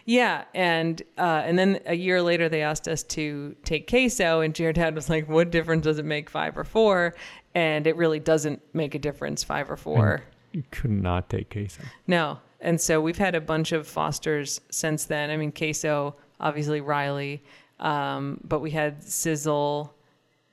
Yeah, 0.05 0.45
and 0.53 1.01
uh, 1.17 1.41
and 1.47 1.57
then 1.59 1.79
a 1.85 1.95
year 1.95 2.21
later 2.21 2.47
they 2.49 2.61
asked 2.61 2.87
us 2.87 3.03
to 3.17 3.55
take 3.65 3.89
queso, 3.89 4.39
and 4.41 4.53
GR 4.55 4.71
Dad 4.71 4.95
was 4.95 5.09
like, 5.09 5.27
"What 5.27 5.51
difference 5.51 5.83
does 5.83 5.99
it 5.99 6.05
make, 6.05 6.29
five 6.29 6.57
or 6.57 6.63
four? 6.63 7.13
And 7.55 7.87
it 7.87 7.95
really 7.97 8.19
doesn't 8.19 8.61
make 8.73 8.93
a 8.95 8.99
difference, 8.99 9.43
five 9.43 9.69
or 9.71 9.77
four. 9.77 10.21
You 10.53 10.63
could 10.71 10.91
not 10.91 11.29
take 11.29 11.49
queso. 11.51 11.81
No. 12.05 12.37
And 12.61 12.79
so 12.79 13.01
we've 13.01 13.17
had 13.17 13.35
a 13.35 13.41
bunch 13.41 13.71
of 13.71 13.87
fosters 13.87 14.61
since 14.69 15.05
then. 15.05 15.29
I 15.29 15.37
mean, 15.37 15.51
queso, 15.51 16.15
obviously 16.39 16.81
Riley, 16.81 17.43
um, 17.79 18.39
but 18.43 18.59
we 18.59 18.71
had 18.71 19.03
Sizzle, 19.03 19.93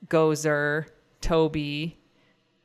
Gozer, 0.07 0.85
Toby, 1.21 1.97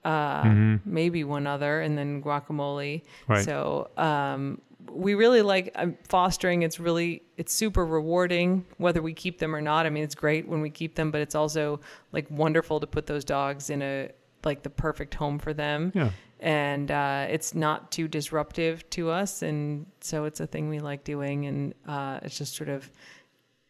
uh, 0.04 0.78
maybe 0.84 1.24
one 1.24 1.46
other, 1.46 1.80
and 1.80 1.96
then 1.96 2.22
guacamole. 2.22 3.02
Right. 3.28 3.44
So 3.44 3.90
um, 3.96 4.60
we 4.90 5.14
really 5.14 5.42
like 5.42 5.72
um, 5.74 5.96
fostering. 6.08 6.62
It's 6.62 6.80
really 6.80 7.22
it's 7.36 7.52
super 7.52 7.84
rewarding 7.84 8.64
whether 8.78 9.02
we 9.02 9.14
keep 9.14 9.38
them 9.38 9.54
or 9.54 9.60
not. 9.60 9.86
I 9.86 9.90
mean, 9.90 10.04
it's 10.04 10.14
great 10.14 10.48
when 10.48 10.60
we 10.60 10.70
keep 10.70 10.94
them, 10.94 11.10
but 11.10 11.20
it's 11.20 11.34
also 11.34 11.80
like 12.12 12.26
wonderful 12.30 12.80
to 12.80 12.86
put 12.86 13.06
those 13.06 13.24
dogs 13.24 13.70
in 13.70 13.82
a 13.82 14.10
like 14.44 14.62
the 14.62 14.70
perfect 14.70 15.14
home 15.14 15.38
for 15.38 15.52
them 15.52 15.92
Yeah. 15.94 16.10
And 16.42 16.90
uh, 16.90 17.26
it's 17.28 17.54
not 17.54 17.92
too 17.92 18.08
disruptive 18.08 18.88
to 18.90 19.10
us 19.10 19.42
and 19.42 19.84
so 20.00 20.24
it's 20.24 20.40
a 20.40 20.46
thing 20.46 20.70
we 20.70 20.78
like 20.78 21.04
doing 21.04 21.44
and 21.46 21.74
uh, 21.86 22.18
it's 22.22 22.38
just 22.38 22.56
sort 22.56 22.70
of 22.70 22.90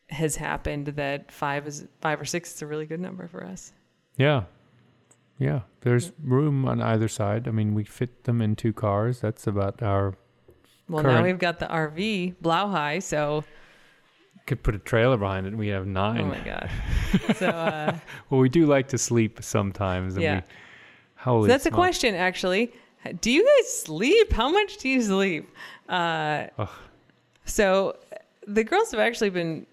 has 0.09 0.37
happened 0.37 0.87
that 0.87 1.31
five 1.33 1.67
is 1.67 1.87
five 2.01 2.21
or 2.21 2.25
six 2.25 2.55
is 2.55 2.63
a 2.63 2.67
really 2.67 2.87
good 2.87 3.01
number 3.01 3.27
for 3.29 3.45
us 3.45 3.73
Yeah. 4.17 4.45
Yeah. 5.39 5.61
There's 5.81 6.13
room 6.23 6.67
on 6.69 6.81
either 6.83 7.09
side. 7.09 7.49
I 7.49 7.51
mean, 7.51 7.75
we 7.75 7.83
fit 7.85 8.25
them 8.25 8.43
in 8.43 8.55
two 8.57 8.73
cars. 8.73 9.21
That's 9.21 9.47
about 9.47 9.83
our. 9.83 10.15
well 10.89 11.03
now 11.03 11.23
we've 11.23 11.39
got 11.39 11.59
the 11.59 11.67
rv 11.67 12.35
Blåhaj, 12.43 13.03
so 13.03 13.45
Could 14.47 14.63
put 14.63 14.75
a 14.75 14.79
trailer 14.79 15.17
behind 15.17 15.47
it. 15.47 15.57
We 15.57 15.69
have 15.69 15.87
nine. 15.87 16.21
oh 16.21 16.27
my 16.27 16.41
god 16.41 16.71
so, 17.37 17.49
uh, 17.49 17.97
Well, 18.31 18.41
we 18.41 18.49
do 18.49 18.67
like 18.67 18.89
to 18.89 18.99
sleep 18.99 19.39
sometimes. 19.43 20.15
And 20.15 20.23
Yeah. 20.23 20.35
We, 20.37 20.43
holy 21.21 21.45
so 21.45 21.53
that's 21.53 21.67
a 21.67 21.71
question 21.71 22.15
actually 22.15 22.73
do 23.21 23.31
you 23.31 23.47
guys 23.47 23.83
sleep 23.83 24.33
how 24.33 24.51
much 24.51 24.77
do 24.79 24.89
you 24.89 25.01
sleep 25.03 25.49
uh, 25.91 26.47
So 27.45 27.97
the 28.47 28.63
girls 28.65 28.93
have 28.93 29.01
actually 29.01 29.31
been 29.31 29.67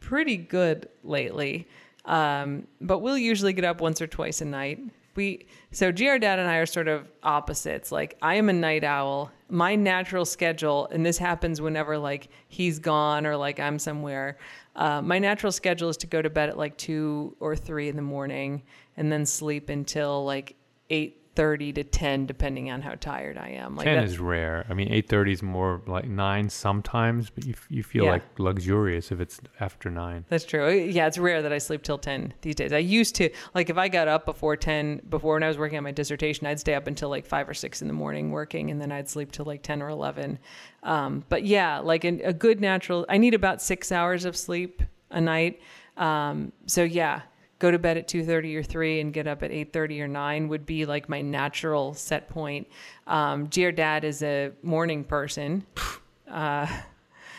pretty 0.00 0.36
good 0.36 0.88
lately, 1.02 1.66
um, 2.04 2.66
but 2.80 2.98
we'll 2.98 3.18
usually 3.18 3.52
get 3.52 3.64
up 3.64 3.80
once 3.80 4.00
or 4.00 4.06
twice 4.06 4.40
a 4.40 4.44
night. 4.44 4.80
We 5.16 5.46
so 5.72 5.90
GR 5.90 6.18
Dad 6.18 6.38
and 6.38 6.48
I 6.48 6.56
are 6.56 6.66
sort 6.66 6.88
of 6.88 7.08
opposites. 7.22 7.90
Like 7.90 8.16
I 8.22 8.34
am 8.34 8.48
a 8.48 8.52
night 8.52 8.84
owl. 8.84 9.30
My 9.48 9.74
natural 9.74 10.24
schedule, 10.24 10.88
and 10.92 11.04
this 11.04 11.18
happens 11.18 11.60
whenever 11.60 11.98
like 11.98 12.28
he's 12.48 12.78
gone 12.78 13.26
or 13.26 13.36
like 13.36 13.58
I'm 13.58 13.78
somewhere. 13.78 14.36
Uh, 14.76 15.02
my 15.02 15.18
natural 15.18 15.52
schedule 15.52 15.88
is 15.88 15.96
to 15.98 16.06
go 16.06 16.22
to 16.22 16.30
bed 16.30 16.50
at 16.50 16.58
like 16.58 16.76
two 16.76 17.34
or 17.40 17.56
three 17.56 17.88
in 17.88 17.96
the 17.96 18.02
morning, 18.02 18.62
and 18.96 19.10
then 19.10 19.26
sleep 19.26 19.68
until 19.68 20.24
like 20.24 20.54
eight 20.90 21.16
thirty 21.36 21.72
to 21.72 21.84
ten, 21.84 22.26
depending 22.26 22.70
on 22.72 22.82
how 22.82 22.94
tired 22.96 23.38
I 23.38 23.50
am. 23.50 23.76
Like 23.76 23.84
Ten 23.86 23.98
that- 23.98 24.04
is 24.04 24.18
rare. 24.18 24.66
I 24.68 24.74
mean, 24.74 24.92
eight 24.92 25.08
thirty 25.08 25.32
is 25.32 25.42
more 25.42 25.80
like 25.86 26.06
nine 26.06 26.50
sometimes, 26.50 27.30
but 27.30 27.46
you 27.46 27.54
you 27.68 27.82
feel 27.84 28.04
Yeah. 28.04 28.10
like 28.10 28.22
luxurious 28.38 29.12
if 29.12 29.20
it's 29.20 29.40
after 29.60 29.90
nine. 29.90 30.24
That's 30.28 30.44
true. 30.44 30.68
Yeah, 30.70 31.06
it's 31.06 31.18
rare 31.18 31.40
that 31.40 31.52
I 31.52 31.58
sleep 31.58 31.82
till 31.82 31.98
10 31.98 32.34
these 32.42 32.56
days. 32.56 32.72
I 32.72 32.78
used 32.78 33.14
to, 33.14 33.30
like, 33.54 33.70
if 33.70 33.78
I 33.78 33.86
got 33.88 34.08
up 34.08 34.26
before 34.26 34.56
10, 34.56 35.02
before 35.08 35.34
when 35.34 35.42
I 35.44 35.48
was 35.48 35.56
working 35.56 35.78
on 35.78 35.84
my 35.84 35.92
dissertation, 35.92 36.46
I'd 36.48 36.58
stay 36.60 36.74
up 36.74 36.88
until 36.88 37.08
like 37.08 37.24
5 37.26 37.48
or 37.48 37.54
6 37.54 37.80
in 37.80 37.86
the 37.88 37.94
morning 37.94 38.32
working, 38.32 38.70
and 38.70 38.80
then 38.80 38.90
I'd 38.90 39.08
sleep 39.08 39.30
till 39.30 39.44
like 39.44 39.62
10 39.62 39.82
or 39.82 39.88
11. 39.88 40.38
Um, 40.82 41.24
but 41.28 41.44
yeah, 41.44 41.78
like 41.78 42.02
an, 42.04 42.20
a 42.24 42.32
good 42.32 42.60
natural, 42.60 43.06
I 43.08 43.18
need 43.18 43.34
about 43.34 43.62
six 43.62 43.92
hours 43.92 44.24
of 44.24 44.36
sleep 44.36 44.82
a 45.10 45.20
night. 45.20 45.60
Um, 45.96 46.52
so 46.66 46.82
yeah, 46.82 47.22
go 47.60 47.70
to 47.70 47.78
bed 47.78 47.96
at 47.96 48.08
2.30 48.08 48.56
or 48.56 48.62
3 48.64 49.00
and 49.00 49.12
get 49.12 49.28
up 49.28 49.44
at 49.44 49.52
8.30 49.52 50.00
or 50.00 50.08
9 50.08 50.48
would 50.48 50.66
be 50.66 50.84
like 50.86 51.08
my 51.08 51.20
natural 51.22 51.94
set 51.94 52.28
point. 52.28 52.66
Um, 53.06 53.46
GR 53.46 53.70
Dad 53.70 54.02
is 54.04 54.22
a 54.22 54.50
morning 54.62 55.04
person. 55.04 55.64
Uh, 56.28 56.66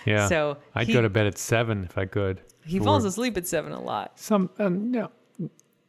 Yeah. 0.05 0.27
So 0.27 0.57
I'd 0.75 0.87
he- 0.87 0.91
go 0.93 1.01
to 1.01 1.09
bed 1.09 1.25
at 1.25 1.37
seven 1.37 1.85
if 1.85 1.97
I 1.97 2.05
could. 2.05 2.41
he 2.65 2.77
For 2.77 2.83
falls 2.85 3.05
asleep 3.05 3.37
at 3.37 3.47
7 3.47 3.71
a 3.71 3.79
lot. 3.81 4.19
Some 4.19 4.49
um, 4.59 4.91
no, 4.91 5.11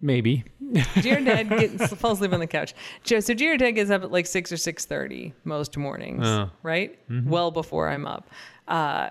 maybe. 0.01 0.45
GR 1.03 1.17
Dad 1.25 1.49
gets 1.49 1.93
falls 1.95 2.19
asleep 2.19 2.33
on 2.33 2.39
the 2.41 2.47
couch. 2.47 2.75
So 3.05 3.21
GR 3.35 3.57
Dad 3.57 3.73
gets 3.73 3.91
up 3.91 4.03
at 4.05 4.13
like 4.13 4.27
six 4.27 4.53
or 4.53 4.57
six 4.57 4.85
thirty 4.85 5.35
most 5.45 5.77
mornings, 5.77 6.25
Uh. 6.25 6.49
right? 6.63 6.97
Well 7.25 7.51
before 7.51 7.89
I'm 7.89 8.07
up. 8.07 8.31
Uh, 8.69 9.11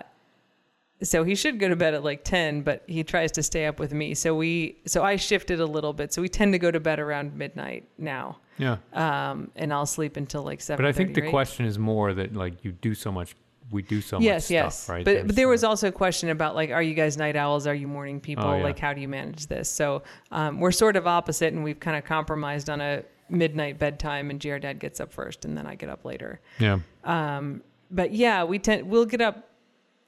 so 1.02 1.24
he 1.24 1.34
should 1.34 1.58
go 1.58 1.68
to 1.68 1.76
bed 1.76 1.94
at 1.94 2.04
like 2.04 2.22
10 2.24 2.62
but 2.62 2.82
he 2.86 3.02
tries 3.02 3.32
to 3.32 3.42
stay 3.42 3.66
up 3.66 3.78
with 3.80 3.92
me 3.92 4.14
so 4.14 4.34
we 4.34 4.76
so 4.86 5.02
i 5.02 5.16
shifted 5.16 5.60
a 5.60 5.66
little 5.66 5.92
bit 5.92 6.12
so 6.12 6.22
we 6.22 6.28
tend 6.28 6.52
to 6.52 6.58
go 6.58 6.70
to 6.70 6.78
bed 6.80 6.98
around 7.00 7.34
midnight 7.36 7.88
now 7.98 8.38
Yeah. 8.58 8.76
um 8.92 9.50
and 9.56 9.72
i'll 9.72 9.86
sleep 9.86 10.16
until 10.16 10.42
like 10.42 10.60
7 10.60 10.82
But 10.82 10.88
I 10.88 10.92
think 10.92 11.14
the 11.14 11.28
question 11.30 11.66
is 11.66 11.78
more 11.78 12.14
that 12.14 12.34
like 12.34 12.64
you 12.64 12.72
do 12.72 12.94
so 12.94 13.10
much. 13.12 13.34
We 13.70 13.80
do 13.82 14.02
so 14.02 14.20
yes 14.20 14.44
much 14.46 14.50
yes 14.50 14.78
stuff, 14.82 14.88
right? 14.94 15.04
but, 15.04 15.10
There's 15.12 15.26
but 15.28 15.36
there 15.36 15.46
so- 15.46 15.50
was 15.50 15.64
also 15.64 15.88
a 15.88 15.92
question 15.92 16.28
about 16.28 16.54
like 16.54 16.70
are 16.70 16.82
you 16.82 16.94
guys 16.94 17.16
night 17.16 17.36
owls 17.36 17.66
are 17.66 17.74
you 17.74 17.88
morning 17.88 18.20
people 18.20 18.44
Oh, 18.44 18.56
yeah. 18.58 18.62
like 18.62 18.78
how 18.78 18.92
do 18.92 19.00
you 19.00 19.08
manage 19.08 19.46
this 19.46 19.70
so 19.70 20.02
um, 20.30 20.60
we're 20.60 20.72
sort 20.72 20.96
of 20.96 21.06
opposite 21.06 21.52
and 21.54 21.64
we've 21.64 21.80
kind 21.80 21.96
of 21.96 22.04
compromised 22.04 22.68
on 22.68 22.80
a 22.82 23.02
midnight 23.30 23.78
bedtime 23.78 24.28
and 24.30 24.38
gr 24.42 24.58
dad 24.58 24.78
gets 24.78 25.00
up 25.00 25.10
first 25.10 25.46
and 25.46 25.56
then 25.56 25.66
i 25.66 25.74
get 25.74 25.88
up 25.88 26.04
later 26.04 26.40
yeah. 26.58 26.78
um, 27.04 27.62
but 27.90 28.12
yeah, 28.12 28.42
we 28.44 28.58
tend 28.58 28.88
we'll 28.88 29.04
get 29.04 29.20
up. 29.20 29.48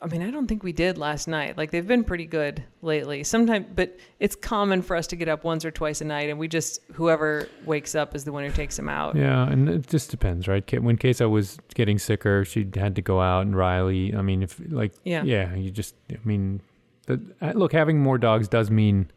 I 0.05 0.07
mean, 0.09 0.21
I 0.23 0.31
don't 0.31 0.47
think 0.47 0.63
we 0.63 0.73
did 0.73 0.99
last 0.99 1.27
night. 1.29 1.57
Like 1.57 1.71
they've 1.71 1.87
been 1.87 2.05
pretty 2.05 2.27
good 2.27 2.63
lately. 2.83 3.25
Sometimes, 3.25 3.65
but 3.75 3.97
it's 4.21 4.37
common 4.37 4.83
for 4.83 4.97
us 4.97 5.07
to 5.09 5.17
get 5.17 5.29
up 5.29 5.45
once 5.45 5.65
or 5.65 5.71
twice 5.71 6.03
a 6.03 6.05
night, 6.05 6.29
and 6.29 6.39
we 6.39 6.47
just 6.47 6.81
whoever 6.93 7.49
wakes 7.65 7.95
up 7.95 8.15
is 8.15 8.25
the 8.25 8.33
one 8.33 8.45
who 8.45 8.51
takes 8.51 8.77
them 8.77 8.91
out. 8.91 9.17
Yeah, 9.17 9.49
and 9.49 9.67
it 9.67 9.87
just 9.89 10.11
depends, 10.11 10.47
right? 10.47 10.63
When 10.83 10.99
Queso 10.99 11.29
was 11.31 11.57
getting 11.75 11.99
sicker, 11.99 12.45
she 12.45 12.69
had 12.75 12.95
to 12.97 13.03
go 13.03 13.21
out, 13.23 13.47
and 13.47 13.57
Riley. 13.57 14.15
I 14.15 14.21
mean, 14.21 14.43
if 14.43 14.61
like, 14.69 14.93
Yeah. 15.05 15.23
yeah, 15.25 15.55
you 15.55 15.71
just, 15.71 15.95
I 16.13 16.19
mean, 16.23 16.61
the, 17.07 17.21
uh, 17.41 17.53
look, 17.55 17.73
having 17.73 17.99
more 17.99 18.19
dogs 18.19 18.47
does 18.47 18.71
mean 18.71 19.11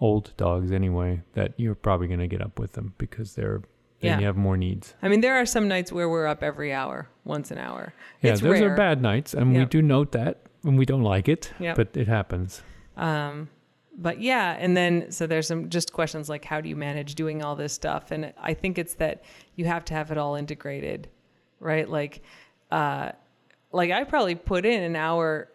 old 0.00 0.32
dogs 0.36 0.72
anyway. 0.72 1.22
That 1.34 1.54
you're 1.58 1.76
probably 1.76 2.08
going 2.08 2.18
to 2.20 2.26
get 2.26 2.42
up 2.42 2.58
with 2.58 2.72
them 2.72 2.94
because 2.98 3.36
they're 3.36 3.62
then 4.04 4.12
Yeah. 4.12 4.20
you 4.20 4.26
have 4.26 4.36
more 4.36 4.56
needs. 4.56 4.94
I 5.02 5.08
mean, 5.08 5.20
there 5.20 5.34
are 5.36 5.46
some 5.46 5.66
nights 5.68 5.90
where 5.92 6.08
we're 6.08 6.26
up 6.26 6.42
every 6.42 6.72
hour, 6.72 7.08
once 7.24 7.50
an 7.50 7.58
hour. 7.58 7.92
Yeah, 8.22 8.32
it's 8.32 8.40
those 8.40 8.60
rare. 8.60 8.72
are 8.72 8.76
bad 8.76 9.00
nights, 9.02 9.34
and 9.34 9.54
we 9.56 9.64
do 9.64 9.82
note 9.82 10.12
that, 10.12 10.42
and 10.64 10.78
we 10.78 10.84
don't 10.86 11.02
like 11.02 11.28
it, 11.28 11.52
Yep. 11.58 11.76
but 11.76 11.96
it 11.96 12.08
happens. 12.08 12.62
Um, 12.96 13.48
but 13.96 14.20
yeah, 14.20 14.56
and 14.58 14.76
then 14.76 15.10
so 15.12 15.26
there's 15.26 15.46
some 15.46 15.68
just 15.68 15.92
questions 15.92 16.28
like 16.28 16.44
how 16.44 16.60
do 16.60 16.68
you 16.68 16.76
manage 16.76 17.14
doing 17.14 17.42
all 17.42 17.54
this 17.56 17.72
stuff? 17.72 18.10
And 18.10 18.32
I 18.40 18.54
think 18.54 18.76
it's 18.78 18.94
that 18.94 19.22
you 19.56 19.64
have 19.66 19.84
to 19.86 19.94
have 19.94 20.10
it 20.10 20.18
all 20.18 20.34
integrated, 20.34 21.08
right? 21.60 21.88
Like, 21.88 22.22
uh, 22.72 23.12
like 23.72 23.90
I 23.90 24.02
probably 24.04 24.34
put 24.34 24.64
in 24.66 24.82
an 24.82 24.96
hour 24.96 25.48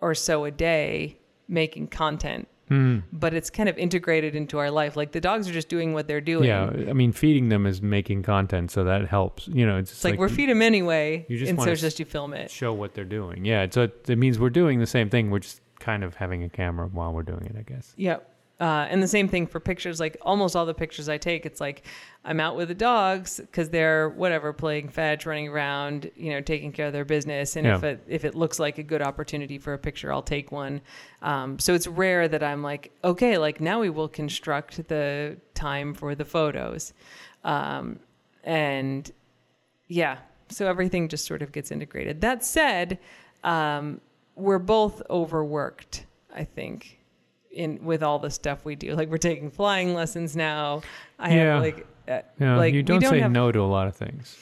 or 0.00 0.14
so 0.14 0.44
a 0.44 0.50
day 0.50 1.18
making 1.48 1.86
content, 1.88 2.46
Hmm. 2.68 2.98
but 3.12 3.34
it's 3.34 3.50
kind 3.50 3.68
of 3.68 3.78
integrated 3.78 4.34
into 4.34 4.58
our 4.58 4.70
life. 4.70 4.96
Like 4.96 5.12
the 5.12 5.20
dogs 5.20 5.48
are 5.48 5.52
just 5.52 5.68
doing 5.68 5.92
what 5.94 6.06
they're 6.06 6.20
doing. 6.20 6.44
Yeah, 6.44 6.64
I 6.66 6.92
mean, 6.92 7.12
feeding 7.12 7.48
them 7.48 7.66
is 7.66 7.80
making 7.82 8.22
content, 8.22 8.70
so 8.70 8.84
that 8.84 9.06
helps. 9.08 9.48
You 9.48 9.66
know, 9.66 9.78
it's, 9.78 9.90
It's 9.92 10.04
like, 10.04 10.18
we're 10.18 10.28
feed 10.28 10.48
them 10.48 10.62
anyway, 10.62 11.26
you 11.28 11.38
just 11.38 11.50
and 11.50 11.60
so 11.60 11.74
just 11.74 11.98
you 11.98 12.04
film 12.04 12.34
it. 12.34 12.50
show 12.50 12.72
what 12.72 12.94
they're 12.94 13.04
doing. 13.04 13.44
Yeah, 13.44 13.66
so 13.70 13.82
it, 13.82 14.08
it 14.08 14.16
means 14.16 14.38
we're 14.38 14.50
doing 14.50 14.78
the 14.78 14.86
same 14.86 15.08
thing. 15.10 15.30
We're 15.30 15.38
just 15.40 15.60
kind 15.80 16.04
of 16.04 16.14
having 16.16 16.42
a 16.44 16.48
camera 16.48 16.88
while 16.88 17.12
we're 17.12 17.22
doing 17.22 17.44
it, 17.46 17.56
I 17.58 17.62
guess. 17.62 17.94
Yep. 17.96 18.27
Uh, 18.60 18.88
and 18.90 19.00
the 19.00 19.08
same 19.08 19.28
thing 19.28 19.46
for 19.46 19.60
pictures. 19.60 20.00
Like 20.00 20.16
almost 20.22 20.56
all 20.56 20.66
the 20.66 20.74
pictures 20.74 21.08
I 21.08 21.16
take, 21.16 21.46
it's 21.46 21.60
like 21.60 21.84
I'm 22.24 22.40
out 22.40 22.56
with 22.56 22.68
the 22.68 22.74
dogs 22.74 23.38
because 23.38 23.70
they're 23.70 24.08
whatever 24.08 24.52
playing 24.52 24.88
fetch, 24.88 25.26
running 25.26 25.46
around, 25.46 26.10
you 26.16 26.30
know, 26.30 26.40
taking 26.40 26.72
care 26.72 26.88
of 26.88 26.92
their 26.92 27.04
business. 27.04 27.54
And 27.54 27.66
if 27.68 27.84
it 27.84 28.02
if 28.08 28.24
it 28.24 28.34
looks 28.34 28.58
like 28.58 28.78
a 28.78 28.82
good 28.82 29.00
opportunity 29.00 29.58
for 29.58 29.74
a 29.74 29.78
picture, 29.78 30.12
I'll 30.12 30.22
take 30.22 30.50
one. 30.50 30.80
Um, 31.22 31.58
so 31.60 31.72
it's 31.72 31.86
rare 31.86 32.26
that 32.26 32.42
I'm 32.42 32.62
like, 32.62 32.90
okay, 33.04 33.38
like 33.38 33.60
now 33.60 33.78
we 33.78 33.90
will 33.90 34.08
construct 34.08 34.88
the 34.88 35.36
time 35.54 35.94
for 35.94 36.16
the 36.16 36.24
photos, 36.24 36.92
um, 37.44 38.00
and 38.42 39.10
yeah, 39.86 40.18
so 40.48 40.66
everything 40.66 41.08
just 41.08 41.26
sort 41.26 41.42
of 41.42 41.52
gets 41.52 41.70
integrated. 41.70 42.20
That 42.20 42.44
said, 42.44 42.98
um, 43.44 44.00
we're 44.34 44.58
both 44.58 45.00
overworked. 45.08 46.06
I 46.34 46.44
think 46.44 46.97
in 47.50 47.84
with 47.84 48.02
all 48.02 48.18
the 48.18 48.30
stuff 48.30 48.64
we 48.64 48.74
do. 48.76 48.94
Like 48.94 49.08
we're 49.08 49.16
taking 49.18 49.50
flying 49.50 49.94
lessons 49.94 50.36
now. 50.36 50.82
I 51.18 51.34
Yeah. 51.34 51.54
have 51.54 51.62
like 51.62 51.86
uh, 52.08 52.20
Yeah, 52.40 52.56
like 52.56 52.74
you 52.74 52.82
don't, 52.82 53.00
don't 53.00 53.10
say 53.10 53.20
have 53.20 53.32
no 53.32 53.50
to 53.52 53.60
a 53.60 53.62
lot 53.62 53.86
of 53.88 53.96
things. 53.96 54.36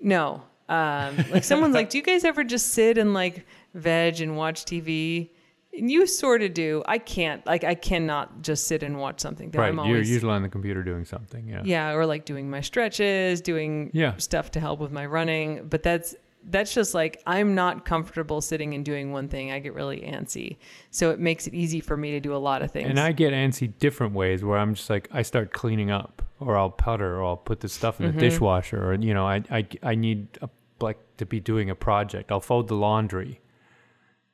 no. 0.00 0.42
Um, 0.66 1.16
like 1.30 1.44
someone's 1.44 1.74
like, 1.74 1.90
do 1.90 1.98
you 1.98 2.02
guys 2.02 2.24
ever 2.24 2.42
just 2.42 2.68
sit 2.68 2.96
and 2.96 3.12
like 3.12 3.44
veg 3.74 4.20
and 4.22 4.34
watch 4.34 4.64
TV? 4.64 5.28
And 5.76 5.90
you 5.90 6.06
sort 6.06 6.40
of 6.42 6.54
do. 6.54 6.82
I 6.86 6.96
can't. 6.98 7.44
Like 7.44 7.64
I 7.64 7.74
cannot 7.74 8.40
just 8.42 8.66
sit 8.66 8.82
and 8.82 8.98
watch 8.98 9.20
something. 9.20 9.50
Though 9.50 9.58
right, 9.58 9.68
I'm 9.68 9.78
you're 9.86 9.98
usually 10.00 10.32
on 10.32 10.42
the 10.42 10.48
computer 10.48 10.82
doing 10.82 11.04
something. 11.04 11.46
Yeah. 11.48 11.62
yeah, 11.64 11.90
or 11.92 12.06
like 12.06 12.24
doing 12.24 12.48
my 12.48 12.60
stretches, 12.62 13.40
doing 13.42 13.90
Yeah. 13.92 14.16
stuff 14.16 14.52
to 14.52 14.60
help 14.60 14.80
with 14.80 14.90
my 14.92 15.04
running. 15.04 15.66
But 15.68 15.82
that's 15.82 16.14
that's 16.50 16.74
just 16.74 16.94
like 16.94 17.22
I'm 17.26 17.54
not 17.54 17.84
comfortable 17.84 18.40
sitting 18.40 18.74
and 18.74 18.84
doing 18.84 19.12
one 19.12 19.28
thing. 19.28 19.50
I 19.52 19.58
get 19.58 19.74
really 19.74 20.00
antsy, 20.00 20.56
so 20.90 21.10
it 21.10 21.18
makes 21.18 21.46
it 21.46 21.54
easy 21.54 21.80
for 21.80 21.96
me 21.96 22.10
to 22.12 22.20
do 22.20 22.34
a 22.34 22.38
lot 22.38 22.62
of 22.62 22.70
things. 22.70 22.88
And 22.90 22.98
I 23.00 23.12
get 23.12 23.32
antsy 23.32 23.72
different 23.78 24.14
ways 24.14 24.44
where 24.44 24.58
I'm 24.58 24.74
just 24.74 24.90
like 24.90 25.08
I 25.12 25.22
start 25.22 25.52
cleaning 25.52 25.90
up 25.90 26.22
or 26.40 26.56
I'll 26.56 26.70
putter 26.70 27.16
or 27.20 27.24
I'll 27.24 27.36
put 27.36 27.60
the 27.60 27.68
stuff 27.68 28.00
in 28.00 28.06
the 28.06 28.12
Mhm. 28.12 28.18
dishwasher 28.20 28.84
or 28.90 28.94
you 28.94 29.14
know 29.14 29.26
I 29.26 29.42
I 29.50 29.66
I 29.82 29.94
need 29.94 30.28
a, 30.42 30.48
like 30.80 30.98
to 31.16 31.26
be 31.26 31.40
doing 31.40 31.70
a 31.70 31.74
project. 31.74 32.30
I'll 32.32 32.40
fold 32.40 32.68
the 32.68 32.74
laundry, 32.76 33.40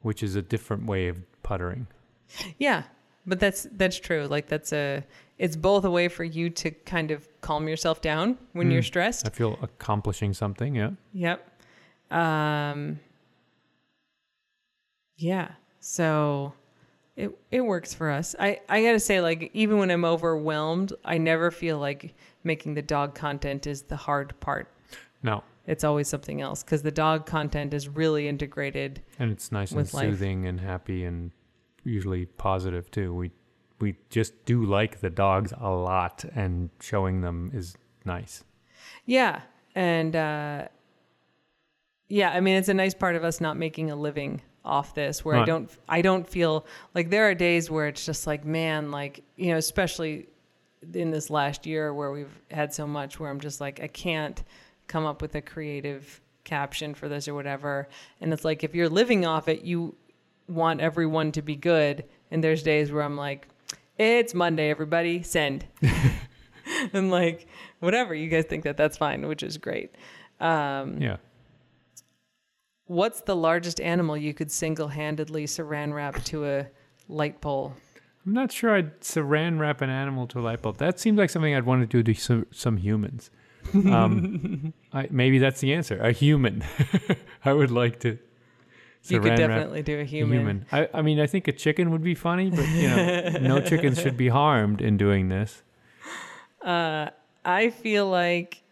which 0.00 0.22
is 0.22 0.34
a 0.36 0.42
different 0.42 0.86
way 0.86 1.08
of 1.08 1.18
puttering. 1.42 1.86
Yeah, 2.58 2.84
but 3.26 3.38
that's 3.40 3.66
that's 3.72 3.98
true. 3.98 4.26
Like 4.26 4.48
that's 4.48 4.72
a 4.72 5.04
it's 5.38 5.56
both 5.56 5.84
a 5.84 5.90
way 5.90 6.08
for 6.08 6.24
you 6.24 6.50
to 6.50 6.70
kind 6.70 7.10
of 7.10 7.26
calm 7.40 7.66
yourself 7.68 8.00
down 8.02 8.36
when 8.52 8.68
Mm. 8.68 8.72
you're 8.72 8.82
stressed. 8.82 9.26
I 9.26 9.30
feel 9.30 9.58
accomplishing 9.62 10.34
something. 10.34 10.74
Yeah. 10.74 10.90
Yep. 11.12 11.46
Um 12.10 13.00
Yeah. 15.16 15.50
So 15.80 16.54
it 17.16 17.30
it 17.50 17.60
works 17.60 17.94
for 17.94 18.10
us. 18.10 18.34
I 18.38 18.60
I 18.68 18.82
got 18.82 18.92
to 18.92 19.00
say 19.00 19.20
like 19.20 19.50
even 19.54 19.78
when 19.78 19.90
I'm 19.90 20.04
overwhelmed, 20.04 20.92
I 21.04 21.18
never 21.18 21.50
feel 21.50 21.78
like 21.78 22.14
making 22.44 22.74
the 22.74 22.82
dog 22.82 23.14
content 23.14 23.66
is 23.66 23.82
the 23.82 23.96
hard 23.96 24.38
part. 24.40 24.72
No. 25.22 25.44
It's 25.66 25.84
always 25.84 26.08
something 26.08 26.40
else 26.40 26.62
cuz 26.62 26.82
the 26.82 26.90
dog 26.90 27.26
content 27.26 27.74
is 27.74 27.88
really 27.88 28.26
integrated. 28.28 29.02
And 29.18 29.30
it's 29.30 29.52
nice 29.52 29.72
and 29.72 29.92
life. 29.92 30.04
soothing 30.04 30.46
and 30.46 30.60
happy 30.60 31.04
and 31.04 31.32
usually 31.84 32.26
positive 32.26 32.90
too. 32.90 33.14
We 33.14 33.30
we 33.80 33.96
just 34.10 34.44
do 34.44 34.64
like 34.64 35.00
the 35.00 35.10
dogs 35.10 35.52
a 35.58 35.70
lot 35.70 36.24
and 36.34 36.70
showing 36.80 37.20
them 37.20 37.50
is 37.54 37.76
nice. 38.04 38.44
Yeah. 39.04 39.42
And 39.74 40.16
uh 40.16 40.68
yeah, 42.10 42.30
I 42.30 42.40
mean 42.40 42.56
it's 42.56 42.68
a 42.68 42.74
nice 42.74 42.92
part 42.92 43.16
of 43.16 43.24
us 43.24 43.40
not 43.40 43.56
making 43.56 43.90
a 43.90 43.96
living 43.96 44.42
off 44.64 44.94
this 44.94 45.24
where 45.24 45.36
I 45.36 45.44
don't 45.46 45.70
I 45.88 46.02
don't 46.02 46.28
feel 46.28 46.66
like 46.94 47.08
there 47.08 47.30
are 47.30 47.34
days 47.34 47.70
where 47.70 47.86
it's 47.86 48.04
just 48.04 48.26
like 48.26 48.44
man 48.44 48.90
like 48.90 49.24
you 49.36 49.52
know 49.52 49.56
especially 49.56 50.26
in 50.92 51.10
this 51.10 51.30
last 51.30 51.64
year 51.66 51.94
where 51.94 52.10
we've 52.10 52.42
had 52.50 52.74
so 52.74 52.86
much 52.86 53.18
where 53.18 53.30
I'm 53.30 53.40
just 53.40 53.60
like 53.60 53.80
I 53.80 53.86
can't 53.86 54.42
come 54.86 55.06
up 55.06 55.22
with 55.22 55.34
a 55.36 55.40
creative 55.40 56.20
caption 56.44 56.94
for 56.94 57.08
this 57.08 57.28
or 57.28 57.34
whatever. 57.34 57.88
And 58.20 58.32
it's 58.32 58.44
like 58.44 58.64
if 58.64 58.74
you're 58.74 58.88
living 58.88 59.24
off 59.24 59.48
it 59.48 59.62
you 59.62 59.94
want 60.48 60.80
everyone 60.80 61.32
to 61.32 61.42
be 61.42 61.54
good. 61.56 62.04
And 62.30 62.42
there's 62.44 62.62
days 62.62 62.92
where 62.92 63.02
I'm 63.02 63.16
like 63.16 63.48
it's 63.98 64.34
Monday 64.34 64.68
everybody 64.68 65.22
send. 65.22 65.64
And 66.92 67.10
like 67.10 67.46
whatever 67.80 68.14
you 68.14 68.28
guys 68.28 68.44
think 68.44 68.64
that 68.64 68.76
that's 68.76 68.96
fine 68.96 69.26
which 69.26 69.42
is 69.42 69.56
great. 69.58 69.94
Um 70.40 70.98
Yeah. 71.00 71.16
What's 72.90 73.20
the 73.20 73.36
largest 73.36 73.80
animal 73.80 74.16
you 74.16 74.34
could 74.34 74.50
single-handedly 74.50 75.46
saran 75.46 75.94
wrap 75.94 76.24
to 76.24 76.44
a 76.44 76.66
light 77.08 77.40
pole? 77.40 77.72
I'm 78.26 78.32
not 78.32 78.50
sure 78.50 78.74
I'd 78.74 79.00
saran 79.00 79.60
wrap 79.60 79.80
an 79.80 79.90
animal 79.90 80.26
to 80.26 80.40
a 80.40 80.42
light 80.42 80.60
bulb. 80.60 80.78
That 80.78 80.98
seems 80.98 81.16
like 81.16 81.30
something 81.30 81.54
I'd 81.54 81.66
want 81.66 81.88
to 81.88 82.02
do 82.02 82.02
to 82.02 82.20
some, 82.20 82.46
some 82.50 82.78
humans. 82.78 83.30
Um, 83.72 84.74
I, 84.92 85.06
maybe 85.08 85.38
that's 85.38 85.60
the 85.60 85.72
answer. 85.72 86.00
A 86.00 86.10
human. 86.10 86.64
I 87.44 87.52
would 87.52 87.70
like 87.70 88.00
to. 88.00 88.18
you 89.04 89.20
could 89.20 89.36
definitely 89.36 89.84
do 89.84 89.98
a 89.98 90.00
a 90.00 90.04
human. 90.04 90.38
human. 90.40 90.66
I, 90.72 90.88
I 90.92 91.02
mean, 91.02 91.20
I 91.20 91.28
think 91.28 91.46
a 91.46 91.52
chicken 91.52 91.92
would 91.92 92.02
be 92.02 92.16
funny, 92.16 92.50
but 92.50 92.68
you 92.70 92.88
know, 92.88 93.28
no 93.40 93.60
chickens 93.68 94.00
should 94.00 94.16
be 94.16 94.26
harmed 94.26 94.80
in 94.80 94.96
doing 94.96 95.28
this. 95.28 95.62
Uh, 96.60 97.10
I 97.44 97.70
feel 97.70 98.10
like 98.10 98.64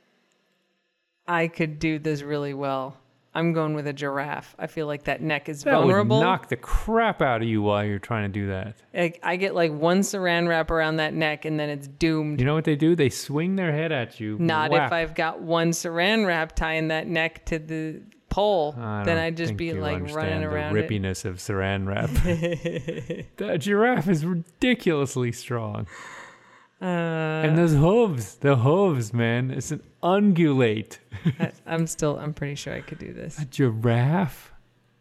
I 1.29 1.47
could 1.47 1.79
do 1.79 2.01
this 2.01 2.23
really 2.23 2.53
well. 2.53 2.97
I'm 3.35 3.53
going 3.53 3.75
with 3.75 3.87
a 3.87 3.93
giraffe. 3.93 4.57
I 4.59 4.67
feel 4.67 4.87
like 4.87 5.05
that 5.05 5.21
neck 5.23 5.49
is 5.49 5.63
That 5.63 5.73
vulnerable. 5.75 6.19
would 6.19 6.25
knock 6.25 6.49
the 6.49 6.57
crap 6.57 7.21
out 7.23 7.43
of 7.43 7.49
you 7.49 7.63
while 7.63 7.85
you're 7.85 7.99
trying 7.99 8.25
to 8.25 8.41
do 8.41 8.49
that. 8.49 8.77
like 8.95 9.21
I 9.23 9.37
get 9.37 9.55
like 9.55 9.73
one 9.73 10.01
saran 10.01 10.49
wrap 10.49 10.71
around 10.71 10.97
that 10.97 11.15
neck 11.15 11.45
and 11.45 11.59
then 11.61 11.69
it's 11.69 11.87
doomed. 11.87 12.41
You 12.41 12.47
know 12.47 12.55
what 12.55 12.65
they 12.65 12.77
do? 12.77 12.97
They 12.97 13.11
swing 13.11 13.57
their 13.57 13.71
head 13.73 13.93
at 13.93 14.19
you. 14.19 14.39
Not 14.41 14.71
whap. 14.71 14.89
if 14.89 14.93
I've 14.93 15.15
got 15.15 15.41
one 15.43 15.71
saran 15.71 16.27
wrap 16.27 16.57
tying 16.57 16.89
that 16.89 17.07
neck 17.07 17.45
to 17.47 17.59
the 17.59 18.01
pole. 18.31 18.75
I 18.79 19.05
then 19.05 19.19
I'd 19.19 19.37
just 19.37 19.57
be 19.57 19.73
like 19.73 20.03
running 20.15 20.41
the 20.41 20.49
around 20.49 20.77
it. 20.77 20.89
rippiness 20.89 21.25
of 21.25 21.37
saran 21.37 21.87
wrap. 21.87 22.09
that 23.37 23.59
giraffe 23.61 24.09
is 24.09 24.25
ridiculously 24.25 25.33
strong. 25.33 25.87
Uh, 26.81 26.85
and 26.85 27.59
those 27.59 27.73
hooves, 27.73 28.37
the 28.37 28.57
hooves, 28.57 29.13
man, 29.13 29.51
it's 29.51 29.73
an 29.73 29.83
ungulate. 30.03 30.99
I, 31.41 31.53
I'm 31.67 31.87
still, 31.87 32.19
I'm 32.19 32.33
pretty 32.33 32.55
sure 32.55 32.73
I 32.73 32.81
could 32.81 32.99
do 32.99 33.13
this. 33.13 33.39
A 33.39 33.45
giraffe? 33.45 34.53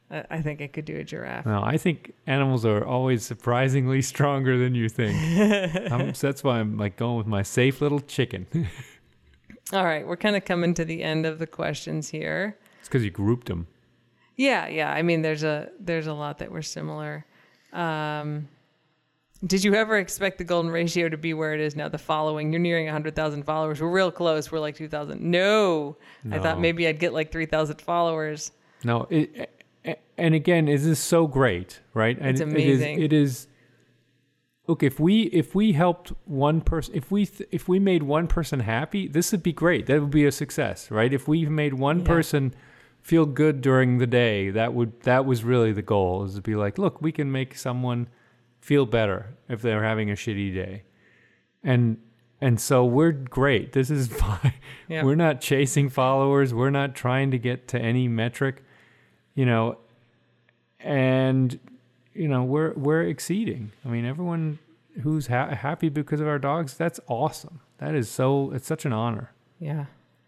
I, 0.09 0.23
I 0.29 0.41
think 0.41 0.61
I 0.61 0.67
could 0.67 0.85
do 0.85 0.97
a 0.97 1.03
giraffe. 1.03 1.45
No, 1.45 1.61
I 1.63 1.77
think 1.77 2.13
animals 2.25 2.65
are 2.65 2.83
always 2.83 3.23
surprisingly 3.23 4.01
stronger 4.01 4.57
than 4.57 4.73
you 4.75 4.89
think. 4.89 5.17
So 6.15 6.27
that's 6.27 6.43
why 6.43 6.59
I'm 6.59 6.77
like 6.77 6.95
going 6.95 7.17
with 7.17 7.27
my 7.27 7.43
safe 7.43 7.81
little 7.81 7.99
chicken. 7.99 8.47
All 9.73 9.83
right, 9.83 10.07
we're 10.07 10.17
kind 10.17 10.35
of 10.35 10.45
coming 10.45 10.73
to 10.75 10.85
the 10.85 11.03
end 11.03 11.25
of 11.25 11.39
the 11.39 11.47
questions 11.47 12.09
here. 12.09 12.57
It's 12.79 12.87
because 12.87 13.03
you 13.03 13.11
grouped 13.11 13.47
them. 13.47 13.67
Yeah, 14.35 14.67
yeah. 14.67 14.91
I 14.91 15.01
mean, 15.01 15.21
there's 15.23 15.43
a 15.43 15.69
there's 15.79 16.07
a 16.07 16.13
lot 16.13 16.37
that 16.39 16.51
were 16.51 16.61
similar. 16.61 17.25
Um, 17.73 18.47
did 19.45 19.63
you 19.63 19.75
ever 19.75 19.97
expect 19.97 20.37
the 20.37 20.43
golden 20.43 20.71
ratio 20.71 21.09
to 21.09 21.17
be 21.17 21.33
where 21.33 21.53
it 21.53 21.59
is 21.59 21.75
now? 21.75 21.87
The 21.89 21.97
following, 21.97 22.51
you're 22.51 22.59
nearing 22.59 22.85
100,000 22.85 23.43
followers. 23.43 23.81
We're 23.81 23.89
real 23.91 24.11
close. 24.11 24.51
We're 24.51 24.59
like 24.59 24.75
2,000. 24.75 25.21
No, 25.21 25.97
I 26.31 26.39
thought 26.39 26.59
maybe 26.59 26.87
I'd 26.87 26.99
get 26.99 27.13
like 27.13 27.31
3,000 27.31 27.81
followers. 27.81 28.51
No, 28.83 29.07
it, 29.09 29.49
and 30.17 30.33
again, 30.35 30.65
this 30.65 30.85
is 30.85 30.99
so 30.99 31.27
great, 31.27 31.79
right? 31.93 32.17
And 32.17 32.29
It's 32.29 32.41
it 32.41 32.47
is- 32.47 32.53
amazing. 32.53 33.01
It 33.01 33.13
is. 33.13 33.47
Look, 34.67 34.83
if 34.83 34.99
we 34.99 35.21
if 35.23 35.55
we 35.55 35.71
helped 35.71 36.11
one 36.25 36.59
person, 36.59 36.93
if 36.93 37.09
we 37.09 37.25
th- 37.25 37.47
if 37.53 37.69
we 37.69 37.79
made 37.79 38.03
one 38.03 38.27
person 38.27 38.59
happy, 38.59 39.07
this 39.07 39.31
would 39.31 39.41
be 39.41 39.53
great. 39.53 39.85
That 39.85 40.01
would 40.01 40.11
be 40.11 40.25
a 40.25 40.31
success, 40.31 40.91
right? 40.91 41.13
If 41.13 41.25
we 41.25 41.45
made 41.45 41.75
one 41.75 41.99
Yeah. 41.99 42.05
person 42.05 42.53
feel 43.01 43.25
good 43.25 43.61
during 43.61 43.99
the 43.99 44.07
day, 44.07 44.49
that 44.49 44.73
would 44.73 44.99
that 45.03 45.25
was 45.25 45.45
really 45.45 45.71
the 45.71 45.81
goal. 45.81 46.25
Is 46.25 46.35
to 46.35 46.41
be 46.41 46.55
like, 46.55 46.77
look, 46.77 47.01
we 47.01 47.13
can 47.13 47.31
make 47.31 47.55
someone 47.55 48.07
feel 48.59 48.85
better 48.85 49.35
if 49.47 49.61
they're 49.61 49.83
having 49.83 50.09
a 50.09 50.13
shitty 50.13 50.53
day, 50.53 50.83
and 51.63 51.97
and 52.39 52.59
so 52.59 52.85
we're 52.85 53.11
great. 53.11 53.73
This 53.73 53.89
is 53.89 54.07
fine. 54.13 54.53
Yeah. 54.87 55.03
We're 55.03 55.15
not 55.15 55.41
chasing 55.41 55.89
followers. 55.89 56.53
We're 56.53 56.69
not 56.69 56.95
trying 56.95 57.31
to 57.31 57.37
get 57.39 57.67
to 57.69 57.79
any 57.79 58.07
metric, 58.07 58.63
you 59.35 59.45
know, 59.45 59.77
and 60.79 61.59
you 62.13 62.27
know 62.27 62.43
we're 62.43 62.73
we're 62.73 63.03
exceeding. 63.03 63.71
I 63.85 63.89
mean, 63.89 64.05
everyone 64.05 64.59
who's 65.01 65.27
ha- 65.27 65.53
happy 65.55 65.89
because 65.89 66.19
of 66.21 66.27
our 66.27 66.39
dogs, 66.39 66.73
that's 66.75 66.99
awesome. 67.07 67.61
That 67.79 67.95
is 67.95 68.09
so. 68.09 68.51
It's 68.51 68.67
such 68.67 68.85
an 68.85 68.93
honor. 68.93 69.31
Yeah, 69.59 69.85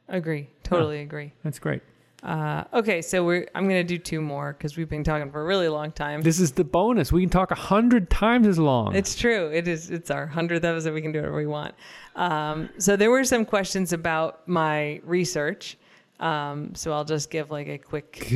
agree. 0.08 0.50
Totally 0.64 1.02
agree. 1.02 1.34
That's 1.44 1.60
great. 1.60 1.82
Uh, 2.22 2.66
okay, 2.74 3.02
so 3.02 3.24
we're 3.24 3.48
I'm 3.56 3.64
gonna 3.64 3.84
do 3.84 3.98
two 3.98 4.20
more 4.20 4.54
because 4.54 4.76
we've 4.76 4.90
been 4.90 5.04
talking 5.04 5.32
for 5.32 5.42
a 5.42 5.46
really 5.46 5.70
long 5.70 5.92
time. 5.92 6.22
This 6.22 6.40
is 6.40 6.52
the 6.52 6.66
bonus. 6.66 7.12
We 7.12 7.22
can 7.22 7.30
talk 7.30 7.52
a 7.52 7.56
hundred 7.56 8.10
times 8.10 8.46
as 8.46 8.60
long. 8.60 8.94
It's 8.96 9.16
true. 9.16 9.50
It 9.54 9.68
is. 9.68 9.90
It's 9.90 10.12
our 10.12 10.28
hundredth 10.28 10.66
episode. 10.66 10.94
We 10.94 11.02
can 11.02 11.12
do 11.12 11.20
whatever 11.20 11.38
we 11.38 11.48
want. 11.48 11.76
Um, 12.16 12.70
so 12.78 12.96
there 12.96 13.10
were 13.10 13.24
some 13.24 13.46
questions 13.46 13.94
about 13.94 14.48
my 14.48 15.00
research. 15.06 15.78
Um, 16.20 16.76
so 16.76 16.92
I'll 16.92 17.06
just 17.06 17.30
give 17.30 17.52
like 17.52 17.68
a 17.68 17.78
quick. 17.78 18.28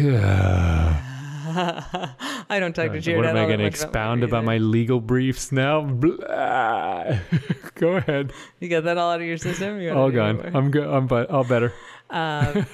I 1.46 2.58
don't 2.60 2.74
talk 2.74 2.92
to 2.94 3.00
Jared. 3.02 3.22
what 3.22 3.30
am 3.30 3.36
I 3.36 3.46
going 3.46 3.60
to 3.60 3.66
expound 3.66 4.24
about 4.24 4.46
my 4.46 4.58
legal 4.58 5.02
briefs 5.02 5.52
now? 5.52 5.82
Go 7.76 7.98
ahead. 7.98 8.32
You 8.62 8.70
got 8.70 8.86
that 8.86 8.98
all 8.98 9.12
out 9.12 9.20
of 9.20 9.28
your 9.28 9.38
system. 9.38 9.82
You 9.82 9.92
All 9.92 10.10
gone. 10.10 10.56
I'm 10.56 10.72
good. 10.72 10.88
I'm 10.88 11.06
but 11.08 11.30
all 11.30 11.44
better. 11.44 11.74
Um, 12.14 12.66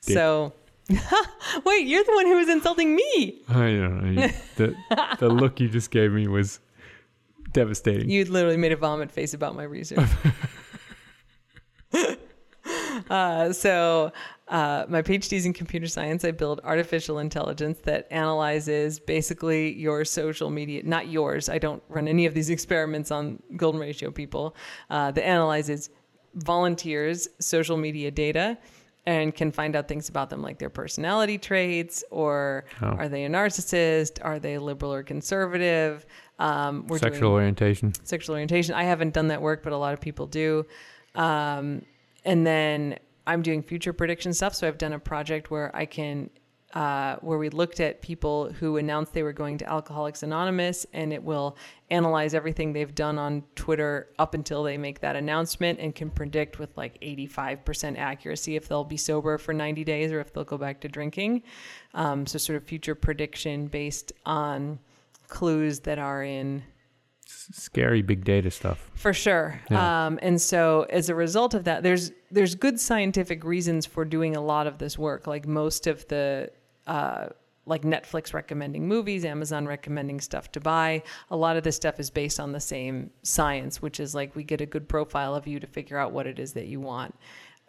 so, 0.00 0.52
wait, 1.64 1.86
you're 1.86 2.04
the 2.04 2.12
one 2.14 2.26
who 2.26 2.36
was 2.36 2.48
insulting 2.48 2.96
me. 2.96 3.42
I 3.48 3.54
don't 3.54 4.14
know. 4.14 4.28
The 4.56 4.74
the 5.18 5.28
look 5.28 5.60
you 5.60 5.68
just 5.68 5.90
gave 5.90 6.12
me 6.12 6.26
was 6.26 6.60
devastating. 7.52 8.08
You 8.08 8.24
literally 8.24 8.56
made 8.56 8.72
a 8.72 8.76
vomit 8.76 9.10
face 9.12 9.34
about 9.34 9.54
my 9.54 9.64
research. 9.64 10.08
uh, 13.10 13.52
so, 13.52 14.12
uh, 14.48 14.84
my 14.88 15.02
PhD 15.02 15.34
is 15.34 15.46
in 15.46 15.52
computer 15.52 15.88
science. 15.88 16.24
I 16.24 16.30
build 16.30 16.60
artificial 16.64 17.18
intelligence 17.18 17.78
that 17.82 18.06
analyzes 18.10 18.98
basically 19.00 19.74
your 19.74 20.04
social 20.04 20.50
media, 20.50 20.82
not 20.84 21.08
yours. 21.08 21.48
I 21.48 21.58
don't 21.58 21.82
run 21.88 22.08
any 22.08 22.26
of 22.26 22.34
these 22.34 22.50
experiments 22.50 23.10
on 23.10 23.42
golden 23.56 23.80
ratio 23.80 24.10
people. 24.10 24.54
Uh, 24.90 25.10
that 25.10 25.24
analyzes 25.26 25.90
volunteers' 26.36 27.28
social 27.40 27.76
media 27.76 28.10
data 28.10 28.56
and 29.06 29.34
can 29.34 29.52
find 29.52 29.76
out 29.76 29.86
things 29.88 30.08
about 30.08 30.30
them 30.30 30.42
like 30.42 30.58
their 30.58 30.70
personality 30.70 31.38
traits 31.38 32.02
or 32.10 32.64
Oh. 32.82 32.86
are 32.88 33.08
they 33.08 33.24
a 33.24 33.28
narcissist? 33.28 34.18
Are 34.24 34.38
they 34.38 34.58
liberal 34.58 34.92
or 34.92 35.02
conservative? 35.02 36.04
Um, 36.38 36.86
we're 36.88 36.98
doing- 36.98 37.12
Sexual 37.12 37.32
orientation. 37.32 37.92
sexual 38.04 38.34
orientation. 38.34 38.74
I 38.74 38.82
haven't 38.84 39.14
done 39.14 39.28
that 39.28 39.40
work, 39.40 39.62
but 39.62 39.72
a 39.72 39.76
lot 39.76 39.94
of 39.94 40.00
people 40.00 40.26
do. 40.26 40.66
Um, 41.14 41.82
and 42.24 42.46
then 42.46 42.98
I'm 43.26 43.42
doing 43.42 43.62
future 43.62 43.92
prediction 43.92 44.34
stuff. 44.34 44.54
So 44.54 44.66
I've 44.68 44.78
done 44.78 44.92
a 44.92 44.98
project 44.98 45.50
where 45.50 45.74
I 45.74 45.86
can, 45.86 46.30
uh, 46.76 47.16
where 47.22 47.38
we 47.38 47.48
looked 47.48 47.80
at 47.80 48.02
people 48.02 48.52
who 48.52 48.76
announced 48.76 49.14
they 49.14 49.22
were 49.22 49.32
going 49.32 49.56
to 49.56 49.66
Alcoholics 49.66 50.22
Anonymous, 50.22 50.84
and 50.92 51.10
it 51.10 51.22
will 51.22 51.56
analyze 51.88 52.34
everything 52.34 52.74
they've 52.74 52.94
done 52.94 53.18
on 53.18 53.42
Twitter 53.54 54.10
up 54.18 54.34
until 54.34 54.62
they 54.62 54.76
make 54.76 55.00
that 55.00 55.16
announcement 55.16 55.78
and 55.80 55.94
can 55.94 56.10
predict 56.10 56.58
with 56.58 56.76
like 56.76 57.00
85% 57.00 57.96
accuracy 57.96 58.56
if 58.56 58.68
they'll 58.68 58.84
be 58.84 58.98
sober 58.98 59.38
for 59.38 59.54
90 59.54 59.84
days 59.84 60.12
or 60.12 60.20
if 60.20 60.34
they'll 60.34 60.44
go 60.44 60.58
back 60.58 60.82
to 60.82 60.88
drinking. 60.88 61.44
Um, 61.94 62.26
so 62.26 62.36
sort 62.36 62.58
of 62.58 62.64
future 62.64 62.94
prediction 62.94 63.68
based 63.68 64.12
on 64.26 64.78
clues 65.28 65.80
that 65.80 65.98
are 65.98 66.22
in 66.22 66.62
Scary 67.28 68.02
big 68.02 68.22
data 68.24 68.50
stuff. 68.50 68.90
for 68.94 69.12
sure. 69.14 69.60
Yeah. 69.70 70.06
Um, 70.06 70.18
and 70.20 70.40
so 70.40 70.86
as 70.90 71.08
a 71.08 71.14
result 71.14 71.54
of 71.54 71.64
that, 71.64 71.82
there's 71.82 72.12
there's 72.30 72.54
good 72.54 72.78
scientific 72.78 73.42
reasons 73.44 73.84
for 73.84 74.04
doing 74.04 74.36
a 74.36 74.40
lot 74.40 74.66
of 74.68 74.78
this 74.78 74.96
work. 74.96 75.26
Like 75.26 75.46
most 75.46 75.88
of 75.88 76.06
the 76.06 76.50
uh, 76.86 77.28
like 77.66 77.82
Netflix 77.82 78.32
recommending 78.32 78.86
movies, 78.86 79.24
Amazon 79.24 79.66
recommending 79.66 80.20
stuff 80.20 80.52
to 80.52 80.60
buy. 80.60 81.02
A 81.30 81.36
lot 81.36 81.56
of 81.56 81.64
this 81.64 81.76
stuff 81.76 81.98
is 81.98 82.10
based 82.10 82.38
on 82.38 82.52
the 82.52 82.60
same 82.60 83.10
science, 83.22 83.82
which 83.82 83.98
is 83.98 84.14
like 84.14 84.36
we 84.36 84.44
get 84.44 84.60
a 84.60 84.66
good 84.66 84.88
profile 84.88 85.34
of 85.34 85.46
you 85.46 85.58
to 85.58 85.66
figure 85.66 85.98
out 85.98 86.12
what 86.12 86.26
it 86.26 86.38
is 86.38 86.52
that 86.52 86.66
you 86.66 86.80
want. 86.80 87.14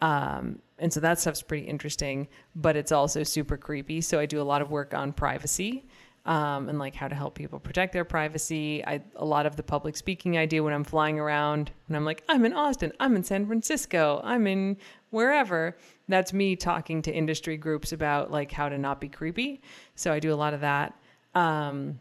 Um, 0.00 0.60
and 0.78 0.92
so 0.92 1.00
that 1.00 1.18
stuff's 1.18 1.42
pretty 1.42 1.66
interesting, 1.66 2.28
but 2.54 2.76
it's 2.76 2.92
also 2.92 3.24
super 3.24 3.56
creepy. 3.56 4.00
So 4.00 4.20
I 4.20 4.26
do 4.26 4.40
a 4.40 4.44
lot 4.44 4.62
of 4.62 4.70
work 4.70 4.94
on 4.94 5.12
privacy 5.12 5.84
um, 6.28 6.68
and 6.68 6.78
like 6.78 6.94
how 6.94 7.08
to 7.08 7.14
help 7.14 7.34
people 7.34 7.58
protect 7.58 7.94
their 7.94 8.04
privacy. 8.04 8.84
I 8.84 9.00
a 9.16 9.24
lot 9.24 9.46
of 9.46 9.56
the 9.56 9.62
public 9.62 9.96
speaking 9.96 10.36
I 10.36 10.44
do 10.44 10.62
when 10.62 10.74
I'm 10.74 10.84
flying 10.84 11.18
around 11.18 11.70
and 11.88 11.96
I'm 11.96 12.04
like, 12.04 12.22
I'm 12.28 12.44
in 12.44 12.52
Austin, 12.52 12.92
I'm 13.00 13.16
in 13.16 13.24
San 13.24 13.46
Francisco, 13.46 14.20
I'm 14.22 14.46
in 14.46 14.76
wherever. 15.08 15.78
That's 16.06 16.34
me 16.34 16.54
talking 16.54 17.00
to 17.02 17.10
industry 17.10 17.56
groups 17.56 17.92
about 17.92 18.30
like 18.30 18.52
how 18.52 18.68
to 18.68 18.76
not 18.76 19.00
be 19.00 19.08
creepy. 19.08 19.62
So 19.94 20.12
I 20.12 20.20
do 20.20 20.32
a 20.32 20.36
lot 20.36 20.52
of 20.52 20.60
that. 20.60 20.94
Um, 21.34 21.98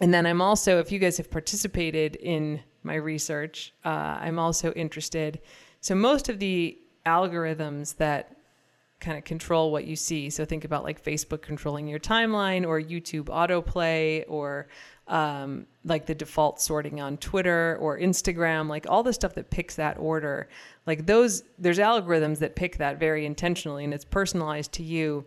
and 0.00 0.14
then 0.14 0.24
I'm 0.24 0.40
also, 0.40 0.78
if 0.78 0.92
you 0.92 1.00
guys 1.00 1.16
have 1.16 1.28
participated 1.28 2.14
in 2.14 2.60
my 2.84 2.94
research, 2.94 3.74
uh, 3.84 4.18
I'm 4.20 4.38
also 4.38 4.70
interested. 4.74 5.40
So 5.80 5.96
most 5.96 6.28
of 6.28 6.38
the 6.38 6.78
algorithms 7.04 7.96
that 7.96 8.36
kind 9.00 9.16
of 9.16 9.24
control 9.24 9.70
what 9.70 9.84
you 9.84 9.94
see. 9.94 10.28
So 10.30 10.44
think 10.44 10.64
about 10.64 10.82
like 10.82 11.02
Facebook 11.02 11.42
controlling 11.42 11.86
your 11.86 12.00
timeline 12.00 12.66
or 12.66 12.80
YouTube 12.80 13.24
autoplay 13.26 14.24
or 14.26 14.68
um, 15.06 15.66
like 15.84 16.06
the 16.06 16.14
default 16.14 16.60
sorting 16.60 17.00
on 17.00 17.16
Twitter 17.18 17.76
or 17.80 17.98
Instagram, 17.98 18.68
like 18.68 18.86
all 18.88 19.02
the 19.02 19.12
stuff 19.12 19.34
that 19.34 19.50
picks 19.50 19.76
that 19.76 19.98
order. 19.98 20.48
Like 20.86 21.06
those, 21.06 21.44
there's 21.58 21.78
algorithms 21.78 22.38
that 22.38 22.56
pick 22.56 22.78
that 22.78 22.98
very 22.98 23.24
intentionally 23.24 23.84
and 23.84 23.94
it's 23.94 24.04
personalized 24.04 24.72
to 24.72 24.82
you. 24.82 25.24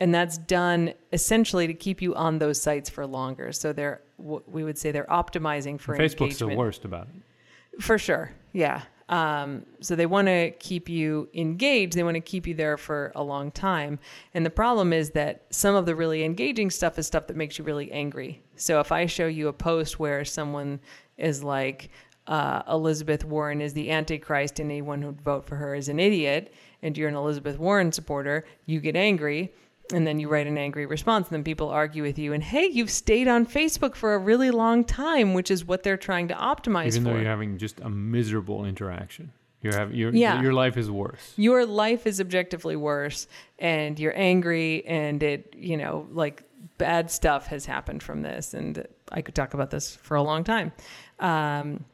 And 0.00 0.12
that's 0.12 0.36
done 0.38 0.94
essentially 1.12 1.68
to 1.68 1.74
keep 1.74 2.02
you 2.02 2.14
on 2.16 2.38
those 2.38 2.60
sites 2.60 2.90
for 2.90 3.06
longer. 3.06 3.52
So 3.52 3.72
they're, 3.72 4.02
we 4.18 4.64
would 4.64 4.78
say 4.78 4.90
they're 4.90 5.04
optimizing 5.04 5.78
for 5.78 5.96
Facebook's 5.96 6.38
the 6.38 6.48
worst 6.48 6.84
about 6.84 7.06
it. 7.14 7.82
For 7.82 7.98
sure. 7.98 8.32
Yeah. 8.52 8.82
Um, 9.08 9.66
so 9.80 9.94
they 9.96 10.06
want 10.06 10.28
to 10.28 10.50
keep 10.52 10.88
you 10.88 11.28
engaged. 11.34 11.94
They 11.94 12.02
want 12.02 12.14
to 12.14 12.20
keep 12.20 12.46
you 12.46 12.54
there 12.54 12.76
for 12.76 13.12
a 13.14 13.22
long 13.22 13.50
time. 13.50 13.98
And 14.34 14.46
the 14.46 14.50
problem 14.50 14.92
is 14.92 15.10
that 15.10 15.42
some 15.50 15.74
of 15.74 15.86
the 15.86 15.94
really 15.94 16.24
engaging 16.24 16.70
stuff 16.70 16.98
is 16.98 17.06
stuff 17.06 17.26
that 17.26 17.36
makes 17.36 17.58
you 17.58 17.64
really 17.64 17.90
angry. 17.92 18.42
So 18.56 18.80
if 18.80 18.92
I 18.92 19.06
show 19.06 19.26
you 19.26 19.48
a 19.48 19.52
post 19.52 19.98
where 19.98 20.24
someone 20.24 20.80
is 21.18 21.42
like, 21.42 21.90
uh, 22.26 22.62
Elizabeth 22.68 23.24
Warren 23.24 23.60
is 23.60 23.72
the 23.74 23.90
Antichrist 23.90 24.60
and 24.60 24.70
anyone 24.70 25.02
who'd 25.02 25.20
vote 25.20 25.44
for 25.44 25.56
her 25.56 25.74
is 25.74 25.88
an 25.88 25.98
idiot, 25.98 26.54
and 26.82 26.96
you're 26.96 27.08
an 27.08 27.16
Elizabeth 27.16 27.58
Warren 27.58 27.90
supporter, 27.90 28.44
you 28.66 28.80
get 28.80 28.96
angry 28.96 29.52
and 29.92 30.06
then 30.06 30.18
you 30.20 30.28
write 30.28 30.46
an 30.46 30.56
angry 30.56 30.86
response 30.86 31.28
and 31.28 31.34
then 31.36 31.44
people 31.44 31.68
argue 31.68 32.02
with 32.02 32.18
you 32.18 32.32
and 32.32 32.42
hey 32.42 32.66
you've 32.66 32.90
stayed 32.90 33.28
on 33.28 33.44
facebook 33.44 33.94
for 33.94 34.14
a 34.14 34.18
really 34.18 34.50
long 34.50 34.84
time 34.84 35.34
which 35.34 35.50
is 35.50 35.64
what 35.64 35.82
they're 35.82 35.96
trying 35.96 36.28
to 36.28 36.34
optimize 36.34 36.86
Even 36.88 37.04
for 37.04 37.10
though 37.10 37.16
you're 37.16 37.24
having 37.28 37.58
just 37.58 37.80
a 37.80 37.90
miserable 37.90 38.64
interaction, 38.64 39.32
you're 39.60 39.74
having 39.74 39.96
your 39.96 40.12
Yeah. 40.14 40.40
your 40.40 40.52
life 40.52 40.76
is 40.76 40.90
worse. 40.90 41.32
your 41.36 41.66
life 41.66 42.06
is 42.06 42.20
objectively 42.20 42.76
worse 42.76 43.26
and 43.58 43.98
you're 43.98 44.16
angry 44.16 44.84
and 44.86 45.22
it 45.22 45.54
you 45.56 45.76
know 45.76 46.06
like 46.12 46.42
bad 46.78 47.10
stuff 47.10 47.46
has 47.48 47.66
happened 47.66 48.02
from 48.02 48.22
this 48.22 48.54
and 48.54 48.86
i 49.10 49.20
could 49.20 49.34
talk 49.34 49.52
about 49.54 49.70
this 49.70 49.94
for 49.96 50.16
a 50.16 50.22
long 50.22 50.44
time 50.44 50.72
um, 51.20 51.84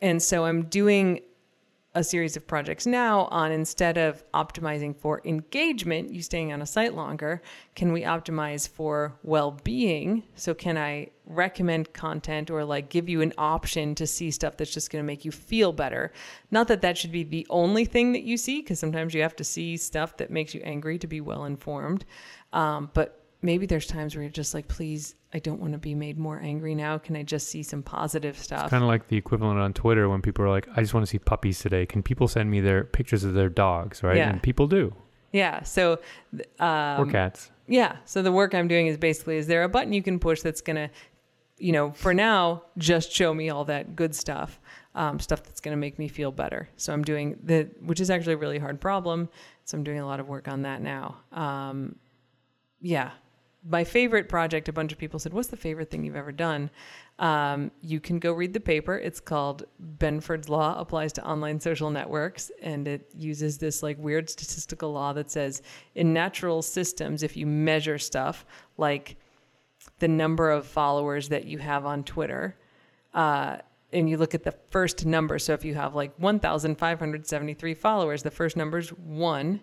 and 0.00 0.22
so 0.22 0.44
i'm 0.44 0.62
doing 0.62 1.20
a 1.94 2.02
series 2.02 2.36
of 2.36 2.46
projects 2.46 2.86
now 2.86 3.26
on 3.26 3.52
instead 3.52 3.96
of 3.96 4.24
optimizing 4.32 4.96
for 4.96 5.20
engagement, 5.24 6.12
you 6.12 6.22
staying 6.22 6.52
on 6.52 6.60
a 6.60 6.66
site 6.66 6.94
longer, 6.94 7.40
can 7.76 7.92
we 7.92 8.02
optimize 8.02 8.68
for 8.68 9.14
well 9.22 9.52
being? 9.62 10.24
So, 10.34 10.54
can 10.54 10.76
I 10.76 11.10
recommend 11.26 11.92
content 11.92 12.50
or 12.50 12.64
like 12.64 12.88
give 12.90 13.08
you 13.08 13.22
an 13.22 13.32
option 13.38 13.94
to 13.94 14.06
see 14.06 14.30
stuff 14.30 14.56
that's 14.56 14.74
just 14.74 14.90
going 14.90 15.02
to 15.02 15.06
make 15.06 15.24
you 15.24 15.30
feel 15.30 15.72
better? 15.72 16.12
Not 16.50 16.68
that 16.68 16.82
that 16.82 16.98
should 16.98 17.12
be 17.12 17.22
the 17.22 17.46
only 17.48 17.84
thing 17.84 18.12
that 18.12 18.24
you 18.24 18.36
see, 18.36 18.60
because 18.60 18.80
sometimes 18.80 19.14
you 19.14 19.22
have 19.22 19.36
to 19.36 19.44
see 19.44 19.76
stuff 19.76 20.16
that 20.16 20.30
makes 20.30 20.54
you 20.54 20.62
angry 20.62 20.98
to 20.98 21.06
be 21.06 21.20
well 21.20 21.44
informed. 21.44 22.04
Um, 22.52 22.90
but 22.92 23.23
maybe 23.44 23.66
there's 23.66 23.86
times 23.86 24.16
where 24.16 24.22
you're 24.22 24.30
just 24.30 24.54
like, 24.54 24.66
please, 24.68 25.14
I 25.34 25.38
don't 25.38 25.60
want 25.60 25.72
to 25.72 25.78
be 25.78 25.94
made 25.94 26.18
more 26.18 26.40
angry 26.40 26.74
now. 26.74 26.96
Can 26.96 27.14
I 27.14 27.22
just 27.22 27.48
see 27.48 27.62
some 27.62 27.82
positive 27.82 28.38
stuff? 28.38 28.62
It's 28.62 28.70
Kind 28.70 28.82
of 28.82 28.88
like 28.88 29.08
the 29.08 29.18
equivalent 29.18 29.60
on 29.60 29.74
Twitter 29.74 30.08
when 30.08 30.22
people 30.22 30.44
are 30.46 30.48
like, 30.48 30.66
I 30.74 30.80
just 30.80 30.94
want 30.94 31.04
to 31.06 31.10
see 31.10 31.18
puppies 31.18 31.58
today. 31.58 31.84
Can 31.84 32.02
people 32.02 32.26
send 32.26 32.50
me 32.50 32.60
their 32.60 32.84
pictures 32.84 33.22
of 33.22 33.34
their 33.34 33.50
dogs, 33.50 34.02
right? 34.02 34.16
Yeah. 34.16 34.30
And 34.30 34.42
people 34.42 34.66
do. 34.66 34.94
yeah. 35.32 35.62
So, 35.62 35.98
um, 36.58 37.02
or 37.02 37.06
cats. 37.10 37.50
Yeah. 37.68 37.96
So 38.06 38.22
the 38.22 38.32
work 38.32 38.54
I'm 38.54 38.66
doing 38.66 38.86
is 38.86 38.96
basically 38.96 39.36
is 39.36 39.46
there 39.46 39.62
a 39.62 39.68
button 39.68 39.92
you 39.92 40.02
can 40.02 40.18
push 40.18 40.40
that's 40.40 40.62
going 40.62 40.76
to, 40.76 40.90
you 41.58 41.72
know, 41.72 41.92
for 41.92 42.14
now, 42.14 42.62
just 42.78 43.12
show 43.12 43.34
me 43.34 43.50
all 43.50 43.64
that 43.66 43.94
good 43.94 44.14
stuff, 44.14 44.58
um, 44.94 45.20
stuff 45.20 45.42
that's 45.42 45.60
going 45.60 45.72
to 45.76 45.80
make 45.80 45.98
me 45.98 46.08
feel 46.08 46.32
better. 46.32 46.68
So 46.76 46.92
I'm 46.94 47.02
doing 47.04 47.38
the, 47.42 47.68
which 47.84 48.00
is 48.00 48.08
actually 48.10 48.34
a 48.34 48.38
really 48.38 48.58
hard 48.58 48.80
problem. 48.80 49.28
So 49.64 49.76
I'm 49.76 49.84
doing 49.84 49.98
a 50.00 50.06
lot 50.06 50.18
of 50.18 50.28
work 50.28 50.48
on 50.48 50.62
that 50.62 50.80
now. 50.80 51.16
Um, 51.32 51.96
yeah. 52.80 53.10
My 53.66 53.82
favorite 53.82 54.28
project, 54.28 54.68
a 54.68 54.72
bunch 54.72 54.92
of 54.92 54.98
people 54.98 55.18
said, 55.18 55.32
What's 55.32 55.48
the 55.48 55.56
favorite 55.56 55.90
thing 55.90 56.04
you've 56.04 56.16
ever 56.16 56.32
done? 56.32 56.70
Um, 57.18 57.70
you 57.80 57.98
can 57.98 58.18
go 58.18 58.32
read 58.32 58.52
the 58.52 58.60
paper. 58.60 58.98
It's 58.98 59.20
called 59.20 59.64
Benford's 59.98 60.48
Law 60.48 60.78
Applies 60.78 61.12
to 61.14 61.26
Online 61.26 61.58
Social 61.58 61.90
Networks. 61.90 62.50
And 62.62 62.86
it 62.86 63.10
uses 63.16 63.56
this 63.56 63.82
like 63.82 63.96
weird 63.98 64.28
statistical 64.28 64.92
law 64.92 65.12
that 65.14 65.30
says 65.30 65.62
in 65.94 66.12
natural 66.12 66.60
systems, 66.60 67.22
if 67.22 67.36
you 67.36 67.46
measure 67.46 67.98
stuff 67.98 68.44
like 68.76 69.16
the 69.98 70.08
number 70.08 70.50
of 70.50 70.66
followers 70.66 71.28
that 71.30 71.44
you 71.44 71.58
have 71.58 71.86
on 71.86 72.04
Twitter, 72.04 72.56
uh, 73.14 73.58
and 73.92 74.10
you 74.10 74.16
look 74.16 74.34
at 74.34 74.42
the 74.42 74.54
first 74.70 75.06
number. 75.06 75.38
So 75.38 75.52
if 75.52 75.64
you 75.64 75.74
have 75.74 75.94
like 75.94 76.12
1,573 76.18 77.74
followers, 77.74 78.22
the 78.22 78.30
first 78.30 78.56
number 78.56 78.78
is 78.78 78.90
one, 78.90 79.60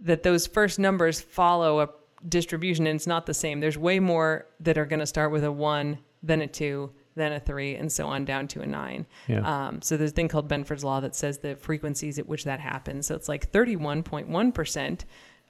that 0.00 0.22
those 0.22 0.46
first 0.46 0.78
numbers 0.78 1.20
follow 1.20 1.80
a 1.80 1.88
distribution 2.28 2.86
and 2.86 2.96
it's 2.96 3.06
not 3.06 3.26
the 3.26 3.34
same. 3.34 3.60
There's 3.60 3.78
way 3.78 3.98
more 3.98 4.46
that 4.60 4.78
are 4.78 4.86
going 4.86 5.00
to 5.00 5.06
start 5.06 5.32
with 5.32 5.44
a 5.44 5.52
one, 5.52 5.98
then 6.22 6.40
a 6.40 6.46
two, 6.46 6.92
then 7.14 7.32
a 7.32 7.40
three, 7.40 7.74
and 7.74 7.90
so 7.90 8.06
on 8.06 8.24
down 8.24 8.48
to 8.48 8.62
a 8.62 8.66
nine. 8.66 9.06
Yeah. 9.28 9.66
Um, 9.66 9.82
so 9.82 9.96
there's 9.96 10.12
a 10.12 10.14
thing 10.14 10.28
called 10.28 10.48
Benford's 10.48 10.84
Law 10.84 11.00
that 11.00 11.14
says 11.14 11.38
the 11.38 11.56
frequencies 11.56 12.18
at 12.18 12.26
which 12.26 12.44
that 12.44 12.60
happens. 12.60 13.06
So 13.06 13.14
it's 13.14 13.28
like 13.28 13.50
31.1% 13.52 15.00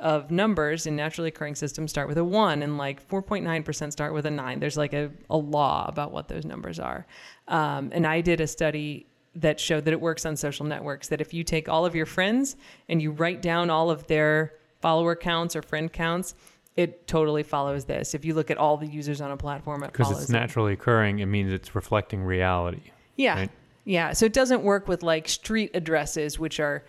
of 0.00 0.30
numbers 0.32 0.86
in 0.86 0.96
naturally 0.96 1.28
occurring 1.28 1.54
systems 1.54 1.90
start 1.90 2.08
with 2.08 2.18
a 2.18 2.24
one, 2.24 2.62
and 2.62 2.76
like 2.76 3.06
4.9% 3.08 3.92
start 3.92 4.12
with 4.12 4.26
a 4.26 4.30
nine. 4.30 4.58
There's 4.58 4.76
like 4.76 4.92
a, 4.92 5.10
a 5.30 5.36
law 5.36 5.86
about 5.88 6.10
what 6.10 6.28
those 6.28 6.44
numbers 6.44 6.80
are. 6.80 7.06
Um, 7.46 7.90
and 7.92 8.06
I 8.06 8.20
did 8.20 8.40
a 8.40 8.46
study 8.46 9.06
that 9.36 9.60
showed 9.60 9.84
that 9.84 9.92
it 9.92 10.00
works 10.00 10.26
on 10.26 10.36
social 10.36 10.66
networks, 10.66 11.08
that 11.08 11.20
if 11.20 11.32
you 11.32 11.44
take 11.44 11.68
all 11.68 11.86
of 11.86 11.94
your 11.94 12.06
friends 12.06 12.56
and 12.88 13.00
you 13.00 13.12
write 13.12 13.40
down 13.40 13.70
all 13.70 13.90
of 13.90 14.06
their 14.08 14.54
follower 14.80 15.14
counts 15.14 15.54
or 15.56 15.62
friend 15.62 15.92
counts, 15.92 16.34
it 16.76 17.06
totally 17.06 17.42
follows 17.42 17.84
this. 17.84 18.14
If 18.14 18.24
you 18.24 18.34
look 18.34 18.50
at 18.50 18.56
all 18.58 18.76
the 18.76 18.86
users 18.86 19.20
on 19.20 19.30
a 19.30 19.36
platform, 19.36 19.82
it 19.82 19.92
Because 19.92 20.10
it's 20.10 20.30
it. 20.30 20.32
naturally 20.32 20.72
occurring, 20.72 21.18
it 21.18 21.26
means 21.26 21.52
it's 21.52 21.74
reflecting 21.74 22.22
reality. 22.24 22.90
Yeah. 23.16 23.34
right? 23.34 23.50
Yeah. 23.84 24.12
So 24.12 24.26
it 24.26 24.32
doesn't 24.32 24.62
work 24.62 24.88
with 24.88 25.02
like 25.02 25.28
street 25.28 25.70
addresses, 25.74 26.38
which 26.38 26.60
are 26.60 26.84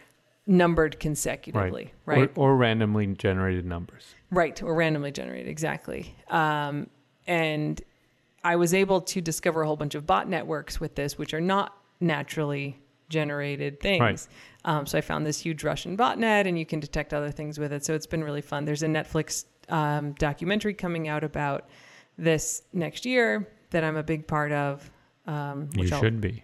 numbered 0.46 1.00
consecutively, 1.00 1.94
right? 2.06 2.32
Or, 2.36 2.52
or 2.54 2.56
randomly 2.58 3.08
generated 3.08 3.66
numbers. 3.66 4.04
Right, 4.32 4.62
or 4.62 4.74
randomly 4.76 5.12
generated, 5.12 5.48
exactly. 5.48 6.16
Um, 6.30 6.88
and 7.28 7.82
I 8.44 8.58
was 8.58 8.74
able 8.74 9.02
to 9.02 9.22
discover 9.22 9.62
a 9.62 9.68
whole 9.68 9.78
bunch 9.78 9.96
of 9.96 10.06
bot 10.06 10.28
networks 10.28 10.80
with 10.80 10.96
this, 10.96 11.18
which 11.18 11.34
are 11.34 11.40
not 11.42 11.78
naturally 12.02 12.78
generated 13.10 13.80
things. 13.80 14.02
Right. 14.02 14.28
Um, 14.66 14.86
so 14.86 14.98
I 14.98 15.02
found 15.02 15.26
this 15.26 15.40
huge 15.40 15.64
Russian 15.64 15.96
botnet, 15.96 16.48
and 16.48 16.58
you 16.60 16.66
can 16.66 16.80
detect 16.80 17.14
other 17.14 17.32
things 17.32 17.58
with 17.60 17.72
it. 17.72 17.86
So 17.86 17.94
it's 17.94 18.08
been 18.08 18.24
really 18.24 18.42
fun. 18.42 18.66
There's 18.66 18.84
a 18.84 18.88
Netflix 18.88 19.46
um, 19.70 20.14
documentary 20.14 20.74
coming 20.74 21.08
out 21.08 21.24
about 21.24 21.70
this 22.18 22.64
next 22.74 23.06
year 23.06 23.48
that 23.72 23.84
I'm 23.84 23.96
a 23.98 24.04
big 24.04 24.28
part 24.28 24.52
of. 24.52 24.90
Um, 25.26 25.70
You 25.74 25.82
which 25.84 25.92
I'll- 25.92 26.02
should 26.02 26.20
be. 26.22 26.44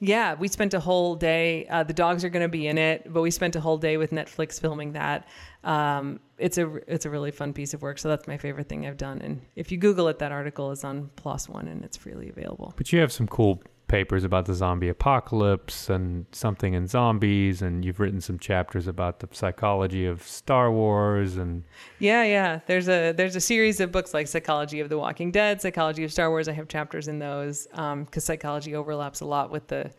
yeah, 0.00 0.34
we 0.34 0.48
spent 0.48 0.74
a 0.74 0.80
whole 0.80 1.14
day. 1.14 1.66
Uh, 1.68 1.82
the 1.84 1.92
dogs 1.94 2.24
are 2.24 2.28
going 2.28 2.42
to 2.44 2.48
be 2.48 2.66
in 2.66 2.76
it, 2.78 3.12
but 3.12 3.22
we 3.22 3.30
spent 3.30 3.56
a 3.56 3.60
whole 3.60 3.78
day 3.78 3.96
with 3.96 4.10
Netflix 4.10 4.60
filming 4.60 4.92
that. 4.92 5.26
Um, 5.64 6.20
it's 6.36 6.58
a 6.58 6.66
it's 6.92 7.04
a 7.06 7.10
really 7.10 7.30
fun 7.30 7.52
piece 7.52 7.74
of 7.74 7.82
work. 7.82 7.98
So 7.98 8.08
that's 8.08 8.26
my 8.28 8.36
favorite 8.36 8.68
thing 8.68 8.86
I've 8.86 8.96
done. 8.96 9.20
And 9.22 9.40
if 9.56 9.72
you 9.72 9.78
Google 9.78 10.08
it, 10.08 10.18
that 10.20 10.30
article 10.32 10.70
is 10.72 10.84
on 10.84 11.10
PLOS 11.16 11.48
ONE 11.48 11.68
and 11.68 11.84
it's 11.84 11.96
freely 11.96 12.28
available. 12.28 12.74
But 12.76 12.92
you 12.92 13.00
have 13.00 13.12
some 13.12 13.26
cool 13.26 13.62
papers 13.88 14.22
about 14.22 14.46
the 14.46 14.54
zombie 14.54 14.88
apocalypse 14.88 15.88
and 15.88 16.26
something 16.32 16.74
in 16.74 16.86
zombies, 16.86 17.62
and 17.62 17.84
you've 17.84 17.98
written 17.98 18.20
some 18.20 18.38
chapters 18.38 18.86
about 18.86 19.20
the 19.20 19.28
psychology 19.32 20.06
of 20.06 20.22
Star 20.22 20.70
Wars 20.70 21.36
and 21.36 21.64
Yeah, 21.98 22.22
yeah. 22.22 22.60
There's 22.66 22.88
a 22.88 23.12
there's 23.12 23.34
a 23.34 23.40
series 23.40 23.80
of 23.80 23.90
books 23.90 24.14
like 24.14 24.28
Psychology 24.28 24.80
of 24.80 24.88
the 24.88 24.98
Walking 24.98 25.32
Dead, 25.32 25.60
Psychology 25.60 26.04
of 26.04 26.12
Star 26.12 26.30
Wars. 26.30 26.48
I 26.48 26.52
have 26.52 26.68
chapters 26.68 27.08
in 27.08 27.18
those 27.18 27.66
um, 27.72 28.04
because 28.04 28.24
psychology 28.24 28.74
overlaps 28.74 29.20
a 29.20 29.26
lot 29.26 29.50
with 29.50 29.66
the. 29.68 29.90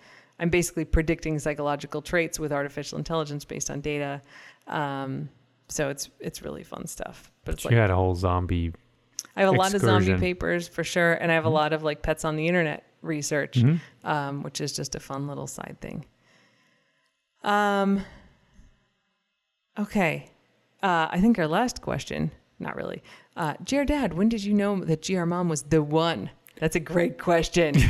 I'm 0.42 0.50
basically 0.50 0.86
predicting 0.86 1.38
psychological 1.38 2.02
traits 2.02 2.40
with 2.40 2.54
artificial 2.54 2.98
intelligence 2.98 3.44
based 3.44 3.70
on 3.70 3.82
data. 3.82 4.22
Um, 4.68 5.28
so 5.68 5.90
it's 5.90 6.10
it's 6.20 6.42
really 6.42 6.64
fun 6.64 6.88
stuff. 6.88 7.32
But 7.46 7.56
it's 7.56 7.64
you 7.66 7.72
like 7.72 7.78
had 7.78 7.92
a 7.92 7.96
whole 7.96 8.16
zombie. 8.16 8.74
I 9.40 9.44
have 9.44 9.54
a 9.54 9.58
lot 9.58 9.74
of 9.74 9.82
zombie 9.82 10.16
papers 10.18 10.68
for 10.68 10.84
sure, 10.84 11.14
and 11.14 11.32
I 11.32 11.36
have 11.36 11.46
a 11.46 11.50
lot 11.50 11.72
of 11.74 11.82
like 11.82 12.02
pets 12.02 12.26
on 12.26 12.36
the 12.36 12.48
internet 12.48 12.84
research, 13.02 13.54
Mhm. 13.58 13.80
um, 14.04 14.44
which 14.44 14.60
is 14.60 14.74
just 14.76 14.96
a 14.96 15.00
fun 15.00 15.28
little 15.28 15.48
side 15.48 15.78
thing. 15.80 16.06
Um. 17.44 18.04
Okay, 19.80 20.30
uh, 20.84 21.08
I 21.10 21.22
think 21.22 21.40
our 21.40 21.48
last 21.48 21.82
question, 21.82 22.32
not 22.60 22.76
really. 22.76 23.02
Uh, 23.38 23.54
GR 23.64 23.84
Dad, 23.86 24.14
when 24.14 24.28
did 24.28 24.44
you 24.44 24.54
know 24.54 24.84
that 24.84 25.06
GR 25.08 25.24
Mom 25.24 25.48
was 25.48 25.62
the 25.64 25.82
one? 25.82 26.30
That's 26.60 26.76
a 26.76 26.82
great 26.82 27.18
question. 27.18 27.76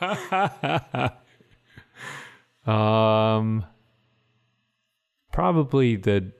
Um, 2.66 3.64
probably 5.32 5.96
the 5.96 6.32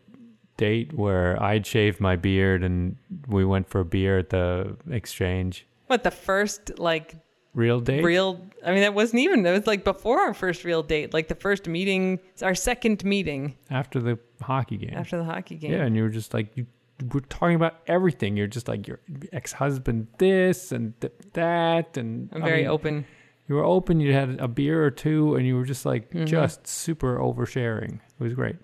date 0.59 0.93
where 0.93 1.43
I'd 1.43 1.67
shaved 1.67 1.99
my 2.01 2.17
beard 2.17 2.63
and 2.63 2.97
we 3.27 3.47
went 3.47 3.71
for 3.71 3.81
a 3.81 3.85
beer 3.87 4.19
at 4.19 4.29
the 4.29 4.77
exchange. 4.91 5.67
what 5.87 6.03
the 6.05 6.11
first 6.11 6.79
like 6.79 7.15
Real 7.55 7.81
date? 7.81 8.05
real? 8.05 8.47
I 8.65 8.73
mean, 8.73 8.83
that 8.83 8.93
wasn't 8.95 9.21
even. 9.23 9.45
It 9.47 9.51
was 9.51 9.67
like 9.67 9.83
before 9.83 10.21
our 10.21 10.35
first 10.35 10.63
real 10.65 10.83
date, 10.83 11.15
like 11.15 11.27
the 11.29 11.35
first 11.35 11.67
meeting, 11.67 12.21
our 12.43 12.55
second 12.55 13.03
meeting 13.05 13.57
After 13.71 13.99
the 14.01 14.19
hockey 14.43 14.77
game. 14.77 14.95
after 14.95 15.17
the 15.17 15.25
hockey 15.25 15.57
game. 15.57 15.73
Yeah, 15.73 15.85
and 15.85 15.97
you 15.97 16.03
were 16.03 16.09
just 16.11 16.35
like 16.35 16.55
you 16.57 16.67
we're 17.13 17.21
talking 17.21 17.55
about 17.57 17.77
everything. 17.87 18.37
You're 18.37 18.49
just 18.49 18.69
like 18.69 18.87
your 18.87 19.01
ex-husband 19.33 20.09
this 20.19 20.73
and 20.73 21.01
th- 21.01 21.13
that 21.33 21.97
and 21.97 22.29
I'm 22.33 22.43
I 22.43 22.47
very 22.47 22.63
mean, 22.63 22.67
open. 22.71 23.05
You 23.49 23.55
were 23.55 23.65
open, 23.65 23.99
you 24.01 24.13
had 24.13 24.39
a 24.41 24.47
beer 24.49 24.85
or 24.85 24.91
two 24.91 25.37
and 25.37 25.47
you 25.47 25.57
were 25.57 25.65
just 25.65 25.87
like 25.87 26.11
Mhm. 26.13 26.27
just 26.27 26.67
super 26.67 27.19
oversharing. 27.19 27.95
It 28.21 28.23
was 28.23 28.35
great. 28.35 28.57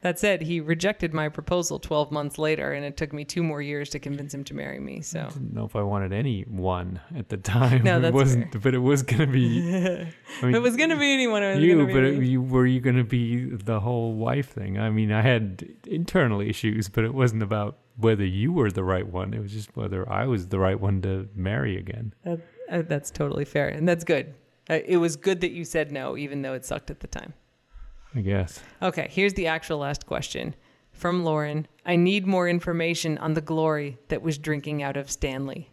That 0.00 0.16
said, 0.16 0.42
he 0.42 0.60
rejected 0.60 1.12
my 1.12 1.28
proposal 1.28 1.80
12 1.80 2.12
months 2.12 2.38
later, 2.38 2.72
and 2.72 2.84
it 2.84 2.96
took 2.96 3.12
me 3.12 3.24
two 3.24 3.42
more 3.42 3.60
years 3.60 3.90
to 3.90 3.98
convince 3.98 4.32
him 4.32 4.44
to 4.44 4.54
marry 4.54 4.78
me. 4.78 5.00
So, 5.00 5.22
I 5.22 5.28
didn't 5.30 5.52
know 5.52 5.64
if 5.64 5.74
I 5.74 5.82
wanted 5.82 6.12
any 6.12 6.42
one 6.42 7.00
at 7.16 7.30
the 7.30 7.36
time. 7.36 7.82
No, 7.82 7.96
it 7.98 8.02
that's 8.02 8.14
wasn't 8.14 8.62
but 8.62 8.74
it 8.74 8.78
was 8.78 9.02
going 9.02 9.20
to 9.20 9.26
be 9.26 9.58
I 10.42 10.46
mean, 10.46 10.54
it 10.54 10.62
was 10.62 10.76
going 10.76 10.90
to 10.90 10.96
be 10.96 11.12
anyone, 11.12 11.42
it 11.42 11.56
was 11.56 11.64
you, 11.64 11.86
but 11.86 12.04
it, 12.04 12.22
you 12.22 12.40
were 12.40 12.64
you 12.64 12.80
going 12.80 12.96
to 12.96 13.02
be 13.02 13.46
the 13.46 13.80
whole 13.80 14.12
wife 14.12 14.50
thing? 14.50 14.78
I 14.78 14.88
mean, 14.90 15.10
I 15.10 15.22
had 15.22 15.68
internal 15.84 16.40
issues, 16.40 16.88
but 16.88 17.02
it 17.02 17.12
wasn't 17.12 17.42
about 17.42 17.78
whether 17.96 18.24
you 18.24 18.52
were 18.52 18.70
the 18.70 18.84
right 18.84 19.06
one. 19.06 19.34
It 19.34 19.40
was 19.40 19.52
just 19.52 19.76
whether 19.76 20.08
I 20.08 20.26
was 20.26 20.46
the 20.46 20.60
right 20.60 20.78
one 20.78 21.02
to 21.02 21.28
marry 21.34 21.76
again. 21.76 22.14
That, 22.22 22.40
uh, 22.70 22.82
that's 22.82 23.10
totally 23.10 23.44
fair, 23.44 23.68
and 23.68 23.88
that's 23.88 24.04
good. 24.04 24.34
Uh, 24.70 24.78
it 24.84 24.98
was 24.98 25.16
good 25.16 25.40
that 25.40 25.50
you 25.50 25.64
said 25.64 25.90
no, 25.90 26.16
even 26.16 26.42
though 26.42 26.54
it 26.54 26.64
sucked 26.64 26.90
at 26.90 27.00
the 27.00 27.08
time. 27.08 27.34
I 28.14 28.20
guess. 28.20 28.60
Okay, 28.82 29.08
here's 29.10 29.34
the 29.34 29.46
actual 29.46 29.78
last 29.78 30.06
question 30.06 30.54
from 30.92 31.24
Lauren. 31.24 31.66
I 31.86 31.96
need 31.96 32.26
more 32.26 32.48
information 32.48 33.18
on 33.18 33.34
the 33.34 33.40
glory 33.40 33.98
that 34.08 34.22
was 34.22 34.38
drinking 34.38 34.82
out 34.82 34.96
of 34.96 35.10
Stanley. 35.10 35.70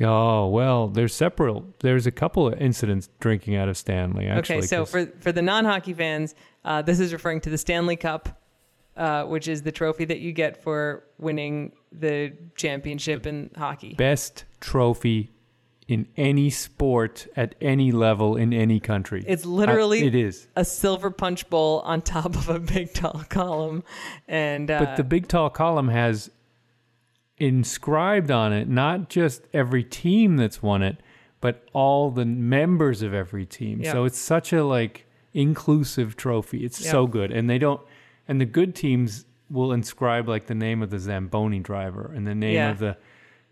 Oh 0.00 0.48
well, 0.48 0.88
there's 0.88 1.14
several. 1.14 1.66
There's 1.80 2.06
a 2.06 2.10
couple 2.10 2.46
of 2.46 2.54
incidents 2.60 3.08
drinking 3.20 3.56
out 3.56 3.68
of 3.68 3.76
Stanley. 3.76 4.26
Actually, 4.26 4.58
okay, 4.58 4.66
so 4.66 4.80
'cause- 4.80 4.90
for 4.90 5.06
for 5.20 5.32
the 5.32 5.42
non-hockey 5.42 5.92
fans, 5.92 6.34
uh, 6.64 6.80
this 6.82 6.98
is 6.98 7.12
referring 7.12 7.40
to 7.42 7.50
the 7.50 7.58
Stanley 7.58 7.96
Cup, 7.96 8.40
uh, 8.96 9.24
which 9.24 9.48
is 9.48 9.62
the 9.62 9.72
trophy 9.72 10.06
that 10.06 10.20
you 10.20 10.32
get 10.32 10.62
for 10.62 11.04
winning 11.18 11.72
the 11.92 12.32
championship 12.56 13.26
in 13.26 13.50
hockey. 13.56 13.94
best 13.94 14.44
trophy 14.60 15.30
in 15.88 16.06
any 16.16 16.48
sport 16.48 17.26
at 17.36 17.54
any 17.60 17.90
level 17.92 18.36
in 18.36 18.52
any 18.52 18.78
country. 18.80 19.24
It's 19.26 19.44
literally 19.44 20.02
Uh, 20.02 20.06
it 20.06 20.14
is. 20.14 20.46
a 20.56 20.64
silver 20.64 21.10
punch 21.10 21.50
bowl 21.50 21.80
on 21.84 22.00
top 22.16 22.36
of 22.36 22.48
a 22.48 22.58
big 22.60 22.94
tall 22.94 23.24
column, 23.28 23.82
and 24.28 24.70
uh, 24.70 24.78
But 24.84 24.96
the 24.96 25.04
big 25.04 25.28
tall 25.28 25.50
column 25.50 25.88
has 25.88 26.30
inscribed 27.38 28.30
on 28.30 28.52
it 28.52 28.68
not 28.68 29.08
just 29.08 29.42
every 29.52 29.82
team 29.82 30.36
that's 30.36 30.62
won 30.62 30.82
it, 30.82 30.98
but 31.40 31.66
all 31.72 32.10
the 32.10 32.24
members 32.24 33.02
of 33.02 33.12
every 33.12 33.44
team. 33.46 33.80
Yeah. 33.80 33.92
So 33.92 34.04
it's 34.04 34.18
such 34.18 34.52
a 34.52 34.64
like 34.64 35.06
inclusive 35.34 36.16
trophy. 36.16 36.64
It's 36.64 36.78
so 36.88 37.06
good. 37.06 37.32
And 37.32 37.48
they 37.50 37.58
don't 37.58 37.80
and 38.28 38.40
the 38.40 38.44
good 38.44 38.74
teams 38.74 39.24
will 39.50 39.72
inscribe 39.72 40.28
like 40.28 40.46
the 40.46 40.54
name 40.54 40.82
of 40.82 40.90
the 40.90 40.98
Zamboni 40.98 41.58
driver 41.58 42.12
and 42.14 42.26
the 42.26 42.34
name 42.34 42.54
Yeah. 42.54 42.70
of 42.70 42.78
the 42.78 42.96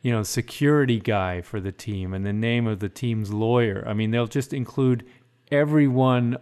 you 0.03 0.11
know 0.13 0.23
security 0.23 0.99
guy 1.01 1.41
for 1.43 1.61
the 1.61 1.73
team 1.73 2.15
and 2.15 2.25
the 2.25 2.33
name 2.33 2.67
of 2.67 2.81
the 2.81 2.89
team's 2.89 3.33
lawyer. 3.33 3.85
I 3.87 3.93
mean, 3.95 4.11
they'll 4.11 4.27
just 4.27 4.53
include 4.53 5.05
everyone 5.51 6.37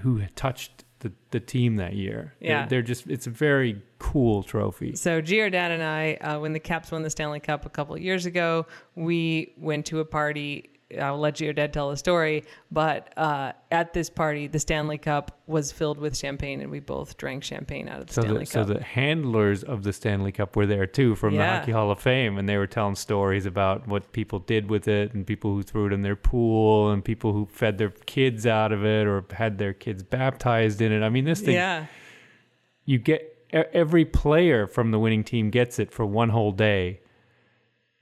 who 0.00 0.22
touched 0.36 0.84
the, 1.00 1.12
the 1.32 1.40
team 1.40 1.76
that 1.76 1.94
year. 1.94 2.34
They're- 2.40 2.48
Yeah. 2.50 2.66
they're 2.66 2.82
just 2.82 3.06
it's 3.08 3.26
a 3.26 3.30
very 3.30 3.82
cool 3.98 4.42
trophy. 4.42 4.94
So 4.96 5.20
GR 5.20 5.48
Dad 5.48 5.70
and 5.72 5.82
I, 5.82 6.14
uh, 6.14 6.38
when 6.40 6.52
the 6.52 6.60
Caps 6.60 6.92
won 6.92 7.02
the 7.02 7.10
Stanley 7.10 7.40
Cup 7.40 7.66
a 7.66 7.70
couple 7.70 7.94
of 7.94 8.00
years 8.02 8.26
ago, 8.26 8.66
we 8.94 9.52
went 9.56 9.86
to 9.86 10.00
a 10.00 10.04
party. 10.04 10.68
I'll 11.00 11.18
let 11.18 11.40
your 11.40 11.52
dad 11.52 11.72
tell 11.72 11.90
the 11.90 11.96
story, 11.96 12.44
but 12.70 13.16
uh, 13.16 13.52
at 13.70 13.92
this 13.92 14.10
party, 14.10 14.46
the 14.46 14.58
Stanley 14.58 14.98
Cup 14.98 15.40
was 15.46 15.72
filled 15.72 15.98
with 15.98 16.16
champagne, 16.16 16.60
and 16.60 16.70
we 16.70 16.80
both 16.80 17.16
drank 17.16 17.44
champagne 17.44 17.88
out 17.88 18.00
of 18.00 18.06
the 18.06 18.12
So 18.14 18.22
Stanley 18.22 18.40
the, 18.40 18.46
so 18.46 18.64
Cup. 18.64 18.76
the 18.76 18.82
handlers 18.82 19.62
of 19.62 19.82
the 19.82 19.92
Stanley 19.92 20.32
Cup 20.32 20.56
were 20.56 20.66
there 20.66 20.86
too 20.86 21.14
from 21.14 21.36
the 21.36 21.44
Hockey 21.44 21.72
Hall 21.72 21.90
of 21.90 22.00
Fame, 22.00 22.38
and 22.38 22.48
they 22.48 22.56
were 22.56 22.66
telling 22.66 22.94
stories 22.94 23.46
about 23.46 23.86
what 23.86 24.12
people 24.12 24.38
did 24.38 24.68
with 24.68 24.88
it, 24.88 25.14
and 25.14 25.26
people 25.26 25.52
who 25.52 25.62
threw 25.62 25.86
it 25.86 25.92
in 25.92 26.02
their 26.02 26.16
pool, 26.16 26.90
and 26.90 27.04
people 27.04 27.32
who 27.32 27.46
fed 27.46 27.78
their 27.78 27.90
kids 27.90 28.46
out 28.46 28.72
of 28.72 28.84
it, 28.84 29.06
or 29.06 29.24
had 29.32 29.58
their 29.58 29.72
kids 29.72 30.02
baptized 30.02 30.80
in 30.80 30.92
it. 30.92 31.02
I 31.02 31.08
mean, 31.08 31.24
this 31.24 31.40
thing 31.40 31.54
yeah, 31.54 31.86
you 32.84 32.98
get 32.98 33.28
every 33.52 34.04
player 34.04 34.66
from 34.66 34.90
the 34.90 34.98
winning 34.98 35.24
team 35.24 35.50
gets 35.50 35.78
it 35.78 35.92
for 35.92 36.06
one 36.06 36.30
whole 36.30 36.52
day 36.52 37.00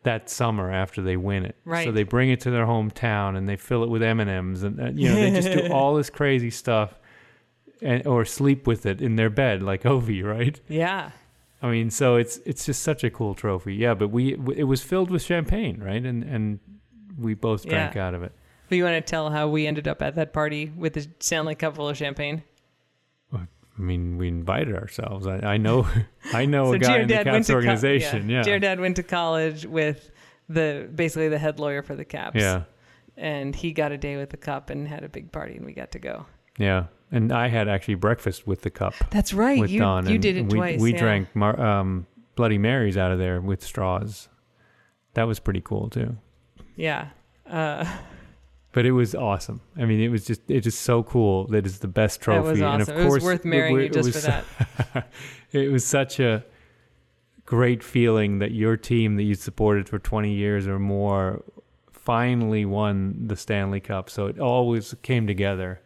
that 0.02 0.30
summer 0.30 0.70
after 0.70 1.02
they 1.02 1.16
win 1.16 1.44
it. 1.44 1.56
So 1.84 1.92
they 1.92 2.04
bring 2.04 2.30
it 2.30 2.40
to 2.40 2.50
their 2.50 2.64
hometown 2.66 3.36
and 3.36 3.48
they 3.48 3.56
fill 3.56 3.82
it 3.84 3.90
with 3.90 4.02
M 4.02 4.20
and 4.20 4.30
M's, 4.30 4.62
and 4.62 4.80
uh, 4.80 4.90
you 4.94 5.08
know 5.08 5.14
they 5.16 5.30
just 5.30 5.50
do 5.52 5.68
all 5.72 5.94
this 5.94 6.08
crazy 6.10 6.50
stuff, 6.50 6.98
and 7.82 8.06
or 8.06 8.24
sleep 8.24 8.66
with 8.66 8.86
it 8.86 9.00
in 9.02 9.16
their 9.16 9.30
bed 9.30 9.62
like 9.62 9.82
Ovi, 9.84 10.22
right? 10.24 10.60
yeah. 10.68 11.10
I 11.62 11.70
mean, 11.70 11.90
so 11.90 12.16
it's 12.16 12.38
it's 12.46 12.64
just 12.64 12.82
such 12.82 13.04
a 13.04 13.10
cool 13.10 13.34
trophy. 13.34 13.74
Yeah, 13.74 13.92
but 13.92 14.08
we 14.08 14.32
it 14.56 14.64
was 14.64 14.82
filled 14.82 15.10
with 15.10 15.22
champagne, 15.22 15.82
right? 15.82 16.02
And 16.04 16.22
and 16.24 16.58
we 17.18 17.34
both 17.34 17.66
drank 17.66 17.94
Yeah. 17.96 18.06
out 18.06 18.14
of 18.14 18.22
it. 18.22 18.32
But 18.70 18.76
you 18.78 18.84
want 18.84 18.94
to 19.04 19.10
tell 19.10 19.28
how 19.30 19.48
we 19.48 19.66
ended 19.66 19.86
up 19.86 20.00
at 20.00 20.14
that 20.14 20.32
party 20.32 20.72
with 20.74 20.94
the 20.94 21.06
Stanley 21.18 21.54
Cup 21.54 21.76
full 21.76 21.88
of 21.90 21.96
champagne? 21.98 22.44
I 23.80 23.82
mean, 23.82 24.18
we 24.18 24.28
invited 24.28 24.76
ourselves. 24.76 25.26
I, 25.26 25.38
I 25.38 25.56
know, 25.56 25.88
I 26.34 26.44
know 26.44 26.74
a 26.74 26.76
so 26.76 26.78
guy 26.78 26.98
in 26.98 27.08
the 27.08 27.24
Caps 27.24 27.46
to 27.46 27.52
co- 27.54 27.56
organization. 27.56 28.28
yeah, 28.28 28.42
GR 28.42 28.58
Dad 28.58 28.78
went 28.78 28.96
to 28.96 29.02
college 29.02 29.64
with 29.64 30.10
the 30.48 30.88
basically 30.94 31.28
the 31.28 31.38
head 31.38 31.58
lawyer 31.58 31.82
for 31.82 31.96
the 31.96 32.04
Caps. 32.04 32.36
yeah, 32.38 32.64
and 33.16 33.56
he 33.56 33.72
got 33.72 33.90
a 33.90 33.96
day 33.98 34.16
with 34.18 34.30
the 34.30 34.36
cup 34.36 34.68
and 34.68 34.86
had 34.86 35.02
a 35.02 35.08
big 35.08 35.32
party, 35.32 35.56
and 35.56 35.64
we 35.64 35.72
got 35.72 35.92
to 35.92 35.98
go. 35.98 36.26
yeah. 36.58 36.84
And 37.12 37.32
I 37.32 37.48
had 37.48 37.66
actually 37.68 37.96
breakfast 37.96 38.46
with 38.46 38.62
the 38.62 38.70
cup 38.70 38.94
That's 39.10 39.32
right. 39.32 39.58
with 39.58 39.68
you 39.72 39.80
Don. 39.80 40.08
you 40.08 40.16
did 40.16 40.36
it 40.36 40.44
we, 40.44 40.58
twice. 40.58 40.80
We 40.80 40.92
yeah. 40.92 40.98
drank 41.00 41.34
Mar- 41.34 41.60
um, 41.60 42.06
Bloody 42.36 42.56
Marys 42.56 42.96
out 42.96 43.10
of 43.10 43.18
there 43.18 43.40
with 43.40 43.64
straws. 43.64 44.28
That 45.14 45.24
was 45.24 45.40
pretty 45.40 45.60
cool 45.60 45.90
too. 45.90 46.16
Yeah. 46.76 47.08
Uh, 47.48 47.84
But 48.72 48.86
it 48.86 48.92
was 48.92 49.14
awesome. 49.16 49.60
I 49.76 49.84
mean, 49.84 50.00
it 50.00 50.08
was 50.10 50.24
just 50.24 50.48
it 50.48 50.64
is 50.66 50.78
so 50.78 51.02
cool 51.02 51.46
that 51.48 51.66
it's 51.66 51.78
the 51.78 51.88
best 51.88 52.20
trophy. 52.20 52.42
that 52.44 52.50
was 52.52 52.62
awesome. 52.62 52.72
And 52.80 52.82
of 52.82 52.88
it 52.88 53.02
course, 53.02 53.14
was 53.14 53.24
worth 53.24 53.44
marrying 53.44 53.78
it 53.78 53.82
you 53.82 53.88
just 53.90 54.14
was 54.14 54.24
for 54.24 54.30
that. 54.94 55.08
it 55.52 55.72
was 55.72 55.84
such 55.84 56.20
a 56.20 56.44
great 57.46 57.82
feeling 57.82 58.38
that 58.38 58.52
your 58.52 58.76
team 58.76 59.16
that 59.16 59.24
you 59.24 59.34
supported 59.34 59.88
for 59.88 59.98
20 59.98 60.32
years 60.32 60.68
or 60.68 60.78
more 60.78 61.42
finally 61.90 62.64
won 62.64 63.26
the 63.26 63.34
Stanley 63.36 63.80
Cup. 63.80 64.08
So 64.08 64.26
it 64.26 64.38
always 64.38 64.94
came 65.02 65.26
together. 65.26 65.80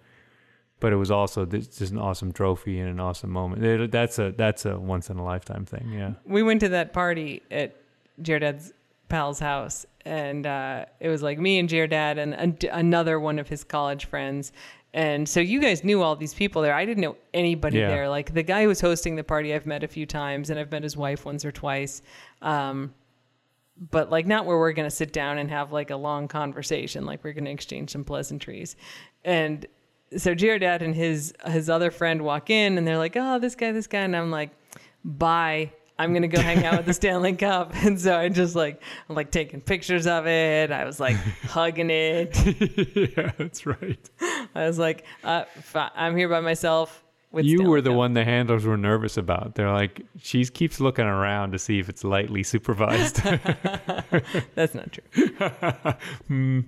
But 0.81 0.93
it 0.93 0.97
was 0.97 1.11
also 1.11 1.47
just 1.47 1.81
an 1.81 1.97
awesome 1.97 2.33
trophy 2.33 2.79
and 2.79 2.91
an 2.91 3.01
awesome 3.01 3.31
moment. 3.31 3.65
It- 3.65 3.91
that's 3.91 4.19
a 4.19 4.33
that's 4.37 4.67
a 4.67 4.79
once 4.79 5.09
in 5.09 5.17
a 5.17 5.25
lifetime 5.25 5.65
thing. 5.65 5.91
Yeah. 5.91 6.13
We 6.27 6.43
went 6.43 6.61
to 6.61 6.69
that 6.71 6.93
party 6.93 7.41
at 7.51 7.77
Jared's 8.21 8.75
pal's 9.09 9.39
house, 9.39 9.87
and 10.05 10.47
uh, 10.47 10.85
it 11.01 11.09
was 11.09 11.23
like 11.23 11.39
me 11.39 11.59
and 11.59 11.69
GR 11.69 11.87
Dad 11.87 12.19
and 12.19 12.35
an- 12.35 12.59
another 12.73 13.19
one 13.21 13.39
of 13.39 13.49
his 13.49 13.65
college 13.65 14.05
friends. 14.07 14.53
And 14.93 15.29
so 15.29 15.41
you 15.41 15.61
guys 15.61 15.83
knew 15.83 16.03
all 16.03 16.15
these 16.15 16.35
people 16.35 16.63
there. 16.63 16.75
I 16.75 16.85
didn't 16.85 17.01
know 17.03 17.17
anybody 17.33 17.79
Yeah. 17.79 17.89
there. 17.89 18.09
Like 18.09 18.33
the 18.33 18.43
guy 18.45 18.63
who 18.63 18.69
was 18.69 18.81
hosting 18.81 19.17
the 19.17 19.25
party, 19.25 19.53
I've 19.53 19.67
met 19.67 19.83
a 19.83 19.89
few 19.89 20.07
times, 20.07 20.51
and 20.51 20.59
I've 20.61 20.71
met 20.71 20.83
his 20.85 20.97
wife 20.97 21.25
once 21.25 21.45
or 21.45 21.51
twice. 21.51 22.01
Um, 22.43 22.95
but 23.91 24.09
like 24.09 24.25
not 24.27 24.47
where 24.47 24.57
we're 24.57 24.73
going 24.73 24.89
to 24.89 24.95
sit 24.95 25.13
down 25.13 25.39
and 25.39 25.51
have 25.51 25.73
like 25.73 25.91
a 25.91 25.97
long 25.97 26.29
conversation 26.29 27.05
like 27.05 27.25
we're 27.25 27.33
going 27.33 27.45
to 27.45 27.51
exchange 27.51 27.91
some 27.91 28.05
pleasantries 28.05 28.77
and 29.25 29.67
so 30.17 30.33
GR 30.33 30.59
Dad 30.59 30.81
and 30.81 30.95
his 30.95 31.35
his 31.47 31.69
other 31.69 31.91
friend 31.91 32.23
walk 32.23 32.51
in 32.51 32.79
and 32.79 32.87
they're 32.87 32.99
like 32.99 33.17
oh 33.17 33.41
this 33.41 33.57
guy 33.57 33.73
this 33.73 33.89
guy 33.89 34.03
and 34.03 34.15
i'm 34.17 34.31
like 34.31 34.51
bye 35.05 35.73
i'm 35.99 36.11
going 36.13 36.23
to 36.23 36.29
go 36.29 36.41
hang 36.41 36.65
out 36.65 36.77
with 36.79 36.87
the 36.87 36.95
stanley 37.03 37.33
cup 37.35 37.73
and 37.85 38.01
so 38.01 38.17
i 38.17 38.29
just 38.29 38.55
like 38.55 38.81
i'm 39.09 39.15
like 39.17 39.31
taking 39.31 39.61
pictures 39.61 40.07
of 40.07 40.27
it 40.27 40.71
i 40.73 40.85
was 40.85 40.99
like 41.01 41.17
hugging 41.45 41.91
it 41.91 42.37
yeah, 43.17 43.33
that's 43.39 43.67
right. 43.67 44.11
i 44.55 44.67
was 44.67 44.79
like 44.79 45.05
uh, 45.23 45.45
i'm 45.95 46.17
here 46.17 46.29
by 46.29 46.41
myself 46.41 47.03
with 47.33 47.45
you 47.45 47.57
Stanley 47.59 47.71
were 47.71 47.81
the 47.81 47.91
Cup. 47.91 47.97
one 47.97 48.13
the 48.15 48.25
handlers 48.25 48.65
were 48.65 48.77
nervous 48.77 49.17
about. 49.17 49.57
They're 49.57 49.73
like, 49.73 50.03
she 50.21 50.45
keeps 50.45 50.79
looking 50.79 51.05
around 51.05 51.51
to 51.51 51.59
see 51.59 51.81
if 51.81 51.89
it's 51.89 52.05
lightly 52.05 52.45
supervised. 52.45 53.17
that's 54.55 54.73
not 54.73 54.93
true 54.93 56.65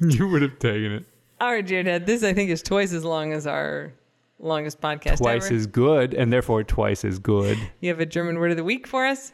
you 0.00 0.28
would 0.28 0.42
have 0.42 0.58
taken 0.58 0.92
it. 0.92 1.04
all 1.40 1.52
right 1.52 1.64
GR 1.66 1.82
Dad, 1.82 2.06
this 2.06 2.24
i 2.24 2.32
think 2.32 2.50
is 2.50 2.62
twice 2.62 2.92
as 2.92 3.04
long 3.04 3.32
as 3.32 3.46
our 3.46 3.92
longest 4.38 4.80
podcast 4.80 5.18
Twice 5.18 5.46
ever. 5.46 5.54
as 5.56 5.66
good, 5.66 6.14
and 6.14 6.32
therefore 6.32 6.62
twice 6.64 7.04
as 7.04 7.18
good. 7.18 7.58
You 7.80 7.88
have 7.90 8.00
a 8.00 8.06
German 8.06 8.38
word 8.38 8.50
of 8.52 8.56
the 8.56 8.64
week 8.64 8.86
for 8.86 9.06
us? 9.06 9.32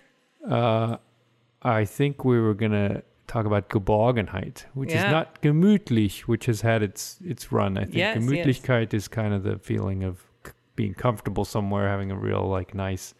Uh, 0.48 0.96
I 1.62 1.84
think 1.84 2.24
we 2.24 2.38
were 2.40 2.54
gonna 2.54 3.02
talk 3.26 3.46
about 3.46 3.68
Geborgenheit, 3.70 4.64
which 4.74 4.90
Yeah. 4.92 5.06
is 5.06 5.10
not 5.12 5.40
gemütlich, 5.42 6.20
which 6.22 6.46
has 6.46 6.60
had 6.60 6.82
its 6.82 7.18
its 7.24 7.50
run. 7.52 7.76
I 7.78 7.84
think 7.84 7.96
Yes, 7.96 8.16
yes. 8.16 8.24
Gemütlichkeit 8.24 8.92
is 8.94 9.08
kind 9.08 9.32
of 9.34 9.42
the 9.42 9.58
feeling 9.58 10.04
of 10.04 10.24
c- 10.46 10.52
being 10.76 10.94
comfortable 10.94 11.44
somewhere, 11.44 11.88
having 11.88 12.10
a 12.10 12.16
real 12.16 12.46
like 12.46 12.74
nice, 12.74 13.14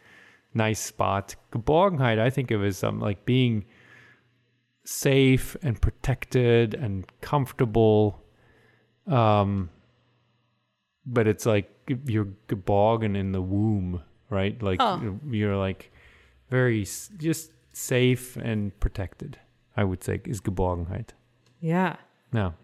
nice 0.53 0.81
spot. 0.81 1.37
Geborgenheit, 1.53 2.19
I 2.19 2.29
think 2.31 2.51
of 2.51 2.63
as 2.63 2.77
something 2.79 3.01
like 3.01 3.25
being 3.25 3.65
safe 4.85 5.57
and 5.63 5.81
protected 5.81 6.75
and 6.75 7.07
comfortable. 7.23 8.23
Um, 9.07 9.71
but 11.07 11.27
it's 11.27 11.47
like 11.47 11.71
you're 12.07 12.29
geborgen 12.49 13.17
in 13.17 13.33
the 13.33 13.43
womb, 13.43 14.03
right? 14.31 14.61
Like 14.63 14.79
Oh. 14.81 15.19
you're 15.31 15.57
like 15.57 15.91
very 16.51 16.85
just 17.19 17.53
safe 17.73 18.37
and 18.37 18.79
protected. 18.81 19.39
I 19.77 19.85
would 19.85 20.05
say 20.05 20.21
is 20.25 20.41
Geborgenheit. 20.41 21.09
Yeah. 21.61 21.97
No, 22.33 22.55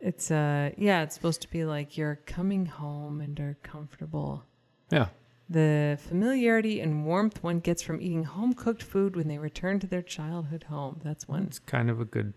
It's 0.00 0.30
uh 0.30 0.70
yeah, 0.76 1.02
it's 1.02 1.14
supposed 1.14 1.40
to 1.42 1.50
be 1.50 1.64
like 1.64 1.96
you're 1.96 2.16
coming 2.26 2.66
home 2.66 3.20
and 3.20 3.38
are 3.40 3.56
comfortable. 3.62 4.44
yeah, 4.90 5.08
The 5.48 5.98
familiarity 6.08 6.80
and 6.80 7.04
warmth 7.06 7.42
one 7.42 7.60
gets 7.60 7.82
from 7.82 8.00
eating 8.00 8.24
home 8.24 8.52
cooked 8.54 8.82
food 8.82 9.16
when 9.16 9.28
they 9.28 9.38
return 9.38 9.80
to 9.80 9.86
their 9.86 10.02
childhood 10.02 10.64
home. 10.64 11.00
That's 11.04 11.26
one. 11.28 11.44
it's 11.44 11.58
kind 11.58 11.88
of 11.90 12.00
a 12.00 12.04
good 12.04 12.34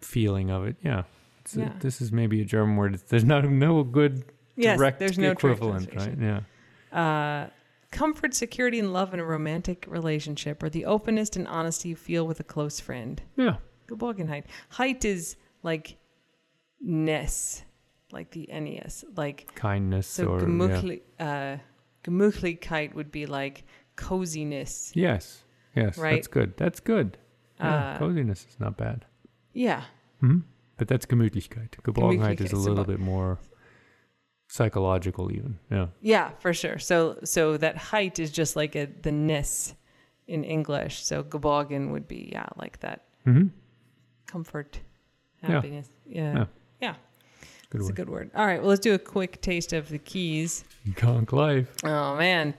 feeling 0.00 0.50
of 0.50 0.64
it. 0.66 0.76
Yeah, 0.82 1.02
it's 1.40 1.56
a- 1.56 1.60
Yeah. 1.60 1.72
this 1.80 2.00
is 2.00 2.12
maybe 2.12 2.40
a 2.40 2.44
German 2.44 2.76
word. 2.76 2.94
There's 3.08 3.24
no 3.24 3.40
no 3.40 3.82
good 3.84 4.24
Yes, 4.58 4.78
direct 4.78 4.98
there's 4.98 5.18
no 5.18 5.30
equivalent, 5.30 5.94
right? 5.94 6.16
Yeah, 6.20 6.40
Uh 6.92 7.50
comfort, 7.90 8.34
security, 8.34 8.78
and 8.78 8.92
love 8.92 9.14
in 9.14 9.20
a 9.20 9.24
romantic 9.24 9.86
relationship 9.88 10.62
or 10.62 10.68
the 10.68 10.84
openness 10.84 11.30
and 11.36 11.48
honesty 11.48 11.88
you 11.88 11.96
feel 11.96 12.26
with 12.26 12.38
a 12.40 12.44
close 12.44 12.80
friend. 12.80 13.22
yeah, 13.36 13.56
Geborgenheit. 13.88 14.44
Height 14.70 15.04
is 15.04 15.36
like 15.62 15.96
ness, 16.80 17.64
like 18.12 18.30
the 18.32 18.48
NES. 18.52 19.04
Like 19.16 19.54
kindness 19.54 20.06
So 20.06 20.28
or 20.28 20.38
yeah. 20.40 20.44
gemütlich, 20.46 21.00
uh, 21.18 21.56
Gemütlichkeit 22.04 22.94
would 22.94 23.10
be 23.10 23.26
like 23.26 23.64
coziness. 23.96 24.92
yes, 24.94 25.44
yes, 25.74 25.98
Right. 25.98 26.14
that's 26.16 26.28
good. 26.28 26.56
That's 26.56 26.80
good. 26.80 27.16
Yeah, 27.60 27.94
Uh, 27.94 27.98
coziness 27.98 28.46
is 28.48 28.60
not 28.60 28.76
bad. 28.76 29.04
Yeah. 29.52 29.84
hmm 30.20 30.40
But 30.76 30.86
that's 30.88 31.06
Gemütlichkeit. 31.06 31.70
Geborgenheit 31.82 32.40
is 32.40 32.52
a 32.52 32.56
Gemütlichkeit, 32.56 32.62
so 32.64 32.68
little 32.70 32.84
bit 32.84 33.00
more 33.00 33.38
psychological, 34.48 35.30
even. 35.32 35.58
Yeah. 35.70 35.86
Yeah, 36.00 36.30
for 36.40 36.52
sure. 36.52 36.78
So 36.78 37.18
so 37.24 37.56
that 37.58 37.76
height 37.76 38.18
is 38.18 38.30
just 38.30 38.56
like 38.56 38.74
a 38.74 38.86
the 38.86 39.12
ness 39.12 39.74
in 40.26 40.44
English. 40.44 41.04
So 41.04 41.22
geborgen 41.22 41.90
would 41.92 42.08
be 42.08 42.30
yeah, 42.32 42.46
like 42.56 42.80
that 42.80 43.04
hmm 43.24 43.48
comfort. 44.26 44.80
Happiness. 45.42 45.88
Yeah. 46.06 46.34
Yeah. 46.34 46.44
Yeah. 46.80 46.94
Good 47.70 47.80
It's 47.82 47.90
a 47.90 47.92
good 47.92 48.08
word. 48.08 48.30
All 48.34 48.46
right. 48.46 48.60
Well, 48.60 48.70
let's 48.70 48.80
do 48.80 48.94
a 48.94 48.98
quick 48.98 49.40
taste 49.40 49.72
of 49.72 49.88
the 49.88 49.98
keys. 49.98 50.64
Conch 50.96 51.32
life. 51.32 51.68
Oh, 51.84 52.16
man. 52.16 52.54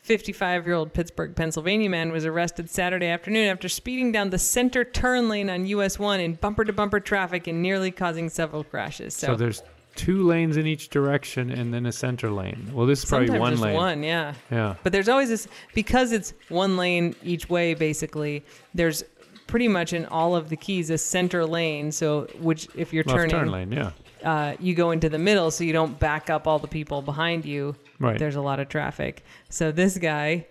55 0.00 0.66
year 0.66 0.74
old 0.74 0.92
Pittsburgh, 0.92 1.34
Pennsylvania 1.34 1.88
man 1.88 2.12
was 2.12 2.26
arrested 2.26 2.68
Saturday 2.68 3.06
afternoon 3.06 3.48
after 3.48 3.70
speeding 3.70 4.12
down 4.12 4.28
the 4.28 4.38
center 4.38 4.84
turn 4.84 5.30
lane 5.30 5.48
on 5.48 5.64
US 5.66 5.98
1 5.98 6.20
in 6.20 6.34
bumper 6.34 6.62
to 6.62 6.74
bumper 6.74 7.00
traffic 7.00 7.46
and 7.46 7.62
nearly 7.62 7.90
causing 7.90 8.28
several 8.28 8.64
crashes. 8.64 9.14
So, 9.14 9.28
So, 9.28 9.36
there's 9.36 9.62
two 9.96 10.24
lanes 10.26 10.56
in 10.56 10.66
each 10.66 10.88
direction 10.88 11.50
and 11.50 11.72
then 11.72 11.86
a 11.86 11.92
center 11.92 12.30
lane. 12.30 12.70
Well, 12.72 12.86
this 12.86 13.00
is 13.00 13.04
probably 13.04 13.28
sometimes 13.28 13.60
one 13.60 13.68
lane. 13.68 13.76
one, 13.76 14.02
yeah. 14.02 14.34
Yeah. 14.50 14.74
But 14.82 14.92
there's 14.92 15.08
always 15.08 15.28
this 15.28 15.46
because 15.74 16.12
it's 16.12 16.32
one 16.48 16.76
lane 16.76 17.14
each 17.22 17.48
way 17.48 17.74
basically. 17.74 18.44
There's 18.74 19.04
pretty 19.46 19.68
much 19.68 19.92
in 19.92 20.06
all 20.06 20.34
of 20.34 20.48
the 20.48 20.56
keys 20.56 20.90
a 20.90 20.98
center 20.98 21.44
lane. 21.46 21.92
So 21.92 22.26
which 22.40 22.68
if 22.74 22.92
you're 22.92 23.04
Left 23.04 23.16
turning, 23.18 23.30
turn 23.30 23.50
lane. 23.50 23.72
Yeah. 23.72 23.90
uh, 24.24 24.56
you 24.58 24.74
go 24.74 24.90
into 24.90 25.08
the 25.08 25.18
middle 25.18 25.50
so 25.50 25.64
you 25.64 25.72
don't 25.72 25.98
back 25.98 26.30
up 26.30 26.46
all 26.46 26.58
the 26.58 26.68
people 26.68 27.02
behind 27.02 27.44
you. 27.44 27.76
Right. 28.00 28.18
There's 28.18 28.36
a 28.36 28.40
lot 28.40 28.58
of 28.60 28.68
traffic. 28.68 29.22
So 29.50 29.70
this 29.70 29.96
guy, 29.98 30.46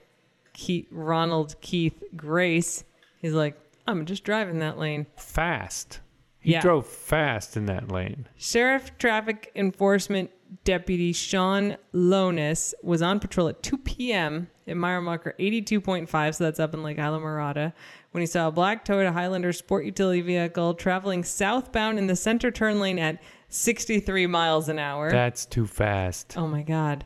Keith, 0.53 0.87
Ronald 0.91 1.55
Keith 1.59 2.01
Grace, 2.15 2.83
he's 3.21 3.33
like, 3.33 3.59
I'm 3.85 4.05
just 4.05 4.23
driving 4.23 4.59
that 4.59 4.77
lane. 4.77 5.07
Fast. 5.17 5.99
He 6.43 6.51
Yeah. 6.51 6.61
drove 6.61 6.85
fast 6.85 7.55
in 7.57 7.65
that 7.67 7.89
lane. 7.89 8.27
Sheriff 8.37 8.97
Traffic 8.97 9.51
Enforcement 9.55 10.29
Deputy 10.65 11.13
Sean 11.13 11.77
Lonis 11.95 12.73
was 12.83 13.01
on 13.01 13.19
patrol 13.19 13.47
at 13.47 13.63
2 13.63 13.77
p.m. 13.79 14.49
at 14.67 14.77
mile 14.77 15.01
marker 15.01 15.33
82.5, 15.39 16.35
so 16.35 16.43
that's 16.43 16.59
up 16.59 16.73
in 16.73 16.83
Lake 16.83 16.97
Islamorada, 16.97 17.73
when 18.11 18.21
he 18.21 18.27
saw 18.27 18.49
a 18.49 18.51
black 18.51 18.85
Toyota 18.85 19.11
Highlander 19.13 19.51
sport 19.53 19.85
utility 19.85 20.21
vehicle 20.21 20.73
traveling 20.75 21.23
southbound 21.23 21.97
in 21.97 22.07
the 22.07 22.15
center 22.15 22.51
turn 22.51 22.79
lane 22.79 22.99
at 22.99 23.19
63 23.49 24.27
miles 24.27 24.67
an 24.69 24.77
hour. 24.79 25.09
That's 25.11 25.45
too 25.45 25.65
fast. 25.65 26.35
oh 26.37 26.47
my 26.47 26.61
God. 26.61 27.05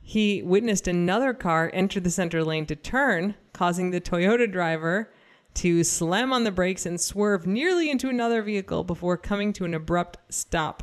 He 0.00 0.42
witnessed 0.42 0.88
another 0.88 1.32
car 1.34 1.70
enter 1.72 2.00
the 2.00 2.10
center 2.10 2.42
lane 2.42 2.66
to 2.66 2.74
turn, 2.76 3.34
causing 3.52 3.90
the 3.90 4.00
Toyota 4.00 4.50
driver 4.50 5.11
to 5.54 5.84
slam 5.84 6.32
on 6.32 6.44
the 6.44 6.50
brakes 6.50 6.86
and 6.86 7.00
swerve 7.00 7.46
nearly 7.46 7.90
into 7.90 8.08
another 8.08 8.42
vehicle 8.42 8.84
before 8.84 9.16
coming 9.16 9.52
to 9.54 9.64
an 9.64 9.74
abrupt 9.74 10.18
stop. 10.28 10.82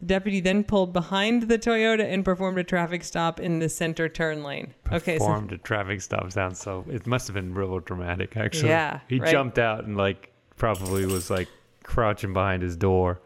The 0.00 0.06
deputy 0.06 0.40
then 0.40 0.64
pulled 0.64 0.92
behind 0.92 1.44
the 1.44 1.58
Toyota 1.58 2.04
and 2.04 2.24
performed 2.24 2.58
a 2.58 2.64
traffic 2.64 3.04
stop 3.04 3.40
in 3.40 3.58
the 3.60 3.68
center 3.68 4.08
turn 4.08 4.42
lane. 4.42 4.74
Okay, 4.92 5.18
so 5.18 5.24
Performed 5.26 5.52
a 5.52 5.58
traffic 5.58 6.00
stop 6.02 6.30
sounds 6.32 6.58
so. 6.60 6.84
It 6.90 7.06
must 7.06 7.26
have 7.28 7.34
been 7.34 7.54
real 7.54 7.78
dramatic, 7.80 8.36
actually. 8.36 8.68
Yeah, 8.70 9.00
He 9.08 9.18
right. 9.20 9.30
jumped 9.30 9.58
out 9.58 9.84
and 9.84 9.96
like 9.96 10.32
probably 10.56 11.06
was 11.06 11.30
like 11.30 11.48
crouching 11.84 12.32
behind 12.32 12.62
his 12.62 12.76
door. 12.76 13.20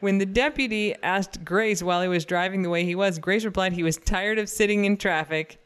when 0.00 0.18
the 0.18 0.26
deputy 0.26 0.94
asked 1.02 1.44
Grace 1.44 1.82
while 1.82 2.00
he 2.02 2.08
was 2.08 2.24
driving 2.24 2.62
the 2.62 2.70
way 2.70 2.84
he 2.84 2.94
was, 2.94 3.18
Grace 3.18 3.44
replied 3.44 3.72
he 3.72 3.82
was 3.82 3.96
tired 3.96 4.38
of 4.38 4.48
sitting 4.48 4.84
in 4.84 4.96
traffic. 4.96 5.58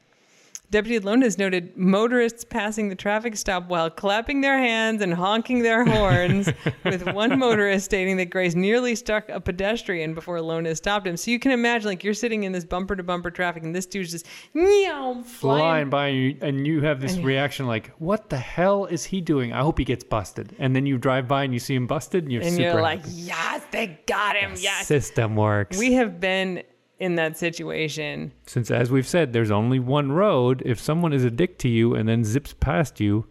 Deputy 0.74 0.98
Lonas 0.98 1.38
noted 1.38 1.76
motorists 1.76 2.42
passing 2.42 2.88
the 2.88 2.96
traffic 2.96 3.36
stop 3.36 3.68
while 3.68 3.88
clapping 3.88 4.40
their 4.40 4.58
hands 4.58 5.02
and 5.02 5.14
honking 5.14 5.62
their 5.62 5.84
horns, 5.84 6.48
with 6.84 7.06
one 7.12 7.38
motorist 7.38 7.84
stating 7.84 8.16
that 8.16 8.24
Grace 8.30 8.56
nearly 8.56 8.96
struck 8.96 9.28
a 9.28 9.40
pedestrian 9.40 10.14
before 10.14 10.38
Lonas 10.38 10.78
stopped 10.78 11.06
him. 11.06 11.16
So 11.16 11.30
you 11.30 11.38
can 11.38 11.52
imagine, 11.52 11.86
like, 11.86 12.02
you're 12.02 12.12
sitting 12.12 12.42
in 12.42 12.50
this 12.50 12.64
bumper 12.64 12.96
to 12.96 13.04
bumper 13.04 13.30
traffic, 13.30 13.62
and 13.62 13.72
this 13.72 13.86
dude's 13.86 14.10
just 14.10 14.26
meow, 14.52 15.22
Flying 15.22 15.60
flying. 15.60 15.90
by 15.90 16.08
you, 16.08 16.36
and 16.42 16.66
you 16.66 16.80
have 16.80 17.00
this 17.00 17.18
reaction 17.18 17.68
like, 17.68 17.92
"What 18.00 18.28
the 18.28 18.36
hell 18.38 18.86
is 18.86 19.04
he 19.04 19.20
doing? 19.20 19.52
I 19.52 19.60
hope 19.60 19.78
he 19.78 19.84
gets 19.84 20.02
busted." 20.02 20.56
And 20.58 20.74
then 20.74 20.86
you 20.86 20.98
drive 20.98 21.28
by 21.28 21.44
and 21.44 21.54
you 21.54 21.60
see 21.60 21.76
him 21.76 21.86
busted, 21.86 22.24
and 22.24 22.32
you're 22.32 22.42
And 22.42 22.50
super 22.50 22.62
you're 22.62 22.82
like, 22.82 23.02
happy. 23.02 23.12
yes, 23.14 23.62
they 23.70 24.00
got 24.06 24.34
him, 24.34 24.54
yes. 24.58 24.88
System 24.88 25.36
works. 25.36 25.78
We 25.78 25.92
have 25.92 26.18
been 26.18 26.64
in 26.98 27.16
that 27.16 27.36
situation. 27.36 28.32
Since, 28.46 28.70
as 28.70 28.90
we've 28.90 29.06
said, 29.06 29.32
there's 29.32 29.50
only 29.50 29.78
one 29.78 30.12
road. 30.12 30.62
If 30.64 30.78
someone 30.80 31.12
is 31.12 31.24
a 31.24 31.30
dick 31.30 31.58
to 31.58 31.68
you 31.68 31.94
and 31.94 32.08
then 32.08 32.24
zips 32.24 32.54
past 32.54 33.00
you, 33.00 33.26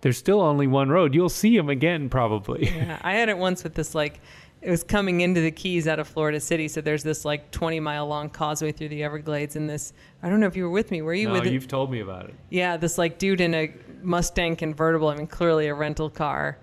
there's 0.00 0.18
still 0.18 0.40
only 0.40 0.66
one 0.66 0.88
road. 0.88 1.14
You'll 1.14 1.28
see 1.28 1.56
him 1.56 1.68
again, 1.68 2.08
probably. 2.08 2.66
Yeah, 2.74 2.98
I 3.02 3.12
had 3.14 3.28
it 3.28 3.36
once 3.38 3.62
with 3.62 3.74
this 3.74 3.94
like 3.94 4.20
it 4.62 4.70
was 4.70 4.82
coming 4.82 5.20
into 5.22 5.40
the 5.40 5.50
Keys 5.50 5.88
out 5.88 5.98
of 5.98 6.06
Florida 6.08 6.38
City, 6.40 6.68
so 6.68 6.80
there's 6.82 7.02
this 7.02 7.24
like 7.24 7.50
20 7.50 7.80
mile 7.80 8.06
long 8.06 8.28
causeway 8.28 8.72
through 8.72 8.88
the 8.88 9.02
Everglades, 9.02 9.56
and 9.56 9.68
this 9.68 9.92
I 10.22 10.28
don't 10.28 10.40
know 10.40 10.46
if 10.46 10.56
you 10.56 10.64
were 10.64 10.70
with 10.70 10.90
me. 10.90 11.00
Were 11.02 11.14
you 11.14 11.28
no, 11.28 11.34
with 11.34 11.46
it? 11.46 11.52
you've 11.52 11.68
told 11.68 11.90
me 11.90 12.00
about 12.00 12.26
it. 12.26 12.34
Yeah, 12.50 12.76
this 12.76 12.98
like 12.98 13.18
dude 13.18 13.40
in 13.40 13.54
a 13.54 13.72
Mustang 14.02 14.56
convertible. 14.56 15.08
I 15.08 15.16
mean, 15.16 15.26
clearly 15.26 15.66
a 15.68 15.74
rental 15.74 16.10
car, 16.10 16.58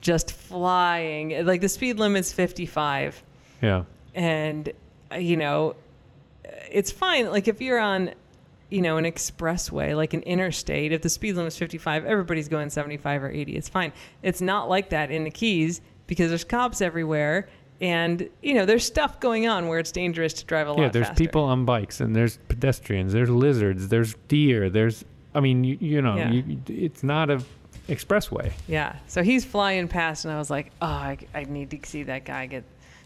just 0.00 0.32
flying. 0.32 1.44
Like 1.44 1.60
the 1.60 1.68
speed 1.68 1.98
limit's 1.98 2.32
55, 2.32 3.22
Yeah. 3.62 3.84
and 4.14 4.70
Uh, 5.12 5.18
you 5.18 5.36
know, 5.36 5.76
uh, 6.44 6.48
it's 6.70 6.90
fine. 6.90 7.30
Like 7.30 7.48
if 7.48 7.60
you're 7.60 7.80
on. 7.80 8.12
You 8.70 8.80
know, 8.80 8.96
an 8.96 9.04
expressway, 9.04 9.94
like 9.94 10.14
an 10.14 10.22
interstate, 10.22 10.92
if 10.92 11.02
the 11.02 11.10
speed 11.10 11.34
limit 11.34 11.52
is 11.52 11.58
55, 11.58 12.06
everybody's 12.06 12.48
going 12.48 12.70
75 12.70 13.22
or 13.24 13.30
80. 13.30 13.54
It's 13.54 13.68
fine. 13.68 13.92
It's 14.22 14.40
not 14.40 14.70
like 14.70 14.88
that 14.88 15.10
in 15.10 15.24
the 15.24 15.30
Keys 15.30 15.82
because 16.06 16.30
there's 16.30 16.42
cops 16.44 16.80
everywhere, 16.80 17.50
and 17.82 18.26
you 18.42 18.54
know, 18.54 18.64
there's 18.64 18.86
stuff 18.86 19.20
going 19.20 19.46
on 19.46 19.68
where 19.68 19.78
it's 19.78 19.92
dangerous 19.92 20.32
to 20.32 20.46
drive 20.46 20.68
a 20.68 20.72
lot 20.72 20.80
Yeah, 20.80 20.88
there's 20.88 21.08
faster. 21.08 21.22
people 21.22 21.42
on 21.44 21.66
bikes 21.66 22.00
and 22.00 22.16
there's 22.16 22.38
pedestrians, 22.48 23.12
there's 23.12 23.28
lizards, 23.28 23.88
there's 23.88 24.14
deer, 24.28 24.70
there's 24.70 25.04
I 25.34 25.40
mean, 25.40 25.64
you, 25.64 25.76
you 25.78 26.00
know, 26.00 26.16
Yeah. 26.16 26.30
you, 26.30 26.58
it's 26.66 27.02
not 27.02 27.28
a 27.28 27.42
expressway. 27.90 28.52
Yeah. 28.68 28.96
So 29.06 29.22
he's 29.22 29.44
flying 29.44 29.86
past, 29.86 30.24
and 30.24 30.32
I 30.32 30.38
was 30.38 30.48
like, 30.48 30.72
oh, 30.80 30.86
I, 30.86 31.18
I 31.34 31.44
need 31.44 31.70
to 31.72 31.78
see 31.86 32.04
that 32.04 32.24
guy 32.24 32.46
get 32.46 32.64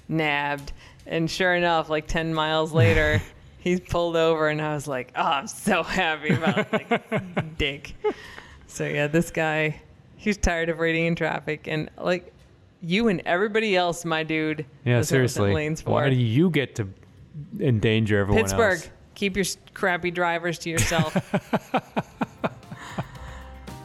nabbed. 0.09 0.73
And 1.07 1.31
sure 1.31 1.55
enough, 1.55 1.89
like 1.89 2.07
10 2.07 2.35
miles 2.35 2.73
later, 2.73 3.23
he's 3.59 3.81
pulled 3.81 4.16
over, 4.16 4.49
and 4.49 4.61
I 4.61 4.74
was 4.74 4.89
like, 4.89 5.12
oh, 5.16 5.23
I'm 5.23 5.47
so 5.47 5.83
happy 5.83 6.31
about 6.31 6.73
like, 6.73 7.59
Dick. 7.59 7.95
So 8.66 8.85
yeah, 8.85 9.07
this 9.07 9.31
guy, 9.31 9.81
he's 10.16 10.37
tired 10.37 10.69
of 10.69 10.78
waiting 10.78 11.07
in 11.07 11.15
traffic, 11.15 11.66
and 11.69 11.91
like 11.97 12.33
you 12.81 13.09
and 13.09 13.23
everybody 13.24 13.77
else, 13.77 14.05
my 14.05 14.23
dude. 14.23 14.66
Yeah, 14.85 14.97
that's 14.97 15.11
what 15.11 15.19
the 15.23 15.28
seriously. 15.28 15.55
Lanes 15.55 15.81
for. 15.81 15.91
Why 15.91 16.11
do 16.11 16.16
you 16.16 16.51
get 16.51 16.74
to 16.77 16.89
endanger 17.61 18.19
everyone 18.19 18.43
Pittsburgh, 18.43 18.78
else? 18.78 18.91
keep 19.15 19.37
your 19.37 19.47
crappy 19.74 20.11
drivers 20.11 20.59
to 20.61 20.70
yourself. 20.70 21.15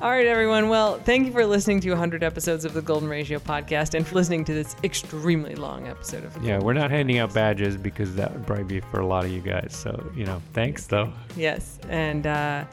All 0.02 0.10
right, 0.10 0.26
everyone. 0.26 0.68
Well, 0.68 0.98
thank 0.98 1.28
you 1.28 1.32
for 1.32 1.46
listening 1.46 1.80
to 1.82 1.90
100 1.92 2.24
episodes 2.24 2.66
of 2.66 2.74
the 2.74 2.82
Golden 2.82 3.08
Ratio 3.08 3.38
podcast 3.38 3.94
and 3.94 4.06
for 4.06 4.16
listening 4.16 4.44
to 4.46 4.54
this 4.54 4.76
extremely 4.84 5.54
long 5.54 5.88
episode 5.88 6.24
of 6.26 6.34
the 6.34 6.40
Yeah, 6.40 6.54
Golden 6.54 6.66
we're 6.66 6.74
not 6.74 6.84
Ratio 6.86 6.98
handing 6.98 7.18
out 7.20 7.34
badges 7.36 7.78
because 7.78 8.16
that 8.16 8.34
would 8.34 8.48
probably 8.48 8.64
be 8.64 8.80
for 8.80 9.00
a 9.02 9.06
lot 9.06 9.26
of 9.26 9.32
you 9.32 9.42
guys. 9.42 9.76
So, 9.76 10.12
you 10.16 10.26
know, 10.26 10.42
thanks 10.54 10.88
though. 10.88 11.14
Yes. 11.36 11.78
And 11.88 12.26
uh, 12.26 12.66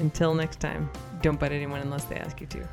until 0.00 0.34
next 0.34 0.60
time, 0.60 0.90
don't 1.22 1.40
bite 1.40 1.52
anyone 1.52 1.80
unless 1.80 2.04
they 2.04 2.16
ask 2.16 2.38
you 2.38 2.46
to. 2.48 2.68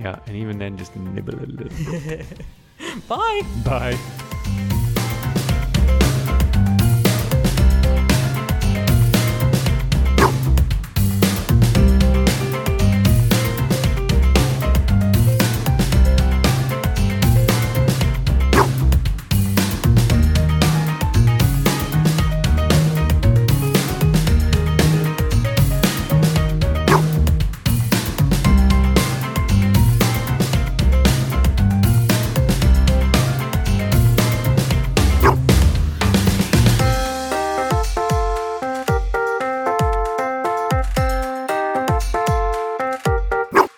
Yeah, 0.00 0.18
and 0.26 0.36
even 0.36 0.58
then 0.58 0.76
just 0.76 0.94
nibble 0.94 1.34
a 1.36 1.46
little. 1.46 2.18
Bye. 3.08 3.40
Bye. 3.64 4.80